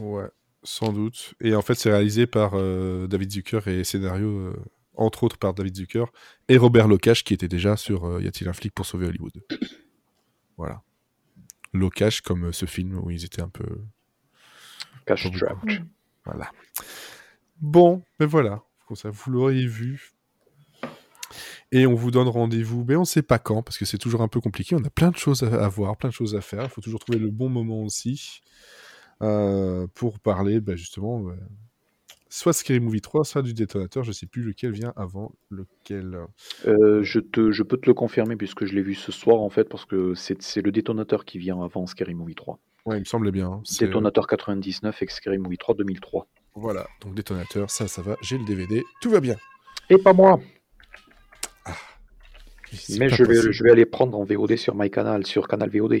Ouais, 0.00 0.28
sans 0.62 0.92
doute. 0.92 1.34
Et 1.40 1.54
en 1.54 1.62
fait, 1.62 1.74
c'est 1.74 1.90
réalisé 1.90 2.26
par 2.26 2.52
euh, 2.54 3.06
David 3.06 3.30
Zucker 3.30 3.66
et 3.68 3.84
scénario, 3.84 4.28
euh, 4.28 4.56
entre 4.94 5.24
autres, 5.24 5.38
par 5.38 5.54
David 5.54 5.76
Zucker 5.76 6.04
et 6.48 6.56
Robert 6.56 6.88
Locash, 6.88 7.24
qui 7.24 7.34
était 7.34 7.48
déjà 7.48 7.76
sur 7.76 8.04
euh, 8.04 8.22
Y 8.22 8.28
a-t-il 8.28 8.48
un 8.48 8.52
flic 8.52 8.72
pour 8.74 8.86
sauver 8.86 9.06
Hollywood 9.06 9.32
Voilà. 10.56 10.82
Locash, 11.72 12.20
comme 12.22 12.52
ce 12.52 12.66
film 12.66 12.98
où 12.98 13.10
ils 13.10 13.24
étaient 13.24 13.42
un 13.42 13.48
peu. 13.48 13.64
Cash 15.06 15.24
Pas 15.24 15.30
beaucoup. 15.30 15.38
Trap. 15.38 15.58
Voilà. 16.24 16.50
Bon, 17.60 18.02
ben 18.18 18.26
voilà. 18.26 18.62
Comme 18.86 18.96
ça, 18.96 19.10
vous 19.10 19.30
l'auriez 19.30 19.66
vu. 19.66 20.12
Et 21.70 21.86
on 21.86 21.94
vous 21.94 22.10
donne 22.10 22.28
rendez-vous, 22.28 22.84
mais 22.88 22.96
on 22.96 23.00
ne 23.00 23.04
sait 23.04 23.22
pas 23.22 23.38
quand, 23.38 23.62
parce 23.62 23.76
que 23.76 23.84
c'est 23.84 23.98
toujours 23.98 24.22
un 24.22 24.28
peu 24.28 24.40
compliqué. 24.40 24.74
On 24.74 24.84
a 24.84 24.90
plein 24.90 25.10
de 25.10 25.18
choses 25.18 25.42
à, 25.42 25.64
à 25.64 25.68
voir, 25.68 25.96
plein 25.98 26.08
de 26.08 26.14
choses 26.14 26.34
à 26.34 26.40
faire. 26.40 26.64
Il 26.64 26.70
faut 26.70 26.80
toujours 26.80 27.00
trouver 27.00 27.18
le 27.18 27.30
bon 27.30 27.50
moment 27.50 27.82
aussi 27.82 28.42
euh, 28.42 28.48
pour 29.20 30.18
parler, 30.20 30.60
ben, 30.60 30.76
justement, 30.76 31.28
euh, 31.28 31.34
soit 32.28 32.52
Scary 32.52 32.80
Movie 32.80 33.00
3, 33.00 33.24
soit 33.24 33.42
du 33.42 33.54
détonateur. 33.54 34.04
Je 34.04 34.10
ne 34.10 34.14
sais 34.14 34.26
plus 34.26 34.42
lequel 34.42 34.72
vient 34.72 34.92
avant 34.96 35.32
lequel. 35.50 36.18
Euh, 36.66 37.02
je, 37.02 37.20
te, 37.20 37.50
je 37.50 37.62
peux 37.62 37.76
te 37.76 37.86
le 37.86 37.94
confirmer 37.94 38.36
puisque 38.36 38.64
je 38.64 38.74
l'ai 38.74 38.82
vu 38.82 38.94
ce 38.94 39.12
soir 39.12 39.40
en 39.40 39.50
fait, 39.50 39.64
parce 39.68 39.84
que 39.84 40.14
c'est 40.14 40.40
c'est 40.42 40.60
le 40.62 40.70
détonateur 40.72 41.24
qui 41.24 41.38
vient 41.38 41.62
avant 41.62 41.86
Scary 41.86 42.14
Movie 42.14 42.34
3. 42.34 42.58
Ouais, 42.86 42.96
il 42.96 43.00
me 43.00 43.04
semblait 43.04 43.32
bien. 43.32 43.48
hein. 43.48 43.62
Détonateur 43.80 44.26
99 44.26 45.02
et 45.02 45.06
Scary 45.08 45.38
Movie 45.38 45.58
3 45.58 45.74
2003. 45.74 46.26
Voilà, 46.54 46.86
donc 47.02 47.14
détonateur, 47.14 47.70
ça, 47.70 47.86
ça 47.86 48.02
va. 48.02 48.16
J'ai 48.22 48.38
le 48.38 48.44
DVD, 48.44 48.82
tout 49.00 49.10
va 49.10 49.20
bien. 49.20 49.36
Et 49.90 49.98
pas 49.98 50.12
moi 50.12 50.40
C'est 52.72 52.98
Mais 52.98 53.08
je 53.08 53.24
vais, 53.24 53.52
je 53.52 53.64
vais 53.64 53.70
aller 53.70 53.86
prendre 53.86 54.18
en 54.18 54.24
VOD 54.24 54.56
sur 54.56 54.74
MyCanal, 54.74 55.24
sur 55.26 55.48
Canal 55.48 55.70
VOD. 55.70 55.98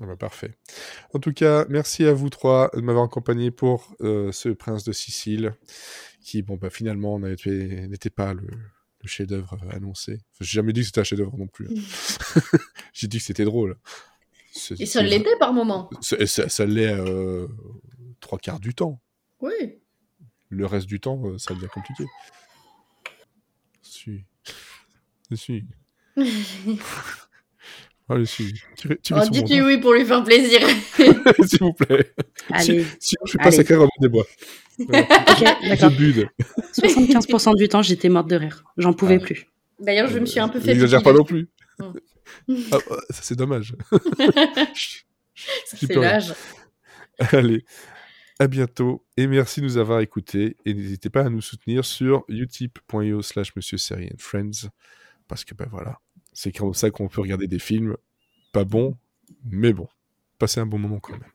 Ah 0.00 0.06
bah, 0.06 0.16
parfait. 0.16 0.54
En 1.12 1.18
tout 1.18 1.32
cas, 1.32 1.64
merci 1.68 2.04
à 2.04 2.12
vous 2.12 2.30
trois 2.30 2.70
de 2.74 2.80
m'avoir 2.80 3.04
accompagné 3.04 3.50
pour 3.50 3.96
euh, 4.00 4.30
ce 4.32 4.48
Prince 4.48 4.84
de 4.84 4.92
Sicile, 4.92 5.54
qui, 6.22 6.42
bon, 6.42 6.56
bah, 6.56 6.70
finalement, 6.70 7.18
n'était 7.18 8.10
pas 8.10 8.32
le, 8.34 8.46
le 8.46 9.08
chef-d'œuvre 9.08 9.58
annoncé. 9.70 10.12
Enfin, 10.12 10.44
J'ai 10.44 10.56
jamais 10.56 10.72
dit 10.72 10.80
que 10.80 10.86
c'était 10.86 11.00
un 11.00 11.04
chef-d'œuvre 11.04 11.36
non 11.36 11.48
plus. 11.48 11.66
hein. 11.68 12.40
J'ai 12.92 13.08
dit 13.08 13.18
que 13.18 13.24
c'était 13.24 13.44
drôle. 13.44 13.76
Et 14.78 14.86
ça 14.86 15.02
l'était 15.02 15.36
par 15.38 15.52
moment. 15.52 15.90
c'est- 16.00 16.26
Ça, 16.26 16.48
ça 16.48 16.64
l'est 16.66 16.92
euh, 16.92 17.46
trois 18.20 18.38
quarts 18.38 18.60
du 18.60 18.74
temps. 18.74 19.00
Oui. 19.40 19.80
Le 20.48 20.64
reste 20.66 20.86
du 20.86 21.00
temps, 21.00 21.20
euh, 21.26 21.38
ça 21.38 21.54
devient 21.54 21.68
compliqué. 21.72 22.04
Si. 23.82 24.22
Si. 25.34 25.64
Allez, 28.10 28.26
si. 28.26 28.54
Tirez, 28.76 28.96
tirez 29.02 29.20
Oh, 29.24 29.28
Dites-lui 29.30 29.60
oui 29.60 29.78
pour 29.78 29.92
lui 29.92 30.04
faire 30.04 30.24
plaisir. 30.24 30.60
S'il 31.46 31.58
vous 31.60 31.72
plaît. 31.74 32.12
Allez, 32.50 32.84
Sinon, 33.00 33.20
je 33.24 33.28
suis 33.30 33.38
pas 33.38 33.50
sacré 33.50 33.74
Robin 33.76 33.90
des 34.00 34.08
Bois. 34.08 34.26
Voilà. 34.78 35.02
ok, 35.02 35.68
d'accord. 35.68 35.90
Je 35.90 35.96
bude. 35.96 36.28
75% 36.72 37.56
du 37.56 37.68
temps, 37.68 37.82
j'étais 37.82 38.08
morte 38.08 38.28
de 38.30 38.36
rire. 38.36 38.62
J'en 38.76 38.92
pouvais 38.92 39.18
Ah. 39.20 39.24
plus. 39.24 39.46
D'ailleurs, 39.80 40.08
je 40.08 40.18
me 40.20 40.24
suis 40.26 40.38
un 40.38 40.48
peu 40.48 40.60
fait. 40.60 40.68
N'exagère 40.68 41.02
pas 41.02 41.12
non 41.12 41.24
plus. 41.24 41.48
Ah, 41.80 41.92
ça, 43.10 43.20
c'est 43.22 43.34
dommage. 43.36 43.74
C'est 45.66 45.94
l'âge. 45.94 46.32
Allez, 47.32 47.64
à 48.38 48.46
bientôt 48.48 49.04
et 49.16 49.26
merci 49.26 49.60
de 49.60 49.66
nous 49.66 49.76
avoir 49.78 50.00
écoutés. 50.00 50.56
Et 50.64 50.74
n'hésitez 50.74 51.10
pas 51.10 51.22
à 51.22 51.28
nous 51.28 51.40
soutenir 51.40 51.84
sur 51.84 52.24
utip.io 52.28 53.22
slash 53.22 53.54
monsieur 53.56 53.78
série 53.78 54.06
and 54.12 54.18
friends. 54.18 54.68
Parce 55.28 55.44
que, 55.44 55.54
ben 55.54 55.66
voilà, 55.70 55.98
c'est 56.40 56.52
comme 56.52 56.72
ça 56.72 56.88
qu'on 56.92 57.08
peut 57.08 57.20
regarder 57.20 57.48
des 57.48 57.58
films 57.58 57.96
pas 58.52 58.62
bons, 58.62 58.96
mais 59.44 59.72
bon. 59.72 59.88
Passer 60.38 60.60
un 60.60 60.66
bon 60.66 60.78
moment 60.78 61.00
quand 61.00 61.14
même. 61.14 61.32